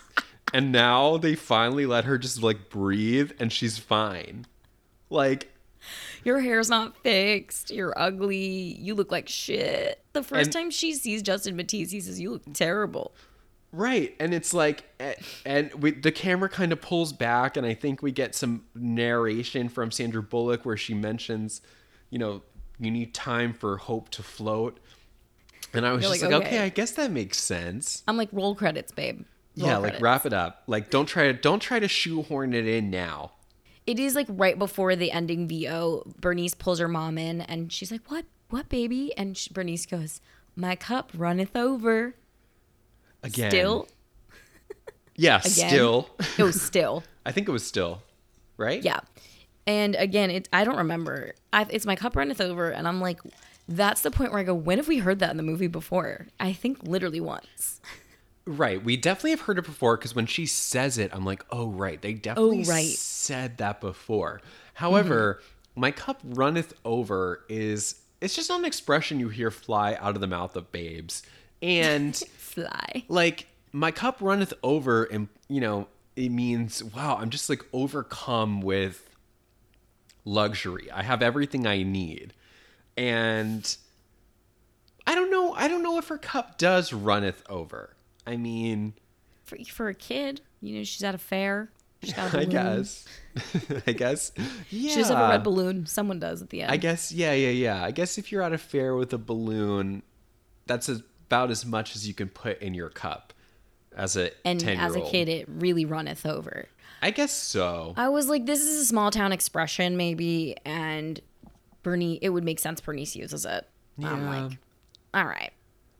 And 0.52 0.72
now 0.72 1.16
they 1.16 1.34
finally 1.36 1.86
let 1.86 2.04
her 2.06 2.18
just 2.18 2.42
like 2.42 2.70
breathe 2.70 3.30
and 3.38 3.52
she's 3.52 3.78
fine. 3.78 4.46
Like 5.10 5.52
Your 6.24 6.40
hair's 6.40 6.68
not 6.68 6.96
fixed. 7.02 7.70
You're 7.70 7.94
ugly. 7.96 8.74
You 8.80 8.94
look 8.94 9.12
like 9.12 9.28
shit. 9.28 10.02
The 10.12 10.22
first 10.22 10.46
And- 10.46 10.52
time 10.52 10.70
she 10.70 10.92
sees 10.94 11.22
Justin 11.22 11.54
Matthews, 11.56 11.90
he 11.92 12.00
says, 12.00 12.18
"You 12.20 12.32
look 12.32 12.42
terrible." 12.52 13.14
Right, 13.72 14.16
and 14.18 14.34
it's 14.34 14.52
like, 14.52 14.82
and 15.46 15.72
we, 15.74 15.92
the 15.92 16.10
camera 16.10 16.48
kind 16.48 16.72
of 16.72 16.80
pulls 16.80 17.12
back, 17.12 17.56
and 17.56 17.64
I 17.64 17.74
think 17.74 18.02
we 18.02 18.10
get 18.10 18.34
some 18.34 18.64
narration 18.74 19.68
from 19.68 19.92
Sandra 19.92 20.24
Bullock 20.24 20.66
where 20.66 20.76
she 20.76 20.92
mentions, 20.92 21.60
you 22.10 22.18
know, 22.18 22.42
you 22.80 22.90
need 22.90 23.14
time 23.14 23.52
for 23.52 23.76
hope 23.76 24.08
to 24.08 24.24
float, 24.24 24.80
and 25.72 25.86
I 25.86 25.92
was 25.92 26.02
You're 26.02 26.12
just 26.12 26.22
like, 26.22 26.32
like, 26.32 26.40
okay. 26.42 26.56
okay. 26.56 26.64
I 26.64 26.68
guess 26.68 26.92
that 26.92 27.10
makes 27.10 27.38
sense. 27.38 28.02
I'm 28.08 28.16
like, 28.16 28.28
roll 28.32 28.54
credits, 28.54 28.92
babe. 28.92 29.24
Roll 29.56 29.68
yeah, 29.68 29.76
like 29.78 30.00
wrap 30.00 30.26
it 30.26 30.32
up. 30.32 30.62
Like 30.66 30.90
don't 30.90 31.06
try 31.06 31.24
to 31.24 31.32
don't 31.32 31.60
try 31.60 31.78
to 31.78 31.88
shoehorn 31.88 32.54
it 32.54 32.66
in 32.66 32.90
now. 32.90 33.32
It 33.86 33.98
is 33.98 34.14
like 34.14 34.26
right 34.28 34.58
before 34.58 34.94
the 34.94 35.10
ending 35.10 35.48
VO. 35.48 36.04
Bernice 36.20 36.54
pulls 36.54 36.78
her 36.78 36.88
mom 36.88 37.18
in, 37.18 37.40
and 37.40 37.72
she's 37.72 37.90
like, 37.90 38.08
"What? 38.10 38.24
What, 38.50 38.68
baby?" 38.68 39.12
And 39.16 39.36
she, 39.36 39.52
Bernice 39.52 39.86
goes, 39.86 40.20
"My 40.54 40.76
cup 40.76 41.10
runneth 41.16 41.56
over." 41.56 42.14
Again, 43.22 43.50
Still, 43.50 43.88
yeah, 45.16 45.40
Again? 45.40 45.50
still. 45.50 46.10
it 46.38 46.42
was 46.42 46.60
still. 46.60 47.02
I 47.26 47.32
think 47.32 47.48
it 47.48 47.52
was 47.52 47.66
still, 47.66 48.02
right? 48.56 48.82
Yeah. 48.82 49.00
And 49.66 49.94
again, 49.96 50.30
it 50.30 50.48
I 50.52 50.64
don't 50.64 50.76
remember. 50.76 51.34
I, 51.52 51.66
it's 51.68 51.84
my 51.86 51.96
cup 51.96 52.16
runneth 52.16 52.40
over, 52.40 52.70
and 52.70 52.86
I'm 52.86 53.00
like, 53.00 53.20
that's 53.70 54.00
the 54.00 54.10
point 54.10 54.32
where 54.32 54.40
I 54.40 54.44
go, 54.44 54.54
when 54.54 54.78
have 54.78 54.88
we 54.88 54.98
heard 54.98 55.20
that 55.20 55.30
in 55.30 55.36
the 55.36 55.42
movie 55.42 55.68
before? 55.68 56.26
I 56.40 56.52
think 56.52 56.82
literally 56.82 57.20
once. 57.20 57.80
Right. 58.44 58.82
We 58.82 58.96
definitely 58.96 59.30
have 59.30 59.42
heard 59.42 59.58
it 59.58 59.64
before 59.64 59.96
because 59.96 60.14
when 60.14 60.26
she 60.26 60.44
says 60.44 60.98
it, 60.98 61.14
I'm 61.14 61.24
like, 61.24 61.44
oh, 61.50 61.68
right. 61.68 62.02
They 62.02 62.14
definitely 62.14 62.64
oh, 62.66 62.70
right. 62.70 62.86
said 62.86 63.58
that 63.58 63.80
before. 63.80 64.40
However, 64.74 65.40
mm-hmm. 65.40 65.80
my 65.80 65.90
cup 65.92 66.20
runneth 66.24 66.74
over 66.84 67.44
is 67.48 68.00
it's 68.20 68.34
just 68.34 68.48
not 68.48 68.58
an 68.58 68.64
expression 68.64 69.20
you 69.20 69.28
hear 69.28 69.52
fly 69.52 69.96
out 70.00 70.16
of 70.16 70.20
the 70.20 70.26
mouth 70.26 70.56
of 70.56 70.72
babes. 70.72 71.22
And 71.62 72.16
Fly. 72.36 73.04
like 73.08 73.46
my 73.72 73.92
cup 73.92 74.16
runneth 74.20 74.52
over 74.64 75.04
and 75.04 75.28
you 75.48 75.60
know, 75.60 75.86
it 76.16 76.30
means 76.30 76.82
wow, 76.82 77.18
I'm 77.20 77.30
just 77.30 77.48
like 77.48 77.64
overcome 77.72 78.62
with 78.62 79.08
luxury. 80.24 80.90
I 80.90 81.04
have 81.04 81.22
everything 81.22 81.68
I 81.68 81.84
need. 81.84 82.32
And 82.96 83.76
I 85.06 85.14
don't 85.14 85.30
know, 85.30 85.54
I 85.54 85.68
don't 85.68 85.82
know 85.82 85.98
if 85.98 86.08
her 86.08 86.18
cup 86.18 86.58
does 86.58 86.92
runneth 86.92 87.42
over. 87.48 87.96
I 88.26 88.36
mean, 88.36 88.94
For, 89.44 89.56
for 89.68 89.88
a 89.88 89.94
kid, 89.94 90.40
you 90.60 90.78
know, 90.78 90.84
she's 90.84 91.02
at 91.02 91.14
a 91.14 91.18
fair. 91.18 91.70
She's 92.02 92.12
got 92.14 92.32
a 92.34 92.38
I 92.40 92.44
guess. 92.44 93.04
I 93.86 93.92
guess. 93.92 94.32
Yeah. 94.70 94.90
She 94.90 94.96
does 94.96 95.08
have 95.08 95.18
a 95.18 95.28
red 95.30 95.42
balloon. 95.42 95.86
Someone 95.86 96.18
does 96.18 96.42
at 96.42 96.50
the 96.50 96.62
end. 96.62 96.70
I 96.70 96.76
guess 96.76 97.12
yeah, 97.12 97.32
yeah, 97.32 97.50
yeah. 97.50 97.84
I 97.84 97.90
guess 97.90 98.18
if 98.18 98.30
you're 98.32 98.42
at 98.42 98.52
a 98.52 98.58
fair 98.58 98.94
with 98.94 99.12
a 99.12 99.18
balloon, 99.18 100.02
that's 100.66 100.88
about 100.88 101.50
as 101.50 101.64
much 101.64 101.96
as 101.96 102.06
you 102.06 102.14
can 102.14 102.28
put 102.28 102.60
in 102.60 102.74
your 102.74 102.90
cup 102.90 103.32
as 103.96 104.16
a 104.16 104.30
and 104.44 104.60
10 104.60 104.78
as 104.78 104.96
a 104.96 105.00
kid, 105.00 105.28
it 105.28 105.46
really 105.48 105.84
runneth 105.84 106.24
over. 106.24 106.68
I 107.02 107.10
guess 107.10 107.32
so. 107.32 107.94
I 107.96 108.08
was 108.08 108.28
like, 108.28 108.46
this 108.46 108.60
is 108.60 108.80
a 108.80 108.84
small 108.84 109.10
town 109.10 109.32
expression, 109.32 109.96
maybe, 109.96 110.56
and 110.64 111.20
Bernie, 111.82 112.18
it 112.22 112.30
would 112.30 112.44
make 112.44 112.58
sense. 112.58 112.80
Bernice 112.80 113.16
uses 113.16 113.44
it. 113.44 113.66
I'm 114.02 114.26
like, 114.26 114.58
all 115.14 115.24
right, 115.26 115.52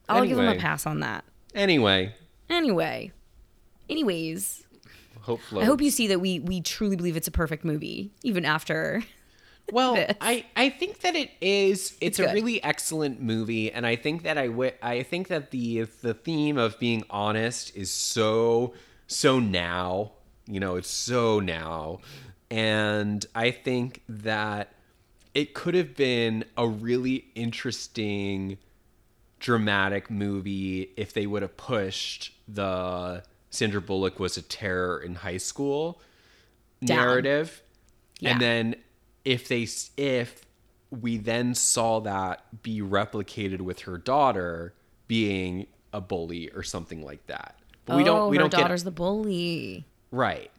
I'll 0.08 0.24
give 0.26 0.38
him 0.38 0.48
a 0.48 0.56
pass 0.56 0.86
on 0.86 1.00
that. 1.00 1.24
Anyway, 1.54 2.14
Anyway, 2.48 3.12
anyways, 3.88 4.64
hope 5.20 5.40
I 5.56 5.64
hope 5.64 5.80
you 5.80 5.90
see 5.90 6.08
that 6.08 6.20
we 6.20 6.40
we 6.40 6.60
truly 6.60 6.96
believe 6.96 7.16
it's 7.16 7.28
a 7.28 7.32
perfect 7.32 7.64
movie, 7.64 8.10
even 8.22 8.44
after. 8.44 9.02
Well, 9.72 9.94
this. 9.94 10.16
I 10.20 10.46
I 10.56 10.68
think 10.70 10.98
that 11.02 11.14
it 11.14 11.30
is. 11.40 11.96
It's, 12.00 12.18
It's 12.18 12.18
a 12.18 12.32
really 12.34 12.60
excellent 12.60 13.22
movie, 13.22 13.70
and 13.70 13.86
I 13.86 13.94
think 13.94 14.24
that 14.24 14.36
I 14.36 14.46
wi- 14.48 14.74
I 14.82 15.04
think 15.04 15.28
that 15.28 15.52
the 15.52 15.82
the 16.02 16.12
theme 16.12 16.58
of 16.58 16.76
being 16.80 17.04
honest 17.08 17.76
is 17.76 17.88
so 17.92 18.74
so 19.06 19.38
now. 19.38 20.10
You 20.48 20.58
know, 20.58 20.74
it's 20.74 20.90
so 20.90 21.38
now, 21.38 22.00
and 22.50 23.24
I 23.32 23.52
think 23.52 24.02
that 24.08 24.72
it 25.34 25.54
could 25.54 25.74
have 25.74 25.94
been 25.94 26.44
a 26.56 26.66
really 26.66 27.26
interesting 27.34 28.58
dramatic 29.38 30.10
movie 30.10 30.92
if 30.96 31.12
they 31.12 31.26
would 31.26 31.42
have 31.42 31.56
pushed 31.56 32.32
the 32.46 33.22
Sandra 33.50 33.80
Bullock 33.80 34.20
was 34.20 34.36
a 34.36 34.42
terror 34.42 35.00
in 35.00 35.16
high 35.16 35.38
school 35.38 36.00
Down. 36.84 36.98
narrative. 36.98 37.62
Yeah. 38.20 38.32
And 38.32 38.40
then 38.40 38.74
if 39.24 39.48
they 39.48 39.66
if 39.96 40.44
we 40.90 41.16
then 41.16 41.54
saw 41.54 42.00
that 42.00 42.62
be 42.62 42.80
replicated 42.80 43.60
with 43.60 43.80
her 43.80 43.96
daughter 43.96 44.74
being 45.06 45.66
a 45.92 46.00
bully 46.00 46.50
or 46.50 46.62
something 46.62 47.04
like 47.04 47.26
that. 47.26 47.56
But 47.86 47.96
we 47.96 48.02
oh, 48.02 48.06
don't 48.06 48.30
we 48.30 48.36
her 48.36 48.42
don't 48.42 48.52
daughter's 48.52 48.82
get 48.82 48.86
the 48.86 48.90
bully. 48.92 49.86
right. 50.10 50.50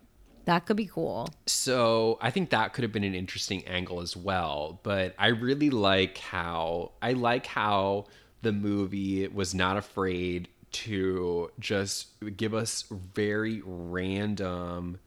That 0.46 0.66
could 0.66 0.78
be 0.78 0.88
cool. 0.88 1.30
So 1.46 2.18
I 2.22 2.32
think 2.32 2.50
that 2.50 2.74
could 2.74 2.84
have 2.84 2.92
been 2.92 3.04
an 3.04 3.16
interesting 3.16 3.66
angle 3.68 4.02
as 4.02 4.18
well. 4.18 4.80
But 4.84 5.14
I 5.18 5.28
really 5.28 5.70
like 5.70 6.18
how 6.18 6.92
I 7.02 7.14
like 7.14 7.46
how 7.46 8.06
the 8.42 8.52
movie 8.52 9.28
was 9.28 9.54
not 9.54 9.78
afraid 9.78 10.48
to 10.72 11.52
just 11.60 12.08
give 12.38 12.54
us 12.54 12.86
very 12.90 13.62
random 13.66 15.00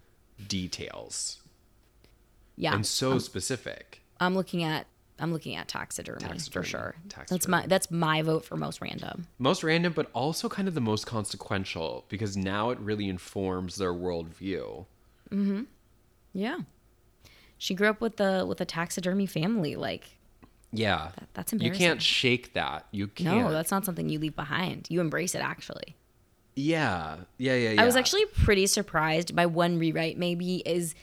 details 0.48 1.40
Yeah, 2.56 2.74
and 2.74 2.86
so 2.86 3.12
um, 3.12 3.20
specific. 3.20 4.02
I'm 4.20 4.34
looking 4.34 4.62
at 4.62 4.86
I'm 5.18 5.32
looking 5.32 5.54
at 5.54 5.68
taxidermy, 5.68 6.18
for 6.18 6.28
Taxidermy, 6.28 6.66
sure. 6.66 6.96
That's 7.28 7.46
my 7.46 7.66
that's 7.66 7.90
my 7.90 8.22
vote 8.22 8.44
for 8.44 8.56
most 8.56 8.80
random. 8.80 9.28
Most 9.38 9.62
random, 9.62 9.92
but 9.92 10.10
also 10.12 10.48
kind 10.48 10.66
of 10.66 10.74
the 10.74 10.80
most 10.80 11.06
consequential 11.06 12.04
because 12.08 12.36
now 12.36 12.70
it 12.70 12.78
really 12.80 13.08
informs 13.08 13.76
their 13.76 13.92
worldview. 13.92 14.86
Yeah, 16.32 16.58
she 17.58 17.74
grew 17.74 17.88
up 17.88 18.00
with 18.00 18.16
the 18.16 18.44
with 18.48 18.60
a 18.60 18.64
taxidermy 18.64 19.26
family. 19.26 19.76
Like 19.76 20.16
Yeah. 20.72 21.10
that's 21.34 21.52
embarrassing. 21.52 21.80
You 21.82 21.88
can't 21.88 22.02
shake 22.02 22.52
that. 22.54 22.86
You 22.90 23.06
can't. 23.08 23.38
no, 23.38 23.52
that's 23.52 23.70
not 23.70 23.84
something 23.84 24.08
you 24.08 24.18
leave 24.18 24.34
behind. 24.36 24.86
You 24.90 25.00
embrace 25.00 25.34
it. 25.34 25.38
Actually, 25.40 25.96
yeah. 26.56 27.16
Yeah, 27.38 27.54
yeah, 27.54 27.70
yeah. 27.70 27.82
I 27.82 27.86
was 27.86 27.96
actually 27.96 28.24
pretty 28.26 28.66
surprised 28.66 29.34
by 29.36 29.46
one 29.46 29.78
rewrite. 29.78 30.18
Maybe 30.18 30.56
is 30.66 30.94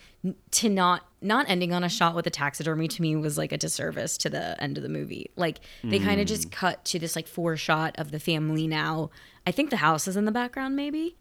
to 0.52 0.70
not 0.70 1.06
not 1.22 1.50
ending 1.50 1.74
on 1.74 1.84
a 1.84 1.90
shot 1.90 2.14
with 2.16 2.28
a 2.28 2.30
taxidermy 2.30 2.88
to 2.90 3.02
me 3.02 3.16
was 3.16 3.38
like 3.38 3.52
a 3.52 3.58
disservice 3.58 4.18
to 4.20 4.30
the 4.30 4.62
end 4.62 4.78
of 4.78 4.84
the 4.84 4.90
movie. 4.90 5.32
Like 5.36 5.60
they 5.84 6.00
kind 6.00 6.20
of 6.22 6.26
Mm. 6.26 6.30
just 6.30 6.52
cut 6.52 6.84
to 6.86 7.00
this 7.00 7.16
like 7.16 7.28
four 7.28 7.56
shot 7.58 7.96
of 7.98 8.12
the 8.12 8.20
family 8.20 8.68
now. 8.68 9.10
I 9.48 9.52
think 9.52 9.70
the 9.72 9.78
house 9.78 10.08
is 10.08 10.16
in 10.18 10.26
the 10.26 10.32
background, 10.32 10.76
maybe. 10.76 11.16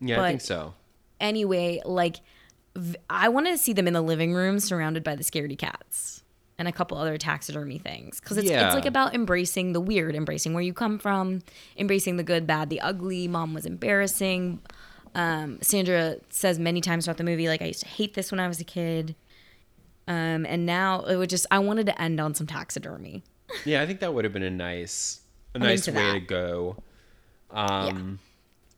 Yeah, 0.00 0.22
I 0.22 0.28
think 0.28 0.40
so. 0.42 0.74
anyway, 1.20 1.80
like 1.84 2.16
I 3.10 3.28
want 3.28 3.46
to 3.46 3.58
see 3.58 3.72
them 3.72 3.86
in 3.86 3.92
the 3.92 4.00
living 4.02 4.34
room 4.34 4.58
surrounded 4.60 5.02
by 5.04 5.14
the 5.16 5.24
scaredy 5.24 5.58
cats 5.58 6.22
and 6.58 6.66
a 6.68 6.72
couple 6.72 6.96
other 6.96 7.18
taxidermy 7.18 7.78
things 7.78 8.18
because 8.20 8.36
it's 8.38 8.48
Yeah. 8.48 8.66
it's 8.66 8.74
like 8.74 8.86
about 8.86 9.14
embracing 9.14 9.72
the 9.72 9.80
weird, 9.80 10.14
embracing 10.14 10.54
where 10.54 10.62
you 10.62 10.72
come 10.72 10.98
from, 10.98 11.42
embracing 11.76 12.16
the 12.16 12.22
good, 12.22 12.46
bad, 12.46 12.70
the 12.70 12.80
ugly. 12.80 13.28
Mom 13.28 13.52
was 13.54 13.66
embarrassing. 13.66 14.60
Um, 15.14 15.58
Sandra 15.62 16.16
says 16.30 16.58
many 16.58 16.80
times 16.80 17.04
throughout 17.04 17.16
the 17.18 17.24
movie, 17.24 17.48
like 17.48 17.62
I 17.62 17.66
used 17.66 17.80
to 17.80 17.88
hate 17.88 18.14
this 18.14 18.30
when 18.30 18.40
I 18.40 18.48
was 18.48 18.60
a 18.60 18.64
kid. 18.64 19.14
Um, 20.08 20.46
and 20.46 20.64
now 20.66 21.02
it 21.02 21.16
would 21.16 21.30
just 21.30 21.46
I 21.50 21.58
wanted 21.58 21.86
to 21.86 22.00
end 22.00 22.20
on 22.20 22.34
some 22.34 22.46
taxidermy. 22.46 23.22
Yeah, 23.64 23.82
I 23.82 23.86
think 23.86 24.00
that 24.00 24.12
would 24.14 24.24
have 24.24 24.32
been 24.32 24.42
a 24.42 24.50
nice, 24.50 25.20
a 25.54 25.58
I'm 25.58 25.62
nice 25.62 25.86
way 25.88 25.94
that. 25.94 26.12
to 26.14 26.20
go. 26.20 26.82
Um, 27.50 28.18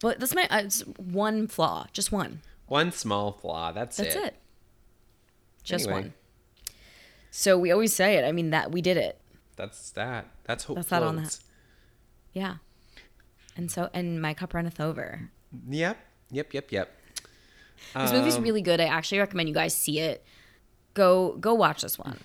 But 0.00 0.20
that's 0.20 0.34
my 0.34 0.46
uh, 0.48 0.58
it's 0.64 0.80
one 0.96 1.46
flaw, 1.48 1.86
just 1.92 2.12
one. 2.12 2.40
One 2.68 2.92
small 2.92 3.32
flaw. 3.32 3.72
That's, 3.72 3.98
it. 3.98 4.04
That's 4.04 4.16
it. 4.16 4.24
it. 4.24 4.36
Just 5.64 5.86
Anyway. 5.86 6.00
one. 6.02 6.14
So 7.30 7.58
we 7.58 7.70
always 7.70 7.94
say 7.94 8.16
it. 8.16 8.24
I 8.24 8.32
mean 8.32 8.50
that 8.50 8.72
we 8.72 8.80
did 8.80 8.96
it. 8.96 9.20
That's 9.56 9.90
that. 9.90 10.26
That's 10.44 10.64
hope 10.64 10.76
That's 10.76 10.88
that 10.88 11.02
on 11.02 11.16
that. 11.16 11.38
Yeah. 12.32 12.56
And 13.56 13.70
so, 13.70 13.90
and 13.92 14.22
my 14.22 14.34
cup 14.34 14.54
runneth 14.54 14.80
over. 14.80 15.30
Yep. 15.68 15.98
Yep. 16.30 16.54
Yep. 16.54 16.72
Yep. 16.72 16.94
This 17.96 18.12
movie's 18.12 18.36
Um, 18.36 18.42
really 18.42 18.62
good. 18.62 18.80
I 18.80 18.84
actually 18.84 19.18
recommend 19.18 19.48
you 19.48 19.54
guys 19.54 19.74
see 19.76 19.98
it. 19.98 20.24
Go, 20.94 21.32
go 21.40 21.54
watch 21.54 21.82
this 21.82 21.98
one. 21.98 22.18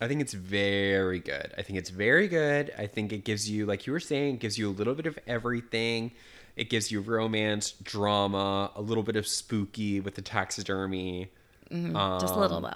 I 0.00 0.08
think 0.08 0.20
it's 0.20 0.34
very 0.34 1.20
good. 1.20 1.54
I 1.56 1.62
think 1.62 1.78
it's 1.78 1.88
very 1.90 2.28
good. 2.28 2.70
I 2.76 2.86
think 2.86 3.12
it 3.12 3.24
gives 3.24 3.48
you, 3.48 3.64
like 3.64 3.86
you 3.86 3.92
were 3.92 4.00
saying, 4.00 4.34
it 4.34 4.40
gives 4.40 4.58
you 4.58 4.68
a 4.68 4.72
little 4.72 4.94
bit 4.94 5.06
of 5.06 5.18
everything. 5.26 6.12
It 6.56 6.70
gives 6.70 6.90
you 6.90 7.00
romance, 7.00 7.72
drama, 7.82 8.70
a 8.74 8.80
little 8.80 9.02
bit 9.02 9.16
of 9.16 9.26
spooky 9.26 10.00
with 10.00 10.14
the 10.14 10.22
taxidermy, 10.22 11.30
Just 11.70 12.34
a 12.34 12.38
little 12.38 12.62
bit. 12.62 12.74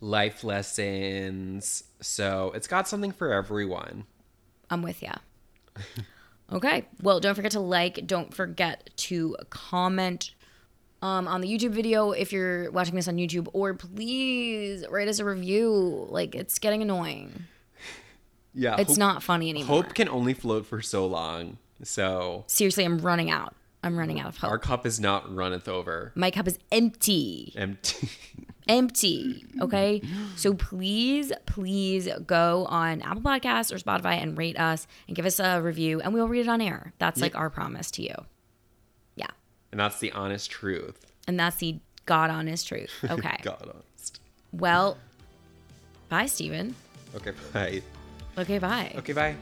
life 0.00 0.42
lessons. 0.42 1.84
So 2.00 2.50
it's 2.54 2.66
got 2.66 2.88
something 2.88 3.12
for 3.12 3.32
everyone. 3.32 4.04
I'm 4.70 4.82
with 4.82 5.02
ya. 5.02 5.14
okay. 6.52 6.86
Well, 7.02 7.20
don't 7.20 7.34
forget 7.34 7.52
to 7.52 7.60
like. 7.60 8.06
Don't 8.06 8.32
forget 8.32 8.88
to 8.96 9.36
comment 9.50 10.30
um, 11.02 11.28
on 11.28 11.40
the 11.42 11.48
YouTube 11.48 11.70
video 11.72 12.12
if 12.12 12.32
you're 12.32 12.70
watching 12.70 12.94
this 12.94 13.06
on 13.08 13.16
YouTube, 13.16 13.48
or 13.52 13.74
please 13.74 14.84
write 14.90 15.08
us 15.08 15.18
a 15.18 15.24
review. 15.26 16.06
Like 16.10 16.34
it's 16.34 16.58
getting 16.58 16.80
annoying. 16.82 17.44
Yeah. 18.54 18.74
It's 18.78 18.92
hope, 18.92 18.98
not 18.98 19.22
funny 19.22 19.50
anymore. 19.50 19.82
Hope 19.82 19.94
can 19.94 20.08
only 20.08 20.34
float 20.34 20.66
for 20.66 20.80
so 20.82 21.06
long. 21.06 21.58
So 21.82 22.44
Seriously, 22.46 22.84
I'm 22.84 22.98
running 22.98 23.30
out. 23.30 23.54
I'm 23.82 23.96
running 23.96 24.18
out 24.18 24.26
of 24.26 24.36
hope. 24.38 24.50
our 24.50 24.58
cup 24.58 24.84
is 24.86 24.98
not 24.98 25.32
runneth 25.34 25.68
over. 25.68 26.10
My 26.16 26.30
cup 26.32 26.48
is 26.48 26.58
empty. 26.72 27.52
Empty. 27.56 28.08
empty. 28.68 29.44
Okay. 29.60 30.02
So 30.34 30.54
please, 30.54 31.32
please 31.46 32.08
go 32.26 32.66
on 32.68 33.02
Apple 33.02 33.22
Podcasts 33.22 33.72
or 33.72 33.78
Spotify 33.78 34.20
and 34.20 34.36
rate 34.36 34.58
us 34.58 34.88
and 35.06 35.14
give 35.14 35.24
us 35.26 35.38
a 35.38 35.60
review 35.62 36.00
and 36.00 36.12
we'll 36.12 36.26
read 36.26 36.40
it 36.40 36.48
on 36.48 36.60
air. 36.60 36.92
That's 36.98 37.20
like 37.20 37.36
our 37.36 37.50
promise 37.50 37.90
to 37.92 38.02
you. 38.02 38.14
Yeah. 39.14 39.28
and 39.70 39.78
that's 39.80 40.00
the 40.00 40.10
honest 40.12 40.50
truth. 40.50 41.06
And 41.28 41.38
that's 41.38 41.56
the 41.56 41.78
God 42.04 42.30
honest 42.30 42.66
truth. 42.66 42.90
Okay. 43.08 43.36
God 43.42 43.62
honest. 43.62 44.20
well, 44.52 44.98
bye, 46.08 46.26
Steven. 46.26 46.74
Okay, 47.14 47.32
bye. 47.52 47.82
Okay, 48.36 48.58
bye. 48.58 48.92
Okay, 48.96 49.12
bye. 49.12 49.36